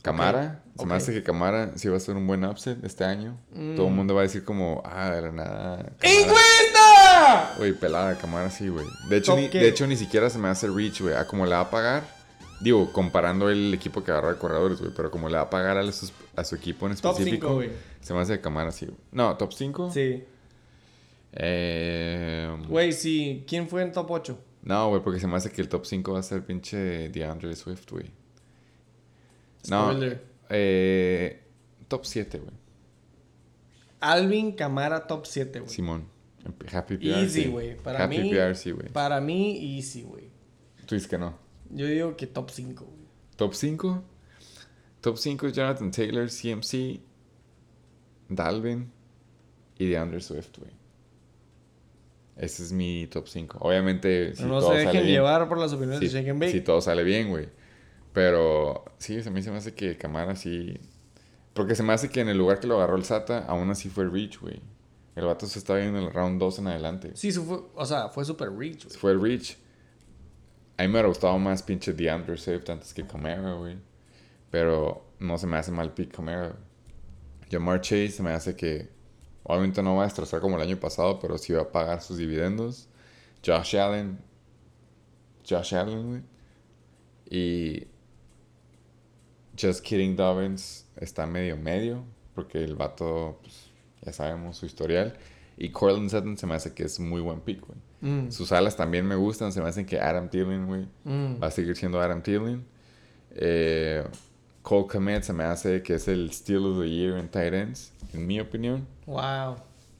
[0.00, 3.38] Camara, se me hace que Camara sí va a ser un buen upset este año.
[3.52, 3.76] Mm.
[3.76, 5.92] Todo el mundo va a decir como, ah, de la nada.
[6.00, 6.32] ¡En Camara".
[6.32, 7.54] cuenta!
[7.58, 8.86] Güey, pelada, Camara sí, güey.
[9.10, 9.58] De hecho, ni, qué?
[9.58, 11.14] de hecho, ni siquiera se me hace reach, güey.
[11.14, 12.17] A como le va a pagar.
[12.60, 14.92] Digo, comparando el equipo que agarró de corredores, güey.
[14.94, 17.46] Pero como le va a pagar a, su equipo en Top específico.
[17.46, 17.70] cinco, güey.
[18.00, 18.98] Se me hace que Camara sí, güey.
[19.12, 19.90] No, top 5.
[19.92, 20.24] Sí.
[21.32, 23.44] Eh, Güey, sí.
[23.46, 24.38] ¿Quién fue en top 8?
[24.62, 27.54] no, güey, porque se me hace que el top 5 va a ser pinche DeAndre
[27.54, 28.10] Swift, güey.
[29.70, 29.92] No.
[30.50, 31.42] Eh,
[31.86, 32.52] top 7, güey.
[34.00, 35.70] Alvin Camara top 7, güey.
[35.70, 36.08] Simón.
[36.72, 37.20] Happy PR.
[37.20, 37.76] Easy, güey.
[37.76, 38.30] Para Happy mí.
[38.30, 38.88] PR, sí, güey.
[38.88, 40.30] Para mí, easy, güey.
[40.86, 41.47] Tú dices que no.
[41.70, 42.98] Yo digo que top 5, güey.
[43.36, 44.02] Top 5.
[45.00, 47.00] Top 5 Jonathan Taylor, CMC,
[48.28, 48.90] Dalvin
[49.78, 50.70] y DeAndre Swift, güey.
[52.36, 53.58] Ese es mi top 5.
[53.60, 56.30] Obviamente, si no todo se sale dejen bien- llevar por las opiniones si, de Shake
[56.30, 56.52] and Bake.
[56.52, 57.48] Si todo sale bien, güey.
[58.12, 60.78] Pero sí, a mí se me hace que Camara sí.
[61.52, 63.88] Porque se me hace que en el lugar que lo agarró el Sata, aún así
[63.88, 64.60] fue Reach, güey.
[65.16, 67.10] El vato se estaba viendo en el round 2 en adelante.
[67.14, 68.96] Sí, fue, o sea, fue super rich, güey.
[68.96, 69.56] Fue Reach.
[70.78, 73.76] A mí me hubiera gustado más pinche DeAndre Swift antes que Camara, güey.
[74.48, 76.56] Pero no se me hace mal pick Camara.
[77.50, 78.88] Jamar Chase se me hace que
[79.42, 82.16] obviamente no va a destrozar como el año pasado, pero sí va a pagar sus
[82.16, 82.88] dividendos.
[83.44, 84.20] Josh Allen.
[85.48, 86.22] Josh Allen, güey.
[87.28, 87.88] Y
[89.60, 92.04] Just Kidding Dobbins está medio medio,
[92.36, 95.18] porque el vato, pues, ya sabemos su historial.
[95.56, 97.87] Y Cortland Sutton se me hace que es muy buen pick, güey.
[98.00, 98.30] Mm.
[98.30, 101.42] Sus alas también me gustan, se me hacen que Adam Thielen, güey, Mm.
[101.42, 102.64] va a seguir siendo Adam Thielen.
[103.30, 104.04] Eh,
[104.62, 107.92] Cole Komet se me hace que es el Steal of the Year en tight ends,
[108.12, 108.86] en mi opinión.
[109.06, 109.56] Wow.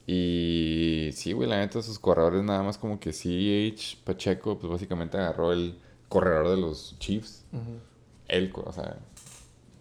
[0.06, 5.16] Y sí, güey, la neta, sus corredores nada más como que CH Pacheco, pues básicamente
[5.18, 5.78] agarró el
[6.08, 7.44] corredor de los Chiefs.
[7.52, 7.78] Ujú.
[8.28, 8.96] Él, o sea,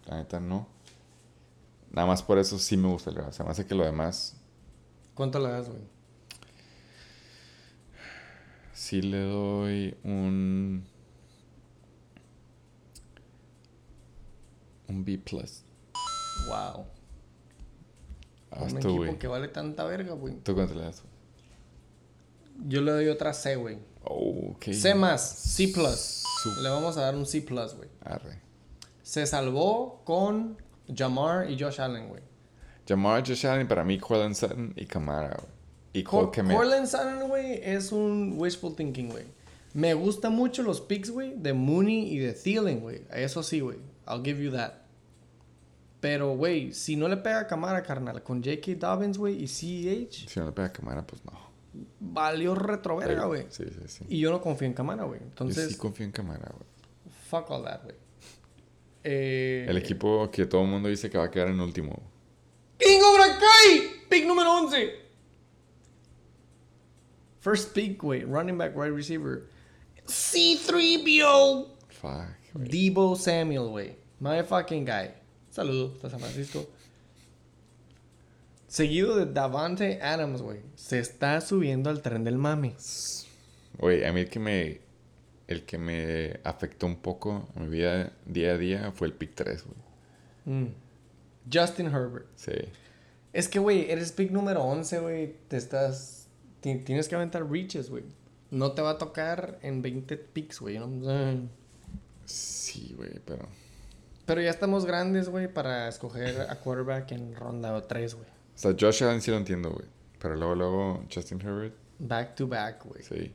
[0.06, 0.66] la neta no.
[1.90, 3.32] Nada más por eso sí me gusta el.
[3.32, 4.34] Se me hace que lo demás
[5.14, 5.80] ¿Cuánto le das, güey?
[8.78, 10.84] Sí le doy un.
[14.88, 15.18] Un B.
[15.18, 15.62] Plus.
[16.46, 16.86] Wow.
[18.50, 19.18] Ah, Un tú, equipo güey.
[19.18, 20.36] que vale tanta verga, güey.
[20.42, 21.02] ¿Tú cuánto le das?
[22.66, 23.78] Yo le doy otra C, güey.
[24.04, 24.72] Oh, ok.
[24.72, 26.24] C más, C plus.
[26.62, 27.90] Le vamos a dar un C plus, güey.
[28.00, 28.40] Arre.
[29.02, 30.56] Se salvó con
[30.94, 32.22] Jamar y Josh Allen, güey.
[32.88, 35.57] Jamar Josh Allen para mí, Cortland Sutton y Camara, güey.
[35.92, 36.56] Y Cole Cor- Kmet.
[36.56, 39.24] Cortland Sutton, güey, es un wishful thinking, güey.
[39.74, 43.02] Me gustan mucho los picks, güey, de Mooney y de Thielen, güey.
[43.12, 43.78] Eso sí, güey.
[44.06, 44.72] I'll give you that.
[46.00, 48.74] Pero, güey, si no le pega a Camara, carnal, con J.K.
[48.76, 51.32] Dobbins, güey, y CEH, Si no le pega a Camara, pues no.
[52.00, 53.46] valió retroverga, güey.
[53.50, 54.04] Sí, sí, sí.
[54.08, 55.20] Y yo no confío en Camara, güey.
[55.20, 56.68] Yo Entonces, sí confío en Camara, güey.
[57.28, 57.96] fuck all that, güey.
[59.04, 62.00] Eh, El equipo que todo el mundo dice que va a quedar en último.
[62.78, 65.07] King of Brakai, pick número 11.
[67.48, 69.44] First pick, güey, running back, wide receiver.
[70.06, 71.66] C3PO.
[71.88, 72.28] Fuck.
[72.52, 73.96] Debo Samuel, güey.
[74.20, 75.14] My fucking guy.
[75.50, 76.66] Saludos hasta San Francisco.
[78.66, 80.60] Seguido de Davante Adams, güey.
[80.74, 82.74] Se está subiendo al tren del mame.
[83.78, 84.80] Güey, a mí el que me.
[85.46, 89.34] El que me afectó un poco a mi vida día a día fue el pick
[89.34, 90.58] 3, güey.
[90.58, 90.74] Mm.
[91.50, 92.26] Justin Herbert.
[92.36, 92.52] Sí.
[93.32, 95.36] Es que, güey, eres pick número 11, güey.
[95.48, 96.17] Te estás.
[96.60, 98.04] Ti- Tienes que aventar reaches, güey.
[98.50, 100.78] No te va a tocar en 20 picks, güey.
[100.78, 101.48] ¿no?
[102.24, 103.46] Sí, güey, pero.
[104.26, 108.26] Pero ya estamos grandes, güey, para escoger a quarterback en ronda 3, güey.
[108.26, 109.86] O sea, Josh Allen sí lo entiendo, güey.
[110.20, 111.74] Pero luego, luego, Justin Herbert.
[111.98, 113.02] Back to back, güey.
[113.02, 113.32] Sí.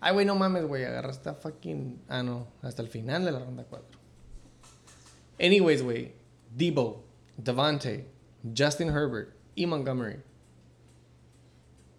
[0.00, 0.84] Ay, güey, no mames, güey.
[0.84, 2.02] Agarraste a fucking.
[2.08, 2.48] Ah, no.
[2.62, 3.98] Hasta el final de la ronda 4.
[5.40, 6.12] Anyways, güey.
[6.54, 7.04] Debo,
[7.36, 8.08] Devante,
[8.56, 10.20] Justin Herbert y Montgomery.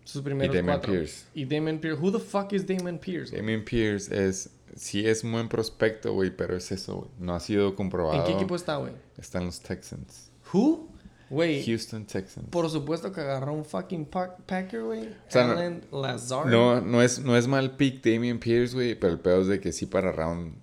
[0.08, 0.94] Sus primeros Damon cuatro.
[0.94, 1.26] Pierce.
[1.34, 2.00] Y Damon Pierce.
[2.02, 3.32] Who the fuck is Damon Pierce?
[3.32, 3.42] güey?
[3.42, 4.50] Damien Pierce es.
[4.76, 7.10] Sí, es un buen prospecto, güey, pero es eso, güey.
[7.20, 8.20] No ha sido comprobado.
[8.20, 8.94] ¿En qué equipo está, güey?
[9.18, 10.30] Está en los Texans.
[10.54, 10.88] Who?
[11.30, 11.66] Güey.
[11.66, 12.48] Houston Texans.
[12.50, 15.08] Por supuesto que agarró un fucking pa- Packer, güey.
[15.08, 16.48] O sea, no- Alan Lazard.
[16.50, 19.60] No, no es, no es mal pick Damien Pierce, güey, pero el peor es de
[19.60, 20.56] que sí para round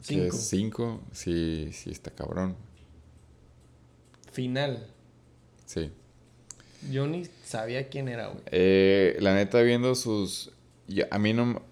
[0.00, 0.36] Cinco.
[0.36, 2.56] 5, sí, sí está cabrón.
[4.32, 4.86] Final.
[5.66, 5.90] Sí.
[6.90, 8.42] Yo ni sabía quién era, güey.
[8.46, 10.52] Eh, la neta, viendo sus.
[11.10, 11.62] a mí no.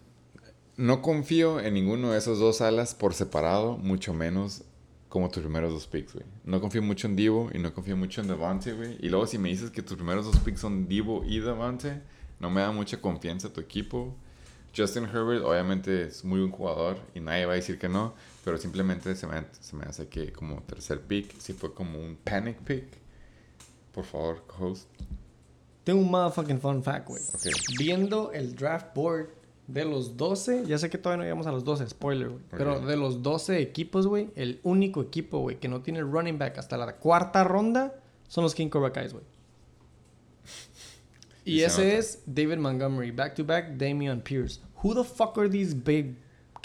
[0.76, 4.62] No confío en ninguno de esos dos alas por separado, mucho menos
[5.08, 6.26] como tus primeros dos picks, güey.
[6.44, 8.98] No confío mucho en Divo y no confío mucho en Devante, güey.
[9.00, 12.02] Y luego, si me dices que tus primeros dos picks son Divo y Devante,
[12.40, 14.14] no me da mucha confianza tu equipo.
[14.76, 18.58] Justin Herbert, obviamente, es muy buen jugador y nadie va a decir que no, pero
[18.58, 22.58] simplemente se me, se me hace que como tercer pick, si fue como un panic
[22.58, 22.84] pick.
[23.96, 24.90] Por favor, host.
[25.82, 27.22] Tengo un motherfucking fun fact, güey.
[27.32, 27.46] Ok.
[27.78, 29.30] Viendo el draft board
[29.66, 32.42] de los 12, ya sé que todavía no llegamos a los 12, spoiler, güey.
[32.50, 36.58] Pero de los 12 equipos, güey, el único equipo, güey, que no tiene running back
[36.58, 37.94] hasta la cuarta ronda
[38.28, 39.24] son los King Cobra Kais, güey.
[41.46, 44.60] Y Y se ese es David Montgomery, back to back, Damian Pierce.
[44.82, 46.16] Who the fuck are these big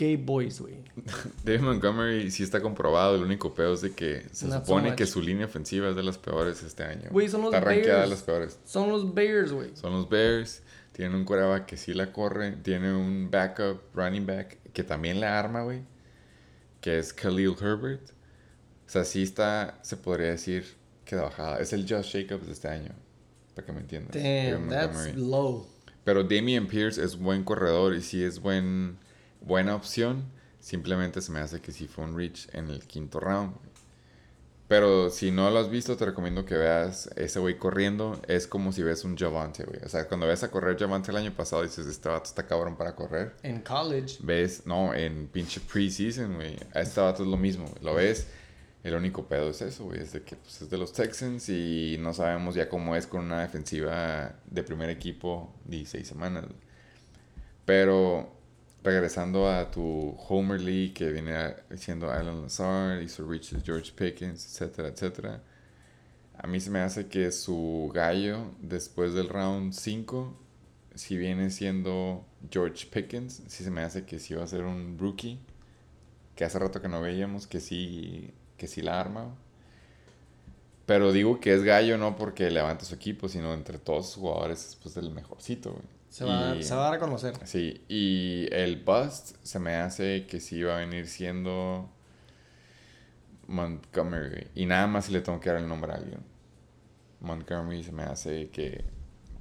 [0.01, 0.83] gay boys, güey?
[1.43, 3.15] David Montgomery sí está comprobado.
[3.15, 6.01] El único peor es de que se Not supone que su línea ofensiva es de
[6.01, 7.09] las peores este año.
[7.11, 8.09] Güey, son los Está de Bears.
[8.09, 8.59] las peores.
[8.65, 9.75] Son los Bears, güey.
[9.75, 10.63] Son los Bears.
[10.91, 12.53] Tienen un quarterback que sí la corre.
[12.63, 15.81] Tiene un backup running back que también la arma, güey.
[16.81, 18.09] Que es Khalil Herbert.
[18.87, 20.65] O sea, sí está, se podría decir
[21.05, 21.59] que de bajada.
[21.59, 22.93] Es el Josh Jacobs de este año.
[23.55, 24.15] Para que me entiendas.
[24.15, 25.67] David Damn, that's low.
[26.03, 28.97] Pero Damian Pierce es buen corredor y sí es buen,
[29.41, 30.23] buena opción.
[30.59, 33.53] Simplemente se me hace que sí fue un reach en el quinto round.
[34.71, 38.21] Pero si no lo has visto, te recomiendo que veas ese güey corriendo.
[38.29, 39.81] Es como si ves un Javante, güey.
[39.83, 42.77] O sea, cuando ves a correr Javante el año pasado, dices, este vato está cabrón
[42.77, 43.35] para correr.
[43.43, 44.19] En college.
[44.21, 46.55] Ves, no, en pinche preseason, güey.
[46.73, 47.83] A este vato es lo mismo, güey.
[47.83, 48.27] Lo ves.
[48.81, 49.99] El único pedo es eso, güey.
[49.99, 53.25] Es de que pues, es de los Texans y no sabemos ya cómo es con
[53.25, 56.45] una defensiva de primer equipo 16 semanas.
[57.65, 58.40] Pero
[58.83, 64.89] regresando a tu Homer League que viene siendo Alan Lazard, hizo Richard George Pickens, etcétera,
[64.89, 65.41] etcétera.
[66.37, 70.35] A mí se me hace que su gallo después del round 5,
[70.95, 74.97] si viene siendo George Pickens, sí se me hace que sí va a ser un
[74.97, 75.39] rookie.
[76.35, 79.35] Que hace rato que no veíamos, que sí, que sí la arma.
[80.87, 84.65] Pero digo que es gallo no porque levante su equipo, sino entre todos sus jugadores
[84.69, 86.00] es pues el mejorcito, güey.
[86.11, 87.33] Se va, a dar- se va a dar a conocer.
[87.45, 91.89] Sí, y el bust se me hace que sí va a venir siendo
[93.47, 94.47] Montgomery.
[94.53, 96.19] Y nada más si le tengo que dar el nombre a alguien.
[97.21, 98.83] Montgomery se me hace que...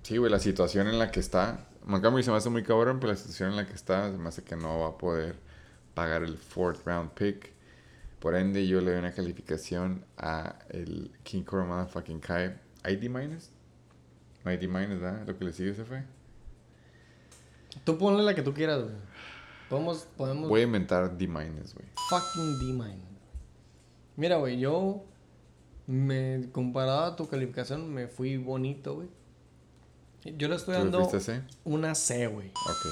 [0.02, 1.66] Sí, güey, la situación en la que está...
[1.84, 4.28] Montgomery se me hace muy cabrón, pero la situación en la que está se me
[4.28, 5.36] hace que no va a poder
[5.94, 7.52] pagar el fourth round pick.
[8.20, 12.54] Por ende, yo le doy una calificación a el King Cobra Motherfucking Kai.
[12.84, 13.50] ¿Hay D minus?
[14.44, 15.26] No hay D minus, ¿verdad?
[15.26, 16.04] Lo que le sigue se fue.
[17.84, 18.94] Tú ponle la que tú quieras, güey.
[19.68, 20.48] Podemos, podemos.
[20.48, 21.86] Voy a inventar D minus, güey.
[22.08, 23.02] Fucking D-Mine.
[24.16, 25.04] Mira, güey, yo.
[25.86, 29.08] Me, comparado a tu calificación, me fui bonito, güey.
[30.36, 31.42] Yo le estoy ¿Tú le dando C?
[31.64, 32.48] una C, güey.
[32.48, 32.86] Ok.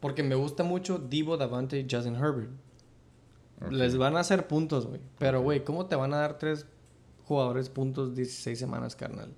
[0.00, 2.50] Porque me gusta mucho Divo, Davante y Justin Herbert.
[3.70, 5.00] Les van a hacer puntos, güey.
[5.18, 6.66] Pero, güey, ¿cómo te van a dar tres
[7.24, 9.34] jugadores puntos 16 semanas, carnal?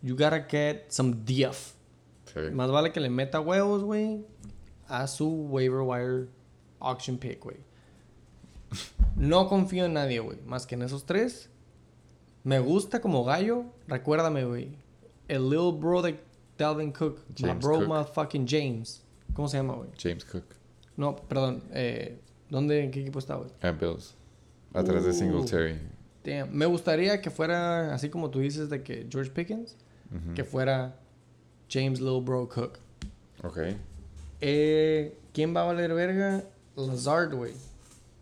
[0.00, 1.73] You gotta get some DF.
[2.32, 2.40] Sí.
[2.52, 4.24] Más vale que le meta huevos, güey,
[4.88, 6.28] a su waiver wire
[6.80, 7.56] auction pick, güey.
[9.16, 11.48] No confío en nadie, güey, más que en esos tres.
[12.42, 13.64] Me gusta como gallo.
[13.86, 14.76] Recuérdame, güey.
[15.28, 16.18] El little bro de
[16.58, 17.20] Dalvin Cook.
[17.28, 17.88] my James bro, Cook.
[17.88, 19.02] motherfucking James.
[19.32, 19.90] ¿Cómo se llama, güey?
[19.98, 20.44] James Cook.
[20.96, 21.62] No, perdón.
[21.72, 22.20] Eh,
[22.50, 23.50] ¿Dónde, en qué equipo está, güey?
[23.62, 24.14] A Bills.
[24.74, 25.14] Atrás de Uh.
[25.14, 25.78] Singletary.
[26.24, 26.52] Damn.
[26.52, 29.76] Me gustaría que fuera, así como tú dices, de que George Pickens,
[30.34, 30.96] que fuera
[31.74, 32.78] James Little Bro Cook.
[33.42, 33.58] Ok.
[34.40, 36.44] Eh, ¿Quién va a valer verga?
[36.76, 37.52] Lazard, güey.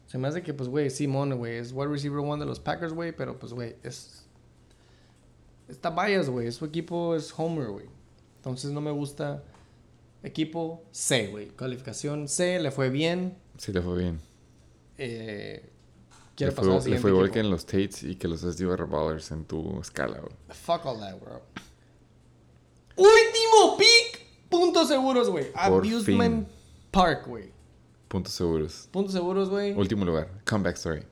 [0.06, 2.94] Se me hace que, pues, güey, Simón, güey, es wide receiver one de los Packers,
[2.94, 4.24] güey, pero, pues, güey, es...
[5.68, 6.50] Está bias, güey.
[6.52, 7.86] Su equipo es Homer, güey.
[8.36, 9.42] Entonces no me gusta.
[10.22, 11.48] Equipo C, güey.
[11.50, 13.36] Calificación C, le fue bien.
[13.58, 14.20] Sí, le fue bien.
[14.98, 17.34] Eh, Le quiero fue, pasar al le siguiente fue igual equipo.
[17.34, 20.32] que en los Tates y que los SD Ballers en tu escala, güey.
[20.50, 21.40] Fuck all that, bro.
[22.96, 24.22] Último pick.
[24.48, 25.46] Puntos seguros, güey.
[25.54, 26.54] Abusement fin.
[26.90, 27.50] Park, güey.
[28.08, 28.88] Puntos seguros.
[28.90, 29.72] Puntos seguros, güey.
[29.72, 30.28] Último lugar.
[30.44, 31.02] Comeback story.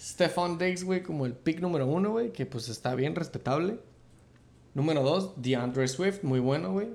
[0.00, 3.78] Stefan Diggs, güey, como el pick número uno, güey, que pues está bien respetable.
[4.74, 6.88] Número dos, DeAndre Swift, muy bueno, güey.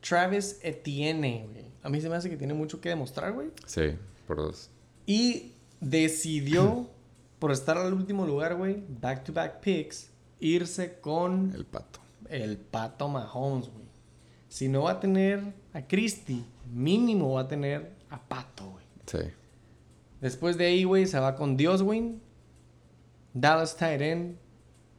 [0.00, 1.66] Travis Etienne, güey.
[1.82, 3.48] A mí se me hace que tiene mucho que demostrar, güey.
[3.66, 3.96] Sí,
[4.26, 4.70] por dos.
[5.06, 6.88] Y decidió,
[7.38, 12.00] por estar al último lugar, güey, back to back picks, irse con El pato.
[12.30, 13.86] El pato Mahomes, güey.
[14.48, 18.84] Si no va a tener a Christie, mínimo va a tener a Pato, güey.
[19.06, 19.18] Sí.
[20.20, 22.18] Después de ahí, güey, se va con Dios, güey.
[23.34, 23.76] Dallas.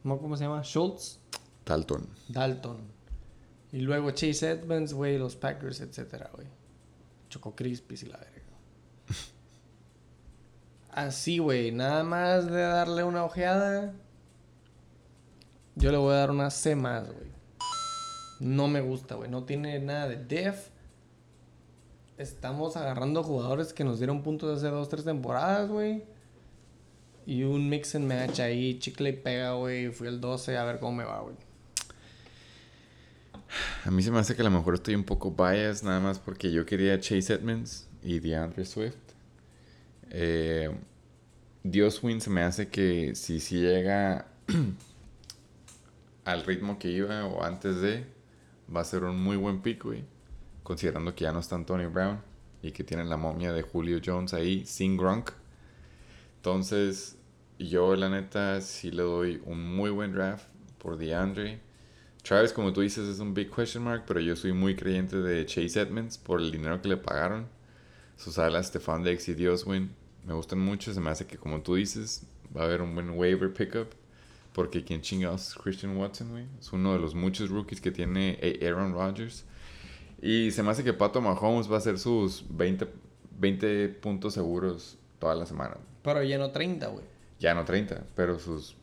[0.04, 0.18] ¿no?
[0.18, 0.62] ¿Cómo se llama?
[0.62, 1.18] Schultz.
[1.66, 2.08] Dalton.
[2.28, 2.78] Dalton.
[3.72, 6.46] Y luego Chase Edmonds, güey, los Packers, etcétera, güey.
[7.28, 8.42] Choco Crispis y la verga.
[10.90, 13.92] Así, güey, nada más de darle una ojeada.
[15.78, 17.30] Yo le voy a dar una C más, güey.
[18.40, 19.30] No me gusta, güey.
[19.30, 20.70] No tiene nada de def.
[22.18, 26.02] Estamos agarrando jugadores que nos dieron puntos hace dos, tres temporadas, güey.
[27.26, 29.92] Y un mix and match ahí, chicle y pega, güey.
[29.92, 31.36] Fui el 12, a ver cómo me va, güey.
[33.84, 36.18] A mí se me hace que a lo mejor estoy un poco biased, nada más
[36.18, 38.96] porque yo quería Chase Edmonds y DeAndre Swift.
[40.10, 40.70] Eh,
[41.62, 44.26] Dios Win se me hace que si, si llega
[46.28, 48.04] al ritmo que iba o antes de,
[48.74, 50.04] va a ser un muy buen pick, güey.
[50.62, 52.20] Considerando que ya no está Antonio Brown
[52.60, 55.30] y que tienen la momia de Julio Jones ahí sin Gronk.
[56.36, 57.16] Entonces,
[57.58, 60.44] yo la neta sí le doy un muy buen draft
[60.76, 61.60] por DeAndre.
[62.22, 65.46] Travis, como tú dices, es un big question mark, pero yo soy muy creyente de
[65.46, 67.48] Chase Edmonds por el dinero que le pagaron.
[68.18, 69.94] Sus alas, Stefan Dex y Dioswin,
[70.26, 70.92] me gustan mucho.
[70.92, 73.97] Se me hace que, como tú dices, va a haber un buen waiver pickup.
[74.58, 76.44] Porque quien chingados es Christian Watson, güey.
[76.58, 79.44] Es uno de los muchos rookies que tiene Aaron Rodgers.
[80.20, 82.88] Y se me hace que Pato Mahomes va a hacer sus 20,
[83.38, 85.76] 20 puntos seguros toda la semana.
[86.02, 87.04] Pero ya no 30, güey.
[87.38, 88.74] Ya no 30, pero sus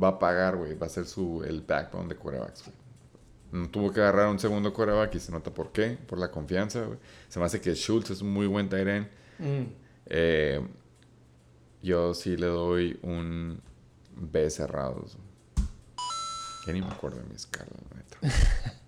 [0.00, 0.78] va a pagar, güey.
[0.78, 2.76] Va a ser su el backbone de quarterbacks, güey.
[3.50, 6.84] No tuvo que agarrar un segundo quarterback y se nota por qué, por la confianza,
[6.84, 7.00] güey.
[7.28, 9.08] Se me hace que Schultz es un muy buen tight end.
[9.40, 9.62] Mm.
[10.06, 10.64] Eh,
[11.82, 13.60] yo sí le doy un
[14.16, 15.06] B cerrado.
[16.66, 18.38] Ya ni me acuerdo de mi escala, la neta.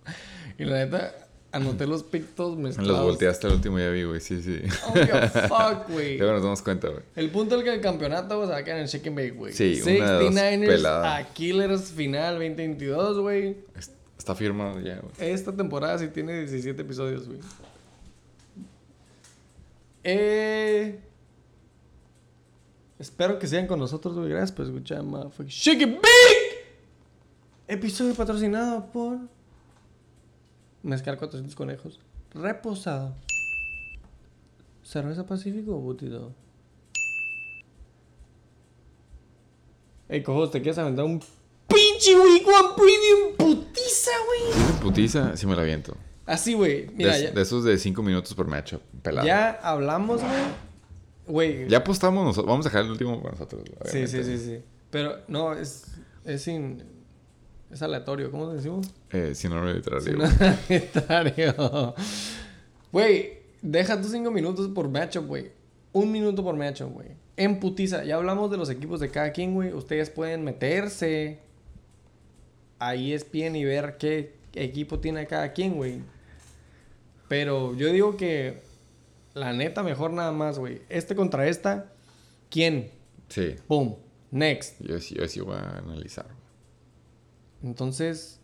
[0.58, 1.14] y la neta,
[1.50, 2.92] anoté los pictos mezclados.
[2.92, 4.20] Los volteaste al último día, vi, güey.
[4.20, 4.60] Sí, sí.
[4.88, 6.18] Oh, your fuck, güey.
[6.18, 7.02] Luego nos damos cuenta, güey.
[7.16, 9.32] El punto es que el campeonato güey, se va a quedar en el Chicken Bake,
[9.32, 9.52] güey.
[9.52, 11.16] Sí, una de dos 69ers pelada.
[11.16, 13.56] a Killers final 2022, güey.
[14.18, 15.12] Está firmado ya, güey.
[15.18, 17.40] Esta temporada sí tiene 17 episodios, güey.
[20.04, 20.98] Eh...
[23.04, 24.30] Espero que sigan con nosotros, güey.
[24.30, 26.64] Gracias por escuchar, motherfucking Shake It Big.
[27.68, 29.18] Episodio patrocinado por...
[30.82, 32.00] Mezcal 400 conejos.
[32.32, 33.14] Reposado.
[34.82, 36.32] ¿Cerveza Pacífico o Butido?
[40.08, 41.20] Ey, cojos, ¿te quieres aventar un
[41.68, 44.80] pinche Week One Premium putiza, güey?
[44.80, 45.94] Putiza, sí me la aviento.
[46.24, 46.88] Así, güey.
[46.94, 48.80] Mira, de, ya, de esos de 5 minutos por matchup.
[49.02, 49.26] Pelado.
[49.26, 50.73] ya hablamos, güey.
[51.26, 51.68] Güey.
[51.68, 52.50] Ya apostamos nosotros.
[52.50, 53.62] Vamos a dejar el último para nosotros.
[53.86, 54.38] Sí, sí, obviamente.
[54.38, 54.62] sí, sí.
[54.90, 55.86] Pero no, es,
[56.24, 56.82] es sin...
[57.70, 58.86] Es aleatorio, ¿cómo decimos?
[59.10, 60.26] Eh, sin arbitrario.
[60.68, 61.94] Sin aleatorio.
[62.92, 65.50] Güey, deja tus cinco minutos por matchup, güey.
[65.92, 67.08] Un minuto por matchup, güey.
[67.36, 68.04] En putiza.
[68.04, 69.72] Ya hablamos de los equipos de cada quien, güey.
[69.72, 71.40] Ustedes pueden meterse
[72.78, 75.98] a E ESPN y ver qué equipo tiene cada quien, güey.
[77.26, 78.62] Pero yo digo que
[79.34, 80.82] la neta mejor nada más, güey.
[80.88, 81.92] Este contra esta,
[82.50, 82.90] ¿quién?
[83.28, 83.56] Sí.
[83.68, 83.96] Boom.
[84.30, 84.80] Next.
[84.80, 86.26] Yo, sí- yo sí voy a analizar.
[87.62, 88.40] Entonces.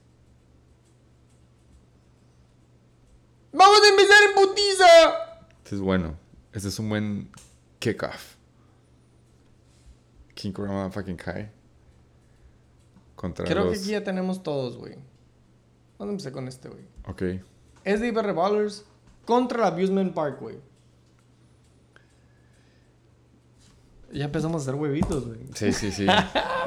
[3.52, 4.86] ¡Vamos a empezar en putiza!
[5.64, 6.16] Este es bueno.
[6.52, 7.30] Este es un buen
[7.78, 8.36] kickoff.
[10.34, 11.50] King Kurama fucking Kai.
[13.16, 13.74] Contra Creo los...
[13.74, 14.94] que aquí ya tenemos todos, güey.
[15.98, 16.84] Vamos a empezar con este, güey.
[17.06, 17.22] Ok.
[17.84, 18.84] SDB Ballers
[19.26, 20.56] contra el Abusement Park, güey.
[24.12, 25.38] Ya empezamos a hacer huevitos, güey.
[25.54, 26.06] Sí, sí, sí.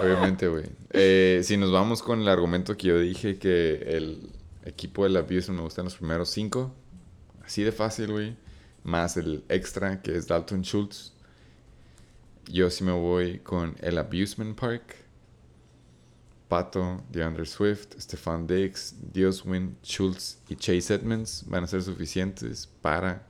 [0.01, 0.65] Obviamente, güey.
[0.91, 4.29] Eh, si nos vamos con el argumento que yo dije que el
[4.65, 6.73] equipo del Abuse me gustan los primeros cinco.
[7.45, 8.37] Así de fácil, güey.
[8.83, 11.13] Más el extra que es Dalton Schultz.
[12.49, 14.95] Yo sí me voy con el Abusement Park.
[16.47, 23.25] Pato, DeAndre Swift, Stefan Diggs, Dioswin, Schultz y Chase Edmonds van a ser suficientes para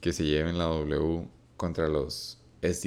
[0.00, 1.26] que se lleven la W
[1.56, 2.39] contra los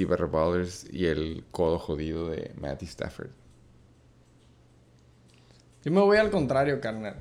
[0.06, 3.30] Barra Ballers y el codo jodido de Matty Stafford.
[5.84, 7.16] Yo me voy al contrario, carnal.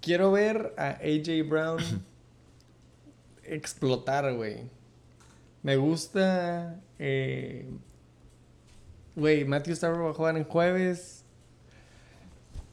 [0.00, 1.78] Quiero ver a AJ Brown
[3.44, 4.68] explotar, güey.
[5.62, 6.80] Me gusta.
[6.98, 7.68] eh,
[9.14, 11.22] Güey, Matthew Stafford va a jugar en jueves.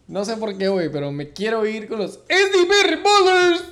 [0.08, 3.64] No sé por qué, güey, pero me quiero ir con los SDB Ballers.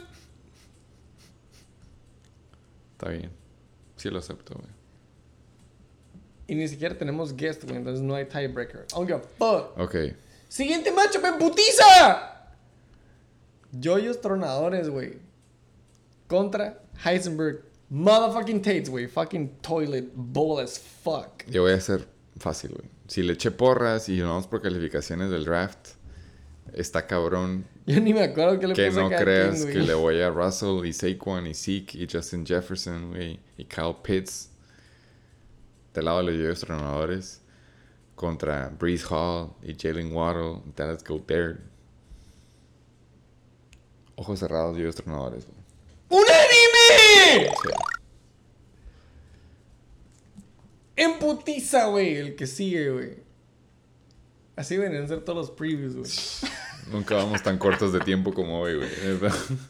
[2.91, 3.31] Está bien.
[3.95, 4.76] Sí lo acepto, güey.
[6.47, 8.85] Y ni siquiera tenemos guest, güey, entonces no hay tiebreaker.
[8.91, 9.77] I don't give a fuck.
[9.77, 9.95] Ok.
[10.47, 12.47] Siguiente matchup en putiza.
[13.71, 15.19] Yoyos tronadores, güey.
[16.27, 17.63] Contra Heisenberg.
[17.89, 19.07] Motherfucking Tates, güey.
[19.07, 21.45] Fucking toilet bowl as fuck.
[21.47, 22.89] Yo voy a hacer fácil, güey.
[23.07, 25.89] Si le eché porras y vamos por calificaciones del draft,
[26.73, 29.71] está cabrón Yo ni me acuerdo que le que puse a no cada creas quien,
[29.71, 33.95] que le voy a Russell y Saquon y Zeke y Justin Jefferson, güey, y Kyle
[34.03, 34.49] Pitts.
[35.97, 37.41] Del lado de los yoyos tronadores.
[38.13, 40.61] Contra Breeze Hall y Jalen Waddle.
[40.75, 41.59] Dallas Gobert.
[44.15, 45.47] Ojos cerrados, yoyos tronadores.
[46.09, 47.49] ¡Unánime!
[47.49, 47.69] Sí.
[50.97, 53.15] En putiza, güey, el que sigue, güey.
[54.55, 56.11] Así a ser todos los previews, güey.
[56.91, 58.89] Nunca vamos tan cortos de tiempo como hoy, güey.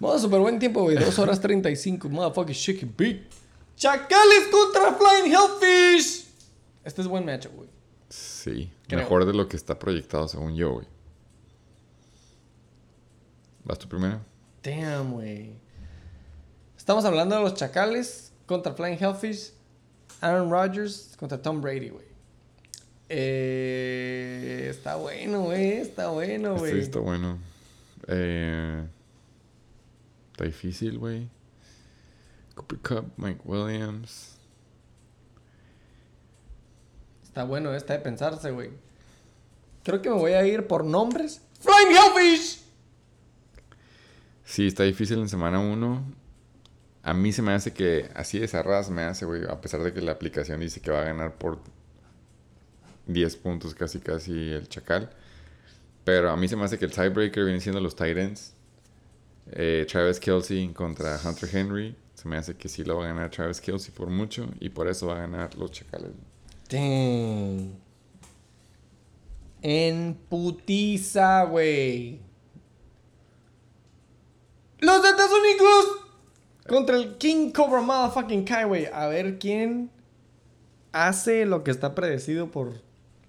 [0.01, 0.97] Vamos, súper buen tiempo, güey.
[0.97, 2.09] 2 horas 35.
[2.09, 3.21] Motherfucking chicken beat.
[3.77, 6.25] Chacales contra Flying Hellfish.
[6.83, 7.69] Este es buen matchup, güey.
[8.09, 8.71] Sí.
[8.87, 9.01] Creo.
[9.01, 10.87] Mejor de lo que está proyectado según yo, güey.
[13.63, 14.19] ¿Vas tú primero?
[14.63, 15.51] Damn, güey.
[16.75, 19.53] Estamos hablando de los Chacales contra Flying Hellfish.
[20.21, 22.07] Aaron Rodgers contra Tom Brady, güey.
[23.09, 25.73] Eh, está bueno, güey.
[25.73, 26.73] Está bueno, güey.
[26.73, 27.37] Sí, está bueno.
[28.07, 28.87] Eh,
[30.31, 31.29] está difícil, güey.
[32.57, 34.35] Cooper Cup, Mike Williams.
[37.23, 38.71] Está bueno, está de pensarse, güey.
[39.83, 41.41] Creo que me voy a ir por nombres.
[41.59, 42.63] Flying Hellfish.
[44.43, 46.03] Sí, está difícil en semana 1.
[47.03, 49.43] A mí se me hace que así de cerradas me hace, güey.
[49.47, 51.59] A pesar de que la aplicación dice que va a ganar por
[53.05, 55.09] 10 puntos casi casi el Chacal.
[56.03, 58.53] Pero a mí se me hace que el tiebreaker viene siendo los Titans.
[59.51, 61.95] Eh, Travis Kelsey contra Hunter Henry.
[62.17, 64.47] Se me hace que sí lo va a ganar Travis Kelsey por mucho.
[64.59, 66.09] Y por eso va a ganar los Chacales.
[66.67, 67.75] Damn.
[69.61, 72.19] En putiza, güey.
[74.79, 75.85] Los Unidos
[76.67, 78.87] contra el King Cobra Motherfucking Kai, güey.
[78.91, 79.91] A ver quién
[80.93, 82.81] hace lo que está predecido por.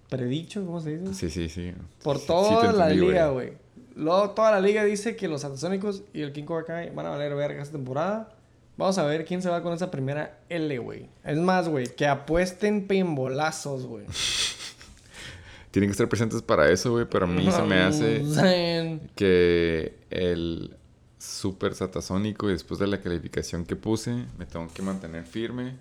[0.08, 1.12] Predicho, ¿cómo se dice?
[1.12, 1.74] Sí, sí, sí.
[2.02, 3.52] Por Sí, sí toda la liga, güey.
[3.94, 7.10] Luego toda la liga dice que los Atasónicos y el King Cobra Kai van a
[7.10, 8.37] valer verga esta temporada.
[8.78, 11.10] Vamos a ver quién se va con esa primera L, güey.
[11.24, 14.06] Es más, güey, que apuesten pimbolazos, güey.
[15.72, 17.04] Tienen que estar presentes para eso, güey.
[17.10, 20.76] Pero a mí se me hace que el
[21.18, 25.76] super satasónico y después de la calificación que puse, me tengo que mantener firme.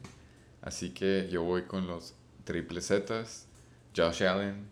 [0.64, 3.46] Así que yo voy con los triple Zetas.
[3.96, 4.68] Josh Allen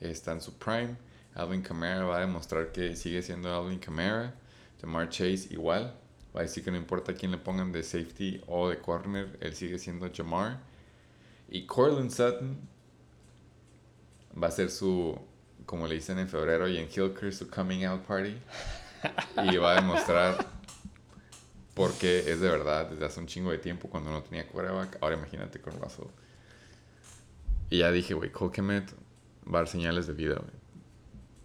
[0.00, 0.96] está en su prime.
[1.34, 4.34] Alvin Kamara va a demostrar que sigue siendo Alvin Kamara.
[4.80, 5.94] Jamar Chase igual.
[6.34, 9.54] Va a decir que no importa quién le pongan de safety o de corner, él
[9.54, 10.60] sigue siendo Jamar.
[11.48, 12.58] Y Cortland Sutton
[14.42, 15.18] va a ser su,
[15.66, 18.34] como le dicen en febrero y en Hilker, su coming out party.
[19.52, 20.46] Y va a demostrar
[21.74, 24.98] por qué es de verdad desde hace un chingo de tiempo cuando no tenía quarterback.
[25.02, 26.06] Ahora imagínate con Russell.
[27.68, 28.90] Y ya dije, güey, Cole Kemet
[29.46, 30.52] va a dar señales de vida, güey.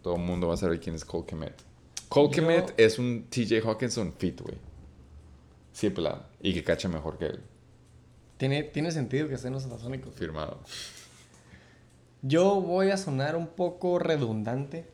[0.01, 1.63] Todo el mundo va a saber quién es Cole Kemet.
[2.09, 4.66] Cole Kemet es un TJ Hawkinson fit, güey.
[5.77, 6.23] Sí, pelado.
[6.41, 7.39] Y que cacha mejor que él.
[8.37, 10.15] Tiene, tiene sentido que estén los Atasónicos.
[10.15, 10.59] Firmado.
[12.23, 14.87] Yo voy a sonar un poco redundante.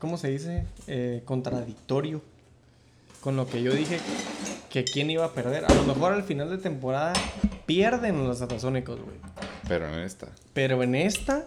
[0.00, 0.66] ¿Cómo se dice?
[0.88, 2.22] Eh, contradictorio.
[3.20, 4.00] Con lo que yo dije
[4.68, 5.64] que quién iba a perder.
[5.64, 7.12] A lo mejor al final de temporada
[7.66, 9.16] pierden los Atasónicos, güey.
[9.68, 10.26] Pero en esta.
[10.54, 11.46] Pero en esta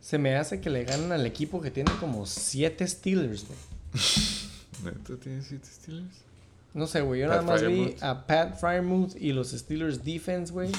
[0.00, 3.58] se me hace que le ganan al equipo que tiene como 7 Steelers, güey.
[4.84, 6.25] ¿Neta tiene siete Steelers?
[6.74, 7.20] No sé, güey.
[7.22, 10.70] Yo Pat nada más vi a Pat Fryermuth y los Steelers defense, güey.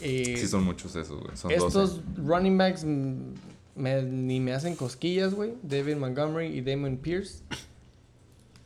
[0.00, 1.36] Eh, Sí, son muchos esos, güey.
[1.36, 2.02] Son estos 12.
[2.24, 5.54] running backs me- ni me hacen cosquillas, güey.
[5.62, 7.42] David Montgomery y Damon Pierce.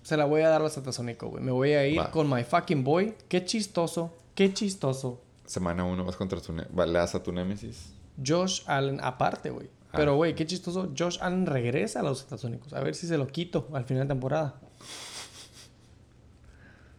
[0.02, 1.42] Se la voy a dar a Satasónico, güey.
[1.42, 2.10] Me voy a ir Va.
[2.10, 3.14] con my fucking boy.
[3.28, 5.20] Qué chistoso, qué chistoso.
[5.46, 6.52] Semana 1 vas contra tu...
[6.52, 7.92] ¿Le das a tu Nemesis?
[8.24, 9.68] Josh Allen, aparte, güey.
[9.88, 9.94] Ah.
[9.96, 10.92] Pero, güey, qué chistoso.
[10.96, 12.72] Josh Allen regresa a los Satasónicos.
[12.72, 14.60] A ver si se lo quito al final de temporada.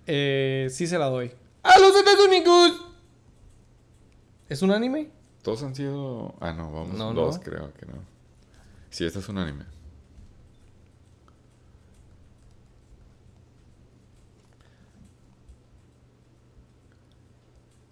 [0.07, 1.31] Eh, sí se la doy.
[1.63, 2.85] ¡A los Satasónicos!
[4.47, 5.09] ¿Es un anime?
[5.41, 6.35] Todos han sido...
[6.39, 6.97] Ah, no, vamos.
[6.97, 7.43] No, dos, no.
[7.43, 7.95] creo que no.
[8.89, 9.65] Sí, este es un anime.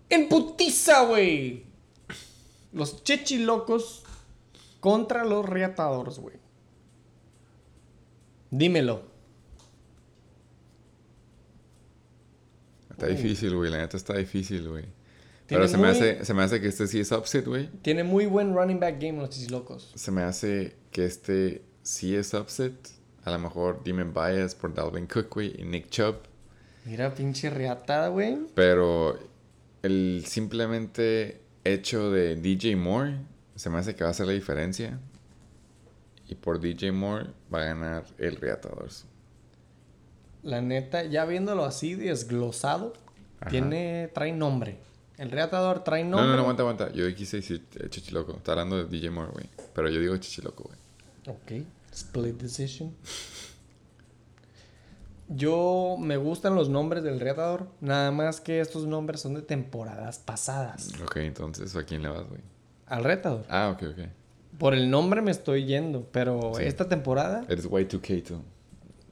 [0.10, 1.66] En putiza, güey.
[2.72, 4.03] Los chechilocos
[4.80, 6.38] contra los reatadores, güey.
[8.52, 9.15] Dímelo.
[12.95, 13.69] Está difícil, güey.
[13.69, 14.85] La neta está difícil, güey.
[15.48, 17.69] Pero se, me hace, se me hace que este sí es upset, güey.
[17.82, 19.91] Tiene muy buen running back game los chechilocos.
[19.93, 22.74] Se me hace que este sí es upset.
[23.25, 26.15] A lo mejor Demon Bias por Dalvin Cook, güey, y Nick Chubb.
[26.85, 28.38] Mira, pinche reatada, güey.
[28.56, 29.19] Pero
[29.83, 33.17] el simplemente hecho de DJ Moore
[33.56, 34.99] se me hace que va a hacer la diferencia.
[36.30, 39.06] Y por DJ Moore va a ganar el Reatadores.
[40.45, 42.93] La neta, ya viéndolo así desglosado,
[43.41, 43.49] Ajá.
[43.49, 44.77] tiene, trae nombre.
[45.17, 46.27] El reatador trae No, nombre.
[46.27, 46.91] no, no, aguanta, aguanta.
[46.93, 48.33] Yo quise decir eh, Chichiloco.
[48.38, 49.49] Está hablando de DJ Moore, güey.
[49.74, 50.77] Pero yo digo Chichiloco, güey.
[51.61, 51.65] Ok.
[51.91, 52.93] Split decision.
[55.27, 57.67] Yo me gustan los nombres del reatador.
[57.82, 60.91] Nada más que estos nombres son de temporadas pasadas.
[61.03, 62.41] Ok, entonces, ¿a quién le vas, güey?
[62.85, 63.43] Al retador.
[63.49, 64.06] Ah, ok, ok.
[64.59, 66.07] Por el nombre me estoy yendo.
[66.11, 66.64] Pero Sí.
[66.64, 68.41] esta temporada Eres Y2K, tú.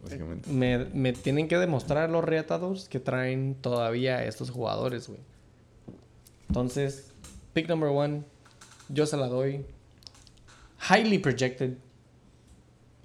[0.03, 0.49] Básicamente.
[0.49, 5.19] me, me tienen que demostrar los reatadores que traen todavía estos jugadores, güey.
[6.49, 7.11] Entonces,
[7.53, 8.23] pick number one,
[8.89, 9.65] yo se la doy.
[10.89, 11.77] Highly projected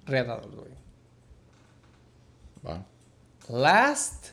[0.05, 0.71] reatadores, güey.
[2.65, 2.85] Va.
[3.47, 4.31] Last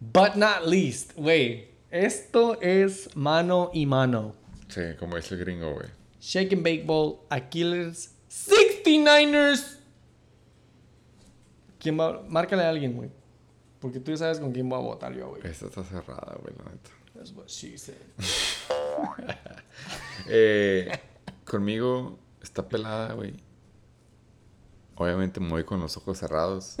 [0.00, 1.68] but not least, güey.
[1.90, 4.34] Esto es mano y mano.
[4.68, 5.88] Sí, como es el gringo, güey.
[6.20, 9.78] Shake and Bake Bowl, Aquiles, 69ers.
[11.80, 12.22] ¿Quién va?
[12.28, 13.10] Márcale a alguien, güey.
[13.80, 15.40] Porque tú ya sabes con quién voy a votar yo, güey.
[15.44, 16.90] Esta está cerrada, güey, la neta.
[17.14, 17.96] That's what she said.
[20.28, 20.90] Eh,
[21.46, 23.32] conmigo está pelada, güey.
[24.96, 26.76] Obviamente me voy con los ojos cerrados.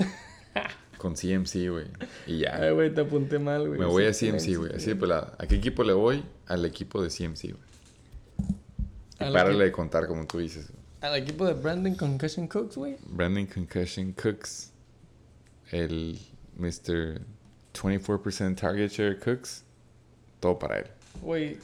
[0.98, 1.86] Con CMC, güey.
[2.26, 2.56] Y ya.
[2.56, 3.80] Ay, güey, te apunté mal, güey.
[3.80, 4.70] Me voy a CMC, güey.
[4.72, 4.76] sí.
[4.76, 5.34] Así de pelada.
[5.38, 6.22] ¿A qué equipo le voy?
[6.46, 9.32] Al equipo de CMC, güey.
[9.32, 10.70] Párale de contar como tú dices.
[11.00, 12.98] Al equipo de Brandon Concussion Cooks, güey.
[13.06, 14.69] Brandon Concussion Cooks.
[15.70, 16.18] El
[16.56, 17.20] Mr.
[17.74, 19.64] 24% Target Share Cooks.
[20.40, 20.86] Todo para él.
[21.22, 21.58] Güey,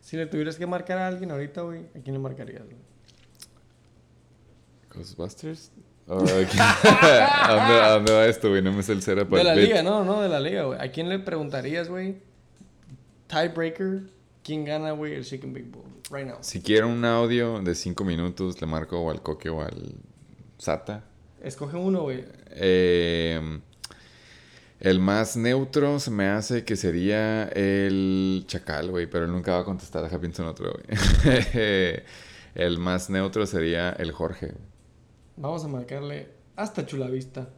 [0.00, 2.76] si le tuvieras que marcar a alguien ahorita, güey, ¿a quién le marcarías, güey?
[4.92, 5.70] Ghostbusters.
[6.08, 6.18] Oh.
[6.58, 8.62] ¿A, dónde, a dónde va esto, güey?
[8.62, 9.28] No me sé el setup.
[9.30, 9.64] De la Bit.
[9.68, 10.80] liga, no, no, de la liga, güey.
[10.80, 12.16] ¿A quién le preguntarías, güey?
[13.28, 14.10] Tiebreaker,
[14.42, 15.84] ¿quién gana, güey, el Chicken Big Bowl?
[16.10, 16.38] Right now.
[16.40, 19.94] Si quiero un audio de 5 minutos, le marco o al Coque o al
[20.58, 21.04] Sata.
[21.42, 22.24] Escoge uno, güey.
[22.50, 23.60] Eh,
[24.80, 29.60] el más neutro se me hace que sería el Chacal, güey, pero él nunca va
[29.60, 30.02] a contestar.
[30.02, 30.84] Deja pienso en otro, güey.
[32.54, 34.54] el más neutro sería el Jorge.
[35.36, 37.48] Vamos a marcarle hasta Chulavista.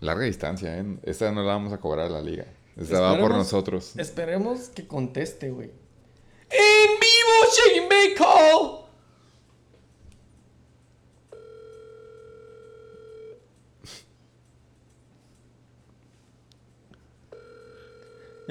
[0.00, 0.84] Larga distancia, ¿eh?
[1.04, 2.46] Esta no la vamos a cobrar a la liga.
[2.76, 3.92] Esta va por Esperemos- nosotros.
[3.98, 5.70] Esperemos que conteste, güey.
[6.50, 8.81] ¡En vivo, Bake Call!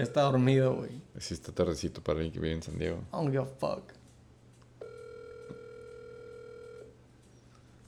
[0.04, 1.02] Está dormido, güey.
[1.20, 2.98] Sí, está tardecito para alguien que vive en San Diego.
[2.98, 3.84] I don't give a fuck.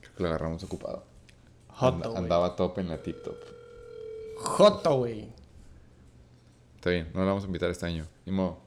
[0.01, 1.03] Creo que lo agarramos ocupado.
[1.69, 3.38] Joto, And- andaba top en la tip top.
[4.38, 5.27] Joto, güey.
[6.75, 8.06] Está bien, no lo vamos a invitar este año.
[8.25, 8.58] Ni modo.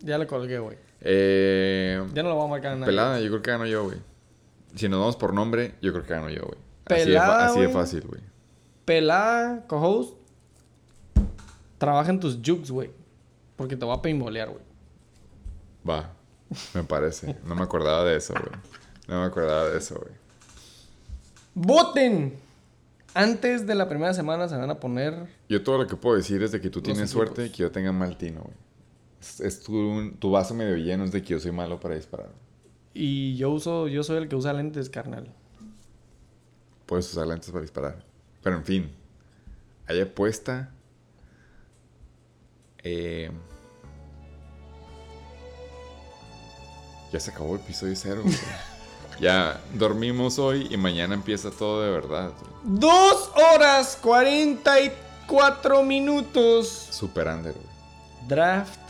[0.00, 0.78] Ya le colgué, güey.
[1.00, 2.86] Eh, Ya no lo voy a marcar a nadie.
[2.86, 3.98] Pelada, yo creo que gano yo, güey.
[4.74, 6.58] Si nos vamos por nombre, yo creo que gano yo, güey.
[6.86, 8.20] Así, de, Pelada, así de fácil, güey.
[8.84, 10.16] Pelada, co-host.
[11.84, 12.90] Trabaja en tus jukes, güey.
[13.56, 14.62] Porque te va a paintballear, güey.
[15.86, 16.14] Va,
[16.72, 17.36] me parece.
[17.44, 18.58] No me acordaba de eso, güey.
[19.06, 20.14] No me acordaba de eso, güey.
[21.54, 22.38] ¡Voten!
[23.12, 25.28] Antes de la primera semana se van a poner.
[25.50, 27.12] Yo todo lo que puedo decir es de que tú tienes equipos.
[27.12, 28.56] suerte y que yo tenga mal tino, güey.
[29.20, 32.30] Es, es tu, tu vaso medio lleno es de que yo soy malo para disparar.
[32.94, 35.28] Y yo uso, yo soy el que usa lentes, carnal.
[36.86, 38.04] Puedes usar lentes para disparar.
[38.42, 38.90] Pero en fin,
[39.86, 40.72] hay apuesta.
[42.84, 43.30] Eh,
[47.12, 48.20] ya se acabó el episodio cero.
[48.22, 48.36] güey.
[49.20, 52.30] ya dormimos hoy y mañana empieza todo de verdad.
[52.38, 52.78] güey.
[52.78, 56.68] Dos horas 44 minutos.
[56.90, 57.66] Super under, güey.
[58.28, 58.80] Draft.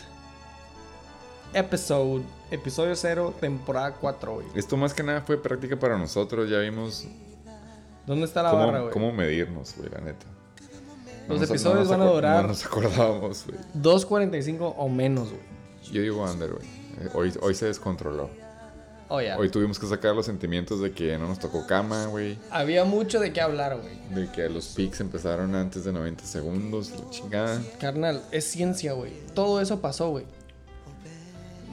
[1.53, 2.23] Episode.
[2.51, 4.47] Episodio 0, temporada 4, güey.
[4.55, 6.49] Esto más que nada fue práctica para nosotros.
[6.49, 7.07] Ya vimos
[8.05, 8.93] ¿Dónde está la barra, güey?
[8.93, 10.25] cómo medirnos, güey, la neta.
[11.27, 13.57] Los episodios van a durar- No nos acordábamos, güey.
[13.73, 15.41] 2.45 o menos, güey.
[15.91, 16.65] Yo digo under, güey.
[17.01, 18.29] Eh, Hoy, hoy se descontroló.
[19.07, 19.37] Oh, ya.
[19.37, 22.39] Hoy tuvimos que sacar los sentimientos de que no nos tocó cama, güey.
[22.49, 23.99] Había mucho de qué hablar, güey.
[24.25, 27.61] De que los picks empezaron antes de 90 segundos, la chingada.
[27.79, 29.11] Carnal, es ciencia, güey.
[29.35, 30.25] Todo eso pasó, güey.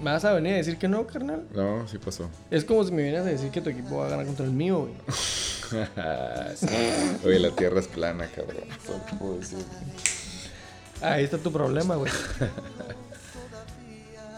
[0.02, 1.44] ¿Me vas a venir a decir que no, carnal?
[1.55, 2.28] No, sí pasó.
[2.50, 4.50] Es como si me vienes a decir que tu equipo va a ganar contra el
[4.50, 4.94] mío, güey.
[7.24, 8.64] Oye, la tierra es plana, cabrón.
[9.18, 9.58] Puedo decir.
[11.00, 12.10] Ahí está tu problema, güey.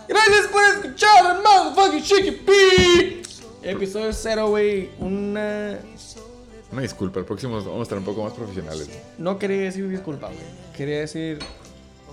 [0.08, 3.22] Gracias por escuchar motherfucking Chicken Pig.
[3.62, 4.90] Episodio 0, güey.
[4.98, 5.78] Una.
[6.72, 8.90] Una disculpa, el próximo vamos a estar un poco más profesionales.
[9.16, 10.40] No quería decir disculpa, güey.
[10.76, 11.38] Quería decir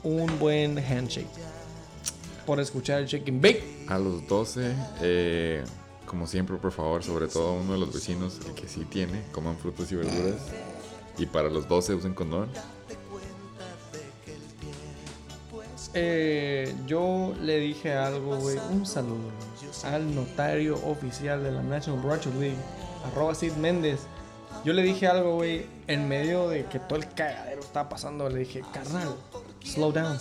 [0.03, 1.27] un buen handshake.
[2.45, 3.85] Por escuchar el Chicken Bake.
[3.87, 5.63] A los 12, eh,
[6.05, 9.57] como siempre, por favor, sobre todo uno de los vecinos, el que sí tiene, coman
[9.57, 10.41] frutas y verduras.
[11.17, 12.49] Y para los 12 usen condón.
[15.93, 18.57] Eh, yo le dije algo, güey.
[18.71, 19.29] Un saludo
[19.83, 22.57] al notario oficial de la National Broadchurch League,
[23.05, 24.01] arroba Sid Méndez.
[24.63, 28.29] Yo le dije algo, güey, en medio de que todo el cagadero estaba pasando.
[28.29, 29.15] Le dije, carnal,
[29.63, 30.17] slow down.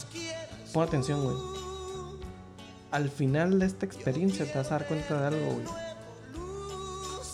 [0.73, 1.37] Pon atención, güey.
[2.91, 5.67] Al final de esta experiencia te vas a dar cuenta de algo, güey.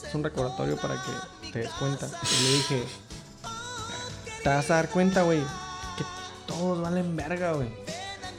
[0.07, 2.07] Es un recordatorio para que te des cuenta.
[2.07, 2.85] Y le dije,
[4.43, 6.05] te vas a dar cuenta, güey, que
[6.47, 7.69] todos valen verga, güey.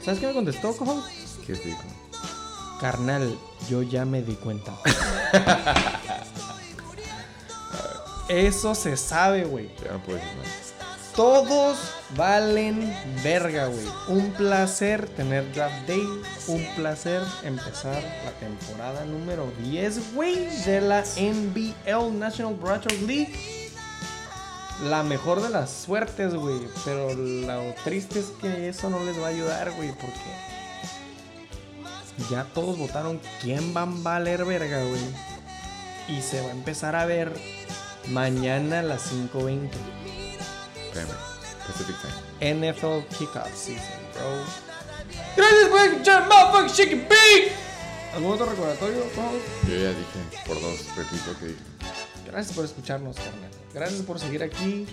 [0.04, 1.04] ¿Sabes qué me contestó, cojo?
[1.46, 1.84] ¿Qué dijo?
[2.80, 3.38] Carnal,
[3.70, 4.74] yo ya me di cuenta.
[8.30, 9.70] Eso se sabe, güey.
[9.84, 10.67] Ya no decir nada.
[11.18, 11.80] Todos
[12.16, 13.88] valen verga, güey.
[14.08, 16.08] Un placer tener Draft Day.
[16.46, 23.34] Un placer empezar la temporada número 10, güey, de la NBL National Broadchurch League.
[24.84, 26.60] La mejor de las suertes, güey.
[26.86, 30.32] Pero lo triste es que eso no les va a ayudar, güey, porque
[32.30, 35.02] ya todos votaron quién van a valer verga, güey.
[36.16, 37.34] Y se va a empezar a ver
[38.08, 39.72] mañana a las 5.20.
[40.98, 41.38] Espérame.
[41.68, 42.14] Pacific Time.
[42.56, 44.46] NFL Kickoff Season, bro.
[45.36, 47.52] Gracias por escuchar Motherfucking Chicken Beat.
[48.16, 49.04] ¿Algún otro recordatorio?
[49.68, 51.60] Yo ya dije, por dos, repito que dije.
[52.26, 53.52] Gracias por escucharnos, carnal.
[53.74, 54.88] Gracias por seguir aquí.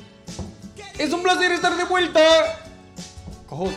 [0.98, 2.20] Es un placer estar de vuelta.
[3.48, 3.72] Cojo.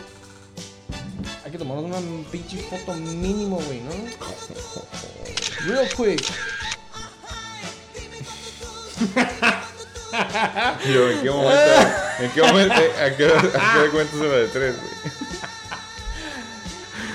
[1.44, 3.90] Hay que tomarnos una pinche foto mínimo, güey, ¿no?
[5.66, 6.24] Real quick.
[10.92, 11.60] Yo, ¿en qué momento?
[12.20, 12.74] ¿En qué momento?
[12.74, 14.92] ¿A qué, a qué cuentas una de tres, güey?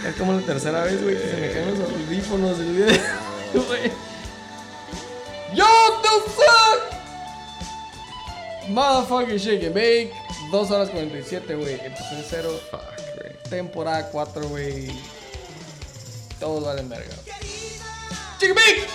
[0.07, 2.87] Es como la tercera vez, güey, que se me caen los audífonos el video.
[3.53, 3.91] Güey.
[5.53, 5.67] Yo
[6.01, 6.81] the fuck.
[8.69, 10.11] Motherfucking shake and bake.
[10.51, 11.75] 2 horas 47, güey.
[11.75, 12.59] Episodio 0.
[13.49, 14.91] Temporada 4, güey.
[16.39, 17.15] Todos valen verga.
[18.39, 18.87] Chicken bake.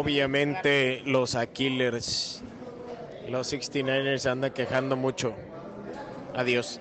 [0.00, 2.42] Obviamente los Aquilers,
[3.28, 5.34] los 69ers andan quejando mucho.
[6.34, 6.80] Adiós.